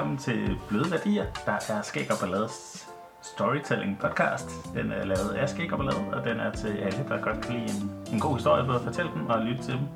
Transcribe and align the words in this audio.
Velkommen 0.00 0.18
til 0.18 0.58
Bløde 0.68 0.90
Værdier, 0.90 1.26
der 1.46 1.52
er 1.52 1.82
Skæg 1.82 2.12
og 2.12 2.18
Ballades 2.20 2.88
storytelling 3.22 3.98
podcast. 3.98 4.50
Den 4.74 4.92
er 4.92 5.04
lavet 5.04 5.30
af 5.30 5.48
Skæg 5.48 5.72
og 5.72 5.78
Ballade, 5.78 6.04
og 6.12 6.24
den 6.24 6.40
er 6.40 6.52
til 6.52 6.68
alle, 6.68 7.04
der 7.08 7.20
godt 7.22 7.40
kan 7.40 7.54
lide 7.54 7.64
en, 7.64 7.90
en 8.12 8.20
god 8.20 8.34
historie, 8.34 8.64
både 8.64 8.76
at 8.76 8.84
fortælle 8.84 9.10
dem 9.14 9.26
og 9.26 9.40
lytte 9.40 9.62
til 9.62 9.74
dem. 9.74 9.86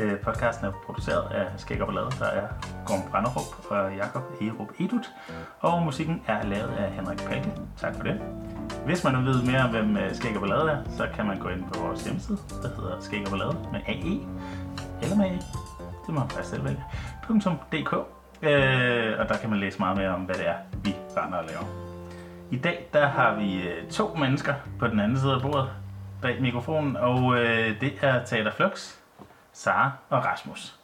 Øh, 0.00 0.20
podcasten 0.20 0.66
er 0.66 0.72
produceret 0.86 1.32
af 1.32 1.46
Skæg 1.56 1.80
og 1.80 1.86
Ballade, 1.86 2.10
der 2.18 2.26
er 2.26 2.48
Gorm 2.86 3.10
Branderup 3.10 3.70
og 3.70 3.96
Jakob 3.96 4.22
Erup 4.40 4.68
Edut, 4.78 5.12
og 5.60 5.82
musikken 5.82 6.22
er 6.26 6.42
lavet 6.42 6.72
af 6.78 6.92
Henrik 6.92 7.18
Palke. 7.18 7.52
Tak 7.76 7.94
for 7.94 8.02
det. 8.02 8.20
Hvis 8.84 9.04
man 9.04 9.16
vil 9.16 9.24
vide 9.24 9.46
mere 9.46 9.60
om, 9.64 9.70
hvem 9.70 9.96
øh, 9.96 10.14
Skæg 10.14 10.34
og 10.36 10.40
Ballade 10.40 10.70
er, 10.70 10.78
så 10.96 11.08
kan 11.14 11.26
man 11.26 11.38
gå 11.38 11.48
ind 11.48 11.64
på 11.72 11.80
vores 11.80 12.04
hjemmeside, 12.04 12.38
der 12.62 12.68
hedder 12.68 13.00
Skæg 13.00 13.22
og 13.26 13.30
Ballade 13.30 13.56
med 13.72 13.80
AE, 13.86 14.14
eller 15.02 15.16
med 15.16 15.26
E, 15.26 15.38
det 16.06 16.14
må 16.14 16.20
man 16.20 16.28
faktisk 16.28 16.50
selv 16.50 16.64
vælge, 16.64 16.84
.dk, 17.72 18.21
øh, 18.42 19.20
og 19.20 19.28
der 19.28 19.36
kan 19.40 19.50
man 19.50 19.60
læse 19.60 19.78
meget 19.78 19.96
mere 19.96 20.08
om, 20.08 20.20
hvad 20.20 20.34
det 20.34 20.48
er, 20.48 20.56
vi 20.84 20.94
render 21.16 21.38
og 21.38 21.44
laver. 21.44 21.64
I 22.50 22.56
dag 22.56 22.88
der 22.92 23.06
har 23.06 23.34
vi 23.34 23.68
øh, 23.68 23.90
to 23.90 24.14
mennesker 24.14 24.54
på 24.78 24.86
den 24.86 25.00
anden 25.00 25.18
side 25.18 25.32
af 25.32 25.42
bordet 25.42 25.70
bag 26.22 26.42
mikrofonen, 26.42 26.96
og 26.96 27.38
øh, 27.38 27.80
det 27.80 27.92
er 28.02 28.24
Teater 28.24 28.52
Flux, 28.52 28.94
Sara 29.52 29.90
og 30.08 30.24
Rasmus. 30.24 30.74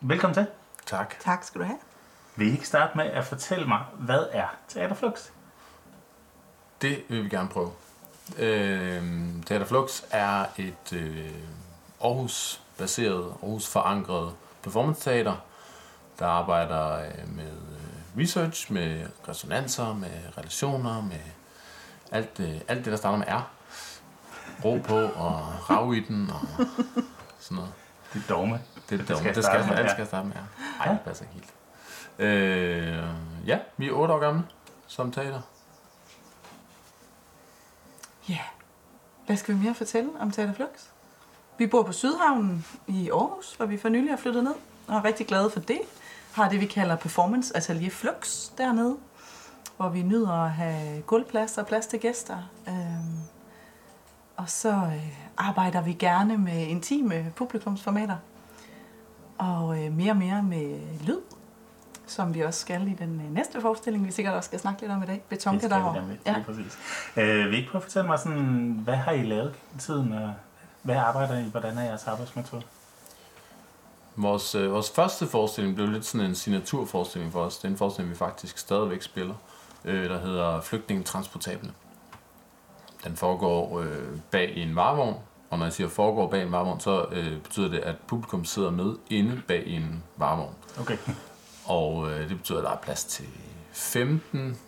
Velkommen 0.00 0.34
til. 0.34 0.46
Tak. 0.86 1.14
Tak 1.20 1.44
skal 1.44 1.60
du 1.60 1.66
have. 1.66 1.78
Vil 2.36 2.48
I 2.48 2.52
ikke 2.52 2.66
starte 2.66 2.96
med 2.96 3.04
at 3.04 3.24
fortælle 3.24 3.66
mig, 3.66 3.80
hvad 3.98 4.24
er 4.32 4.46
Teater 4.68 4.94
Flux? 4.94 5.28
Det 6.82 6.98
vil 7.08 7.24
vi 7.24 7.28
gerne 7.28 7.48
prøve. 7.48 7.70
Øh, 8.38 9.02
Teater 9.46 9.66
Flux 9.66 10.02
er 10.10 10.44
et 10.58 10.92
øh, 10.92 11.30
Aarhus-baseret, 12.04 13.24
Aarhus-forankret 13.42 14.32
performance-teater, 14.62 15.36
der 16.20 16.26
arbejder 16.26 16.92
øh, 16.92 17.36
med 17.36 17.52
øh, 17.52 18.22
research, 18.22 18.72
med 18.72 19.06
resonanser, 19.28 19.94
med 19.94 20.38
relationer, 20.38 21.02
med 21.02 21.20
alt, 22.12 22.40
øh, 22.40 22.60
alt 22.68 22.84
det, 22.84 22.92
der 22.92 22.96
starter 22.96 23.18
med 23.18 23.26
R. 23.26 23.50
Ro 24.64 24.78
på 24.84 24.96
og 24.96 25.70
rav 25.70 25.94
i 25.94 26.00
den 26.00 26.30
og 26.30 26.40
sådan 27.38 27.54
noget. 27.54 27.72
Det 28.12 28.22
er 28.22 28.34
dogme. 28.34 28.60
Det, 28.90 28.98
det, 29.08 29.16
skal 29.16 29.28
det, 29.28 29.36
det 29.36 29.44
starte 29.44 29.62
skal, 29.62 29.74
med 29.74 29.82
alt 29.82 29.90
skal 29.90 30.06
starte 30.06 30.28
med 30.28 30.36
R. 30.36 30.80
Ej, 30.80 30.92
det 30.92 31.00
passer 31.00 31.24
ikke 31.24 31.34
helt. 31.34 31.50
Øh, 32.18 33.04
ja, 33.46 33.58
vi 33.76 33.88
er 33.88 33.92
otte 33.92 34.14
år 34.14 34.18
gamle 34.18 34.42
som 34.86 35.12
teater. 35.12 35.40
Ja. 38.28 38.40
Hvad 39.26 39.36
skal 39.36 39.54
vi 39.54 39.60
mere 39.60 39.74
fortælle 39.74 40.10
om 40.20 40.30
Teater 40.30 40.52
Flux? 40.52 40.68
Vi 41.58 41.66
bor 41.66 41.82
på 41.82 41.92
Sydhavnen 41.92 42.66
i 42.86 43.10
Aarhus, 43.10 43.54
hvor 43.54 43.66
vi 43.66 43.78
for 43.78 43.88
nylig 43.88 44.10
har 44.10 44.16
flyttet 44.16 44.44
ned, 44.44 44.54
og 44.88 44.96
er 44.96 45.04
rigtig 45.04 45.26
glade 45.26 45.50
for 45.50 45.60
det. 45.60 45.80
Har 46.32 46.48
det, 46.48 46.60
vi 46.60 46.66
kalder 46.66 46.96
Performance 46.96 47.56
Atelier 47.56 47.90
Flux 47.90 48.48
dernede, 48.58 48.96
hvor 49.76 49.88
vi 49.88 50.02
nyder 50.02 50.44
at 50.44 50.50
have 50.50 51.00
gulvplads 51.02 51.58
og 51.58 51.66
plads 51.66 51.86
til 51.86 52.00
gæster. 52.00 52.50
Øhm, 52.68 53.18
og 54.36 54.50
så 54.50 54.68
øh, 54.68 55.06
arbejder 55.36 55.82
vi 55.82 55.92
gerne 55.92 56.38
med 56.38 56.66
intime 56.66 57.32
publikumsformater, 57.36 58.16
og 59.38 59.84
øh, 59.84 59.92
mere 59.92 60.12
og 60.12 60.16
mere 60.16 60.42
med 60.42 60.80
lyd, 61.06 61.20
som 62.06 62.34
vi 62.34 62.40
også 62.40 62.60
skal 62.60 62.88
i 62.88 62.94
den 62.94 63.22
øh, 63.26 63.34
næste 63.34 63.60
forestilling, 63.60 64.06
vi 64.06 64.12
sikkert 64.12 64.34
også 64.34 64.46
skal 64.48 64.58
snakke 64.60 64.80
lidt 64.80 64.92
om 64.92 65.02
i 65.02 65.06
dag. 65.06 65.22
Det 65.30 65.40
skal 65.40 65.52
Betonkadaver. 65.52 66.00
vi 66.06 66.18
Ja. 66.26 66.34
præcis. 66.46 66.78
Øh, 67.16 67.44
vil 67.46 67.54
I 67.54 67.56
ikke 67.56 67.70
prøve 67.70 67.80
at 67.80 67.82
fortælle 67.82 68.08
mig, 68.08 68.18
sådan, 68.18 68.80
hvad 68.84 68.96
har 68.96 69.12
I 69.12 69.22
lavet 69.22 69.54
gennem 69.68 69.78
tiden? 69.78 70.12
Og 70.12 70.32
hvad 70.82 70.96
arbejder 70.96 71.38
I? 71.38 71.42
Hvordan 71.50 71.78
er 71.78 71.82
jeres 71.82 72.06
arbejdsmetode? 72.06 72.62
Vores, 74.22 74.54
øh, 74.54 74.72
vores 74.72 74.90
første 74.90 75.26
forestilling 75.26 75.74
blev 75.74 75.88
lidt 75.88 76.04
sådan 76.04 76.26
en 76.26 76.34
signaturforestilling 76.34 77.32
for 77.32 77.44
os. 77.44 77.56
Det 77.56 77.64
er 77.64 77.68
en 77.68 77.76
forestilling, 77.76 78.10
vi 78.10 78.16
faktisk 78.16 78.58
stadigvæk 78.58 79.02
spiller, 79.02 79.34
øh, 79.84 80.08
der 80.08 80.18
hedder 80.18 80.60
Flygtningen 80.60 81.04
Transportable. 81.04 81.72
Den 83.04 83.16
foregår 83.16 83.80
øh, 83.80 84.08
bag 84.30 84.50
i 84.56 84.62
en 84.62 84.76
varevogn, 84.76 85.16
og 85.50 85.58
når 85.58 85.66
jeg 85.66 85.72
siger 85.72 85.88
foregår 85.88 86.30
bag 86.30 86.42
en 86.42 86.52
varevogn, 86.52 86.80
så 86.80 87.06
øh, 87.12 87.42
betyder 87.42 87.68
det, 87.68 87.78
at 87.78 87.96
publikum 88.06 88.44
sidder 88.44 88.70
med 88.70 88.94
inde 89.10 89.42
bag 89.48 89.66
i 89.66 89.72
en 89.72 90.02
varevogn. 90.16 90.54
Okay. 90.80 90.96
Og 91.66 92.10
øh, 92.10 92.28
det 92.28 92.36
betyder, 92.36 92.58
at 92.58 92.64
der 92.64 92.70
er 92.70 92.76
plads 92.76 93.04
til 93.04 93.26
15, 93.72 94.58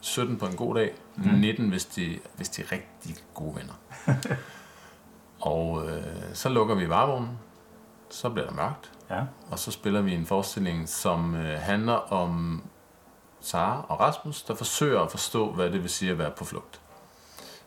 17 0.00 0.38
på 0.38 0.46
en 0.46 0.56
god 0.56 0.74
dag, 0.74 0.94
mm. 1.16 1.24
19 1.24 1.68
hvis 1.68 1.84
de, 1.84 2.18
hvis 2.36 2.48
de 2.48 2.62
er 2.62 2.72
rigtig 2.72 3.16
gode 3.34 3.56
venner. 3.56 3.74
og 5.40 5.90
øh, 5.90 6.02
så 6.34 6.48
lukker 6.48 6.74
vi 6.74 6.88
varevognen, 6.88 7.38
så 8.10 8.30
bliver 8.30 8.46
der 8.46 8.54
mørkt, 8.54 8.90
Ja. 9.10 9.22
og 9.50 9.58
så 9.58 9.70
spiller 9.70 10.00
vi 10.00 10.14
en 10.14 10.26
forestilling, 10.26 10.88
som 10.88 11.34
øh, 11.34 11.60
handler 11.60 12.12
om 12.12 12.62
Sara 13.40 13.86
og 13.88 14.00
Rasmus, 14.00 14.42
der 14.42 14.54
forsøger 14.54 15.00
at 15.00 15.10
forstå, 15.10 15.52
hvad 15.52 15.70
det 15.70 15.82
vil 15.82 15.90
sige 15.90 16.10
at 16.10 16.18
være 16.18 16.30
på 16.30 16.44
flugt. 16.44 16.80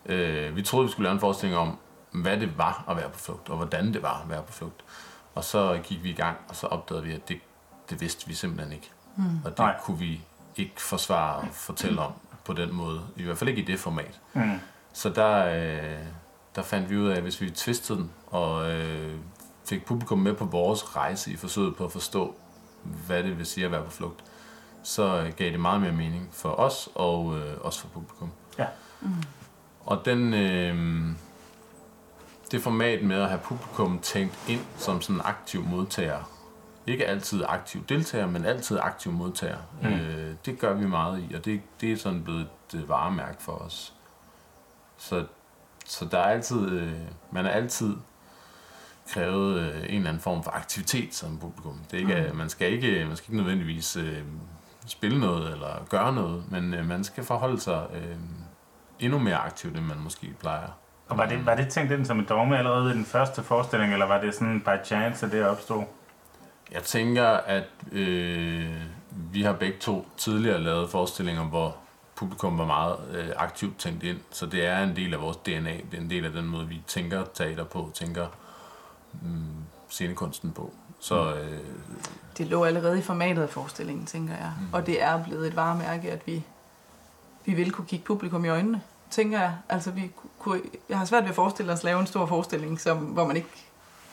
Øh, 0.05 0.55
vi 0.55 0.61
troede, 0.61 0.85
vi 0.85 0.91
skulle 0.91 1.03
lave 1.03 1.13
en 1.13 1.19
forestilling 1.19 1.59
om, 1.59 1.77
hvad 2.11 2.39
det 2.39 2.57
var 2.57 2.85
at 2.89 2.97
være 2.97 3.09
på 3.09 3.19
flugt, 3.19 3.49
og 3.49 3.57
hvordan 3.57 3.93
det 3.93 4.01
var 4.01 4.21
at 4.23 4.29
være 4.29 4.43
på 4.43 4.53
flugt. 4.53 4.83
Og 5.35 5.43
så 5.43 5.79
gik 5.83 6.03
vi 6.03 6.09
i 6.09 6.13
gang, 6.13 6.37
og 6.49 6.55
så 6.55 6.67
opdagede 6.67 7.03
vi, 7.03 7.13
at 7.13 7.29
det, 7.29 7.39
det 7.89 8.01
vidste 8.01 8.27
vi 8.27 8.33
simpelthen 8.33 8.73
ikke. 8.73 8.91
Mm. 9.15 9.23
Og 9.45 9.51
det 9.51 9.59
Nej. 9.59 9.75
Kunne 9.83 9.99
vi 9.99 10.21
ikke 10.55 10.81
forsvare 10.81 11.35
og 11.35 11.47
fortælle 11.51 12.01
om 12.01 12.11
på 12.45 12.53
den 12.53 12.73
måde. 12.73 13.01
I 13.15 13.23
hvert 13.23 13.37
fald 13.37 13.49
ikke 13.49 13.61
i 13.61 13.65
det 13.65 13.79
format. 13.79 14.19
Mm. 14.33 14.59
Så 14.93 15.09
der, 15.09 15.45
øh, 15.45 16.05
der 16.55 16.61
fandt 16.61 16.89
vi 16.89 16.97
ud 16.97 17.07
af, 17.07 17.15
at 17.15 17.21
hvis 17.21 17.41
vi 17.41 17.49
twistede 17.49 17.99
den 17.99 18.11
og 18.27 18.71
øh, 18.71 19.15
fik 19.71 19.85
publikum 19.85 20.19
med 20.19 20.33
på 20.33 20.45
vores 20.45 20.95
rejse 20.95 21.31
i 21.31 21.35
forsøget 21.35 21.75
på 21.75 21.85
at 21.85 21.91
forstå, 21.91 22.35
hvad 23.07 23.23
det 23.23 23.37
vil 23.37 23.45
sige 23.45 23.65
at 23.65 23.71
være 23.71 23.83
på 23.83 23.91
flugt, 23.91 24.23
så 24.83 25.21
øh, 25.21 25.33
gav 25.33 25.51
det 25.51 25.59
meget 25.59 25.81
mere 25.81 25.91
mening 25.91 26.29
for 26.31 26.49
os 26.49 26.89
og 26.95 27.37
øh, 27.37 27.57
også 27.61 27.79
for 27.79 27.87
publikum. 27.87 28.31
Ja. 28.57 28.65
Og 29.85 30.05
den, 30.05 30.33
øh, 30.33 31.05
det 32.51 32.61
format 32.61 33.03
med 33.03 33.15
at 33.15 33.27
have 33.27 33.39
publikum 33.39 33.99
tænkt 33.99 34.39
ind 34.49 34.61
som 34.77 35.01
sådan 35.01 35.15
en 35.15 35.21
aktiv 35.25 35.63
modtager 35.63 36.23
ikke 36.87 37.07
altid 37.07 37.43
aktiv 37.47 37.83
deltager, 37.89 38.27
men 38.27 38.45
altid 38.45 38.79
aktiv 38.81 39.11
modtager. 39.11 39.57
Mm. 39.81 39.87
Øh, 39.87 40.35
det 40.45 40.59
gør 40.59 40.73
vi 40.73 40.87
meget 40.87 41.23
i, 41.29 41.33
og 41.33 41.45
det, 41.45 41.61
det 41.81 41.91
er 41.91 41.97
sådan 41.97 42.23
blevet 42.23 42.41
et 42.41 42.79
øh, 42.79 42.89
varemærke 42.89 43.43
for 43.43 43.51
os. 43.51 43.93
Så, 44.97 45.25
så 45.85 46.05
der 46.05 46.17
er 46.17 46.31
altid, 46.31 46.69
øh, 46.69 46.93
man 47.31 47.45
er 47.45 47.49
altid 47.49 47.95
krævet 49.11 49.59
øh, 49.59 49.75
en 49.75 49.83
eller 49.83 50.09
anden 50.09 50.21
form 50.21 50.43
for 50.43 50.51
aktivitet 50.51 51.15
som 51.15 51.37
publikum. 51.37 51.79
Det 51.91 51.97
er 51.97 52.01
ikke, 52.01 52.29
mm. 52.31 52.37
man, 52.37 52.49
skal 52.49 52.73
ikke, 52.73 53.05
man 53.05 53.17
skal 53.17 53.31
ikke 53.31 53.43
nødvendigvis 53.43 53.95
øh, 53.95 54.17
spille 54.87 55.19
noget 55.19 55.51
eller 55.51 55.85
gøre 55.89 56.13
noget, 56.13 56.43
men 56.51 56.73
øh, 56.73 56.87
man 56.87 57.03
skal 57.03 57.23
forholde 57.23 57.59
sig 57.59 57.85
øh, 57.93 58.15
endnu 58.99 59.19
mere 59.19 59.35
aktivt, 59.35 59.77
end 59.77 59.85
man 59.85 59.97
måske 59.97 60.27
plejer. 60.39 60.67
Og 61.09 61.17
var 61.17 61.25
det, 61.25 61.45
var 61.45 61.55
det 61.55 61.69
tænkt 61.69 61.91
ind 61.91 62.05
som 62.05 62.19
et 62.19 62.29
dogme 62.29 62.57
allerede 62.57 62.91
i 62.91 62.93
den 62.93 63.05
første 63.05 63.43
forestilling, 63.43 63.93
eller 63.93 64.05
var 64.05 64.21
det 64.21 64.33
sådan 64.33 64.61
by 64.61 64.85
chance, 64.85 65.25
at 65.25 65.31
det 65.31 65.45
opstod? 65.45 65.83
Jeg 66.71 66.83
tænker, 66.83 67.27
at 67.27 67.63
øh, 67.91 68.75
vi 69.11 69.41
har 69.41 69.53
begge 69.53 69.77
to 69.79 70.07
tidligere 70.17 70.59
lavet 70.59 70.89
forestillinger, 70.89 71.43
hvor 71.43 71.75
publikum 72.15 72.57
var 72.57 72.65
meget 72.65 72.95
øh, 73.13 73.29
aktivt 73.35 73.79
tænkt 73.79 74.03
ind, 74.03 74.19
så 74.31 74.45
det 74.45 74.65
er 74.65 74.83
en 74.83 74.95
del 74.95 75.13
af 75.13 75.21
vores 75.21 75.37
DNA, 75.37 75.73
det 75.91 75.97
er 75.97 76.01
en 76.01 76.09
del 76.09 76.25
af 76.25 76.31
den 76.31 76.45
måde, 76.45 76.67
vi 76.67 76.81
tænker 76.87 77.23
teater 77.33 77.63
på, 77.63 77.91
tænker 77.93 78.27
mm, 79.21 79.65
scenekunsten 79.89 80.51
på. 80.51 80.73
Så, 80.99 81.23
mm. 81.23 81.39
øh, 81.39 81.59
det 82.37 82.47
lå 82.47 82.63
allerede 82.63 82.99
i 82.99 83.01
formatet 83.01 83.41
af 83.41 83.49
forestillingen, 83.49 84.05
tænker 84.05 84.33
jeg. 84.35 84.51
Mm. 84.59 84.73
Og 84.73 84.85
det 84.85 85.03
er 85.03 85.23
blevet 85.23 85.47
et 85.47 85.55
varemærke, 85.55 86.11
at 86.11 86.27
vi, 86.27 86.43
vi 87.45 87.53
vil 87.53 87.71
kunne 87.71 87.87
kigge 87.87 88.05
publikum 88.05 88.45
i 88.45 88.49
øjnene, 88.49 88.81
tænker 89.09 89.39
jeg. 89.39 89.55
Altså, 89.69 89.91
vi 89.91 90.11
kunne, 90.39 90.61
jeg 90.89 90.97
har 90.97 91.05
svært 91.05 91.23
ved 91.23 91.29
at 91.29 91.35
forestille 91.35 91.71
os 91.71 91.79
at 91.79 91.83
lave 91.83 91.99
en 91.99 92.07
stor 92.07 92.25
forestilling, 92.25 92.79
som, 92.79 92.97
hvor 92.97 93.27
man 93.27 93.35
ikke 93.35 93.49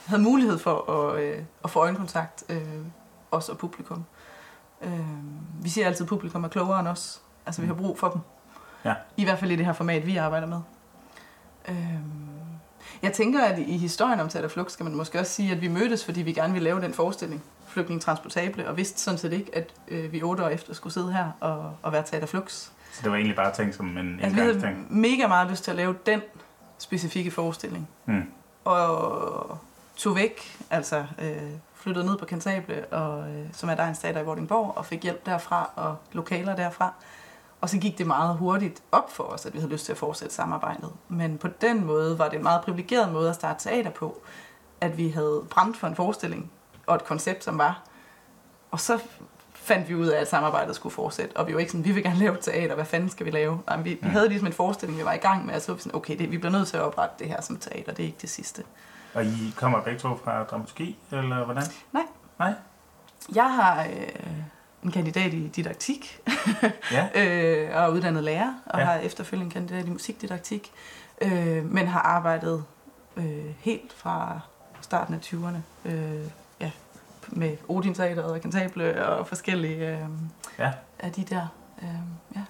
havde 0.05 0.21
mulighed 0.21 0.57
for 0.57 0.91
at, 0.91 1.23
øh, 1.23 1.43
at 1.63 1.69
få 1.69 1.79
øjenkontakt, 1.79 2.43
øh, 2.49 2.61
os 3.31 3.49
og 3.49 3.57
publikum. 3.57 4.05
Øh, 4.81 4.99
vi 5.61 5.69
siger 5.69 5.87
altid, 5.87 6.03
at 6.03 6.09
publikum 6.09 6.43
er 6.43 6.47
klogere 6.47 6.79
end 6.79 6.87
os. 6.87 7.21
Altså, 7.45 7.61
vi 7.61 7.67
har 7.67 7.73
brug 7.73 7.99
for 7.99 8.09
dem. 8.09 8.21
Ja. 8.85 8.93
I 9.17 9.23
hvert 9.23 9.39
fald 9.39 9.51
i 9.51 9.55
det 9.55 9.65
her 9.65 9.73
format, 9.73 10.05
vi 10.05 10.17
arbejder 10.17 10.47
med. 10.47 10.59
Øh, 11.67 11.99
jeg 13.01 13.13
tænker, 13.13 13.43
at 13.43 13.59
i 13.59 13.77
historien 13.77 14.19
om 14.19 14.29
Teater 14.29 14.49
Flux 14.49 14.71
skal 14.71 14.83
man 14.83 14.95
måske 14.95 15.19
også 15.19 15.31
sige, 15.31 15.51
at 15.51 15.61
vi 15.61 15.67
mødtes, 15.67 16.05
fordi 16.05 16.21
vi 16.21 16.33
gerne 16.33 16.53
ville 16.53 16.63
lave 16.63 16.81
den 16.81 16.93
forestilling, 16.93 17.43
Flygtning 17.67 18.01
Transportable, 18.01 18.67
og 18.67 18.77
vidste 18.77 18.99
sådan 19.01 19.17
set 19.17 19.33
ikke, 19.33 19.55
at 19.55 19.73
øh, 19.87 20.11
vi 20.11 20.21
otte 20.23 20.43
år 20.43 20.49
efter 20.49 20.73
skulle 20.73 20.93
sidde 20.93 21.13
her 21.13 21.31
og, 21.39 21.73
og 21.81 21.91
være 21.91 22.03
Teater 22.03 22.27
Flux. 22.27 22.51
Så 22.91 23.01
det 23.03 23.11
var 23.11 23.17
egentlig 23.17 23.35
bare 23.35 23.53
tænkt 23.53 23.75
som 23.75 23.97
en 23.97 24.19
altså, 24.21 24.35
vi 24.35 24.41
havde 24.41 24.75
mega 24.89 25.27
meget 25.27 25.49
lyst 25.49 25.63
til 25.63 25.71
at 25.71 25.77
lave 25.77 25.95
den 26.05 26.21
specifikke 26.77 27.31
forestilling. 27.31 27.89
Mm. 28.05 28.23
Og 28.65 29.57
tog 29.95 30.15
væk, 30.15 30.57
altså 30.69 31.05
øh, 31.19 31.35
flyttede 31.75 32.05
ned 32.05 32.17
på 32.17 32.25
Cantabile, 32.25 32.85
og, 32.85 33.29
øh, 33.29 33.45
som 33.53 33.69
er 33.69 33.75
der 33.75 33.87
en 33.87 33.95
Teater 33.95 34.21
i 34.21 34.25
Vordingborg, 34.25 34.77
og 34.77 34.85
fik 34.85 35.03
hjælp 35.03 35.25
derfra 35.25 35.69
og 35.75 35.95
lokaler 36.11 36.55
derfra. 36.55 36.93
Og 37.61 37.69
så 37.69 37.77
gik 37.77 37.97
det 37.97 38.07
meget 38.07 38.37
hurtigt 38.37 38.83
op 38.91 39.11
for 39.11 39.23
os, 39.23 39.45
at 39.45 39.53
vi 39.53 39.59
havde 39.59 39.71
lyst 39.71 39.85
til 39.85 39.91
at 39.91 39.97
fortsætte 39.97 40.35
samarbejdet. 40.35 40.91
Men 41.07 41.37
på 41.37 41.47
den 41.47 41.85
måde 41.85 42.19
var 42.19 42.29
det 42.29 42.37
en 42.37 42.43
meget 42.43 42.61
privilegeret 42.61 43.11
måde 43.11 43.29
at 43.29 43.35
starte 43.35 43.69
teater 43.69 43.91
på, 43.91 44.21
at 44.81 44.97
vi 44.97 45.09
havde 45.09 45.43
brændt 45.49 45.77
for 45.77 45.87
en 45.87 45.95
forestilling 45.95 46.51
og 46.87 46.95
et 46.95 47.05
koncept, 47.05 47.43
som 47.43 47.57
var. 47.57 47.83
Og 48.71 48.79
så 48.79 48.99
fandt 49.53 49.89
vi 49.89 49.95
ud 49.95 50.07
af, 50.07 50.21
at 50.21 50.29
samarbejdet 50.29 50.75
skulle 50.75 50.93
fortsætte. 50.93 51.37
Og 51.37 51.47
vi 51.47 51.53
var 51.53 51.59
ikke 51.59 51.71
sådan, 51.71 51.85
vi 51.85 51.91
vil 51.91 52.03
gerne 52.03 52.19
lave 52.19 52.37
teater, 52.41 52.75
hvad 52.75 52.85
fanden 52.85 53.09
skal 53.09 53.25
vi 53.25 53.31
lave? 53.31 53.61
Nej, 53.67 53.77
vi, 53.77 53.89
vi 53.89 53.99
mm. 54.01 54.09
havde 54.09 54.29
ligesom 54.29 54.47
en 54.47 54.53
forestilling, 54.53 54.99
vi 54.99 55.05
var 55.05 55.13
i 55.13 55.17
gang 55.17 55.45
med, 55.45 55.55
og 55.55 55.61
så 55.61 55.71
var 55.71 55.75
vi 55.75 55.81
sådan, 55.81 55.95
okay, 55.95 56.17
det, 56.17 56.31
vi 56.31 56.37
bliver 56.37 56.51
nødt 56.51 56.67
til 56.67 56.77
at 56.77 56.83
oprette 56.83 57.15
det 57.19 57.27
her 57.27 57.41
som 57.41 57.57
teater, 57.57 57.93
det 57.93 58.03
er 58.03 58.07
ikke 58.07 58.17
det 58.21 58.29
sidste. 58.29 58.63
Og 59.13 59.25
I 59.25 59.53
kommer 59.55 59.81
begge 59.81 59.99
to 59.99 60.15
fra 60.23 60.43
dramaturgi, 60.43 60.97
eller 61.11 61.45
hvordan? 61.45 61.63
Nej. 61.91 62.03
Nej? 62.39 62.53
Jeg 63.35 63.53
har 63.55 63.83
øh, 63.83 64.33
en 64.83 64.91
kandidat 64.91 65.33
i 65.33 65.47
didaktik, 65.47 66.21
ja. 66.91 67.07
øh, 67.15 67.75
og 67.75 67.83
er 67.83 67.87
uddannet 67.87 68.23
lærer, 68.23 68.53
og 68.65 68.79
ja. 68.79 68.85
har 68.85 68.95
efterfølgende 68.95 69.45
en 69.45 69.51
kandidat 69.51 69.87
i 69.87 69.89
musikdidaktik, 69.89 70.71
øh, 71.21 71.65
men 71.65 71.87
har 71.87 71.99
arbejdet 71.99 72.63
øh, 73.17 73.45
helt 73.59 73.93
fra 73.93 74.39
starten 74.81 75.13
af 75.13 75.19
20'erne 75.19 75.89
øh, 75.89 76.25
ja, 76.59 76.71
med 77.27 77.57
Odin 77.67 77.93
Teater 77.93 78.23
og 78.23 78.41
Kantable 78.41 79.05
og 79.05 79.27
forskellige 79.27 79.97
øh, 79.97 80.07
ja. 80.59 80.71
af 80.99 81.11
de 81.11 81.23
der. 81.23 81.47
Øh, 81.81 81.89
ja. 82.35 82.41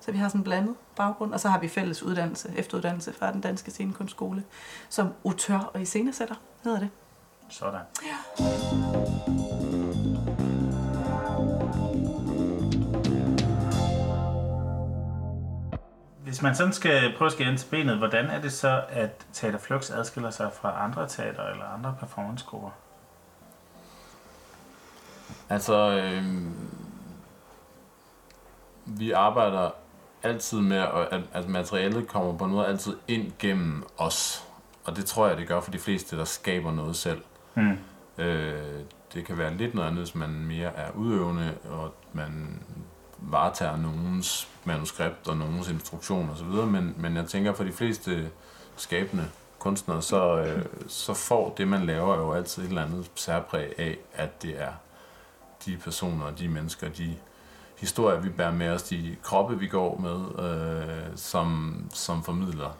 Så 0.00 0.12
vi 0.12 0.18
har 0.18 0.28
sådan 0.28 0.40
en 0.40 0.44
blandet 0.44 0.74
baggrund, 0.96 1.34
og 1.34 1.40
så 1.40 1.48
har 1.48 1.58
vi 1.58 1.68
fælles 1.68 2.02
uddannelse, 2.02 2.52
efteruddannelse 2.56 3.12
fra 3.12 3.32
den 3.32 3.40
danske 3.40 3.70
scenekunstskole, 3.70 4.44
som 4.88 5.08
autør 5.24 5.70
og 5.74 5.80
iscenesætter 5.80 6.34
hedder 6.64 6.78
det. 6.78 6.88
Sådan. 7.48 7.80
Ja. 8.06 8.16
Hvis 16.30 16.42
man 16.42 16.54
sådan 16.54 16.72
skal 16.72 17.14
prøve 17.18 17.26
at 17.26 17.32
skære 17.32 17.48
ind 17.48 17.58
til 17.58 17.66
benet, 17.66 17.98
hvordan 17.98 18.26
er 18.26 18.40
det 18.40 18.52
så, 18.52 18.84
at 18.88 19.26
Teater 19.32 19.58
Flux 19.58 19.90
adskiller 19.90 20.30
sig 20.30 20.50
fra 20.52 20.84
andre 20.84 21.08
teater 21.08 21.42
eller 21.42 21.64
andre 21.64 21.96
performancegrupper? 22.00 22.70
Altså, 25.48 25.90
øh, 25.90 26.24
vi 28.84 29.10
arbejder 29.10 29.70
altid 30.22 30.60
med, 30.60 30.76
at, 31.10 31.20
at 31.32 31.48
materialet 31.48 32.08
kommer 32.08 32.38
på 32.38 32.46
noget 32.46 32.66
altid 32.66 32.96
ind 33.08 33.32
gennem 33.38 33.84
os. 33.98 34.44
Og 34.84 34.96
det 34.96 35.04
tror 35.04 35.28
jeg, 35.28 35.36
det 35.36 35.48
gør 35.48 35.60
for 35.60 35.70
de 35.70 35.78
fleste, 35.78 36.16
der 36.16 36.24
skaber 36.24 36.72
noget 36.72 36.96
selv. 36.96 37.22
Mm. 37.54 37.78
Øh, 38.18 38.80
det 39.14 39.26
kan 39.26 39.38
være 39.38 39.54
lidt 39.54 39.74
noget 39.74 39.88
andet, 39.88 40.02
hvis 40.04 40.14
man 40.14 40.30
mere 40.30 40.76
er 40.76 40.90
udøvende, 40.90 41.54
og 41.70 41.94
man 42.12 42.62
varetager 43.20 43.76
nogens 43.76 44.48
manuskript 44.64 45.28
og 45.28 45.36
nogens 45.36 45.68
instruktion 45.68 46.30
osv., 46.30 46.46
men, 46.46 46.94
men 46.98 47.16
jeg 47.16 47.26
tænker, 47.26 47.54
for 47.54 47.64
de 47.64 47.72
fleste 47.72 48.30
skabende 48.76 49.28
kunstnere, 49.58 50.02
så, 50.02 50.38
øh, 50.38 50.64
så 50.88 51.14
får 51.14 51.54
det, 51.56 51.68
man 51.68 51.86
laver, 51.86 52.16
jo 52.16 52.32
altid 52.32 52.62
et 52.62 52.68
eller 52.68 52.84
andet 52.84 53.10
særpræg 53.14 53.78
af, 53.78 53.98
at 54.14 54.42
det 54.42 54.62
er 54.62 54.72
de 55.66 55.76
personer, 55.76 56.30
de 56.30 56.48
mennesker, 56.48 56.88
de 56.88 57.16
historier, 57.78 58.20
vi 58.20 58.28
bærer 58.28 58.52
med 58.52 58.68
os, 58.68 58.82
de 58.82 59.16
kroppe, 59.22 59.58
vi 59.58 59.66
går 59.66 59.98
med, 59.98 60.44
øh, 60.50 61.16
som, 61.16 61.76
som 61.92 62.22
formidler 62.22 62.70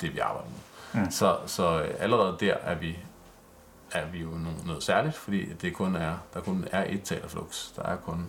det, 0.00 0.14
vi 0.14 0.18
arbejder 0.18 0.48
med. 0.48 1.02
Mm. 1.02 1.10
Så, 1.10 1.36
så 1.46 1.66
allerede 1.98 2.36
der 2.40 2.54
er 2.54 2.74
vi, 2.74 2.98
er 3.92 4.06
vi 4.06 4.18
jo 4.18 4.30
noget 4.66 4.82
særligt, 4.82 5.16
fordi 5.16 5.52
det 5.52 5.74
kun 5.74 5.96
er, 5.96 6.14
der 6.34 6.40
kun 6.40 6.68
er 6.72 6.84
et 6.88 7.02
teaterflux. 7.04 7.72
Der 7.76 7.82
er 7.82 7.96
kun 7.96 8.26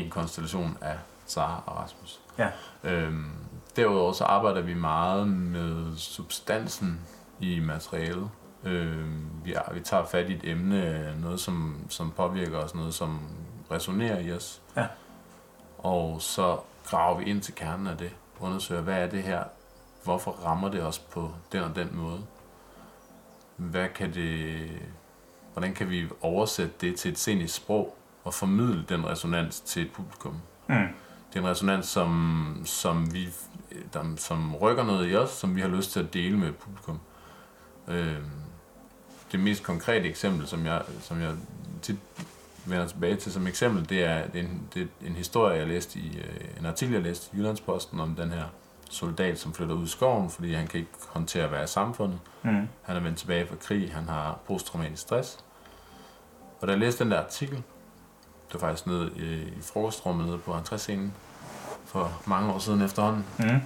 en 0.00 0.10
konstellation 0.10 0.78
af 0.80 0.98
Sara 1.26 1.62
og 1.66 1.76
Rasmus. 1.76 2.20
Ja. 2.38 2.50
Øhm, 2.84 3.30
derudover 3.76 4.12
så 4.12 4.24
arbejder 4.24 4.60
vi 4.60 4.74
meget 4.74 5.28
med 5.28 5.96
substansen 5.96 7.00
i 7.40 7.60
materialet. 7.60 8.30
Øhm, 8.64 9.30
vi, 9.44 9.56
vi 9.72 9.80
tager 9.80 10.04
fat 10.04 10.30
i 10.30 10.34
et 10.34 10.44
emne, 10.44 11.14
noget 11.20 11.40
som, 11.40 11.76
som 11.88 12.10
påvirker 12.10 12.58
os, 12.58 12.74
noget 12.74 12.94
som 12.94 13.20
resonerer 13.70 14.18
i 14.18 14.32
os. 14.32 14.62
Ja. 14.76 14.86
Og 15.78 16.22
så 16.22 16.58
graver 16.84 17.18
vi 17.18 17.24
ind 17.24 17.40
til 17.40 17.54
kernen 17.54 17.86
af 17.86 17.96
det, 17.96 18.10
undersøger, 18.40 18.82
hvad 18.82 19.02
er 19.02 19.06
det 19.06 19.22
her, 19.22 19.44
hvorfor 20.04 20.30
rammer 20.30 20.68
det 20.68 20.82
os 20.82 20.98
på 20.98 21.30
den 21.52 21.62
og 21.62 21.76
den 21.76 21.90
måde? 21.92 22.20
Hvad 23.56 23.88
kan 23.88 24.14
det, 24.14 24.68
hvordan 25.52 25.74
kan 25.74 25.90
vi 25.90 26.08
oversætte 26.20 26.74
det 26.80 26.96
til 26.96 27.10
et 27.10 27.18
scenisk 27.18 27.54
sprog 27.54 27.96
og 28.24 28.34
formidle 28.34 28.84
den 28.88 29.06
resonans 29.06 29.60
til 29.60 29.82
et 29.82 29.92
publikum? 29.92 30.36
Mm. 30.68 30.88
Det 31.32 31.40
er 31.40 31.40
en 31.40 31.50
resonans, 31.50 31.86
som, 31.86 32.62
som, 32.64 33.14
vi, 33.14 33.28
der, 33.92 34.04
som 34.16 34.56
rykker 34.56 34.84
noget 34.84 35.10
i 35.10 35.16
os, 35.16 35.30
som 35.30 35.56
vi 35.56 35.60
har 35.60 35.68
lyst 35.68 35.92
til 35.92 36.00
at 36.00 36.14
dele 36.14 36.38
med 36.38 36.52
publikum. 36.52 37.00
Øh, 37.88 38.16
det 39.32 39.40
mest 39.40 39.62
konkrete 39.62 40.08
eksempel, 40.08 40.46
som 40.46 40.66
jeg, 40.66 40.82
som 41.00 41.20
jeg 41.20 41.34
tit 41.82 41.96
vender 42.66 42.86
tilbage 42.86 43.16
til 43.16 43.32
som 43.32 43.46
eksempel, 43.46 43.88
det 43.88 44.04
er, 44.04 44.26
det 44.26 44.40
er, 44.40 44.44
en, 44.44 44.68
det 44.74 44.82
er 44.82 45.06
en 45.06 45.14
historie, 45.14 45.56
jeg 45.58 45.66
læste 45.66 45.98
i 45.98 46.18
øh, 46.18 46.58
en 46.60 46.66
artikel, 46.66 46.94
jeg 46.94 47.02
læste 47.02 47.30
i 47.32 47.36
Jyllandsposten 47.36 48.00
om 48.00 48.14
den 48.14 48.30
her 48.30 48.44
soldat, 48.90 49.38
som 49.38 49.52
flytter 49.54 49.74
ud 49.74 49.84
i 49.84 49.88
skoven, 49.88 50.30
fordi 50.30 50.52
han 50.52 50.66
kan 50.66 50.80
ikke 50.80 50.92
håndtere 51.08 51.44
at 51.44 51.52
være 51.52 51.64
i 51.64 51.66
samfundet. 51.66 52.18
Mm. 52.42 52.68
Han 52.82 52.96
er 52.96 53.00
vendt 53.00 53.18
tilbage 53.18 53.46
fra 53.46 53.56
krig, 53.56 53.94
han 53.94 54.08
har 54.08 54.38
posttraumatisk 54.46 55.02
stress. 55.02 55.38
Og 56.60 56.66
da 56.66 56.72
jeg 56.72 56.80
læste 56.80 57.04
den 57.04 57.12
der 57.12 57.22
artikel, 57.22 57.62
det 58.54 58.62
var 58.62 58.68
faktisk 58.68 58.86
nede 58.86 59.10
i, 59.16 59.34
i 59.58 59.62
frokostrummet 59.62 60.26
nede 60.26 60.38
på 60.38 60.52
entréscenen 60.52 61.08
for 61.84 62.12
mange 62.26 62.52
år 62.52 62.58
siden 62.58 62.82
efterhånden, 62.82 63.24
Mm. 63.38 63.60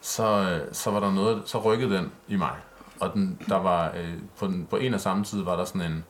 så, 0.00 0.24
øh, 0.50 0.74
så 0.74 0.90
var 0.90 1.00
der 1.00 1.12
noget, 1.12 1.42
så 1.46 1.58
rykkede 1.58 1.96
den 1.96 2.12
i 2.28 2.36
mig. 2.36 2.56
Og 3.00 3.12
den, 3.14 3.40
der 3.48 3.56
var, 3.56 3.92
øh, 3.96 4.14
på, 4.38 4.46
den, 4.46 4.66
på 4.66 4.76
en 4.76 4.94
og 4.94 5.00
samme 5.00 5.24
tid 5.24 5.42
var 5.42 5.56
der 5.56 5.64
sådan 5.64 5.92
en, 5.92 6.04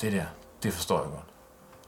det 0.00 0.12
der, 0.12 0.24
det 0.62 0.72
forstår 0.72 1.00
jeg 1.02 1.10
godt. 1.10 1.24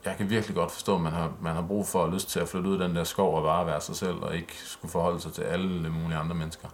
Jeg 0.05 0.17
kan 0.17 0.31
virkelig 0.31 0.57
godt 0.57 0.71
forstå, 0.73 0.95
at 0.95 1.01
man 1.01 1.13
har, 1.13 1.33
man 1.41 1.55
har 1.55 1.63
brug 1.63 1.87
for 1.87 2.05
at 2.05 2.13
lyst 2.13 2.31
til 2.31 2.41
at 2.41 2.49
flytte 2.49 2.69
ud 2.69 2.81
af 2.81 2.89
den 2.89 2.97
der 2.97 3.05
skov 3.05 3.37
og 3.37 3.43
bare 3.43 3.67
være 3.67 3.81
sig 3.81 3.97
selv, 3.97 4.17
og 4.17 4.37
ikke 4.37 4.53
skulle 4.65 4.93
forholde 4.93 5.21
sig 5.21 5.33
til 5.33 5.43
alle 5.43 5.91
mulige 5.91 6.19
andre 6.19 6.35
mennesker. 6.35 6.69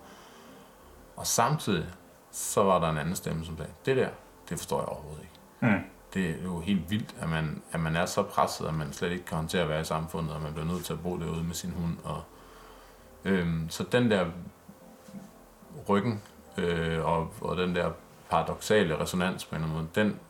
Og 1.16 1.26
samtidig, 1.26 1.86
så 2.32 2.62
var 2.62 2.78
der 2.78 2.88
en 2.90 2.98
anden 2.98 3.16
stemme, 3.16 3.44
som 3.44 3.56
sagde, 3.56 3.70
det 3.86 3.96
der, 3.96 4.08
det 4.48 4.58
forstår 4.58 4.78
jeg 4.80 4.88
overhovedet 4.88 5.22
ikke. 5.22 5.34
Mm. 5.76 5.82
Det 6.14 6.30
er 6.30 6.42
jo 6.44 6.60
helt 6.60 6.90
vildt, 6.90 7.14
at 7.20 7.28
man, 7.28 7.62
at 7.72 7.80
man 7.80 7.96
er 7.96 8.06
så 8.06 8.22
presset, 8.22 8.66
at 8.66 8.74
man 8.74 8.92
slet 8.92 9.12
ikke 9.12 9.24
kan 9.24 9.36
håndtere 9.36 9.62
at 9.62 9.68
være 9.68 9.80
i 9.80 9.84
samfundet, 9.84 10.34
og 10.34 10.42
man 10.42 10.52
bliver 10.52 10.66
nødt 10.66 10.84
til 10.84 10.92
at 10.92 11.02
bo 11.02 11.18
derude 11.18 11.44
med 11.44 11.54
sin 11.54 11.70
hund. 11.70 11.96
Og, 12.04 12.22
øhm, 13.24 13.70
så 13.70 13.84
den 13.92 14.10
der 14.10 14.26
ryggen 15.88 16.22
øh, 16.56 17.04
og, 17.04 17.34
og 17.40 17.56
den 17.56 17.74
der 17.74 17.90
paradoxale 18.30 19.00
resonans 19.00 19.44
på 19.44 19.56
en 19.56 19.62
eller 19.62 19.74
anden 19.74 19.88
måde, 19.94 20.06
den, 20.06 20.20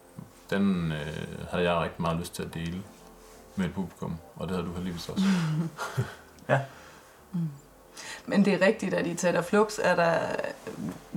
den 0.51 0.93
øh, 0.93 1.49
havde 1.51 1.71
jeg 1.71 1.81
rigtig 1.81 2.03
meget 2.03 2.19
lyst 2.19 2.35
til 2.35 2.43
at 2.43 2.55
dele 2.55 2.83
med 3.57 3.67
et 3.67 3.75
publikum, 3.75 4.17
og 4.37 4.49
det 4.49 4.57
havde 4.57 4.69
du 4.69 4.75
heldigvis 4.75 5.09
også. 5.09 5.25
Ja. 6.49 6.61
Men 8.27 8.45
det 8.45 8.55
er 8.55 8.67
rigtigt, 8.67 8.95
at 8.95 9.07
i 9.07 9.15
Teater 9.15 9.43
Flux 9.43 9.79
er 9.83 9.95
der... 9.95 10.19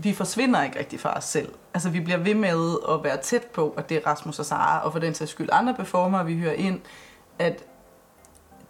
Vi 0.03 0.13
forsvinder 0.13 0.63
ikke 0.63 0.79
rigtig 0.79 1.00
fra 1.00 1.17
os 1.17 1.24
selv. 1.24 1.53
Altså, 1.74 1.89
vi 1.89 2.00
bliver 2.00 2.17
ved 2.17 2.36
med 2.36 2.77
at 2.89 3.03
være 3.03 3.17
tæt 3.17 3.43
på, 3.43 3.74
at 3.77 3.89
det 3.89 3.98
er 3.98 4.07
Rasmus 4.07 4.39
og 4.39 4.45
Sara, 4.45 4.86
og 4.86 4.91
for 4.91 5.00
den 5.00 5.13
sags 5.13 5.31
skyld 5.31 5.50
andre 5.51 5.74
performer, 5.74 6.24
vi 6.24 6.38
hører 6.39 6.53
ind, 6.53 6.79
at 7.39 7.63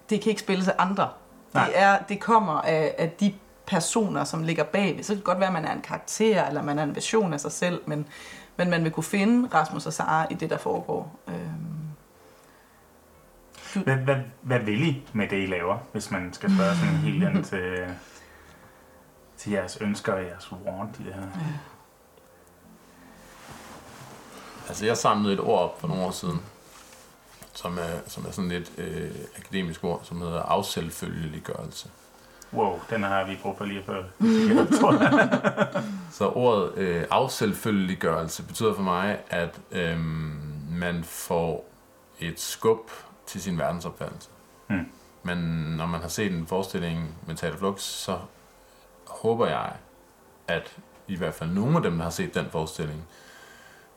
det 0.09 0.21
kan 0.21 0.29
ikke 0.29 0.41
spilles 0.41 0.67
af 0.67 0.75
andre. 0.77 1.09
Nej. 1.53 1.65
Det, 1.65 1.79
er, 1.79 1.97
det 2.09 2.19
kommer 2.19 2.53
af, 2.53 2.95
af 2.97 3.09
de 3.09 3.33
personer, 3.67 4.23
som 4.23 4.43
ligger 4.43 4.63
bagved. 4.63 5.03
Så 5.03 5.13
kan 5.13 5.17
det 5.17 5.23
godt 5.23 5.39
være, 5.39 5.47
at 5.47 5.53
man 5.53 5.65
er 5.65 5.73
en 5.73 5.81
karakter, 5.81 6.47
eller 6.47 6.61
man 6.61 6.79
er 6.79 6.83
en 6.83 6.95
version 6.95 7.33
af 7.33 7.39
sig 7.39 7.51
selv, 7.51 7.81
men, 7.85 8.05
men 8.57 8.69
man 8.69 8.83
vil 8.83 8.91
kunne 8.91 9.03
finde 9.03 9.49
Rasmus 9.53 9.85
og 9.85 9.93
Sara 9.93 10.27
i 10.29 10.33
det, 10.33 10.49
der 10.49 10.57
foregår. 10.57 11.19
Øhm, 11.27 11.83
Hvad, 13.83 13.95
hvad, 13.95 14.15
hvad 14.41 14.59
vil 14.59 14.87
I 14.87 15.03
med 15.13 15.27
det, 15.27 15.43
I 15.43 15.45
laver, 15.45 15.77
hvis 15.91 16.11
man 16.11 16.33
skal 16.33 16.55
spørge 16.55 16.75
sådan 16.75 16.95
helt 16.95 17.23
ind 17.23 17.43
til, 17.43 17.85
til 19.43 19.51
jeres 19.51 19.77
ønsker 19.81 20.13
og 20.13 20.23
jeres 20.23 20.51
want 20.51 20.99
i 20.99 21.03
det 21.03 21.13
her? 21.13 21.21
Altså, 24.67 24.85
jeg 24.85 24.97
samlede 24.97 25.33
et 25.33 25.39
ord 25.39 25.59
op 25.61 25.81
for 25.81 25.87
nogle 25.87 26.03
år 26.03 26.11
siden, 26.11 26.41
som 27.53 27.77
er, 27.77 27.99
som 28.07 28.25
er 28.25 28.31
sådan 28.31 28.49
lidt 28.49 28.71
øh, 28.77 29.11
akademisk 29.37 29.83
ord, 29.83 30.01
som 30.03 30.21
hedder 30.21 30.41
afselvfølgeliggørelse. 30.41 31.89
Wow, 32.53 32.79
den 32.89 33.03
har 33.03 33.23
vi 33.23 33.37
brug 33.41 33.57
for 33.57 33.65
lige 33.65 33.83
jeg. 33.87 34.05
Så 36.17 36.27
ordet 36.29 36.77
øh, 36.77 37.05
afselvfølgeliggørelse 37.11 38.43
betyder 38.43 38.73
for 38.73 38.83
mig, 38.83 39.19
at 39.29 39.59
øh, 39.71 39.99
man 40.71 41.03
får 41.03 41.69
et 42.19 42.39
skub 42.39 42.91
til 43.25 43.41
sin 43.41 43.57
verdensopfattelse. 43.57 44.29
Mm. 44.69 44.85
Men 45.23 45.37
når 45.77 45.85
man 45.85 46.01
har 46.01 46.07
set 46.07 46.31
en 46.31 46.47
forestilling 46.47 47.15
med 47.27 47.35
Teater 47.35 47.57
Flux, 47.57 47.81
så 47.81 48.17
håber 49.07 49.47
jeg, 49.47 49.73
at 50.47 50.77
i 51.07 51.15
hvert 51.15 51.33
fald 51.33 51.49
nogle 51.49 51.75
af 51.77 51.83
dem, 51.83 51.97
der 51.97 52.03
har 52.03 52.09
set 52.09 52.35
den 52.35 52.45
forestilling, 52.49 53.07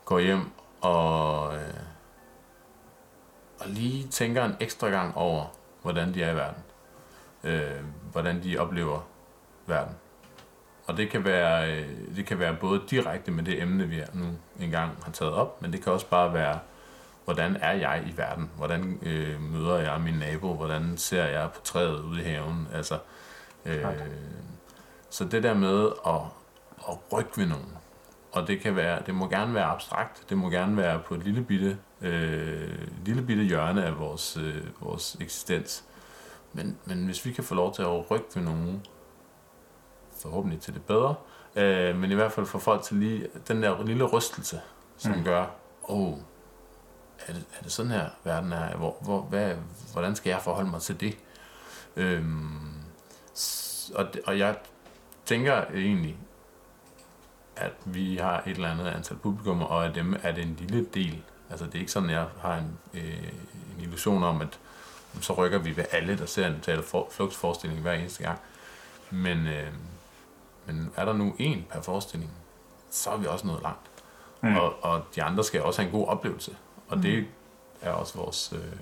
går 0.05 0.19
hjem 0.19 0.51
og, 0.81 1.55
øh, 1.55 1.75
og 3.61 3.69
lige 3.69 4.09
tænker 4.09 4.45
en 4.45 4.57
ekstra 4.61 4.89
gang 4.89 5.17
over, 5.17 5.45
hvordan 5.83 6.15
de 6.15 6.23
er 6.23 6.33
i 6.33 6.37
verden. 6.37 6.63
Øh, 7.45 7.85
hvordan 8.13 8.43
de 8.43 8.59
oplever 8.59 9.01
verden. 9.67 9.95
Og 10.87 10.97
det 10.97 11.11
kan, 11.11 11.25
være, 11.25 11.73
øh, 11.73 12.17
det 12.17 12.27
kan 12.27 12.39
være 12.39 12.57
både 12.61 12.83
direkte 12.91 13.31
med 13.31 13.45
det 13.45 13.63
emne, 13.63 13.89
vi 13.89 14.03
nu 14.13 14.27
engang 14.61 15.05
har 15.05 15.13
taget 15.13 15.33
op, 15.33 15.63
men 15.63 15.73
det 15.73 15.83
kan 15.83 15.93
også 15.93 16.07
bare 16.07 16.35
være, 16.35 16.59
hvordan 17.25 17.57
er 17.57 17.73
jeg 17.73 18.05
i 18.07 18.17
verden? 18.17 18.51
Hvordan 18.57 18.99
øh, 19.03 19.41
møder 19.41 19.79
jeg 19.79 20.01
min 20.01 20.15
nabo? 20.15 20.55
Hvordan 20.55 20.97
ser 20.97 21.25
jeg 21.25 21.49
på 21.55 21.61
træet 21.65 22.01
ude 22.01 22.21
i 22.21 22.25
haven? 22.25 22.69
Altså, 22.73 22.99
øh, 23.65 23.85
så 25.17 25.25
det 25.25 25.43
der 25.43 25.55
med 25.55 25.91
at, 26.07 26.21
at 26.89 27.13
rykke 27.13 27.31
ved 27.37 27.47
nogen, 27.47 27.77
og 28.33 28.47
det 28.49 28.61
kan 28.61 28.77
være, 28.77 29.03
det 29.07 29.15
må 29.15 29.29
gerne 29.29 29.55
være 29.55 29.65
abstrakt, 29.65 30.25
det 30.29 30.39
må 30.39 30.51
gerne 30.51 30.77
være 30.77 31.01
på 31.07 31.15
et 31.15 31.23
lille 31.23 31.43
bitte, 31.45 31.79
øh, 32.01 32.89
lille 33.05 33.23
bitte 33.23 33.43
hjørne 33.45 33.85
af 33.85 33.99
vores, 33.99 34.37
øh, 34.37 34.63
vores 34.81 35.17
eksistens. 35.21 35.85
Men, 36.53 36.79
men 36.85 37.05
hvis 37.05 37.25
vi 37.25 37.33
kan 37.33 37.45
få 37.45 37.55
lov 37.55 37.75
til 37.75 37.83
at 37.83 38.11
rykke 38.11 38.27
ved 38.35 38.43
nogen, 38.43 38.87
forhåbentlig 40.21 40.61
til 40.61 40.75
det 40.75 40.83
bedre, 40.85 41.15
øh, 41.57 41.97
men 41.97 42.11
i 42.11 42.15
hvert 42.15 42.33
fald 42.33 42.47
få 42.47 42.59
folk 42.59 42.83
til 42.83 42.97
lige 42.97 43.29
den 43.49 43.63
der 43.63 43.83
lille 43.85 44.05
rystelse, 44.05 44.61
som 44.97 45.13
Mm. 45.13 45.25
gør, 45.25 45.47
åh, 45.89 46.09
oh, 46.09 46.19
er 47.27 47.33
det, 47.33 47.45
er 47.59 47.63
det 47.63 47.73
sådan 47.73 47.91
her 47.93 48.09
verden 48.25 48.53
er? 48.53 48.77
Hvor, 48.77 48.97
hvor, 49.01 49.21
hvad, 49.21 49.55
hvordan 49.93 50.17
skal 50.17 50.31
jeg 50.31 50.41
forholde 50.43 50.71
mig 50.71 50.81
til 50.83 51.01
det? 51.01 51.19
Øhm, 51.97 52.73
og, 53.95 54.15
det- 54.15 54.21
og 54.27 54.39
jeg 54.39 54.57
tænker 55.27 55.65
egentlig, 55.75 56.17
at 57.57 57.73
vi 57.85 58.17
har 58.17 58.43
et 58.47 58.57
eller 58.57 58.71
andet 58.71 58.87
antal 58.87 59.17
publikummer, 59.17 59.67
og 59.67 59.85
af 59.85 59.93
dem 59.93 60.17
er 60.23 60.33
det 60.33 60.43
en 60.43 60.57
lille 60.59 60.87
del. 60.95 61.23
Altså 61.51 61.67
det 61.67 61.75
er 61.75 61.79
ikke 61.79 61.93
sådan, 61.93 62.11
at 62.11 62.17
jeg 62.17 62.27
har 62.41 62.57
en, 62.57 62.79
øh, 62.95 63.29
en 63.77 63.81
illusion 63.81 64.25
om, 64.25 64.41
at 64.41 64.59
så 65.21 65.33
rykker 65.33 65.59
vi 65.59 65.77
ved 65.77 65.85
alle, 65.91 66.19
der 66.19 66.27
ser 66.27 66.47
en 66.47 66.61
teater 66.61 67.07
flux 67.11 67.35
forestilling 67.35 67.81
hver 67.81 67.93
eneste 67.93 68.23
gang. 68.23 68.39
Men, 69.11 69.47
øh, 69.47 69.73
men 70.67 70.93
er 70.97 71.05
der 71.05 71.13
nu 71.13 71.35
en 71.39 71.67
per 71.71 71.81
forestilling, 71.81 72.31
så 72.91 73.11
er 73.11 73.17
vi 73.17 73.27
også 73.27 73.47
nået 73.47 73.63
langt. 73.63 73.91
Mm. 74.43 74.49
Mm. 74.49 74.57
Og, 74.57 74.85
og 74.85 75.05
de 75.15 75.23
andre 75.23 75.45
skal 75.45 75.63
også 75.63 75.83
have 75.83 75.93
en 75.93 75.99
god 76.01 76.09
oplevelse. 76.09 76.57
Og 76.89 77.03
det 77.03 77.27
er 77.83 77.91
også 77.91 78.19
vores 78.19 78.53
øh, 78.53 78.79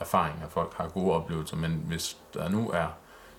erfaring, 0.00 0.42
at 0.42 0.50
folk 0.50 0.74
har 0.74 0.88
gode 0.88 1.12
oplevelser. 1.12 1.56
Men 1.56 1.84
hvis 1.86 2.16
der 2.34 2.48
nu 2.48 2.70
er 2.70 2.86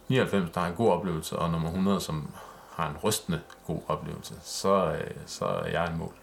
99, 0.07 0.51
der 0.53 0.59
har 0.59 0.67
en 0.67 0.75
god 0.75 0.91
oplevelse, 0.91 1.39
og 1.39 1.49
nummer 1.49 1.69
100, 1.69 2.01
som 2.01 2.29
har 2.75 2.89
en 2.89 2.97
rystende 3.03 3.41
god 3.67 3.79
oplevelse, 3.87 4.33
så, 4.43 4.91
øh, 4.91 5.11
så 5.25 5.45
er 5.45 5.67
jeg 5.67 5.91
i 5.95 5.97
mål. 5.97 6.13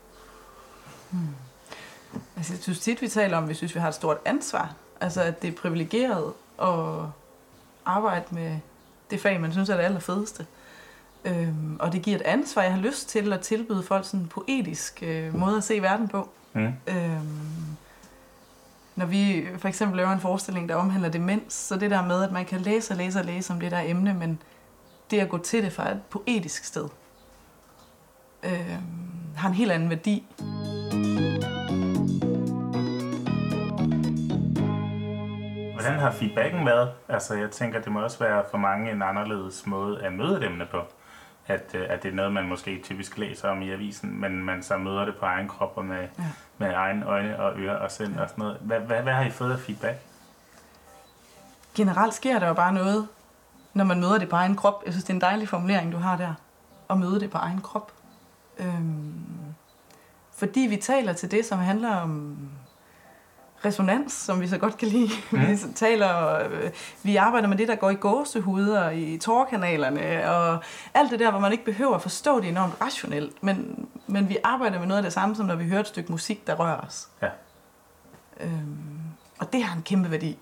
Altså, 2.37 2.53
jeg 2.53 2.62
synes 2.62 2.81
tit, 2.81 3.03
vi 3.03 3.09
taler 3.09 3.37
om, 3.37 3.43
at 3.43 3.49
vi 3.49 3.55
synes, 3.55 3.75
vi 3.75 3.81
har 3.81 3.89
et 3.89 3.95
stort 3.95 4.17
ansvar. 4.25 4.75
Altså, 5.01 5.23
at 5.23 5.43
det 5.43 5.49
er 5.49 5.57
privilegeret 5.57 6.33
at 6.62 7.07
arbejde 7.85 8.25
med 8.31 8.59
det 9.11 9.21
fag, 9.21 9.41
man 9.41 9.53
synes 9.53 9.69
er 9.69 9.77
det 9.77 9.83
allerfedeste. 9.83 10.47
Øhm, 11.25 11.77
og 11.81 11.93
det 11.93 12.03
giver 12.03 12.17
et 12.17 12.23
ansvar. 12.23 12.62
Jeg 12.62 12.73
har 12.73 12.81
lyst 12.81 13.09
til 13.09 13.33
at 13.33 13.41
tilbyde 13.41 13.83
folk 13.83 14.05
sådan 14.05 14.21
en 14.21 14.29
poetisk 14.29 15.03
øh, 15.03 15.39
måde 15.39 15.57
at 15.57 15.65
se 15.65 15.83
verden 15.83 16.09
på. 16.09 16.29
Mm. 16.53 16.73
Øhm, 16.87 17.77
når 18.97 19.07
vi 19.07 19.47
for 19.59 19.69
eksempel 19.69 19.97
laver 19.97 20.13
en 20.13 20.21
forestilling, 20.21 20.69
der 20.69 20.75
omhandler 20.75 21.09
demens, 21.09 21.53
så 21.53 21.77
det 21.77 21.91
der 21.91 22.07
med, 22.07 22.23
at 22.23 22.33
man 22.33 22.45
kan 22.45 22.61
læse 22.61 22.93
og 22.93 22.97
læse 22.97 23.19
og 23.19 23.25
læse 23.25 23.53
om 23.53 23.61
det 23.61 23.71
der 23.71 23.81
emne, 23.85 24.15
men 24.15 24.43
det 25.11 25.21
at 25.21 25.29
gå 25.29 25.39
til 25.39 25.65
det 25.65 25.73
fra 25.73 25.91
et 25.91 26.03
poetisk 26.11 26.65
sted, 26.65 26.89
øh, 28.43 28.77
har 29.37 29.49
en 29.49 29.55
helt 29.55 29.73
anden 29.73 29.91
værdi. 29.91 30.27
Hvordan 35.73 35.99
har 35.99 36.11
feedbacken 36.11 36.67
været? 36.67 36.91
Altså, 37.09 37.35
jeg 37.35 37.51
tænker, 37.51 37.81
det 37.81 37.93
må 37.93 38.01
også 38.01 38.19
være 38.19 38.45
for 38.51 38.59
mange 38.59 38.93
en 38.93 39.03
anderledes 39.03 39.67
måde 39.67 40.03
at 40.03 40.13
møde 40.13 40.47
emne 40.47 40.67
på. 40.71 40.79
At, 41.47 41.71
øh, 41.75 41.87
at 41.89 42.03
det 42.03 42.09
er 42.11 42.15
noget, 42.15 42.33
man 42.33 42.49
måske 42.49 42.81
typisk 42.85 43.19
læser 43.19 43.49
om 43.49 43.63
i 43.63 43.71
avisen, 43.73 44.21
men 44.21 44.45
man 44.45 44.63
så 44.63 44.77
møder 44.79 45.05
det 45.05 45.17
på 45.17 45.27
egen 45.27 45.49
krop 45.49 45.73
og 45.77 45.85
med, 45.85 46.09
Ja. 46.19 46.25
med 46.59 46.73
egne 46.75 47.07
øjne 47.07 47.39
og 47.41 47.59
ører 47.61 47.77
og 47.77 47.91
sind 47.91 48.17
og 48.17 48.29
sådan 48.29 48.43
noget. 48.43 48.59
Hvad, 48.61 48.81
hvad, 48.81 49.03
hvad 49.03 49.13
har 49.13 49.25
I 49.25 49.31
fået 49.31 49.53
af 49.53 49.59
feedback? 49.59 49.99
Generelt 51.75 52.15
sker 52.15 52.39
der 52.39 52.49
jo 52.49 52.55
bare 52.55 52.73
noget, 52.73 53.09
når 53.75 53.85
man 53.85 54.01
møder 54.01 54.19
det 54.19 54.29
på 54.29 54.37
egen 54.37 54.57
krop. 54.57 54.83
Jeg 54.85 54.93
synes, 54.93 55.05
det 55.05 55.11
er 55.11 55.15
en 55.15 55.21
dejlig 55.21 55.49
formulering, 55.49 55.93
du 55.93 55.97
har 55.99 56.17
der. 56.17 56.35
At 56.91 56.99
møde 56.99 57.21
det 57.21 57.31
på 57.31 57.39
egen 57.39 57.61
krop. 57.61 57.93
Øhm, 58.59 59.15
fordi 60.37 60.61
vi 60.61 60.77
taler 60.77 61.13
til 61.13 61.31
det, 61.31 61.45
som 61.45 61.59
handler 61.59 61.97
om 61.97 62.37
resonans, 63.64 64.12
som 64.12 64.40
vi 64.40 64.49
så 64.49 64.59
godt 64.59 64.76
kan 64.76 64.88
lide. 64.88 65.11
Mm. 65.31 65.49
Vi 65.49 65.57
taler, 65.75 66.38
øh, 66.49 66.71
vi 67.02 67.16
arbejder 67.16 67.49
med 67.49 67.57
det, 67.57 67.69
der 67.69 67.75
går 67.75 67.90
i 67.90 67.95
gåsehuder, 67.95 68.90
i 68.90 69.19
tårkanalerne, 69.19 70.31
og 70.31 70.59
alt 70.95 71.11
det 71.11 71.21
der, 71.21 71.31
hvor 71.31 71.40
man 71.40 71.52
ikke 71.52 71.64
behøver 71.64 71.95
at 71.95 72.02
forstå 72.02 72.40
det 72.40 72.49
enormt 72.49 72.75
rationelt, 72.81 73.42
men, 73.42 73.88
men 74.07 74.28
vi 74.28 74.37
arbejder 74.45 74.78
med 74.78 74.87
noget 74.87 74.99
af 74.99 75.02
det 75.02 75.12
samme, 75.12 75.37
som 75.37 75.47
når 75.47 75.54
vi 75.54 75.69
hører 75.69 75.81
et 75.81 75.87
stykke 75.87 76.12
musik, 76.12 76.47
der 76.47 76.54
rører 76.54 76.81
os. 76.81 77.09
Ja. 77.23 77.28
Øhm, 78.40 79.00
og 79.38 79.52
det 79.52 79.62
har 79.62 79.76
en 79.76 79.83
kæmpe 79.83 80.11
værdi. 80.11 80.38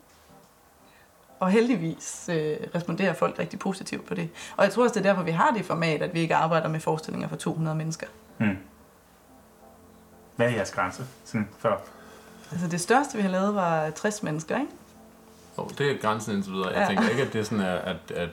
Og 1.40 1.50
heldigvis 1.50 2.28
øh, 2.32 2.56
responderer 2.74 3.14
folk 3.14 3.38
rigtig 3.38 3.58
positivt 3.58 4.06
på 4.06 4.14
det. 4.14 4.28
Og 4.56 4.64
jeg 4.64 4.72
tror 4.72 4.82
også, 4.82 4.94
det 4.94 5.06
er 5.06 5.10
derfor, 5.10 5.22
vi 5.22 5.30
har 5.30 5.50
det 5.50 5.64
format, 5.64 6.02
at 6.02 6.14
vi 6.14 6.20
ikke 6.20 6.34
arbejder 6.34 6.68
med 6.68 6.80
forestillinger 6.80 7.28
for 7.28 7.36
200 7.36 7.76
mennesker. 7.76 8.06
Mm. 8.38 8.56
Hvad 10.36 10.46
er 10.46 10.50
jeres 10.50 10.70
grænse? 10.70 11.06
Sådan 11.24 11.48
for, 11.58 11.80
Altså 12.52 12.68
det 12.68 12.80
største, 12.80 13.16
vi 13.16 13.22
har 13.22 13.30
lavet, 13.30 13.54
var 13.54 13.90
60 13.90 14.22
mennesker, 14.22 14.58
ikke? 14.60 14.72
Og 15.56 15.70
det 15.78 15.90
er 15.90 15.98
grænsen 15.98 16.34
indtil 16.34 16.52
videre. 16.52 16.68
Jeg 16.68 16.80
Ja. 16.80 16.86
tænker 16.88 17.08
ikke, 17.08 17.22
at 17.22 17.32
det 17.32 17.38
er 17.38 17.44
sådan, 17.44 17.64
at, 17.64 17.78
at, 17.80 18.10
at 18.10 18.28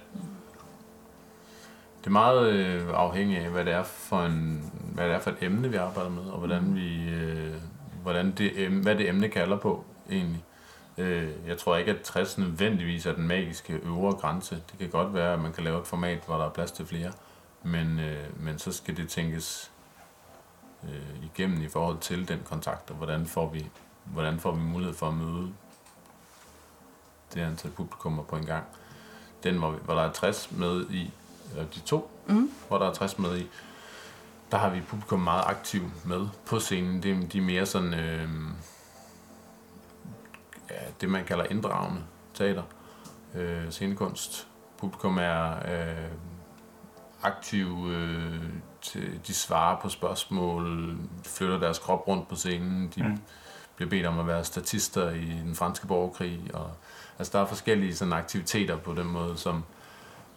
det 2.02 2.08
er 2.08 2.10
meget 2.10 2.50
øh, 2.50 2.88
afhængigt 2.94 3.42
af, 3.42 3.50
hvad 3.50 3.66
det 3.66 3.74
er 3.74 3.84
for 3.84 4.22
en, 4.24 4.72
hvad 4.94 5.06
det 5.08 5.16
er 5.16 5.20
for 5.20 5.32
et 5.32 5.38
emne, 5.42 5.70
vi 5.70 5.76
arbejder 5.76 6.10
med, 6.10 6.24
og 6.24 6.38
hvordan 6.40 6.76
vi, 6.76 7.10
øh, 7.10 7.54
hvordan 8.02 8.32
det, 8.32 8.68
hvad 8.70 8.96
det 8.96 9.10
emne 9.10 9.30
kalder 9.30 9.58
på, 9.58 9.86
egentlig. 10.12 10.44
Øh, 10.98 11.30
jeg 11.48 11.58
tror 11.58 11.76
ikke, 11.78 11.92
at 11.92 12.02
60 12.02 12.38
nødvendigvis 12.38 13.06
er 13.06 13.14
den 13.14 13.28
magiske 13.28 13.74
øvre 13.74 14.14
grænse. 14.14 14.56
Det 14.56 14.80
kan 14.80 14.90
godt 14.90 15.14
være, 15.14 15.34
at 15.34 15.40
man 15.40 15.54
kan 15.54 15.64
lave 15.64 15.80
et 15.82 15.88
format, 15.88 16.20
hvor 16.26 16.38
der 16.38 16.46
er 16.46 16.50
plads 16.50 16.72
til 16.72 16.86
flere, 16.86 17.12
men, 17.64 18.00
øh, 18.00 18.44
men 18.44 18.60
så 18.60 18.72
skal 18.72 18.98
det 18.98 19.10
tænkes 19.10 19.72
øh, 20.84 21.24
igennem 21.24 21.62
i 21.62 21.68
forhold 21.68 21.98
til 22.00 22.28
den 22.28 22.40
kontakt, 22.46 22.90
og 22.90 22.96
hvordan 22.96 23.26
får 23.26 23.50
vi 23.50 23.66
hvordan 24.14 24.40
får 24.40 24.52
vi 24.52 24.62
mulighed 24.62 24.96
for 24.96 25.08
at 25.08 25.14
møde 25.14 25.54
det 27.34 27.42
antal 27.42 27.72
publikummer 27.72 28.24
på 28.24 28.36
en 28.36 28.46
gang. 28.46 28.64
Den, 29.44 29.58
hvor, 29.58 29.72
vi, 29.72 29.78
hvor 29.86 29.94
der 29.94 30.02
er 30.02 30.12
60 30.12 30.52
med 30.52 30.90
i, 30.90 31.14
eller 31.52 31.66
de 31.66 31.80
to, 31.80 32.12
mm. 32.28 32.52
hvor 32.68 32.78
der 32.78 32.86
er 32.86 32.94
60 32.94 33.20
med 33.20 33.38
i, 33.38 33.48
der 34.52 34.58
har 34.58 34.70
vi 34.70 34.82
publikum 34.82 35.20
meget 35.20 35.44
aktiv 35.46 35.82
med 36.06 36.28
på 36.46 36.60
scenen. 36.60 37.04
Det, 37.04 37.34
de 37.34 37.38
er 37.38 37.42
mere 37.42 37.66
sådan, 37.66 37.94
øh, 37.94 38.30
ja, 40.70 40.76
det 41.02 41.10
man 41.10 41.26
kalder 41.26 41.46
inddragende 41.46 42.02
teater, 42.34 42.64
øh, 43.36 43.72
scenekunst. 43.72 44.48
Publikum 44.78 45.18
er 45.18 45.52
øh, 45.52 46.12
aktiv, 47.24 47.88
øh, 47.90 48.44
til, 48.82 49.20
de 49.28 49.34
svarer 49.34 49.82
på 49.82 49.90
spørgsmål, 49.90 50.96
flytter 51.24 51.60
deres 51.60 51.80
krop 51.80 52.08
rundt 52.08 52.28
på 52.28 52.36
scenen, 52.36 52.92
de 52.96 53.04
mm 53.04 53.20
bliver 53.78 53.90
bedt 53.90 54.06
om 54.06 54.20
at 54.20 54.28
være 54.28 54.44
statister 54.44 55.10
i 55.10 55.26
den 55.26 55.56
franske 55.56 55.88
borgerkrig, 55.88 56.42
og 56.54 56.72
altså 57.20 57.38
der 57.38 57.44
er 57.44 57.48
forskellige 57.48 57.96
sådan 57.96 58.14
aktiviteter 58.14 58.78
på 58.78 58.94
den 58.94 59.08
måde, 59.08 59.38
som, 59.38 59.64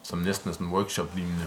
som 0.03 0.19
næsten 0.19 0.51
er 0.51 0.55
sådan 0.55 0.73
workshop-lignende. 0.73 1.47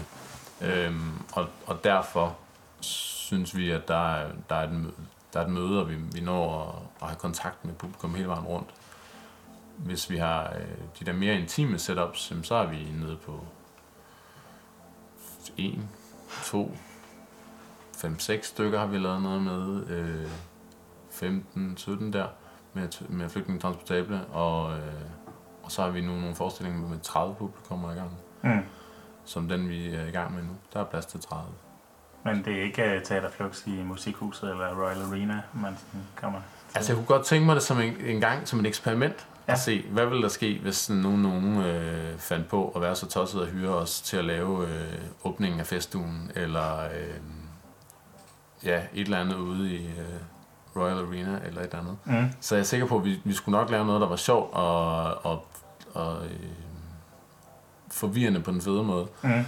Øhm, 0.62 1.12
og, 1.32 1.46
og 1.66 1.84
derfor 1.84 2.36
synes 2.80 3.56
vi, 3.56 3.70
at 3.70 3.88
der 3.88 4.14
er, 4.16 4.30
der 4.48 4.56
er, 4.56 4.68
et, 4.68 4.94
der 5.32 5.40
er 5.40 5.44
et 5.44 5.52
møde, 5.52 5.80
og 5.80 5.90
vi, 5.90 5.94
vi 5.94 6.20
når 6.20 6.62
at, 6.62 7.02
at 7.02 7.08
have 7.08 7.18
kontakt 7.18 7.64
med 7.64 7.74
publikum 7.74 8.14
hele 8.14 8.28
vejen 8.28 8.44
rundt. 8.44 8.68
Hvis 9.76 10.10
vi 10.10 10.16
har 10.16 10.52
øh, 10.56 10.66
de 11.00 11.04
der 11.04 11.12
mere 11.12 11.38
intime 11.38 11.78
setups, 11.78 12.32
så 12.42 12.54
er 12.54 12.66
vi 12.66 12.76
nede 12.76 13.16
på 13.16 13.46
1, 15.56 15.78
2, 16.44 16.76
5, 17.96 18.18
6 18.18 18.46
stykker 18.46 18.78
har 18.78 18.86
vi 18.86 18.98
lavet 18.98 19.22
noget 19.22 19.42
med. 19.42 19.86
Øh, 19.88 20.30
15, 21.14 21.76
17 21.76 22.12
der 22.12 22.26
med, 22.72 22.88
med 23.08 23.28
flygtninge 23.28 23.60
transportable, 23.60 24.20
og, 24.26 24.72
øh, 24.72 24.82
og 25.62 25.72
så 25.72 25.82
har 25.82 25.90
vi 25.90 26.00
nu 26.00 26.12
nogle 26.12 26.34
forestillinger 26.34 26.88
med 26.88 26.98
30 27.00 27.34
publikummer 27.34 27.92
i 27.92 27.94
gang. 27.94 28.10
Mm. 28.42 28.64
Som 29.24 29.48
den, 29.48 29.68
vi 29.68 29.94
er 29.94 30.06
i 30.06 30.10
gang 30.10 30.34
med 30.34 30.42
nu. 30.42 30.50
Der 30.72 30.80
er 30.80 30.84
plads 30.84 31.06
til 31.06 31.20
30. 31.20 31.44
Men 32.24 32.44
det 32.44 32.58
er 32.58 32.62
ikke 32.62 32.82
uh, 32.82 33.02
Teaterflux 33.02 33.66
i 33.66 33.70
Musikhuset 33.70 34.50
eller 34.50 34.84
Royal 34.84 35.02
Arena, 35.02 35.42
man 35.54 35.76
kommer 36.16 36.38
til. 36.68 36.78
Altså, 36.78 36.92
jeg 36.92 36.96
kunne 36.96 37.16
godt 37.16 37.26
tænke 37.26 37.46
mig 37.46 37.54
det 37.54 37.62
som 37.62 37.80
en, 37.80 37.96
en 38.00 38.20
gang 38.20 38.48
som 38.48 38.60
et 38.60 38.66
eksperiment. 38.66 39.26
Ja. 39.48 39.52
At 39.52 39.58
se, 39.58 39.84
hvad 39.90 40.06
vil 40.06 40.22
der 40.22 40.28
ske, 40.28 40.58
hvis 40.62 40.90
nogen, 40.90 41.22
nogen 41.22 41.56
øh, 41.62 42.18
fandt 42.18 42.48
på 42.48 42.68
at 42.68 42.82
være 42.82 42.96
så 42.96 43.06
tosset 43.06 43.40
at 43.40 43.48
hyre 43.48 43.74
os 43.74 44.00
til 44.00 44.16
at 44.16 44.24
lave 44.24 44.68
øh, 44.68 44.98
åbningen 45.24 45.60
af 45.60 45.66
festugen, 45.66 46.30
eller 46.34 46.84
øh, 46.84 47.20
ja, 48.64 48.82
et 48.94 49.04
eller 49.04 49.20
andet 49.20 49.36
ude 49.36 49.74
i 49.74 49.86
øh, 49.86 50.20
Royal 50.76 50.98
Arena, 50.98 51.40
eller 51.46 51.62
et 51.62 51.74
andet. 51.74 51.96
Mm. 52.04 52.26
Så 52.40 52.54
jeg 52.54 52.60
er 52.60 52.64
sikker 52.64 52.86
på, 52.86 52.98
at 52.98 53.04
vi, 53.04 53.20
vi 53.24 53.32
skulle 53.32 53.58
nok 53.58 53.70
lave 53.70 53.86
noget, 53.86 54.00
der 54.00 54.08
var 54.08 54.16
sjovt 54.16 54.54
og, 54.54 55.26
og, 55.26 55.46
og 55.94 56.24
øh, 56.24 56.48
forvirrende 57.90 58.40
på 58.40 58.50
den 58.50 58.60
fede 58.60 58.82
måde. 58.82 59.06
Mm 59.22 59.44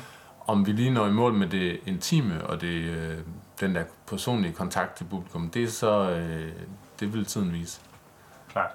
om 0.47 0.67
vi 0.67 0.73
lige 0.73 0.91
når 0.91 1.07
i 1.07 1.11
mål 1.11 1.33
med 1.33 1.49
det 1.49 1.81
intime 1.87 2.47
og 2.47 2.61
det, 2.61 2.85
øh, 2.85 3.19
den 3.61 3.75
der 3.75 3.85
personlige 4.07 4.53
kontakt 4.53 4.97
til 4.97 5.05
publikum, 5.05 5.51
det 5.51 5.63
er 5.63 5.69
så, 5.69 6.11
øh, 6.11 6.53
det 7.01 7.13
vil 7.13 7.25
tiden 7.25 7.53
vise. 7.53 7.81
Klart. 8.49 8.71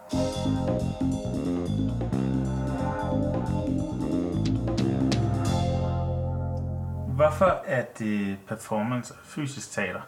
Hvorfor 7.16 7.62
er 7.66 7.86
det 8.00 8.38
performance 8.48 9.14
og 9.14 9.20
fysisk 9.24 9.72
teater, 9.72 10.02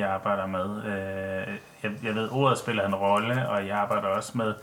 jeg 0.00 0.10
arbejder 0.10 0.46
med? 0.46 0.84
Øh, 0.84 1.58
jeg, 1.82 1.92
jeg 2.02 2.14
ved, 2.14 2.28
ordet 2.32 2.58
spiller 2.58 2.86
en 2.86 2.94
rolle, 2.94 3.48
og 3.48 3.66
jeg 3.66 3.76
arbejder 3.76 4.08
også 4.08 4.38
med 4.38 4.54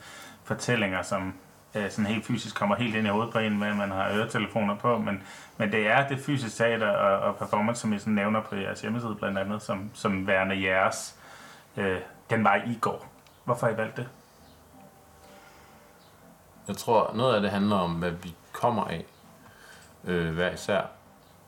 fortællinger, 0.43 1.01
som 1.01 1.33
øh, 1.75 1.89
sådan 1.91 2.05
helt 2.05 2.25
fysisk 2.25 2.55
kommer 2.55 2.75
helt 2.75 2.95
ind 2.95 3.07
i 3.07 3.09
hovedet 3.09 3.33
på 3.33 3.39
en, 3.39 3.59
med 3.59 3.67
at 3.67 3.75
man 3.75 3.91
har 3.91 4.09
øretelefoner 4.09 4.75
på, 4.75 4.97
men, 4.97 5.23
men 5.57 5.71
det 5.71 5.87
er 5.87 6.07
det 6.07 6.19
fysiske 6.19 6.63
teater 6.63 6.89
og, 6.89 7.19
og 7.19 7.35
performance, 7.35 7.81
som 7.81 7.93
I 7.93 7.99
sådan 7.99 8.13
nævner 8.13 8.41
på 8.41 8.55
jeres 8.55 8.81
hjemmeside 8.81 9.15
blandt 9.15 9.37
andet, 9.37 9.61
som, 9.61 9.91
som 9.93 10.27
værende 10.27 10.63
jeres 10.63 11.15
øh, 11.77 11.99
den 12.29 12.43
vej 12.43 12.63
I 12.67 12.77
går. 12.81 13.05
Hvorfor 13.43 13.67
har 13.67 13.73
I 13.73 13.77
valgt 13.77 13.97
det? 13.97 14.09
Jeg 16.67 16.77
tror, 16.77 17.11
noget 17.15 17.35
af 17.35 17.41
det 17.41 17.51
handler 17.51 17.75
om, 17.75 17.91
hvad 17.91 18.11
vi 18.11 18.35
kommer 18.51 18.83
af 18.83 19.05
øh, 20.03 20.33
hver 20.33 20.51
især, 20.51 20.81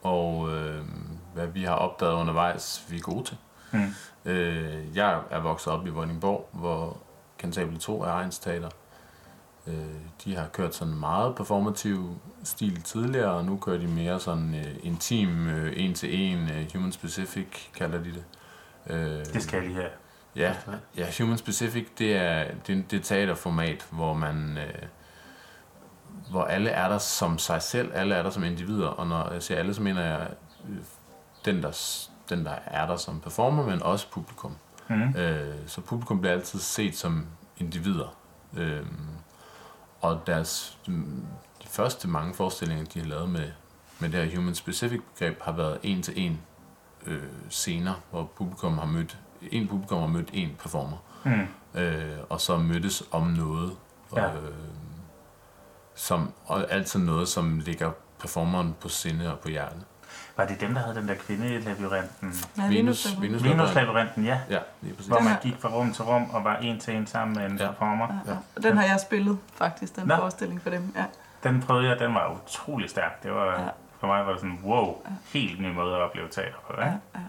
og 0.04 0.50
øh, 0.50 0.86
hvad 1.34 1.48
vi 1.48 1.64
har 1.64 1.76
opdaget 1.76 2.14
undervejs, 2.14 2.86
vi 2.90 2.98
er 2.98 3.02
gode 3.02 3.24
til. 3.24 3.38
Mm. 3.72 3.96
Øh, 4.26 4.98
jeg 4.98 5.22
er 5.30 5.40
vokset 5.40 5.74
op 5.74 5.88
i 5.88 5.90
Vordingborg, 5.90 6.50
hvor 6.52 6.98
Cantabile 7.40 7.80
2 7.80 8.02
er 8.02 8.08
egens 8.08 8.40
teater, 8.40 8.70
Øh, 9.70 9.76
de 10.26 10.36
har 10.36 10.48
kørt 10.48 10.76
sådan 10.76 10.94
meget 10.94 11.36
performativ 11.36 12.20
stil 12.44 12.82
tidligere, 12.82 13.32
og 13.32 13.46
nu 13.46 13.58
kører 13.58 13.78
de 13.78 13.88
mere 13.88 14.20
sådan 14.20 14.50
uh, 14.50 14.86
intim, 14.86 15.48
uh, 15.48 15.80
en-til-en, 15.80 16.44
uh, 16.44 16.74
human 16.74 16.92
specific, 16.92 17.48
kalder 17.76 18.04
de 18.04 18.14
det. 18.14 18.24
Uh, 18.86 19.34
det 19.34 19.44
skal 19.44 19.70
de 19.70 19.74
have. 19.74 19.90
Ja, 20.36 20.56
ja, 20.98 21.08
human 21.20 21.38
specific, 21.38 21.88
det 21.98 22.16
er, 22.16 22.46
det, 22.68 22.92
det 22.92 23.04
teaterformat, 23.04 23.88
hvor 23.92 24.14
man... 24.14 24.58
Uh, 24.58 24.88
hvor 26.32 26.44
alle 26.44 26.70
er 26.70 26.90
der 26.90 26.98
som 26.98 27.38
sig 27.38 27.62
selv, 27.62 27.92
alle 27.94 28.16
er 28.16 28.24
der 28.24 28.30
som 28.30 28.44
individer, 28.44 28.88
og 28.88 29.08
når 29.08 29.32
jeg 29.34 29.44
siger 29.44 29.58
alle, 29.58 29.74
så 29.74 29.82
mener 29.82 30.06
jeg 30.06 30.28
uh, 30.64 30.76
den, 31.46 31.64
der, 31.64 31.72
den, 32.30 32.46
der 32.46 32.56
er 32.66 32.88
der 32.88 32.98
som 32.98 33.20
performer, 33.20 33.66
men 33.66 33.84
også 33.84 34.12
publikum. 34.12 34.56
Mm. 34.88 35.02
Uh, 35.02 35.16
så 35.68 35.82
publikum 35.82 36.22
bliver 36.22 36.34
altid 36.34 36.60
set 36.60 36.96
som 36.96 37.26
individer. 37.58 38.16
Uh, 38.54 38.88
og 40.02 40.22
deres 40.28 40.80
de 41.64 41.68
første 41.68 42.08
mange 42.08 42.34
forestillinger, 42.34 42.86
de 42.86 43.00
har 43.00 43.08
lavet 43.08 43.30
med, 43.30 43.52
med 44.00 44.10
det 44.10 44.30
her 44.30 44.38
human 44.38 44.56
specific 44.56 45.02
begreb, 45.14 45.42
har 45.42 45.52
været 45.52 45.78
en 45.84 46.02
til 46.02 46.14
en 46.18 46.42
øh, 47.06 47.24
scener, 47.50 47.94
hvor 48.12 48.24
publikum 48.36 48.78
har 48.78 48.86
mødt, 48.86 49.18
en 49.52 49.68
publikum 49.68 50.00
har 50.00 50.08
mødt 50.08 50.30
en 50.34 50.56
performer. 50.60 50.98
Mm. 51.26 51.80
Øh, 51.80 52.18
og 52.30 52.42
så 52.42 52.58
mødtes 52.58 53.04
om 53.12 53.28
noget. 53.28 53.78
Ja. 54.16 54.34
Øh, 54.36 54.54
som, 55.96 56.34
og 56.46 56.72
altid 56.72 57.00
noget, 57.00 57.28
som 57.28 57.60
ligger 57.60 57.92
performeren 58.20 58.76
på 58.82 58.90
sinde 58.90 59.34
og 59.34 59.40
på 59.40 59.50
hjertet. 59.50 59.86
Var 60.38 60.46
det 60.46 60.62
dem, 60.62 60.74
der 60.74 60.82
havde 60.82 60.96
den 60.96 61.08
der 61.08 61.16
kvinde 61.16 61.56
i 61.56 61.60
labyrinten? 61.60 62.34
Nej, 62.56 62.68
Venus, 62.68 63.16
Venus, 63.22 63.44
Venus 63.44 63.76
labyrinten, 63.76 64.26
ja. 64.26 64.40
ja 64.50 64.60
lige 64.82 64.94
præcis. 64.94 65.10
Hvor 65.10 65.20
man 65.20 65.36
gik 65.42 65.56
fra 65.60 65.70
rum 65.70 65.94
til 65.94 66.04
rum 66.04 66.30
og 66.30 66.44
var 66.44 66.56
en 66.56 66.80
til 66.80 66.96
en 66.96 67.08
sammen 67.08 67.38
med 67.38 67.52
en 67.52 67.58
ja. 67.58 67.68
performer. 67.68 68.08
Ja, 68.28 68.32
ja. 68.32 68.70
Den 68.70 68.78
har 68.78 68.86
jeg 68.86 69.00
spillet, 69.00 69.38
faktisk, 69.56 69.96
den 69.96 70.08
Nå. 70.08 70.16
forestilling 70.16 70.62
for 70.62 70.70
dem. 70.70 70.94
Ja. 70.96 71.06
Den 71.44 71.62
prøvede 71.62 71.88
jeg, 71.90 72.00
den 72.00 72.14
var 72.14 72.40
utrolig 72.44 72.90
stærk. 72.90 73.24
Det 73.24 73.32
var, 73.32 73.46
ja. 73.46 73.68
For 74.00 74.08
mig 74.08 74.26
var 74.26 74.32
det 74.32 74.42
sådan, 74.42 74.60
wow, 74.64 74.96
helt 75.34 75.62
ny 75.62 75.74
måde 75.74 75.96
at 75.96 76.02
opleve 76.02 76.28
teater 76.32 76.58
på. 76.68 76.74
Ja? 76.78 76.86
Ja, 76.86 76.92
ja. 77.16 77.20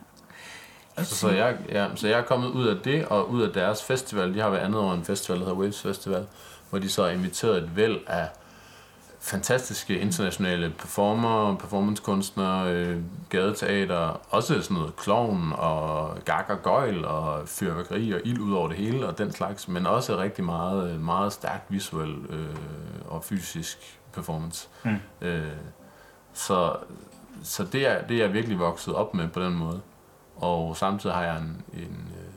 Altså, 0.96 1.16
så, 1.16 1.30
jeg, 1.30 1.56
ja, 1.68 1.88
så 1.94 2.08
jeg 2.08 2.18
er 2.18 2.22
kommet 2.22 2.48
ud 2.48 2.66
af 2.66 2.76
det, 2.84 3.06
og 3.06 3.30
ud 3.30 3.42
af 3.42 3.52
deres 3.52 3.84
festival. 3.84 4.34
De 4.34 4.40
har 4.40 4.50
været 4.50 4.60
andet 4.60 4.80
år 4.80 4.92
en 4.92 5.04
festival, 5.04 5.38
der 5.38 5.44
hedder 5.44 5.58
Waves 5.58 5.82
Festival, 5.82 6.26
hvor 6.70 6.78
de 6.78 6.88
så 6.90 7.02
har 7.02 7.10
inviteret 7.10 7.58
et 7.58 7.76
væld 7.76 7.98
af 8.06 8.28
fantastiske 9.20 9.98
internationale 9.98 10.70
performer, 10.78 11.56
performancekunstnere, 11.56 12.72
øh, 12.72 13.02
gadeteater, 13.28 14.20
også 14.30 14.62
sådan 14.62 14.76
noget 14.76 14.96
klovn 14.96 15.52
og 15.56 16.18
gak 16.24 16.46
og 16.48 16.62
gøjl 16.62 17.04
og 17.04 17.48
fyrværkeri 17.48 18.12
og 18.12 18.20
ild 18.24 18.38
ud 18.38 18.52
over 18.52 18.68
det 18.68 18.76
hele 18.76 19.06
og 19.06 19.18
den 19.18 19.32
slags, 19.32 19.68
men 19.68 19.86
også 19.86 20.18
rigtig 20.18 20.44
meget, 20.44 21.00
meget 21.00 21.32
stærkt 21.32 21.64
visuel 21.68 22.16
øh, 22.30 22.56
og 23.08 23.24
fysisk 23.24 24.00
performance. 24.12 24.68
Mm. 24.84 24.96
Øh, 25.20 25.52
så 26.32 26.76
så 27.42 27.64
det, 27.64 27.86
er, 27.86 28.02
det 28.06 28.16
er 28.16 28.24
jeg 28.24 28.32
virkelig 28.32 28.58
vokset 28.58 28.94
op 28.94 29.14
med 29.14 29.28
på 29.28 29.40
den 29.40 29.54
måde. 29.54 29.80
Og 30.36 30.76
samtidig 30.76 31.16
har 31.16 31.22
jeg 31.22 31.36
en, 31.36 31.62
en 31.72 32.12
øh, 32.18 32.34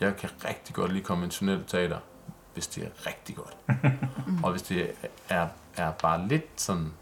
jeg 0.00 0.16
kan 0.16 0.30
rigtig 0.44 0.74
godt 0.74 0.92
lide 0.92 1.04
konventionelle 1.04 1.64
teater, 1.66 1.98
hvis 2.52 2.66
det 2.66 2.84
er 2.84 3.06
rigtig 3.06 3.36
godt. 3.36 3.56
og 4.44 4.50
hvis 4.50 4.62
det 4.62 4.90
er 5.28 5.48
er 5.76 5.90
bare 5.90 6.28
lidt 6.28 6.60
sådan 6.60 6.92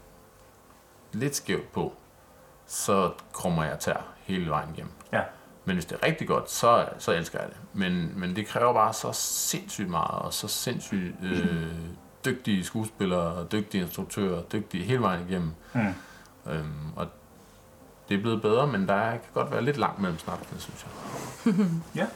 lidt 1.11 1.35
skævt 1.35 1.71
på, 1.71 1.93
så 2.67 3.11
krummer 3.33 3.63
jeg 3.63 3.79
tær 3.79 4.05
hele 4.23 4.49
vejen 4.49 4.69
hjem. 4.75 4.87
Ja. 5.13 5.21
Men 5.65 5.75
hvis 5.75 5.85
det 5.85 5.97
er 6.01 6.07
rigtig 6.07 6.27
godt, 6.27 6.51
så, 6.51 6.85
så 6.97 7.11
elsker 7.11 7.39
jeg 7.39 7.49
det. 7.49 7.57
Men, 7.73 8.19
men 8.19 8.35
det 8.35 8.47
kræver 8.47 8.73
bare 8.73 8.93
så 8.93 9.11
sindssygt 9.13 9.89
meget, 9.89 10.21
og 10.21 10.33
så 10.33 10.47
sindssygt 10.47 11.15
øh, 11.23 11.71
dygtige 12.25 12.63
skuespillere, 12.63 13.45
dygtige 13.51 13.83
instruktører, 13.83 14.41
dygtige 14.41 14.83
hele 14.83 15.01
vejen 15.01 15.29
igennem. 15.29 15.51
Mm. 15.73 15.93
Øhm, 16.51 16.93
og 16.95 17.07
det 18.09 18.17
er 18.17 18.21
blevet 18.21 18.41
bedre, 18.41 18.67
men 18.67 18.87
der 18.87 19.11
kan 19.11 19.19
godt 19.33 19.51
være 19.51 19.61
lidt 19.61 19.77
langt 19.77 19.99
mellem 19.99 20.19
snakkene, 20.19 20.59
synes 20.59 20.85
jeg. 20.85 21.53
ja. 22.01 22.07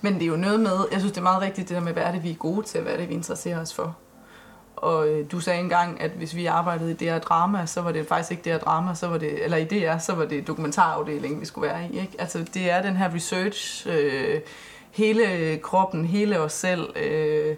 Men 0.00 0.14
det 0.14 0.22
er 0.22 0.26
jo 0.26 0.36
noget 0.36 0.60
med, 0.60 0.86
jeg 0.92 1.00
synes 1.00 1.12
det 1.12 1.18
er 1.18 1.22
meget 1.22 1.42
rigtigt 1.42 1.68
det 1.68 1.74
der 1.74 1.82
med, 1.82 1.92
hvad 1.92 2.02
er 2.02 2.12
det 2.12 2.22
vi 2.22 2.30
er 2.30 2.34
gode 2.34 2.66
til, 2.66 2.82
hvad 2.82 2.92
er 2.92 2.96
det 2.96 3.08
vi 3.08 3.14
interesserer 3.14 3.60
os 3.60 3.74
for. 3.74 3.96
Og 4.84 5.08
øh, 5.08 5.30
du 5.32 5.40
sagde 5.40 5.60
engang, 5.60 6.00
at 6.00 6.10
hvis 6.10 6.36
vi 6.36 6.46
arbejdede 6.46 6.90
i 6.90 6.94
DR 6.94 7.18
Drama, 7.18 7.66
så 7.66 7.80
var 7.80 7.92
det 7.92 8.06
faktisk 8.06 8.30
ikke 8.30 8.50
DR 8.50 8.58
Drama, 8.58 8.94
så 8.94 9.06
var 9.06 9.18
det, 9.18 9.44
eller 9.44 9.56
i 9.56 9.64
DR, 9.64 9.98
så 9.98 10.14
var 10.14 10.24
det 10.24 10.46
dokumentarafdelingen, 10.46 11.40
vi 11.40 11.46
skulle 11.46 11.68
være 11.68 11.88
i. 11.90 12.00
Ikke? 12.00 12.12
Altså 12.18 12.44
det 12.54 12.70
er 12.70 12.82
den 12.82 12.96
her 12.96 13.14
research, 13.14 13.86
øh, 13.90 14.40
hele 14.90 15.58
kroppen, 15.62 16.04
hele 16.04 16.40
os 16.40 16.52
selv. 16.52 16.96
Øh, 16.96 17.46
jeg 17.48 17.56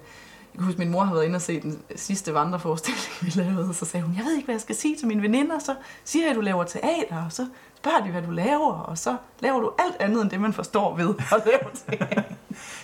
kan 0.59 0.65
huske, 0.65 0.79
min 0.79 0.91
mor 0.91 1.05
havde 1.05 1.15
været 1.15 1.27
inde 1.27 1.37
og 1.37 1.43
se 1.43 1.61
den 1.61 1.79
sidste 1.97 2.35
vandreforestilling, 2.35 3.05
vi 3.23 3.43
lavede, 3.43 3.75
så 3.75 3.85
sagde 3.85 4.07
hun, 4.07 4.15
jeg 4.17 4.25
ved 4.25 4.35
ikke, 4.35 4.45
hvad 4.45 4.55
jeg 4.55 4.61
skal 4.61 4.75
sige 4.75 4.97
til 4.97 5.09
mine 5.09 5.23
veninder, 5.23 5.59
så 5.59 5.75
siger 6.05 6.25
jeg, 6.25 6.31
at 6.31 6.37
du 6.37 6.41
laver 6.41 6.65
teater, 6.65 7.25
og 7.27 7.33
så 7.33 7.47
spørger 7.87 8.05
de, 8.05 8.11
hvad 8.11 8.23
du 8.23 8.31
laver, 8.31 8.73
og 8.73 8.99
så 8.99 9.17
laver 9.41 9.61
du 9.61 9.71
alt 9.79 9.97
andet, 10.01 10.23
end 10.23 10.31
det, 10.31 10.41
man 10.41 10.53
forstår 10.53 10.97
ved 10.97 11.15
at 11.19 11.43
lave 11.47 11.59
teater. 11.89 12.23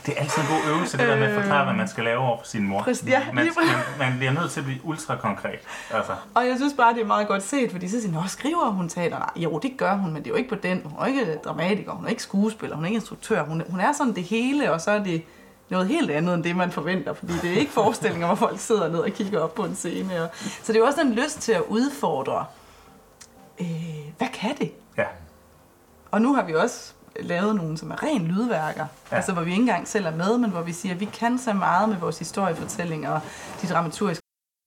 Det 0.07 0.15
er 0.17 0.21
altid 0.21 0.43
en 0.43 0.49
god 0.49 0.75
øvelse, 0.75 0.99
det 0.99 1.09
der 1.09 1.17
med 1.17 1.27
at 1.27 1.35
forklare, 1.35 1.65
hvad 1.65 1.75
man 1.75 1.89
skal 1.89 2.05
lave 2.05 2.19
over 2.19 2.39
for 2.39 2.47
sin 2.47 2.69
mor. 2.69 2.83
Præcis, 2.83 3.09
ja, 3.09 3.23
man, 3.33 3.45
man, 3.45 4.09
man 4.09 4.19
bliver 4.19 4.33
nødt 4.33 4.51
til 4.51 4.61
at 4.61 4.67
blive 4.67 4.79
ultra 4.85 5.17
konkret. 5.17 5.59
Altså, 5.91 6.13
Og 6.35 6.47
jeg 6.47 6.57
synes 6.57 6.75
bare, 6.77 6.95
det 6.95 7.03
er 7.03 7.07
meget 7.07 7.29
godt 7.29 7.43
set, 7.43 7.71
fordi 7.73 7.89
så 7.89 8.01
siger 8.01 8.13
Nå, 8.13 8.23
skriver 8.27 8.71
hun 8.71 8.89
teater? 8.89 9.19
Nej, 9.19 9.31
jo, 9.37 9.59
det 9.59 9.73
gør 9.77 9.95
hun, 9.95 10.13
men 10.13 10.17
det 10.23 10.27
er 10.27 10.31
jo 10.31 10.37
ikke 10.37 10.49
på 10.49 10.55
den. 10.55 10.83
Hun 10.85 11.03
er 11.03 11.07
ikke 11.07 11.39
dramatiker, 11.45 11.93
hun 11.93 12.05
er 12.05 12.09
ikke 12.09 12.23
skuespiller, 12.23 12.77
hun 12.77 12.85
er 12.85 12.89
ikke 12.89 12.97
instruktør. 12.97 13.45
Hun 13.45 13.61
er, 13.61 13.65
hun 13.71 13.81
er 13.81 13.93
sådan 13.93 14.15
det 14.15 14.25
hele, 14.25 14.73
og 14.73 14.81
så 14.81 14.91
er 14.91 15.03
det 15.03 15.23
noget 15.69 15.89
helt 15.89 16.11
andet, 16.11 16.35
end 16.35 16.45
det, 16.45 16.57
man 16.57 16.71
forventer. 16.71 17.15
Fordi 17.15 17.33
det 17.43 17.51
er 17.53 17.57
ikke 17.57 17.73
forestillinger, 17.73 18.27
hvor 18.27 18.37
folk 18.37 18.61
sidder 18.61 18.89
ned 18.89 18.99
og 18.99 19.11
kigger 19.11 19.41
op 19.41 19.55
på 19.55 19.65
en 19.65 19.75
scene. 19.75 20.23
Og, 20.23 20.29
så 20.35 20.73
det 20.73 20.75
er 20.75 20.81
jo 20.81 20.87
også 20.87 21.01
den 21.03 21.13
lyst 21.13 21.41
til 21.41 21.53
at 21.53 21.63
udfordre, 21.69 22.45
øh, 23.61 23.67
hvad 24.19 24.29
kan 24.29 24.57
det? 24.59 24.73
ja. 24.99 25.05
Og 26.11 26.23
nu 26.23 26.35
har 26.35 26.43
vi 26.43 26.55
også 26.55 26.93
lavet 27.21 27.57
nogle, 27.57 27.79
som 27.79 27.91
er 27.91 28.03
ren 28.03 28.27
lydværker. 28.27 28.87
Ja. 29.11 29.17
Altså, 29.17 29.33
hvor 29.33 29.43
vi 29.43 29.51
ikke 29.51 29.61
engang 29.61 29.89
selv 29.89 30.07
er 30.07 30.11
med, 30.17 30.39
men 30.39 30.51
hvor 30.51 30.63
vi 30.63 30.73
siger, 30.73 30.95
at 30.95 31.01
vi 31.01 31.05
kan 31.05 31.39
så 31.39 31.53
meget 31.53 31.89
med 31.89 31.97
vores 31.97 32.19
historiefortælling 32.19 33.09
og 33.09 33.21
de 33.63 33.67
dramaturgiske 33.67 34.22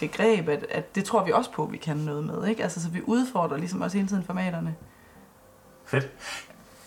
Greb, 0.00 0.48
at, 0.48 0.66
at 0.70 0.94
det 0.94 1.04
tror 1.04 1.24
vi 1.24 1.32
også 1.32 1.52
på, 1.52 1.64
at 1.64 1.72
vi 1.72 1.76
kan 1.76 1.96
noget 1.96 2.24
med. 2.24 2.46
Ikke? 2.46 2.62
Altså, 2.62 2.82
så 2.82 2.90
vi 2.90 3.02
udfordrer 3.04 3.56
ligesom 3.56 3.80
også 3.80 3.96
hele 3.96 4.08
tiden 4.08 4.24
formaterne. 4.24 4.74
Fedt. 5.86 6.10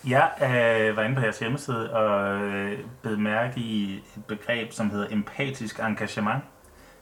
Jeg 0.08 0.32
øh, 0.42 0.98
var 0.98 1.04
inde 1.04 1.16
på 1.16 1.22
jeres 1.22 1.40
hjemmeside 1.40 1.94
og 1.94 2.40
øh, 2.42 2.80
bed 3.02 3.18
mærke 3.18 3.60
i 3.60 3.96
et 3.96 4.26
begreb, 4.28 4.72
som 4.72 4.90
hedder 4.90 5.08
empatisk 5.12 5.80
engagement, 5.80 6.44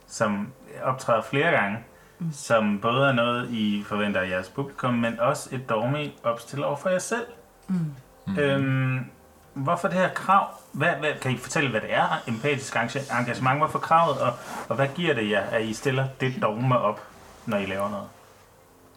som 0.06 0.52
optræder 0.82 1.22
flere 1.22 1.50
gange, 1.50 1.78
mm. 2.18 2.32
som 2.32 2.78
både 2.80 3.08
er 3.08 3.12
noget, 3.12 3.50
I 3.50 3.82
forventer 3.86 4.20
af 4.20 4.28
jeres 4.30 4.48
publikum, 4.48 4.94
men 4.94 5.20
også 5.20 5.54
et 5.54 5.68
dogme, 5.68 6.04
I 6.04 6.18
opstiller 6.22 6.66
over 6.66 6.76
for 6.76 6.88
jer 6.88 6.98
selv. 6.98 7.26
Mm. 7.68 8.38
Øhm, 8.38 9.10
hvorfor 9.56 9.88
det 9.88 9.96
her 9.96 10.08
krav? 10.14 10.46
Hvad, 10.72 10.88
hvad, 10.98 11.10
kan 11.22 11.30
I 11.32 11.36
fortælle, 11.36 11.70
hvad 11.70 11.80
det 11.80 11.92
er, 11.94 12.08
empatisk 12.28 12.76
enga- 12.76 13.18
engagement? 13.20 13.58
Hvorfor 13.58 13.78
kravet, 13.78 14.18
og, 14.20 14.32
og 14.68 14.76
hvad 14.76 14.88
giver 14.94 15.14
det 15.14 15.30
jer, 15.30 15.40
at 15.40 15.62
I 15.64 15.72
stiller 15.74 16.08
det 16.20 16.34
dogme 16.42 16.78
op, 16.78 17.00
når 17.46 17.56
I 17.56 17.66
laver 17.66 17.90
noget? 17.90 18.08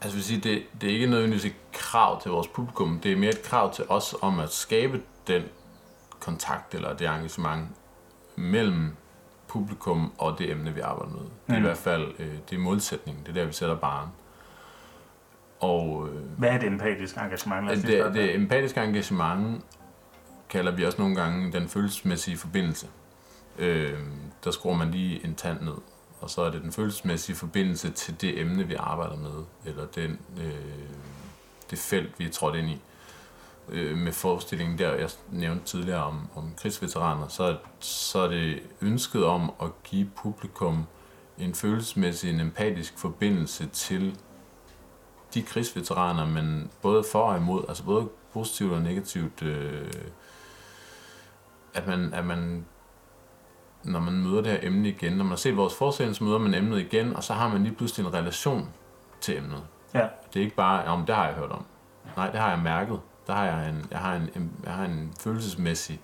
Altså, 0.01 0.15
vil 0.17 0.23
sige, 0.23 0.39
det, 0.41 0.63
det 0.81 0.89
er 0.89 0.93
ikke 0.93 1.07
nødvendigvis 1.07 1.45
et 1.45 1.55
krav 1.73 2.21
til 2.21 2.31
vores 2.31 2.47
publikum. 2.47 2.99
Det 3.03 3.11
er 3.11 3.15
mere 3.17 3.29
et 3.29 3.41
krav 3.43 3.73
til 3.73 3.85
os 3.89 4.15
om 4.21 4.39
at 4.39 4.51
skabe 4.53 5.01
den 5.27 5.43
kontakt 6.19 6.75
eller 6.75 6.93
det 6.93 7.07
engagement 7.07 7.67
mellem 8.35 8.95
publikum 9.47 10.11
og 10.17 10.35
det 10.39 10.51
emne, 10.51 10.73
vi 10.73 10.79
arbejder 10.81 11.11
med. 11.11 11.19
Det 11.21 11.29
er 11.47 11.53
i 11.53 11.59
Mm. 11.59 11.65
hvert 11.65 11.77
fald 11.77 12.07
øh, 12.19 12.27
det 12.49 12.55
er 12.55 12.59
målsætningen. 12.59 13.23
Det 13.23 13.29
er 13.29 13.33
der, 13.33 13.45
vi 13.45 13.53
sætter 13.53 13.75
barn. 13.75 14.07
Og 15.59 16.07
øh, 16.11 16.21
Hvad 16.39 16.49
er 16.49 16.55
et 16.55 16.63
empatisk 16.63 17.17
engagement? 17.17 17.69
Det, 17.69 17.83
det, 17.87 18.13
det 18.13 18.35
empatiske 18.35 18.83
engagement 18.83 19.63
kalder 20.49 20.71
vi 20.71 20.85
også 20.85 21.01
nogle 21.01 21.15
gange 21.15 21.51
den 21.51 21.69
følelsesmæssige 21.69 22.37
forbindelse. 22.37 22.87
Øh, 23.57 23.99
der 24.43 24.51
skruer 24.51 24.75
man 24.75 24.91
lige 24.91 25.25
en 25.25 25.35
tand 25.35 25.61
ned, 25.61 25.77
og 26.21 26.29
så 26.29 26.41
er 26.41 26.51
det 26.51 26.61
den 26.61 26.71
følelsesmæssige 26.71 27.35
forbindelse 27.35 27.91
til 27.91 28.21
det 28.21 28.39
emne, 28.39 28.67
vi 28.67 28.75
arbejder 28.75 29.15
med, 29.15 29.43
eller 29.65 29.85
den, 29.85 30.19
øh, 30.37 30.53
det 31.69 31.79
felt, 31.79 32.19
vi 32.19 32.25
er 32.25 32.31
trådt 32.31 32.55
ind 32.55 32.69
i. 32.69 32.81
Øh, 33.69 33.97
med 33.97 34.11
forestillingen 34.11 34.77
der, 34.77 34.95
jeg 34.95 35.09
nævnte 35.31 35.65
tidligere 35.65 36.03
om, 36.03 36.27
om 36.35 36.53
krigsveteraner, 36.57 37.27
så, 37.27 37.57
så 37.79 38.19
er 38.19 38.27
det 38.27 38.59
ønsket 38.81 39.25
om 39.25 39.51
at 39.61 39.83
give 39.83 40.09
publikum 40.15 40.85
en 41.37 41.53
følelsesmæssig, 41.53 42.29
en 42.29 42.39
empatisk 42.39 42.97
forbindelse 42.97 43.67
til 43.67 44.19
de 45.33 45.41
krigsveteraner, 45.41 46.25
men 46.25 46.71
både 46.81 47.03
for 47.11 47.19
og 47.19 47.37
imod, 47.37 47.63
altså 47.67 47.83
både 47.83 48.09
positivt 48.33 48.73
og 48.73 48.81
negativt, 48.81 49.41
øh, 49.41 49.91
at 51.73 51.87
man, 51.87 52.13
at 52.13 52.25
man, 52.25 52.65
når 53.83 53.99
man 53.99 54.13
møder 54.13 54.41
det 54.41 54.51
her 54.51 54.59
emne 54.61 54.89
igen, 54.89 55.11
når 55.13 55.23
man 55.23 55.29
har 55.29 55.35
set 55.35 55.57
vores 55.57 55.75
forestilling, 55.75 56.15
så 56.15 56.23
møder 56.23 56.37
man 56.37 56.53
emnet 56.53 56.79
igen, 56.79 57.15
og 57.15 57.23
så 57.23 57.33
har 57.33 57.47
man 57.47 57.63
lige 57.63 57.75
pludselig 57.75 58.05
en 58.07 58.13
relation 58.13 58.69
til 59.21 59.37
emnet. 59.37 59.63
Ja. 59.93 60.07
Det 60.33 60.39
er 60.39 60.43
ikke 60.43 60.55
bare, 60.55 60.85
om 60.85 61.05
det 61.05 61.15
har 61.15 61.25
jeg 61.25 61.33
hørt 61.35 61.51
om. 61.51 61.65
Nej, 62.17 62.31
det 62.31 62.39
har 62.39 62.49
jeg 62.49 62.59
mærket. 62.59 62.99
Der 63.27 63.33
har 63.33 63.45
jeg 63.45 63.69
en, 63.69 63.85
jeg 63.91 63.99
har 63.99 64.15
en, 64.15 64.29
en, 64.35 64.51
jeg 64.63 64.73
har 64.73 64.85
en 64.85 65.13
følelsesmæssig 65.19 65.99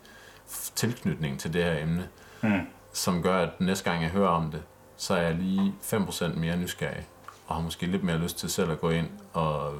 tilknytning 0.75 1.39
til 1.39 1.53
det 1.53 1.63
her 1.63 1.83
emne, 1.83 2.07
Mm. 2.41 2.61
som 2.93 3.21
gør, 3.23 3.37
at 3.37 3.61
næste 3.61 3.89
gang 3.91 4.03
jeg 4.03 4.09
hører 4.11 4.29
om 4.29 4.51
det, 4.51 4.63
så 4.97 5.13
er 5.13 5.21
jeg 5.21 5.35
lige 5.35 5.75
5% 5.81 6.39
mere 6.39 6.57
nysgerrig, 6.57 7.07
og 7.47 7.55
har 7.55 7.61
måske 7.61 7.85
lidt 7.85 8.03
mere 8.03 8.17
lyst 8.17 8.37
til 8.37 8.49
selv 8.49 8.71
at 8.71 8.79
gå 8.81 8.89
ind 8.89 9.07
og 9.33 9.73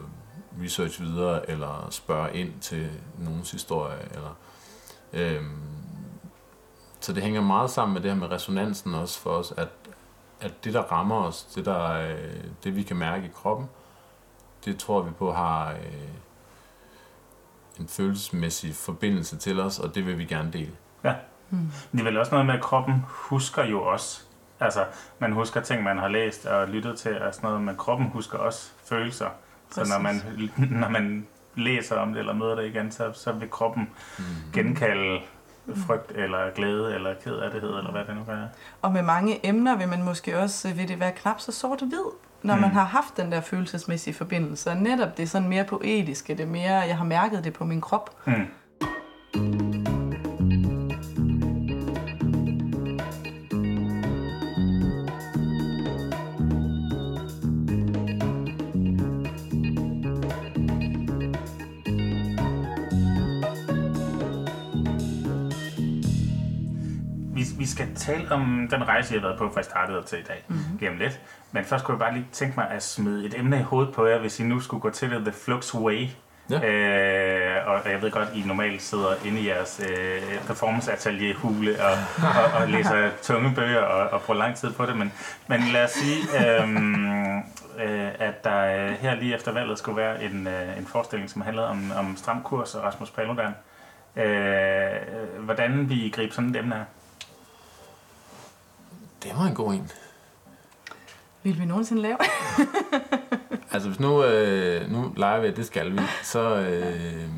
research 0.63 1.01
videre, 1.01 1.49
eller 1.49 1.87
spørge 1.91 2.33
ind 2.37 2.59
til 2.61 2.89
nogens 3.19 3.51
historie, 3.51 3.97
eller 4.11 4.37
øhm, 5.13 5.57
så 7.05 7.13
det 7.13 7.23
hænger 7.23 7.41
meget 7.41 7.69
sammen 7.69 7.93
med 7.93 8.01
det 8.01 8.11
her 8.11 8.19
med 8.19 8.31
resonansen 8.31 8.93
også 8.93 9.19
for 9.19 9.29
os, 9.29 9.53
at, 9.57 9.67
at 10.41 10.63
det, 10.63 10.73
der 10.73 10.81
rammer 10.81 11.15
os, 11.15 11.43
det, 11.43 11.65
der, 11.65 11.91
øh, 11.91 12.17
det 12.63 12.75
vi 12.75 12.83
kan 12.83 12.97
mærke 12.97 13.25
i 13.25 13.29
kroppen, 13.33 13.69
det 14.65 14.79
tror 14.79 15.01
vi 15.01 15.11
på 15.11 15.31
har 15.31 15.71
øh, 15.71 15.77
en 17.79 17.87
følelsesmæssig 17.87 18.75
forbindelse 18.75 19.37
til 19.37 19.59
os, 19.59 19.79
og 19.79 19.95
det 19.95 20.05
vil 20.05 20.17
vi 20.17 20.25
gerne 20.25 20.51
dele. 20.51 20.71
Ja. 21.03 21.15
Men 21.49 21.71
det 21.91 21.99
er 21.99 22.03
vel 22.03 22.17
også 22.17 22.31
noget 22.31 22.45
med, 22.45 22.53
at 22.53 22.61
kroppen 22.61 23.03
husker 23.07 23.63
jo 23.63 23.83
også. 23.83 24.21
Altså, 24.59 24.85
man 25.19 25.31
husker 25.31 25.61
ting, 25.61 25.83
man 25.83 25.97
har 25.97 26.07
læst 26.07 26.45
og 26.45 26.67
lyttet 26.67 26.99
til 26.99 27.21
og 27.21 27.33
sådan 27.33 27.47
noget, 27.47 27.63
men 27.63 27.77
kroppen 27.77 28.07
husker 28.07 28.37
også 28.37 28.71
følelser. 28.85 29.29
Så 29.71 29.87
når 29.89 29.99
man, 29.99 30.15
når 30.81 30.89
man 30.89 31.27
læser 31.55 31.95
om 31.95 32.13
det 32.13 32.19
eller 32.19 32.33
møder 32.33 32.55
det 32.55 32.65
igen, 32.65 32.91
så, 32.91 33.13
så 33.13 33.31
vil 33.31 33.49
kroppen 33.49 33.89
mm. 34.17 34.23
genkalde 34.53 35.19
frygt 35.87 36.11
eller 36.15 36.53
glæde 36.55 36.95
eller 36.95 37.13
ked 37.23 37.35
af 37.35 37.51
det 37.51 37.63
eller 37.63 37.91
hvad 37.91 38.05
det 38.05 38.15
nu 38.15 38.23
kan 38.23 38.33
være. 38.33 38.47
Og 38.81 38.91
med 38.91 39.01
mange 39.01 39.45
emner 39.47 39.75
vil 39.77 39.87
man 39.87 40.03
måske 40.03 40.39
også, 40.39 40.73
vil 40.73 40.87
det 40.87 40.99
være 40.99 41.11
knap 41.11 41.39
så 41.39 41.51
sort-hvid, 41.51 42.05
når 42.43 42.55
Mm. 42.55 42.61
man 42.61 42.69
har 42.71 42.83
haft 42.83 43.17
den 43.17 43.31
der 43.31 43.41
følelsesmæssige 43.41 44.13
forbindelse. 44.13 44.69
Og 44.69 44.77
netop 44.77 45.17
det 45.17 45.23
er 45.23 45.27
sådan 45.27 45.47
mere 45.49 45.63
poetiske, 45.63 46.33
det 46.33 46.43
er 46.43 46.47
mere, 46.47 46.73
jeg 46.73 46.97
har 46.97 47.05
mærket 47.05 47.43
det 47.43 47.53
på 47.53 47.65
min 47.65 47.81
krop. 47.81 48.09
Mm. 48.27 49.84
Tale 68.05 68.31
om 68.31 68.67
den 68.71 68.87
rejse, 68.87 69.13
jeg 69.13 69.21
har 69.21 69.27
været 69.27 69.39
på, 69.39 69.49
fra 69.49 69.57
jeg 69.57 69.65
startede 69.65 70.03
til 70.03 70.19
i 70.19 70.23
dag, 70.23 70.43
mm-hmm. 70.47 70.79
gennem 70.79 70.99
lidt. 70.99 71.19
Men 71.51 71.65
først 71.65 71.85
kunne 71.85 71.93
jeg 71.93 71.99
bare 71.99 72.13
lige 72.13 72.27
tænke 72.31 72.53
mig 72.57 72.69
at 72.69 72.83
smide 72.83 73.25
et 73.25 73.39
emne 73.39 73.59
i 73.59 73.63
hovedet 73.63 73.93
på 73.93 74.05
jer, 74.05 74.19
hvis 74.19 74.39
I 74.39 74.43
nu 74.43 74.59
skulle 74.59 74.81
gå 74.81 74.89
til 74.89 75.11
det 75.11 75.21
The 75.21 75.33
Flux 75.33 75.73
Way. 75.73 76.07
Ja. 76.49 76.59
Øh, 76.65 77.67
og 77.67 77.91
jeg 77.91 78.01
ved 78.01 78.11
godt, 78.11 78.27
I 78.35 78.43
normalt 78.45 78.81
sidder 78.81 79.25
inde 79.25 79.41
i 79.41 79.47
jeres 79.47 79.81
øh, 79.89 80.21
performance 80.47 80.91
atelier 80.91 81.35
hule 81.35 81.75
og, 81.83 81.91
og, 82.17 82.61
og 82.61 82.67
læser 82.69 83.09
tunge 83.21 83.51
bøger 83.55 83.79
og, 83.81 84.09
og 84.09 84.21
bruger 84.21 84.39
lang 84.39 84.55
tid 84.55 84.71
på 84.71 84.85
det, 84.85 84.97
men, 84.97 85.13
men 85.47 85.61
lad 85.73 85.83
os 85.83 85.91
sige, 85.91 86.21
øh, 86.35 86.69
øh, 87.83 88.11
at 88.19 88.43
der 88.43 88.91
her 88.91 89.15
lige 89.15 89.35
efter 89.35 89.51
valget 89.51 89.79
skulle 89.79 89.97
være 89.97 90.23
en, 90.23 90.47
øh, 90.47 90.77
en 90.77 90.85
forestilling, 90.87 91.29
som 91.29 91.41
handlede 91.41 91.67
om, 91.67 91.91
om 91.97 92.17
stram 92.17 92.43
kurs 92.43 92.75
og 92.75 92.83
Rasmus 92.83 93.09
Paludan. 93.09 93.51
Øh, 94.15 94.91
hvordan 95.39 95.89
vi 95.89 96.09
gribe 96.15 96.33
sådan 96.33 96.49
et 96.49 96.55
emne 96.55 96.75
her? 96.75 96.83
Det 99.25 99.37
var 99.37 99.45
en 99.45 99.55
god 99.55 99.73
en. 99.73 99.91
Vil 101.43 101.59
vi 101.59 101.65
nogensinde 101.65 102.01
lave? 102.01 102.17
altså 103.73 103.89
hvis 103.89 103.99
nu, 103.99 104.23
øh, 104.23 104.91
nu 104.91 105.13
leger 105.17 105.39
vi, 105.39 105.47
at 105.47 105.57
det 105.57 105.65
skal 105.65 105.91
vi, 105.91 105.99
så... 106.23 106.55
Øh... 106.55 107.29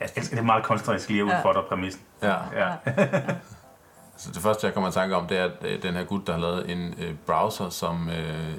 Jeg 0.00 0.08
det 0.14 0.38
er 0.38 0.42
meget 0.42 0.64
kunstnerisk 0.64 1.08
lige 1.08 1.20
at 1.20 1.24
udfordre 1.24 1.60
ja. 1.60 1.68
præmissen. 1.68 2.02
Ja. 2.22 2.34
ja. 2.54 2.72
så 4.16 4.30
det 4.34 4.42
første, 4.42 4.66
jeg 4.66 4.74
kommer 4.74 4.90
i 4.90 4.92
tanke 4.92 5.16
om, 5.16 5.26
det 5.26 5.38
er, 5.38 5.44
at 5.44 5.50
øh, 5.62 5.82
den 5.82 5.94
her 5.94 6.04
gut, 6.04 6.26
der 6.26 6.32
har 6.32 6.40
lavet 6.40 6.70
en 6.70 6.94
øh, 6.98 7.14
browser, 7.26 7.68
som... 7.68 8.10
Øh, 8.10 8.52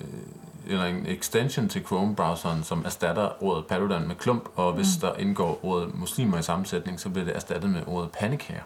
eller 0.68 0.86
en 0.86 1.06
extension 1.06 1.70
til 1.70 1.82
Chrome-browseren, 1.82 2.64
som 2.64 2.86
erstatter 2.86 3.44
ordet 3.44 3.66
Paludan 3.66 4.08
med 4.08 4.16
klump, 4.16 4.44
og 4.56 4.74
hvis 4.74 4.88
mm. 4.98 5.02
der 5.02 5.16
indgår 5.16 5.60
ordet 5.64 5.96
muslimer 5.96 6.38
i 6.38 6.42
sammensætning, 6.42 7.00
så 7.00 7.10
bliver 7.10 7.26
det 7.26 7.36
erstattet 7.36 7.70
med 7.70 7.82
ordet 7.88 8.12
panikær. 8.12 8.60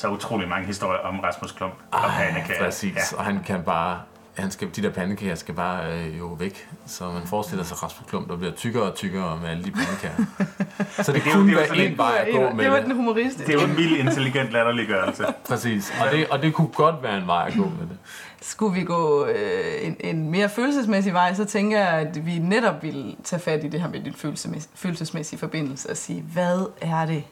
Så 0.00 0.08
utrolig 0.08 0.48
mange 0.48 0.66
historier 0.66 1.00
om 1.00 1.20
Rasmus 1.20 1.52
Klump 1.52 1.74
og 1.90 2.10
panikær. 2.10 2.64
Præcis, 2.64 2.94
ja. 2.96 3.18
og 3.18 3.24
han 3.24 3.42
kan 3.46 3.62
bare 3.62 4.00
han 4.34 4.50
skal, 4.50 4.68
de 4.76 4.82
der 4.82 4.90
pandekager 4.90 5.34
skal 5.34 5.54
bare 5.54 5.92
øh, 5.92 6.18
jo 6.18 6.26
væk. 6.26 6.68
Så 6.86 7.10
man 7.10 7.22
forestiller 7.26 7.64
sig 7.64 7.82
Rasmus 7.82 8.08
Klump, 8.08 8.28
der 8.28 8.36
bliver 8.36 8.52
tykkere 8.52 8.82
og 8.82 8.94
tykkere 8.94 9.38
med 9.40 9.48
alle 9.48 9.64
de 9.64 9.70
pandekager. 9.70 10.14
så 11.04 11.12
det, 11.12 11.24
det 11.24 11.32
kunne 11.32 11.56
være 11.56 11.76
en 11.76 11.98
vej 11.98 12.24
at 12.26 12.34
gå 12.34 12.50
med 12.50 12.64
det. 12.64 12.72
var 12.72 12.80
den 12.80 12.90
humoristisk. 12.90 13.46
Det 13.46 13.54
er 13.54 13.60
jo 13.60 13.66
en 13.66 13.76
mild, 13.76 13.96
intelligent 13.96 14.50
latterliggørelse. 14.50 15.24
Præcis, 15.48 15.92
og 16.00 16.12
det, 16.12 16.28
og 16.28 16.42
det 16.42 16.54
kunne 16.54 16.68
godt 16.68 17.02
være 17.02 17.18
en 17.18 17.26
vej 17.26 17.46
at 17.46 17.54
gå 17.56 17.64
med 17.64 17.88
det. 17.88 17.98
Skulle 18.40 18.74
vi 18.74 18.84
gå 18.84 19.26
øh, 19.26 19.86
en, 19.86 19.96
en 20.00 20.30
mere 20.30 20.48
følelsesmæssig 20.48 21.12
vej, 21.12 21.34
så 21.34 21.44
tænker 21.44 21.78
jeg, 21.78 21.88
at 21.88 22.26
vi 22.26 22.38
netop 22.38 22.82
vil 22.82 23.16
tage 23.24 23.40
fat 23.40 23.64
i 23.64 23.68
det 23.68 23.80
her 23.80 23.88
med 23.88 24.00
din 24.00 24.14
følelsesmæssige, 24.14 24.72
følelsesmæssige 24.74 25.38
forbindelse 25.38 25.90
og 25.90 25.96
sige, 25.96 26.22
hvad 26.22 26.66
er 26.80 27.06
det, 27.06 27.24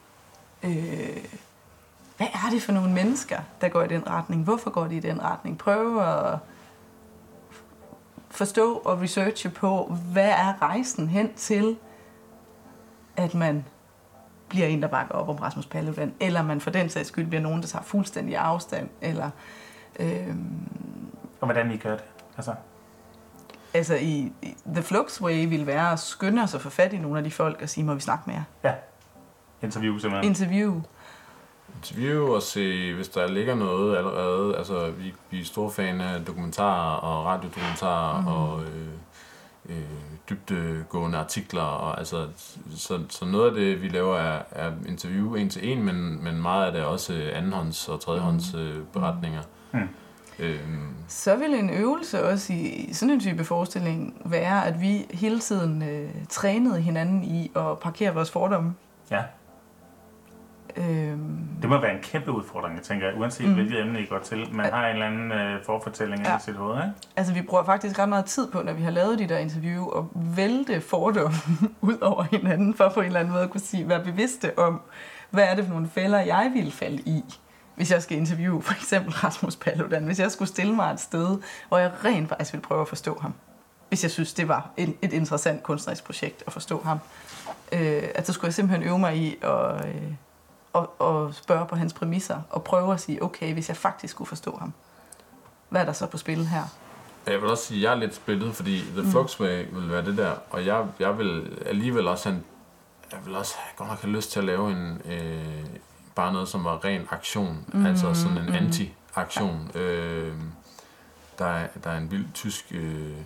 øh, 0.65 0.71
hvad 2.19 2.27
er 2.27 2.51
det 2.51 2.63
for 2.63 2.73
nogle 2.73 2.93
mennesker, 2.93 3.39
der 3.61 3.69
går 3.69 3.83
i 3.83 3.89
den 3.89 4.09
retning? 4.11 4.45
Hvorfor 4.45 4.71
går 4.71 4.87
de 4.87 4.97
i 4.97 5.01
den 5.01 5.23
retning? 5.23 5.59
Prøve 5.59 6.05
at 6.05 6.39
forstå 8.31 8.75
og 8.75 9.01
researche 9.01 9.51
på, 9.51 9.97
hvad 10.13 10.29
er 10.29 10.63
rejsen 10.63 11.09
hen 11.09 11.35
til, 11.35 11.77
at 13.17 13.35
man 13.35 13.65
bliver 14.49 14.67
en, 14.67 14.83
der 14.83 14.89
bakker 14.89 15.15
op 15.15 15.29
om 15.29 15.37
Rasmus 15.37 15.67
Paludan, 15.67 16.15
eller 16.21 16.43
man 16.43 16.61
for 16.61 16.71
den 16.71 16.89
sags 16.89 17.09
skyld 17.09 17.27
bliver 17.27 17.43
nogen, 17.43 17.63
der 17.63 17.69
tager 17.69 17.83
fuldstændig 17.83 18.37
afstand, 18.37 18.89
eller... 19.01 19.31
Øhm, 20.01 20.69
og 21.41 21.47
hvordan 21.47 21.71
I 21.71 21.77
gør 21.77 21.97
det? 21.97 22.05
Altså, 22.37 22.55
altså 23.75 23.95
i, 23.95 24.33
i 24.43 24.57
The 24.67 24.83
Flux 24.83 25.21
Way 25.21 25.49
vil 25.49 25.67
være 25.67 25.93
at 25.93 25.99
skynde 25.99 26.43
os 26.43 26.55
at 26.55 26.61
få 26.61 26.71
fat 26.71 26.93
i 26.93 26.99
nogle 26.99 27.19
af 27.19 27.25
de 27.25 27.31
folk 27.31 27.63
og 27.63 27.69
sige, 27.69 27.85
må 27.85 27.95
vi 27.95 28.01
snakke 28.01 28.25
mere? 28.27 28.45
Ja, 28.65 28.75
interview 29.63 29.99
simpelthen. 29.99 30.31
Interview 30.31 30.83
interview 31.79 32.35
og 32.35 32.43
se, 32.43 32.95
hvis 32.95 33.09
der 33.09 33.29
ligger 33.29 33.55
noget 33.55 33.97
allerede. 33.97 34.57
Altså, 34.57 34.91
vi, 34.91 35.15
vi 35.31 35.41
er 35.41 35.45
store 35.45 35.71
fan 35.71 36.01
af 36.01 36.25
dokumentarer 36.25 36.97
og 36.97 37.25
radiodokumentarer 37.25 38.21
mm. 38.21 38.27
og 38.27 38.63
øh, 38.63 38.89
øh, 39.69 39.85
dybdegående 40.31 41.19
artikler. 41.19 41.63
Og, 41.63 41.99
altså, 41.99 42.27
så, 42.77 43.01
så 43.09 43.25
noget 43.25 43.49
af 43.49 43.55
det, 43.55 43.83
vi 43.83 43.89
laver, 43.89 44.17
er, 44.17 44.43
er 44.51 44.73
interview 44.89 45.35
en 45.35 45.51
til 45.51 45.73
en, 45.73 45.83
men, 45.83 46.25
men 46.25 46.43
meget 46.43 46.67
af 46.67 46.73
det 46.73 46.81
er 46.81 46.85
også 46.85 47.13
andenhånds- 47.35 47.89
og 47.89 48.01
tredjehånds 48.01 48.55
mm. 48.55 48.61
øh, 48.61 48.85
beretninger. 48.93 49.43
Mm. 49.73 49.89
Øhm. 50.39 50.95
Så 51.09 51.37
vil 51.37 51.55
en 51.55 51.71
øvelse 51.71 52.25
også 52.25 52.53
i 52.53 52.91
sådan 52.93 53.15
en 53.15 53.21
type 53.21 53.45
forestilling 53.45 54.23
være, 54.25 54.67
at 54.67 54.81
vi 54.81 55.07
hele 55.11 55.41
tiden 55.41 55.83
øh, 55.83 56.11
trænede 56.29 56.81
hinanden 56.81 57.25
i 57.25 57.51
at 57.57 57.79
parkere 57.79 58.15
vores 58.15 58.31
fordomme. 58.31 58.75
Ja. 59.11 59.23
Øhm. 60.79 61.49
Det 61.63 61.71
må 61.71 61.81
være 61.81 61.93
en 61.93 62.03
kæmpe 62.03 62.33
udfordring, 62.33 62.77
jeg 62.77 62.83
tænker, 62.83 63.13
uanset 63.17 63.49
mm. 63.49 63.55
hvilket 63.55 63.81
emne 63.81 64.03
I 64.03 64.07
går 64.07 64.19
til. 64.19 64.47
Man 64.53 64.73
har 64.73 64.87
en 64.87 64.93
eller 64.93 65.07
anden 65.07 65.33
øh, 65.33 65.65
forfortælling 65.65 66.23
ja. 66.25 66.37
i 66.37 66.41
sit 66.41 66.55
hoved, 66.55 66.77
ikke? 66.77 66.91
Altså, 67.17 67.33
vi 67.33 67.43
bruger 67.43 67.65
faktisk 67.65 67.99
ret 67.99 68.09
meget 68.09 68.25
tid 68.25 68.51
på, 68.51 68.63
når 68.63 68.73
vi 68.73 68.83
har 68.83 68.91
lavet 68.91 69.19
de 69.19 69.29
der 69.29 69.39
interview, 69.39 69.87
at 69.87 70.05
vælte 70.15 70.81
fordomme 70.81 71.37
ud 71.81 71.99
over 72.01 72.23
hinanden, 72.23 72.75
for 72.75 72.89
på 72.89 73.01
en 73.01 73.07
eller 73.07 73.21
anden 73.21 73.33
måde 73.33 73.45
at 73.45 73.51
kunne 73.51 73.61
sige, 73.61 73.89
være 73.89 74.05
bevidste 74.05 74.59
om, 74.59 74.81
hvad 75.31 75.45
er 75.45 75.55
det 75.55 75.65
for 75.65 75.73
nogle 75.73 75.89
fælder, 75.89 76.19
jeg 76.19 76.51
vil 76.55 76.73
falde 76.73 77.03
i, 77.07 77.25
hvis 77.75 77.91
jeg 77.91 78.03
skal 78.03 78.19
interviewe 78.19 78.63
for 78.63 78.73
eksempel 78.73 79.13
Rasmus 79.25 79.57
Paludan, 79.57 80.05
hvis 80.05 80.19
jeg 80.19 80.31
skulle 80.31 80.49
stille 80.49 80.75
mig 80.75 80.93
et 80.93 81.01
sted, 81.01 81.39
hvor 81.69 81.79
jeg 81.79 81.93
rent 82.05 82.29
faktisk 82.29 82.53
ville 82.53 82.63
prøve 82.63 82.81
at 82.81 82.89
forstå 82.89 83.19
ham. 83.21 83.35
Hvis 83.89 84.03
jeg 84.03 84.11
synes, 84.11 84.35
det 84.35 84.49
var 84.49 84.71
et, 84.77 84.95
et 85.03 85.13
interessant 85.13 85.63
kunstnerisk 85.63 86.05
projekt 86.05 86.43
at 86.47 86.53
forstå 86.53 86.83
ham. 86.83 86.99
Øh, 87.73 88.03
at 88.15 88.27
så 88.27 88.33
skulle 88.33 88.49
jeg 88.49 88.55
simpelthen 88.55 88.89
øve 88.89 88.99
mig 88.99 89.17
i 89.17 89.37
at... 89.43 89.87
Øh, 89.87 90.13
og, 90.73 91.01
og 91.01 91.35
spørge 91.35 91.67
på 91.67 91.77
hans 91.77 91.93
præmisser, 91.93 92.41
og 92.51 92.65
prøve 92.65 92.93
at 92.93 93.01
sige, 93.01 93.23
okay, 93.23 93.53
hvis 93.53 93.69
jeg 93.69 93.77
faktisk 93.77 94.11
skulle 94.11 94.29
forstå 94.29 94.57
ham, 94.57 94.73
hvad 95.69 95.81
er 95.81 95.85
der 95.85 95.93
så 95.93 96.07
på 96.07 96.19
spil 96.19 96.47
her? 96.47 96.63
Jeg 97.27 97.43
vil 97.43 97.51
også 97.51 97.65
sige, 97.65 97.79
at 97.79 97.83
jeg 97.83 97.93
er 97.93 97.97
lidt 98.01 98.15
splittet, 98.15 98.55
fordi 98.55 98.79
The 98.81 99.03
mm. 99.03 99.11
Fluxway 99.11 99.67
vil 99.73 99.91
være 99.91 100.05
det 100.05 100.17
der, 100.17 100.35
og 100.51 100.67
jeg, 100.67 100.87
jeg 100.99 101.19
vil 101.19 101.59
alligevel 101.67 102.09
også 102.09 102.29
have, 102.29 102.43
jeg 103.13 103.21
vil 103.25 103.37
også 103.37 103.55
godt 103.77 103.89
nok 103.89 104.01
have 104.01 104.13
lyst 104.13 104.31
til 104.31 104.39
at 104.39 104.45
lave 104.45 104.73
en, 104.73 105.03
øh, 105.05 105.67
bare 106.15 106.33
noget, 106.33 106.49
som 106.49 106.65
var 106.65 106.85
ren 106.85 107.09
aktion, 107.11 107.65
mm. 107.69 107.87
altså 107.87 108.15
sådan 108.15 108.39
en 108.39 108.47
mm. 108.47 108.55
anti-aktion. 108.55 109.71
Ja. 109.75 109.81
Øh, 109.81 110.37
der, 111.39 111.47
er, 111.47 111.67
der 111.85 111.91
er 111.91 111.99
en 111.99 112.11
vild 112.11 112.27
tysk 112.35 112.65
øh, 112.71 113.17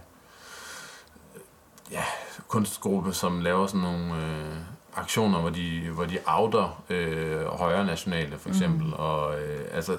ja, 1.91 2.05
kunstgruppe, 2.49 3.13
som 3.13 3.41
laver 3.41 3.67
sådan 3.67 3.81
nogle 3.81 4.17
øh, 4.17 4.57
aktioner, 4.97 5.41
hvor 5.41 5.51
de, 5.51 5.81
hvor 5.95 6.05
de 6.05 6.19
outer 6.27 6.83
øh, 6.91 7.47
højre 7.47 7.87
nationale, 7.87 8.39
for 8.39 8.49
eksempel. 8.49 8.87
Mm. 8.87 8.93
Og 8.93 9.41
øh, 9.41 9.61
altså, 9.73 9.99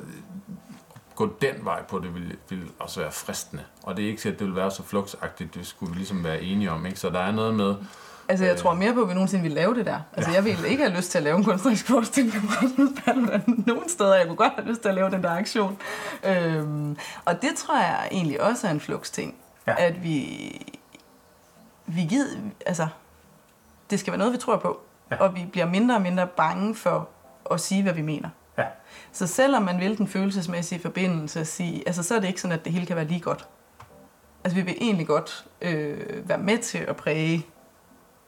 gå 1.16 1.36
den 1.42 1.56
vej 1.64 1.84
på 1.84 2.00
det 2.00 2.16
vil, 2.16 2.38
vil 2.50 2.70
også 2.80 3.00
være 3.00 3.12
fristende. 3.12 3.64
Og 3.84 3.98
det 3.98 4.06
er 4.06 4.10
ikke 4.10 4.22
sikkert, 4.22 4.36
at 4.36 4.40
det 4.40 4.48
vil 4.48 4.56
være 4.56 4.72
så 4.72 4.84
fluxagtigt, 4.84 5.56
det 5.56 5.68
skulle 5.68 5.92
vi 5.92 5.98
ligesom 5.98 6.24
være 6.24 6.42
enige 6.42 6.72
om. 6.72 6.86
Ikke? 6.86 7.00
Så 7.00 7.10
der 7.10 7.20
er 7.20 7.32
noget 7.32 7.56
med... 7.56 7.76
Altså, 8.28 8.46
jeg 8.46 8.54
øh, 8.54 8.60
tror 8.60 8.74
mere 8.74 8.94
på, 8.94 9.02
at 9.02 9.10
vi 9.10 9.14
nogensinde 9.14 9.44
vil 9.44 9.52
lave 9.52 9.76
det 9.76 9.86
der. 9.86 10.00
Altså, 10.14 10.32
ja. 10.32 10.36
jeg 10.36 10.46
vil 10.46 10.66
ikke 10.66 10.84
have 10.84 10.96
lyst 10.98 11.12
til 11.12 11.18
at 11.18 11.24
lave 11.24 11.38
en 11.38 11.44
kunstnerisk 11.44 11.88
forestilling 11.88 12.36
om 12.36 12.48
Rasmus. 12.48 13.66
Nogle 13.68 13.90
steder, 13.90 14.16
jeg 14.16 14.28
kunne 14.28 14.36
godt 14.36 14.54
have 14.56 14.68
lyst 14.68 14.82
til 14.82 14.90
at 14.90 14.96
lave 14.96 15.10
den 15.10 15.24
der 15.24 15.32
aktion. 15.32 15.78
Øhm, 16.24 16.98
og 17.26 17.42
det 17.42 17.50
tror 17.58 17.78
jeg 17.78 18.08
egentlig 18.12 18.42
også 18.42 18.68
er 18.68 18.72
en 18.72 18.80
flux-ting. 18.80 19.36
Ja. 19.68 19.76
At 19.78 20.04
vi... 20.04 20.50
Vi 21.86 22.02
gider... 22.02 22.38
Altså, 22.66 22.88
det 23.94 24.00
skal 24.00 24.12
være 24.12 24.18
noget, 24.18 24.34
vi 24.34 24.38
tror 24.38 24.58
på. 24.58 24.80
Ja. 25.12 25.18
Og 25.18 25.36
vi 25.36 25.46
bliver 25.52 25.66
mindre 25.66 25.96
og 25.96 26.02
mindre 26.02 26.28
bange 26.28 26.76
for 26.76 27.10
at 27.52 27.60
sige, 27.60 27.84
hvad 27.84 27.94
vi 27.94 28.02
mener. 28.02 28.30
Ja. 28.58 28.66
Så 29.12 29.28
selvom 29.28 29.64
man 29.64 29.80
vil 29.80 29.98
den 29.98 30.08
følelsesmæssige 30.08 30.82
forbindelse 30.82 31.46
sige, 31.46 31.84
altså 31.86 32.04
så 32.04 32.16
er 32.16 32.20
det 32.20 32.28
ikke 32.28 32.42
sådan, 32.42 32.58
at 32.60 32.66
det 32.66 32.74
hele 32.74 32.86
kan 32.86 32.96
være 32.96 33.06
lige 33.06 33.20
godt. 33.20 33.48
Altså 34.44 34.56
vi 34.56 34.62
vil 34.62 34.76
egentlig 34.82 35.08
godt 35.08 35.46
øh, 35.62 36.30
være 36.30 36.38
med 36.38 36.58
til 36.58 36.78
at 36.78 36.96
præge 36.96 37.46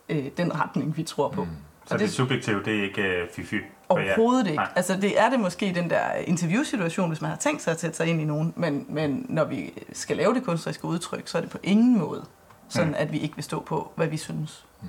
øh, 0.09 0.25
den 0.37 0.61
retning, 0.61 0.97
vi 0.97 1.03
tror 1.03 1.29
på. 1.29 1.43
Mm. 1.43 1.49
Så 1.85 1.93
og 1.93 1.99
det, 1.99 2.07
det 2.07 2.15
subjektive, 2.15 2.63
det 2.63 2.79
er 2.79 2.83
ikke 2.83 3.01
øh, 3.01 3.27
fy-fy? 3.29 3.55
Overhovedet 3.89 4.47
ikke. 4.47 4.55
Nej. 4.55 4.71
Altså 4.75 4.97
det 5.01 5.19
er 5.19 5.29
det 5.29 5.39
måske 5.39 5.73
den 5.75 5.89
der 5.89 6.11
interviewsituation, 6.11 7.07
hvis 7.07 7.21
man 7.21 7.29
har 7.29 7.37
tænkt 7.37 7.61
sig 7.61 7.71
at 7.71 7.79
sætte 7.79 7.97
sig 7.97 8.07
ind 8.07 8.21
i 8.21 8.25
nogen, 8.25 8.53
men, 8.55 8.85
men 8.89 9.25
når 9.29 9.43
vi 9.43 9.73
skal 9.93 10.17
lave 10.17 10.33
det 10.33 10.43
kunstneriske 10.43 10.85
udtryk, 10.85 11.27
så 11.27 11.37
er 11.37 11.41
det 11.41 11.49
på 11.49 11.57
ingen 11.63 11.97
måde 11.99 12.25
sådan, 12.69 12.87
mm. 12.87 12.95
at 12.97 13.11
vi 13.11 13.19
ikke 13.19 13.35
vil 13.35 13.43
stå 13.43 13.59
på, 13.59 13.91
hvad 13.95 14.07
vi 14.07 14.17
synes. 14.17 14.65
Mm. 14.81 14.87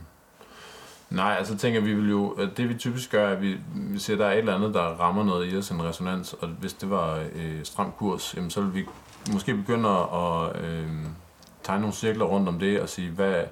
Nej, 1.10 1.34
altså 1.38 1.56
tænker 1.56 1.80
vi 1.80 1.94
vil 1.94 2.10
jo, 2.10 2.28
at 2.28 2.56
det 2.56 2.68
vi 2.68 2.74
typisk 2.74 3.10
gør, 3.10 3.28
er, 3.28 3.32
at 3.32 3.42
vi, 3.42 3.56
vi 3.74 3.98
ser, 3.98 4.12
at 4.12 4.18
der 4.18 4.26
er 4.26 4.32
et 4.32 4.38
eller 4.38 4.54
andet, 4.54 4.74
der 4.74 4.80
rammer 4.80 5.24
noget 5.24 5.52
i 5.52 5.56
os, 5.56 5.70
en 5.70 5.82
resonans, 5.82 6.32
og 6.32 6.48
hvis 6.48 6.72
det 6.72 6.90
var 6.90 7.24
øh, 7.34 7.64
stram 7.64 7.92
kurs, 7.98 8.34
jamen, 8.36 8.50
så 8.50 8.60
vil 8.60 8.74
vi 8.74 8.86
måske 9.32 9.54
begynde 9.54 9.88
at 9.88 10.64
øh, 10.64 10.86
tegne 11.62 11.80
nogle 11.80 11.94
cirkler 11.94 12.24
rundt 12.24 12.48
om 12.48 12.58
det, 12.58 12.80
og 12.80 12.88
sige, 12.88 13.10
hvad, 13.10 13.44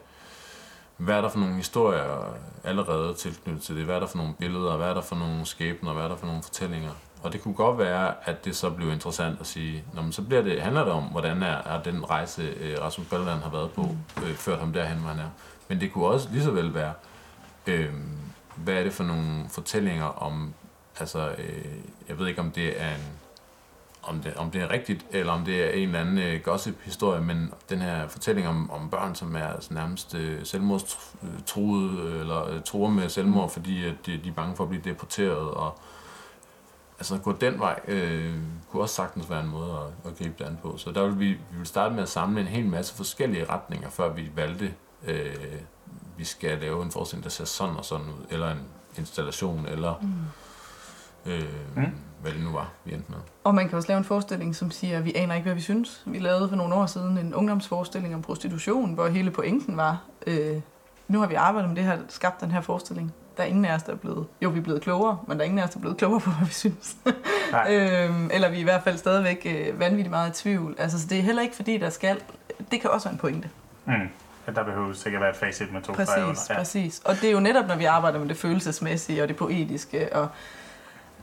hvad 0.97 1.15
er 1.15 1.21
der 1.21 1.29
for 1.29 1.39
nogle 1.39 1.55
historier 1.55 2.35
allerede 2.65 3.15
tilknyttet 3.15 3.63
til 3.63 3.77
det? 3.77 3.85
Hvad 3.85 3.95
er 3.95 4.01
der 4.01 4.07
for 4.07 4.19
nogle 4.19 4.35
billeder? 4.39 4.77
Hvad 4.77 4.89
er 4.89 4.95
der 4.95 5.03
for 5.03 5.17
nogle 5.17 5.47
skæbner? 5.47 5.93
Hvad 5.93 6.05
er 6.05 6.09
der 6.09 6.17
for 6.17 6.27
nogle 6.27 6.43
fortællinger? 6.43 6.91
Og 7.23 7.33
det 7.33 7.43
kunne 7.43 7.55
godt 7.55 7.79
være, 7.79 8.15
at 8.25 8.45
det 8.45 8.57
så 8.57 8.71
blev 8.71 8.93
interessant 8.93 9.41
at 9.41 9.47
sige, 9.47 9.85
Nå, 9.95 10.03
men 10.03 10.13
så 10.13 10.23
bliver 10.23 10.43
det, 10.43 10.63
handler 10.63 10.85
det 10.85 10.93
om, 10.93 11.03
hvordan 11.03 11.43
er, 11.43 11.57
er 11.57 11.83
den 11.83 12.11
rejse, 12.11 12.43
øh, 12.43 12.77
Rasmus 12.83 13.07
Paludan 13.07 13.39
har 13.39 13.51
været 13.51 13.71
på, 13.71 13.97
øh, 14.23 14.35
ført 14.35 14.59
ham 14.59 14.73
derhen, 14.73 14.99
hvor 14.99 15.09
han 15.09 15.19
er. 15.19 15.29
Men 15.69 15.81
det 15.81 15.93
kunne 15.93 16.07
også 16.07 16.29
lige 16.33 16.43
så 16.43 16.51
vel 16.51 16.75
være, 16.75 16.93
øh, 17.67 17.93
hvad 18.57 18.75
er 18.75 18.83
det 18.83 18.93
for 18.93 19.05
nogle 19.05 19.49
fortællinger 19.49 20.05
om, 20.05 20.55
altså, 21.01 21.35
øh, 21.39 21.75
jeg 22.09 22.19
ved 22.19 22.27
ikke 22.27 22.41
om 22.41 22.51
det 22.51 22.83
er 22.83 22.95
en, 22.95 23.03
om 24.03 24.21
det, 24.21 24.35
om 24.35 24.51
det 24.51 24.63
er 24.63 24.71
rigtigt, 24.71 25.07
eller 25.11 25.33
om 25.33 25.45
det 25.45 25.65
er 25.65 25.71
en 25.71 25.89
eller 25.89 26.01
anden 26.01 26.19
øh, 26.19 26.41
gossip-historie, 26.41 27.21
men 27.21 27.53
den 27.71 27.81
her 27.81 28.09
fortælling 28.09 28.49
om, 28.49 28.71
om 28.71 28.91
børn, 28.91 29.15
som 29.15 29.37
er 29.37 29.47
altså, 29.47 29.75
nærmest 29.75 30.15
øh, 30.15 30.47
selvmordstruede, 30.47 31.99
øh, 32.03 32.21
eller 32.21 32.49
øh, 32.49 32.63
truer 32.63 32.91
med 32.91 33.09
selvmord, 33.09 33.51
fordi 33.51 33.87
at 33.87 33.95
de, 34.07 34.21
de 34.25 34.29
er 34.29 34.33
bange 34.33 34.57
for 34.57 34.65
at 34.65 34.71
blive 34.71 34.83
deporteret, 34.85 35.51
og 35.51 35.79
altså 36.99 37.19
gå 37.19 37.33
den 37.33 37.59
vej, 37.59 37.81
øh, 37.89 38.35
kunne 38.71 38.83
også 38.83 38.95
sagtens 38.95 39.31
være 39.31 39.41
en 39.41 39.49
måde 39.49 39.73
at, 39.73 40.11
at 40.11 40.19
gribe 40.19 40.35
det 40.39 40.45
an 40.45 40.59
på. 40.63 40.77
Så 40.77 40.93
der 40.93 41.07
vil 41.07 41.19
vi, 41.19 41.29
vi 41.29 41.57
vil 41.57 41.67
starte 41.67 41.95
med 41.95 42.03
at 42.03 42.09
samle 42.09 42.41
en 42.41 42.47
hel 42.47 42.67
masse 42.67 42.95
forskellige 42.95 43.45
retninger, 43.45 43.91
før 43.91 44.13
vi 44.13 44.31
valgte, 44.35 44.75
øh, 45.07 45.35
vi 46.17 46.25
skal 46.25 46.59
lave 46.59 46.83
en 46.83 46.91
forestilling, 46.91 47.25
der 47.25 47.31
ser 47.31 47.45
sådan 47.45 47.77
og 47.77 47.85
sådan 47.85 48.07
ud, 48.07 48.27
eller 48.31 48.51
en 48.51 48.61
installation, 48.99 49.67
eller 49.67 49.95
mm. 50.03 50.09
Øh, 51.27 51.43
mm. 51.77 51.83
hvad 52.23 52.33
det 52.33 52.41
nu 52.41 52.53
var, 52.53 52.71
vi 52.85 52.95
endte 52.95 53.11
med. 53.11 53.19
Og 53.45 53.55
man 53.55 53.69
kan 53.69 53.77
også 53.77 53.89
lave 53.89 53.99
en 53.99 54.05
forestilling, 54.05 54.57
som 54.57 54.71
siger, 54.71 54.99
at 54.99 55.05
vi 55.05 55.15
aner 55.15 55.35
ikke, 55.35 55.45
hvad 55.45 55.55
vi 55.55 55.61
synes. 55.61 56.03
Vi 56.07 56.19
lavede 56.19 56.49
for 56.49 56.57
nogle 56.57 56.75
år 56.75 56.87
siden 56.87 57.19
en 57.19 57.35
ungdomsforestilling 57.35 58.15
om 58.15 58.23
prostitution, 58.23 58.95
hvor 58.95 59.09
hele 59.09 59.31
pointen 59.31 59.77
var, 59.77 60.03
øh, 60.27 60.61
nu 61.09 61.21
har 61.21 61.27
vi 61.27 61.35
arbejdet 61.35 61.69
med 61.71 61.77
det 61.77 61.85
her, 61.85 61.99
skabt 62.09 62.41
den 62.41 62.51
her 62.51 62.61
forestilling. 62.61 63.15
Der 63.37 63.43
er 63.43 63.47
ingen 63.47 63.65
af 63.65 63.75
os, 63.75 63.83
der 63.83 63.93
er 63.93 63.97
blevet... 63.97 64.27
Jo, 64.43 64.49
vi 64.49 64.59
er 64.59 64.63
blevet 64.63 64.83
klogere, 64.83 65.19
men 65.29 65.37
der 65.37 65.43
er 65.43 65.45
ingen 65.45 65.59
af 65.59 65.65
os, 65.65 65.71
der 65.71 65.79
er 65.79 65.81
blevet 65.81 65.97
klogere 65.97 66.21
på, 66.21 66.31
hvad 66.31 66.47
vi 66.47 66.53
synes. 66.53 66.97
øhm, 67.71 68.31
eller 68.33 68.51
vi 68.51 68.57
er 68.57 68.61
i 68.61 68.63
hvert 68.63 68.83
fald 68.83 68.99
stadigvæk 68.99 69.47
øh, 69.47 69.81
vanvittigt 69.81 70.11
meget 70.11 70.31
i 70.31 70.43
tvivl. 70.43 70.75
Altså, 70.79 71.01
så 71.01 71.07
det 71.07 71.19
er 71.19 71.23
heller 71.23 71.43
ikke, 71.43 71.57
fordi 71.57 71.79
der 71.79 71.91
skal... 71.91 72.21
Det 72.71 72.81
kan 72.81 72.91
også 72.91 73.09
være 73.09 73.13
en 73.13 73.19
pointe. 73.19 73.51
Mm. 73.85 73.93
At 74.47 74.57
der 74.57 74.65
behøver 74.65 74.93
sikkert 74.93 75.21
være 75.21 75.31
et 75.31 75.37
facit 75.37 75.73
med 75.73 75.83
to 75.83 75.93
Præcis, 75.93 76.15
under. 76.17 76.41
ja. 76.51 76.57
præcis. 76.59 77.03
Og 77.05 77.15
det 77.15 77.25
er 77.25 77.33
jo 77.33 77.41
netop, 77.41 77.67
når 77.67 77.77
vi 77.77 77.85
arbejder 77.85 78.19
med 78.19 78.29
det 78.29 78.37
følelsesmæssige 78.37 79.23
og 79.23 79.29
det 79.29 79.37
poetiske 79.37 80.17
og 80.17 80.29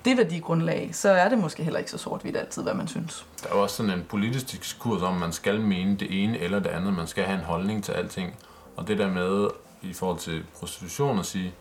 det 0.05 0.17
værdigrundlag, 0.17 0.89
så 0.95 1.09
er 1.09 1.29
det 1.29 1.37
måske 1.37 1.63
heller 1.63 1.79
ikke 1.79 1.91
så 1.91 1.97
sort-hvidt 1.97 2.37
altid, 2.37 2.63
hvad 2.63 2.73
man 2.73 2.87
synes. 2.87 3.25
Der 3.43 3.49
er 3.49 3.53
også 3.53 3.75
sådan 3.75 3.91
en 3.91 4.05
politisk 4.09 4.51
diskurs 4.51 5.01
om, 5.01 5.13
at 5.13 5.19
man 5.19 5.31
skal 5.31 5.61
mene 5.61 5.95
det 5.95 6.23
ene 6.23 6.39
eller 6.39 6.59
det 6.59 6.69
andet. 6.69 6.93
Man 6.93 7.07
skal 7.07 7.23
have 7.23 7.39
en 7.39 7.45
holdning 7.45 7.83
til 7.83 7.91
alting. 7.91 8.35
Og 8.77 8.87
det 8.87 8.97
der 8.97 9.09
med, 9.09 9.47
i 9.81 9.93
forhold 9.93 10.19
til 10.19 10.43
prostitution, 10.59 11.19
at 11.19 11.25
sige, 11.25 11.53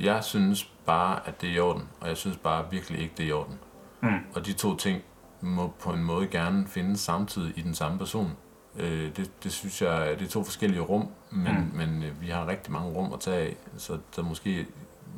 jeg 0.00 0.24
synes 0.24 0.70
bare, 0.86 1.18
at 1.26 1.40
det 1.40 1.48
er 1.50 1.54
i 1.54 1.58
orden, 1.58 1.88
og 2.00 2.08
jeg 2.08 2.16
synes 2.16 2.36
bare 2.36 2.64
virkelig 2.70 3.00
ikke, 3.00 3.14
det 3.16 3.24
er 3.24 3.28
i 3.28 3.32
orden. 3.32 3.58
Mm. 4.00 4.18
Og 4.34 4.46
de 4.46 4.52
to 4.52 4.76
ting 4.76 5.02
må 5.40 5.72
på 5.80 5.90
en 5.92 6.04
måde 6.04 6.26
gerne 6.26 6.66
findes 6.68 7.00
samtidig 7.00 7.52
i 7.58 7.62
den 7.62 7.74
samme 7.74 7.98
person. 7.98 8.32
Øh, 8.76 9.16
det, 9.16 9.30
det 9.44 9.52
synes 9.52 9.82
jeg, 9.82 10.16
det 10.18 10.26
er 10.26 10.30
to 10.30 10.44
forskellige 10.44 10.80
rum, 10.80 11.08
men, 11.30 11.54
mm. 11.54 11.70
men 11.74 12.02
øh, 12.02 12.22
vi 12.22 12.28
har 12.28 12.46
rigtig 12.46 12.72
mange 12.72 12.88
rum 12.88 13.12
at 13.12 13.20
tage 13.20 13.48
af, 13.48 13.56
så 13.76 13.98
der 14.16 14.22
måske, 14.22 14.66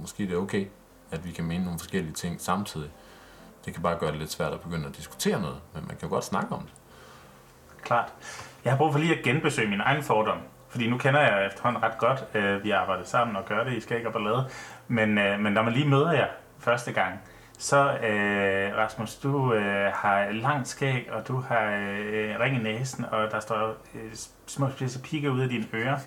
måske 0.00 0.22
det 0.22 0.32
er 0.32 0.38
okay, 0.38 0.66
at 1.10 1.24
vi 1.24 1.30
kan 1.30 1.44
mene 1.44 1.64
nogle 1.64 1.78
forskellige 1.78 2.12
ting 2.12 2.40
samtidig. 2.40 2.90
Det 3.64 3.74
kan 3.74 3.82
bare 3.82 3.98
gøre 3.98 4.10
det 4.10 4.18
lidt 4.18 4.32
svært 4.32 4.52
at 4.52 4.60
begynde 4.60 4.86
at 4.86 4.96
diskutere 4.96 5.40
noget, 5.40 5.60
men 5.74 5.84
man 5.86 5.96
kan 5.96 6.08
jo 6.08 6.14
godt 6.14 6.24
snakke 6.24 6.54
om 6.54 6.60
det. 6.60 6.72
Klart. 7.82 8.12
Jeg 8.64 8.72
har 8.72 8.78
brug 8.78 8.92
for 8.92 8.98
lige 8.98 9.18
at 9.18 9.24
genbesøge 9.24 9.68
min 9.70 9.80
egen 9.80 10.02
fordom. 10.02 10.38
Fordi 10.68 10.90
nu 10.90 10.98
kender 10.98 11.20
jeg 11.20 11.46
efterhånden 11.46 11.82
ret 11.82 11.98
godt. 11.98 12.24
Øh, 12.34 12.64
vi 12.64 12.70
har 12.70 12.78
arbejdet 12.78 13.08
sammen 13.08 13.36
og 13.36 13.44
gør 13.44 13.64
det 13.64 13.72
i 13.72 13.80
Skæg 13.80 14.06
og 14.06 14.12
Ballade. 14.12 14.48
Men, 14.88 15.18
øh, 15.18 15.40
men 15.40 15.52
når 15.52 15.62
man 15.62 15.72
lige 15.72 15.88
møder 15.88 16.12
jer 16.12 16.26
første 16.58 16.92
gang, 16.92 17.20
så 17.62 17.90
øh, 17.90 18.76
Rasmus, 18.76 19.14
du 19.14 19.52
øh, 19.54 19.92
har 19.94 20.32
langt 20.32 20.68
skæg, 20.68 21.08
og 21.12 21.28
du 21.28 21.40
har 21.48 21.70
øh, 21.70 22.40
ring 22.40 22.56
i 22.56 22.62
næsen, 22.62 23.04
og 23.10 23.30
der 23.30 23.40
står 23.40 23.76
øh, 23.94 24.10
små 24.46 24.70
spidse 24.70 25.00
pigge 25.00 25.30
ud 25.30 25.40
af 25.40 25.48
dine 25.48 25.66
ører. 25.74 25.98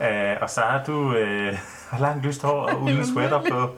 Øh, 0.00 0.36
og 0.40 0.50
så 0.50 0.60
har 0.60 0.84
du 0.84 1.14
øh, 1.14 1.58
har 1.90 1.98
langt 1.98 2.26
lyst 2.26 2.42
hår 2.42 2.68
og 2.68 2.80
uden 2.82 3.06
sweater 3.06 3.42
på. 3.50 3.70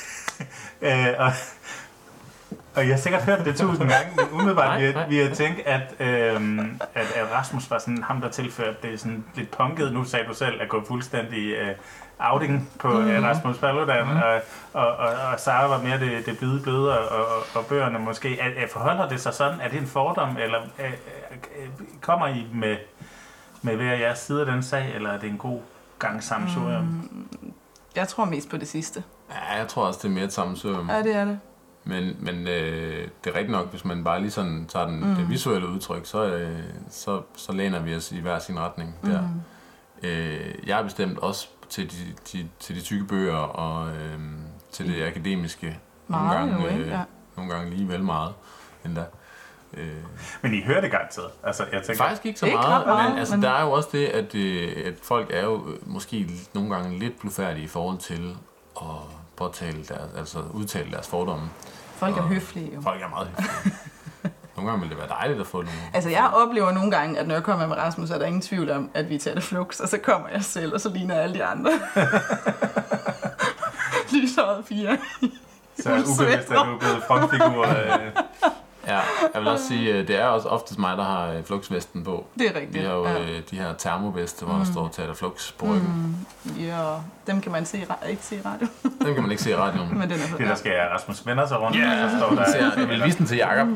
øh, 0.88 1.14
og, 1.18 1.32
og 2.74 2.86
jeg 2.86 2.94
har 2.94 3.00
sikkert 3.00 3.22
hørt 3.22 3.44
det 3.44 3.56
tusind 3.56 3.88
gange, 3.88 4.12
men 4.16 4.24
umiddelbart 4.32 4.80
vi, 4.80 4.94
vi 5.08 5.18
har 5.18 5.34
tænkt, 5.34 5.60
at, 5.66 5.94
øhm, 6.00 6.80
at, 6.94 7.06
at 7.16 7.32
Rasmus 7.32 7.70
var 7.70 7.78
sådan 7.78 8.02
ham, 8.02 8.20
der 8.20 8.28
tilførte 8.28 8.76
det 8.82 9.00
sådan 9.00 9.24
lidt 9.34 9.50
punket. 9.50 9.92
Nu 9.92 10.04
sagde 10.04 10.26
du 10.28 10.34
selv 10.34 10.62
at 10.62 10.68
gå 10.68 10.84
fuldstændig 10.84 11.52
øh, 11.52 11.74
outing 12.20 12.70
på 12.78 12.88
mm-hmm. 12.88 13.10
øh, 13.10 13.22
Rasmus 13.22 13.58
Paludan, 13.58 14.04
mm-hmm. 14.04 14.20
og, 14.22 14.40
og, 14.72 14.96
og, 14.96 15.08
og 15.32 15.40
Sara 15.40 15.66
var 15.66 15.82
mere 15.82 16.00
det, 16.00 16.26
det 16.26 16.38
blide 16.38 16.60
bløde, 16.62 16.98
og, 16.98 17.18
og, 17.18 17.42
og 17.54 17.66
bøgerne 17.66 17.98
måske. 17.98 18.38
Er, 18.38 18.64
er, 18.64 18.68
forholder 18.72 19.08
det 19.08 19.20
sig 19.20 19.34
sådan? 19.34 19.60
Er 19.60 19.68
det 19.68 19.78
en 19.78 19.86
fordom, 19.86 20.36
eller 20.36 20.58
er, 20.78 20.88
er, 20.88 20.92
kommer 22.00 22.26
I 22.26 22.46
med, 22.54 22.76
med 23.62 23.76
hver 23.76 23.94
jeres 23.94 24.18
side 24.18 24.40
af 24.40 24.46
den 24.46 24.62
sag, 24.62 24.94
eller 24.94 25.10
er 25.10 25.18
det 25.18 25.30
en 25.30 25.38
god 25.38 25.60
gang 25.98 26.22
sammensurium? 26.22 26.82
Mm, 26.82 27.54
jeg 27.96 28.08
tror 28.08 28.24
mest 28.24 28.50
på 28.50 28.56
det 28.56 28.68
sidste. 28.68 29.02
Ja, 29.30 29.58
jeg 29.58 29.68
tror 29.68 29.86
også, 29.86 30.00
det 30.02 30.08
er 30.08 30.12
mere 30.12 30.24
et 30.24 30.32
sammensurium. 30.32 30.90
Ja, 30.90 31.02
det 31.02 31.16
er 31.16 31.24
det. 31.24 31.38
Men, 31.84 32.16
men 32.18 32.48
øh, 32.48 33.08
det 33.24 33.30
er 33.30 33.34
rigtigt 33.34 33.50
nok, 33.50 33.70
hvis 33.70 33.84
man 33.84 34.04
bare 34.04 34.20
lige 34.20 34.30
sådan 34.30 34.66
tager 34.66 34.86
den, 34.86 35.08
mm. 35.08 35.14
det 35.14 35.28
visuelle 35.28 35.68
udtryk, 35.68 36.06
så, 36.06 36.26
øh, 36.26 36.58
så, 36.90 37.22
så 37.36 37.52
læner 37.52 37.80
vi 37.80 37.96
os 37.96 38.12
i 38.12 38.20
hver 38.20 38.38
sin 38.38 38.58
retning 38.58 38.94
der. 39.04 39.20
Mm. 39.20 40.08
Øh, 40.08 40.54
jeg 40.66 40.78
er 40.78 40.82
bestemt 40.82 41.18
også 41.18 41.48
til 41.70 41.90
de, 41.90 41.96
de, 42.32 42.48
til 42.60 42.76
de 42.76 42.80
tykke 42.80 43.04
bøger 43.04 43.36
og 43.36 43.88
øh, 43.96 44.18
til 44.72 44.88
det 44.94 45.04
akademiske. 45.06 45.78
Meget 46.08 46.24
nogle 46.24 46.52
gange, 46.52 46.62
jo, 46.64 46.68
ikke? 46.68 46.84
øh, 46.84 46.90
Ja. 46.90 47.00
nogle 47.36 47.54
gange 47.54 47.70
lige 47.70 47.88
vel 47.88 48.02
meget 48.02 48.34
endda. 48.84 49.04
Øh, 49.74 49.88
Men 50.42 50.54
I 50.54 50.62
hører 50.62 50.80
det 50.80 50.90
garanteret. 50.90 51.30
Altså, 51.42 51.64
jeg 51.72 51.82
tænker, 51.82 52.04
Faktisk 52.04 52.26
ikke 52.26 52.38
så 52.40 52.46
Ikke 52.46 52.58
meget, 52.58 52.86
meget, 52.86 53.10
men 53.10 53.18
altså, 53.18 53.34
men- 53.36 53.42
der 53.42 53.50
er 53.50 53.62
jo 53.64 53.70
også 53.72 53.88
det, 53.92 54.06
at, 54.06 54.34
øh, 54.34 54.72
at 54.86 54.94
folk 55.02 55.30
er 55.32 55.44
jo 55.44 55.68
øh, 55.68 55.78
måske 55.88 56.30
nogle 56.54 56.74
gange 56.74 56.98
lidt 56.98 57.20
blufærdige 57.20 57.64
i 57.64 57.68
forhold 57.68 57.98
til 57.98 58.36
at 58.80 58.86
påtale 59.36 59.84
deres, 59.84 60.10
altså 60.16 60.38
udtale 60.52 60.90
deres 60.90 61.08
fordomme. 61.08 61.50
Folk 61.94 62.16
er 62.16 62.20
Og 62.22 62.28
høflige 62.28 62.74
jo. 62.74 62.80
Folk 62.80 63.02
er 63.02 63.08
meget 63.08 63.28
hyggelige. 63.28 63.76
nogle 64.58 64.70
gange 64.70 64.80
vil 64.80 64.90
det 64.90 64.98
være 64.98 65.08
dejligt 65.08 65.40
at 65.40 65.46
få 65.46 65.56
nogle... 65.56 65.70
Altså, 65.94 66.10
jeg 66.10 66.30
oplever 66.34 66.72
nogle 66.72 66.90
gange, 66.90 67.18
at 67.18 67.26
når 67.26 67.34
jeg 67.34 67.42
kommer 67.42 67.66
med 67.66 67.76
Rasmus, 67.76 68.10
er 68.10 68.18
der 68.18 68.26
ingen 68.26 68.42
tvivl 68.42 68.70
om, 68.70 68.90
at 68.94 69.10
vi 69.10 69.18
tager 69.18 69.34
det 69.34 69.44
flux, 69.44 69.80
og 69.80 69.88
så 69.88 69.98
kommer 69.98 70.28
jeg 70.28 70.44
selv, 70.44 70.74
og 70.74 70.80
så 70.80 70.88
ligner 70.88 71.14
alle 71.14 71.34
de 71.34 71.44
andre. 71.44 71.70
Lyshåret 74.12 74.64
fire. 74.64 74.98
så 75.78 75.90
er 75.90 75.94
ubevidst, 75.94 76.20
at 76.22 76.48
du 76.48 76.54
er 76.54 76.78
blevet 76.78 77.02
frontfigur. 77.06 77.66
Øh, 77.78 78.12
Ja, 78.88 78.98
jeg 79.34 79.40
vil 79.42 79.48
også 79.48 79.68
sige, 79.68 79.92
øh, 79.94 80.08
det 80.08 80.16
er 80.20 80.26
også 80.26 80.48
oftest 80.48 80.78
mig, 80.78 80.96
der 80.96 81.04
har 81.04 81.26
øh, 81.28 81.44
fluxvesten 81.44 82.04
på. 82.04 82.26
Det 82.38 82.46
er 82.48 82.52
Vi 82.52 82.58
rigtigt. 82.60 82.86
har 82.86 82.92
jo 82.94 83.06
ja. 83.06 83.20
øh, 83.20 83.42
de 83.50 83.56
her 83.56 83.72
termoveste, 83.74 84.44
hvor 84.44 84.54
der 84.54 84.64
står 84.64 84.88
Teater 84.88 85.14
Flux 85.14 85.52
på 85.52 85.66
ryggen. 85.66 86.26
ja, 86.60 86.84
dem 87.26 87.40
kan 87.40 87.52
man 87.52 87.66
se, 87.66 87.86
ikke 88.08 88.22
se 88.22 88.36
i 88.36 88.40
radio, 88.44 88.66
Dem 89.06 89.14
kan 89.14 89.22
man 89.22 89.30
ikke 89.30 89.42
se 89.42 89.50
i 89.50 89.54
radioen. 89.56 89.88
men 89.98 90.10
den 90.10 90.18
er 90.32 90.36
det 90.38 90.46
der 90.48 90.54
skal 90.54 90.72
Rasmus 90.92 91.26
vender 91.26 91.46
sig 91.46 91.60
rundt, 91.60 91.76
Ja, 91.78 92.04
og 92.04 92.10
så 92.10 92.16
står 92.18 92.30
der... 92.30 92.44
jeg, 92.56 92.72
jeg 92.76 92.88
vil 92.88 93.04
vise 93.04 93.18
den 93.18 93.26
til 93.26 93.36
Jacob. 93.36 93.68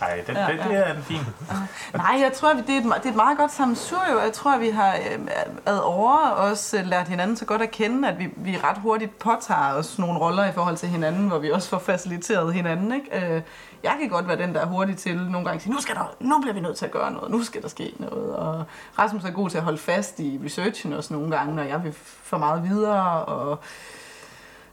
Ej, 0.00 0.22
det, 0.26 0.34
Ja, 0.34 0.46
det, 0.52 0.60
det 0.68 0.88
er 0.88 0.94
en 0.94 1.02
fin. 1.02 1.20
Nej, 1.94 2.18
jeg 2.22 2.32
tror, 2.34 2.54
vi- 2.54 2.60
det 2.66 2.74
er 2.74 2.78
et, 2.78 2.84
det 2.84 3.06
er 3.06 3.10
et 3.10 3.16
meget 3.16 3.38
godt 3.38 3.52
sammensurium. 3.52 4.18
Jeg 4.24 4.32
tror, 4.32 4.58
vi 4.58 4.68
har 4.70 4.92
øh, 4.94 5.18
ad 5.66 5.78
over 5.78 6.16
også 6.16 6.78
øh, 6.78 6.86
lært 6.86 7.08
hinanden 7.08 7.36
så 7.36 7.44
godt 7.44 7.62
at 7.62 7.70
kende, 7.70 8.08
at 8.08 8.18
vi, 8.18 8.28
vi 8.36 8.56
ret 8.64 8.76
hurtigt 8.78 9.18
påtager 9.18 9.74
os 9.74 9.98
nogle 9.98 10.18
roller 10.18 10.44
i 10.44 10.52
forhold 10.52 10.76
til 10.76 10.88
hinanden, 10.88 11.28
hvor 11.28 11.38
vi 11.38 11.50
også 11.50 11.68
får 11.68 11.78
faciliteret 11.78 12.54
hinanden. 12.54 12.92
Ikke? 12.94 13.34
Øh, 13.34 13.42
jeg 13.82 13.96
kan 14.00 14.08
godt 14.08 14.28
være 14.28 14.36
den, 14.36 14.54
der 14.54 14.60
er 14.60 14.66
hurtig 14.66 14.96
til 14.96 15.16
nogle 15.16 15.32
gange 15.32 15.52
at 15.52 15.62
sige, 15.62 15.72
nu, 15.72 15.80
skal 15.80 15.94
der, 15.94 16.14
nu 16.20 16.40
bliver 16.40 16.54
vi 16.54 16.60
nødt 16.60 16.76
til 16.76 16.84
at 16.84 16.90
gøre 16.90 17.12
noget, 17.12 17.30
nu 17.30 17.42
skal 17.42 17.62
der 17.62 17.68
ske 17.68 17.92
noget. 17.98 18.36
Og 18.36 18.64
Rasmus 18.98 19.24
er 19.24 19.30
god 19.30 19.50
til 19.50 19.58
at 19.58 19.64
holde 19.64 19.78
fast 19.78 20.20
i 20.20 20.40
researchen 20.44 20.92
også 20.92 21.14
nogle 21.14 21.36
gange, 21.36 21.54
når 21.54 21.62
jeg 21.62 21.84
vil 21.84 21.92
for 22.22 22.38
meget 22.38 22.64
videre. 22.64 23.24
Og, 23.24 23.58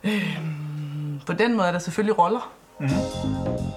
øh, 0.03 0.39
på 1.25 1.33
den 1.33 1.57
måde 1.57 1.67
er 1.67 1.71
der 1.71 1.79
selvfølgelig 1.79 2.19
roller. 2.19 2.51
Mm-hmm. 2.79 3.67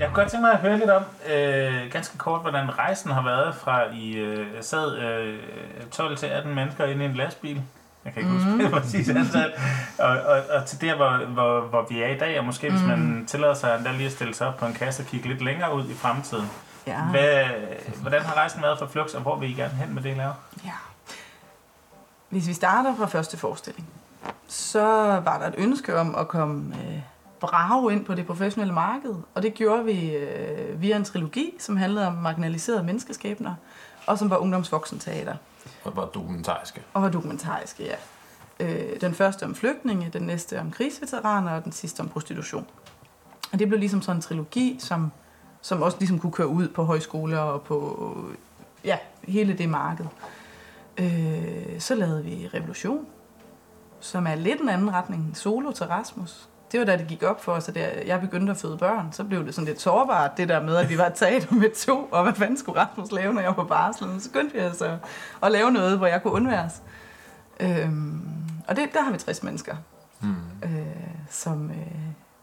Jeg 0.00 0.06
kunne 0.08 0.14
godt 0.14 0.30
tænke 0.30 0.42
mig 0.42 0.52
at 0.52 0.58
høre 0.58 0.78
lidt 0.78 0.90
om, 0.90 1.02
øh, 1.32 1.90
ganske 1.92 2.18
kort, 2.18 2.40
hvordan 2.40 2.78
rejsen 2.78 3.10
har 3.10 3.22
været 3.22 3.54
fra 3.54 3.94
I 3.94 4.12
øh, 4.16 4.46
sad 4.60 4.98
øh, 4.98 5.38
12 5.90 6.16
til 6.16 6.26
18 6.26 6.54
mennesker 6.54 6.84
inde 6.84 7.04
i 7.04 7.08
en 7.08 7.14
lastbil. 7.14 7.62
Jeg 8.04 8.12
kan 8.12 8.22
ikke 8.22 8.32
huske 8.34 8.48
Mhm. 8.48 8.58
det 8.58 8.70
præcis 8.80 9.08
antal. 9.08 9.52
Og, 9.98 10.08
og, 10.08 10.42
og 10.56 10.66
til 10.66 10.80
der, 10.80 10.96
hvor, 10.96 11.24
hvor, 11.26 11.60
hvor 11.60 11.86
vi 11.90 12.02
er 12.02 12.08
i 12.08 12.18
dag, 12.18 12.38
og 12.38 12.44
måske 12.44 12.70
hvis 12.70 12.80
Mhm. 12.80 12.88
man 12.90 13.24
tillader 13.28 13.54
sig 13.54 13.76
endda 13.76 13.92
lige 13.92 14.06
at 14.06 14.12
stille 14.12 14.34
sig 14.34 14.46
op 14.48 14.56
på 14.56 14.66
en 14.66 14.72
kasse 14.74 15.02
og 15.02 15.06
kigge 15.06 15.28
lidt 15.28 15.42
længere 15.44 15.74
ud 15.74 15.84
i 15.90 15.94
fremtiden. 15.94 16.46
Ja. 16.86 17.00
Hvad, 17.02 17.44
hvordan 18.00 18.22
har 18.22 18.34
rejsen 18.36 18.62
været 18.62 18.78
for 18.78 18.86
Flux, 18.86 19.14
og 19.14 19.20
hvor 19.22 19.36
vil 19.36 19.50
I 19.50 19.52
gerne 19.52 19.74
hen 19.74 19.94
med 19.94 20.02
det, 20.02 20.10
I 20.10 20.14
laver? 20.14 20.32
Ja. 20.64 20.70
Hvis 22.28 22.48
vi 22.48 22.52
starter 22.54 22.96
fra 22.96 23.06
første 23.06 23.36
forestilling, 23.36 23.88
så 24.48 24.82
var 25.24 25.38
der 25.40 25.46
et 25.46 25.54
ønske 25.58 25.98
om 26.00 26.14
at 26.14 26.28
komme 26.28 26.74
øh, 26.74 26.98
brave 27.40 27.92
ind 27.92 28.04
på 28.04 28.14
det 28.14 28.26
professionelle 28.26 28.74
marked, 28.74 29.14
og 29.34 29.42
det 29.42 29.54
gjorde 29.54 29.84
vi 29.84 30.10
øh, 30.10 30.82
via 30.82 30.96
en 30.96 31.04
trilogi, 31.04 31.50
som 31.60 31.76
handlede 31.76 32.06
om 32.06 32.12
marginaliserede 32.12 32.82
menneskeskæbner, 32.82 33.54
og 34.06 34.18
som 34.18 34.30
var 34.30 34.36
ungdomsvoksenteater, 34.36 35.34
og 35.84 35.96
var 35.96 36.06
dokumentariske. 36.06 36.82
og 36.92 37.02
var 37.02 37.08
dokumentariske, 37.08 37.84
ja. 37.84 37.94
Øh, 38.60 39.00
den 39.00 39.14
første 39.14 39.44
om 39.44 39.54
flygtninge, 39.54 40.10
den 40.12 40.22
næste 40.22 40.60
om 40.60 40.70
krigsveteraner, 40.70 41.50
og 41.50 41.64
den 41.64 41.72
sidste 41.72 42.00
om 42.00 42.08
prostitution. 42.08 42.66
Og 43.52 43.58
det 43.58 43.68
blev 43.68 43.80
ligesom 43.80 44.02
sådan 44.02 44.16
en 44.16 44.22
trilogi, 44.22 44.76
som, 44.80 45.12
som 45.60 45.82
også 45.82 45.98
ligesom 45.98 46.18
kunne 46.18 46.32
køre 46.32 46.48
ud 46.48 46.68
på 46.68 46.84
højskoler 46.84 47.38
og 47.38 47.62
på 47.62 48.16
ja, 48.84 48.98
hele 49.22 49.58
det 49.58 49.68
marked. 49.68 50.06
Øh, 50.98 51.80
så 51.80 51.94
lavede 51.94 52.24
vi 52.24 52.48
Revolution, 52.54 53.06
som 54.00 54.26
er 54.26 54.34
lidt 54.34 54.60
en 54.60 54.68
anden 54.68 54.92
retning. 54.92 55.36
Solo 55.36 55.72
til 55.72 55.86
Rasmus. 55.86 56.48
Det 56.72 56.80
var 56.80 56.86
da 56.86 56.96
det 56.96 57.06
gik 57.06 57.22
op 57.22 57.44
for 57.44 57.52
os, 57.52 57.68
at 57.68 58.06
jeg 58.06 58.20
begyndte 58.20 58.50
at 58.50 58.56
føde 58.56 58.78
børn. 58.78 59.12
Så 59.12 59.24
blev 59.24 59.46
det 59.46 59.54
sådan 59.54 59.66
lidt 59.66 59.80
sårbart, 59.80 60.36
det 60.36 60.48
der 60.48 60.62
med, 60.62 60.76
at 60.76 60.88
vi 60.88 60.98
var 60.98 61.08
taget 61.08 61.52
med 61.52 61.74
to, 61.74 62.08
og 62.10 62.22
hvad 62.22 62.34
fanden 62.34 62.56
skulle 62.56 62.80
Rasmus 62.80 63.12
lave, 63.12 63.34
når 63.34 63.40
jeg 63.40 63.48
var 63.48 63.54
på 63.54 63.64
barsel? 63.64 64.20
Så 64.20 64.30
begyndte 64.30 64.54
vi 64.54 64.60
altså 64.60 64.98
at 65.42 65.52
lave 65.52 65.70
noget, 65.70 65.98
hvor 65.98 66.06
jeg 66.06 66.22
kunne 66.22 66.32
undværes. 66.32 66.82
Øhm, 67.60 68.20
og 68.68 68.76
det, 68.76 68.88
der 68.92 69.02
har 69.02 69.12
vi 69.12 69.18
60 69.18 69.42
mennesker, 69.42 69.76
mm. 70.20 70.34
øh, 70.62 70.70
som 71.30 71.70
øh, 71.70 71.76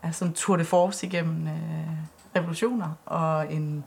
er 0.03 0.11
sådan 0.11 0.33
tour 0.33 0.57
de 0.57 0.65
force 0.65 1.07
igennem 1.07 1.47
øh, 1.47 2.35
revolutioner, 2.35 2.89
og 3.05 3.53
en 3.53 3.83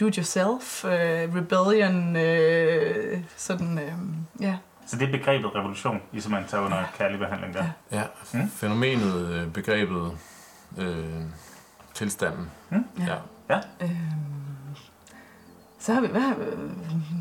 do-it-yourself, 0.00 0.84
øh, 0.84 1.36
rebellion, 1.36 2.16
øh, 2.16 3.20
sådan, 3.36 3.78
øh, 3.78 3.92
ja, 4.40 4.56
så 4.86 4.96
det 4.96 5.08
er 5.08 5.12
begrebet 5.18 5.54
revolution, 5.54 6.02
I 6.12 6.20
simpelthen 6.20 6.50
tager 6.50 6.64
under 6.64 6.84
kærlig 6.98 7.18
behandling 7.18 7.54
der? 7.54 7.64
Ja, 7.92 8.02
mm? 8.34 8.50
fænomenet, 8.50 9.28
øh, 9.28 9.52
begrebet, 9.52 10.18
øh, 10.78 11.22
tilstanden. 11.94 12.50
Mm? 12.70 12.84
Ja. 12.98 13.04
ja. 13.04 13.16
ja. 13.50 13.60
Øhm, 13.80 13.90
så 15.78 15.94
har 15.94 16.00
vi, 16.00 16.06
hvad, 16.06 16.32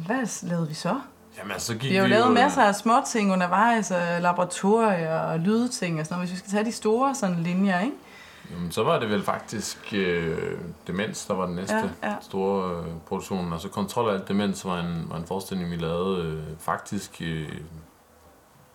hvad 0.05 0.47
lavede 0.47 0.68
vi 0.68 0.74
så? 0.74 0.99
Jamen, 1.38 1.59
så 1.59 1.74
gik 1.74 1.91
vi 1.91 1.95
har 1.95 2.03
jo 2.03 2.09
lavet 2.09 2.34
masser 2.34 2.61
af 2.61 2.76
små 2.76 2.93
ting 3.07 3.34
undervejs, 3.34 3.89
laboratorier 4.20 5.20
og 5.20 5.39
lydting 5.39 5.99
og 5.99 6.05
sådan 6.05 6.16
noget, 6.16 6.30
hvis 6.30 6.34
vi 6.34 6.39
skal 6.39 6.51
tage 6.51 6.66
de 6.66 6.72
store 6.72 7.16
sådan 7.16 7.39
linjer, 7.39 7.80
ikke? 7.80 7.95
Jamen, 8.51 8.71
så 8.71 8.83
var 8.83 8.99
det 8.99 9.09
vel 9.09 9.23
faktisk 9.23 9.93
øh, 9.93 10.57
Demens, 10.87 11.25
der 11.25 11.33
var 11.33 11.45
den 11.45 11.55
næste 11.55 11.75
ja, 11.75 12.09
ja. 12.09 12.15
store 12.21 12.79
øh, 12.79 12.85
produktion. 13.07 13.53
Altså 13.53 13.69
Kontrol 13.69 14.09
af 14.09 14.21
Demens 14.21 14.65
var 14.65 14.79
en, 14.79 15.05
var 15.09 15.17
en 15.17 15.25
forestilling, 15.25 15.71
vi 15.71 15.75
lavede 15.75 16.25
øh, 16.25 16.43
faktisk 16.59 17.21
øh, 17.21 17.61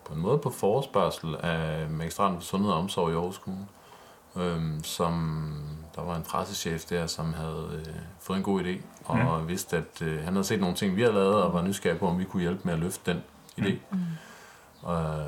på 0.04 0.14
en 0.14 0.20
måde 0.20 0.38
på 0.38 0.50
forespørgsel 0.50 1.36
af 1.42 1.90
Magistraten 1.90 2.36
for 2.36 2.44
Sundhed 2.44 2.72
og 2.72 2.78
Omsorg 2.78 3.10
i 3.10 3.14
Aarhus 3.14 3.38
Kommune. 3.38 3.66
Øh, 4.36 4.62
som 4.82 5.42
der 5.94 6.02
var 6.02 6.16
en 6.16 6.22
pressechef 6.22 6.84
der, 6.84 7.06
som 7.06 7.34
havde 7.34 7.82
øh, 7.86 7.94
fået 8.20 8.36
en 8.36 8.42
god 8.42 8.62
idé, 8.62 8.80
og 9.04 9.40
mm. 9.40 9.48
vidste, 9.48 9.76
at 9.76 10.02
øh, 10.02 10.24
han 10.24 10.32
havde 10.32 10.44
set 10.44 10.60
nogle 10.60 10.76
ting, 10.76 10.96
vi 10.96 11.02
havde 11.02 11.14
lavet, 11.14 11.34
og 11.34 11.54
var 11.54 11.62
nysgerrig 11.62 11.98
på, 11.98 12.08
om 12.08 12.18
vi 12.18 12.24
kunne 12.24 12.42
hjælpe 12.42 12.60
med 12.64 12.72
at 12.72 12.78
løfte 12.78 13.12
den 13.12 13.22
idé. 13.58 13.72
Mm. 13.90 13.98
Og, 14.82 15.20
øh, 15.20 15.26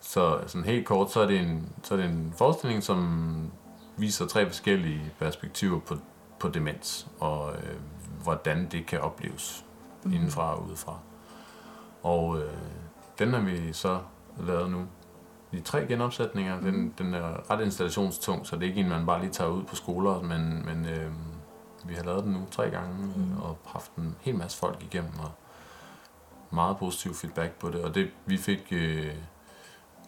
så 0.00 0.38
sådan 0.46 0.64
helt 0.64 0.86
kort, 0.86 1.12
så 1.12 1.20
er 1.20 1.26
det 1.26 1.40
en, 1.40 1.68
så 1.82 1.94
er 1.94 1.98
det 1.98 2.06
en 2.06 2.34
forestilling, 2.36 2.82
som 2.82 3.50
viser 3.96 4.26
tre 4.26 4.46
forskellige 4.46 5.12
perspektiver 5.18 5.80
på, 5.80 5.96
på 6.38 6.48
demens, 6.48 7.06
og 7.20 7.52
øh, 7.56 7.76
hvordan 8.22 8.68
det 8.72 8.86
kan 8.86 9.00
opleves 9.00 9.64
mm. 10.04 10.12
indenfra 10.12 10.54
og 10.54 10.66
udefra. 10.66 10.98
Og 12.02 12.38
øh, 12.38 12.52
den 13.18 13.32
har 13.32 13.40
vi 13.40 13.72
så 13.72 14.00
lavet 14.40 14.70
nu. 14.70 14.86
De 15.52 15.60
tre 15.60 15.86
genopsætninger, 15.86 16.60
den, 16.60 16.94
den 16.98 17.14
er 17.14 17.50
ret 17.50 17.64
installationstung, 17.64 18.46
så 18.46 18.56
det 18.56 18.62
er 18.62 18.68
ikke 18.68 18.80
en, 18.80 18.88
man 18.88 19.06
bare 19.06 19.20
lige 19.20 19.32
tager 19.32 19.50
ud 19.50 19.62
på 19.64 19.76
skoler, 19.76 20.22
men, 20.22 20.66
men 20.66 20.86
øh, 20.86 21.12
vi 21.84 21.94
har 21.94 22.04
lavet 22.04 22.24
den 22.24 22.32
nu 22.32 22.46
tre 22.50 22.70
gange 22.70 22.94
mm. 23.16 23.42
og 23.42 23.58
haft 23.66 23.92
en 23.96 24.16
hel 24.20 24.34
masse 24.34 24.58
folk 24.58 24.82
igennem, 24.82 25.12
og 25.18 25.30
meget 26.50 26.76
positiv 26.78 27.14
feedback 27.14 27.52
på 27.52 27.70
det. 27.70 27.84
Og 27.84 27.94
det, 27.94 28.10
vi 28.26 28.36
fik, 28.36 28.68
øh, 28.70 29.12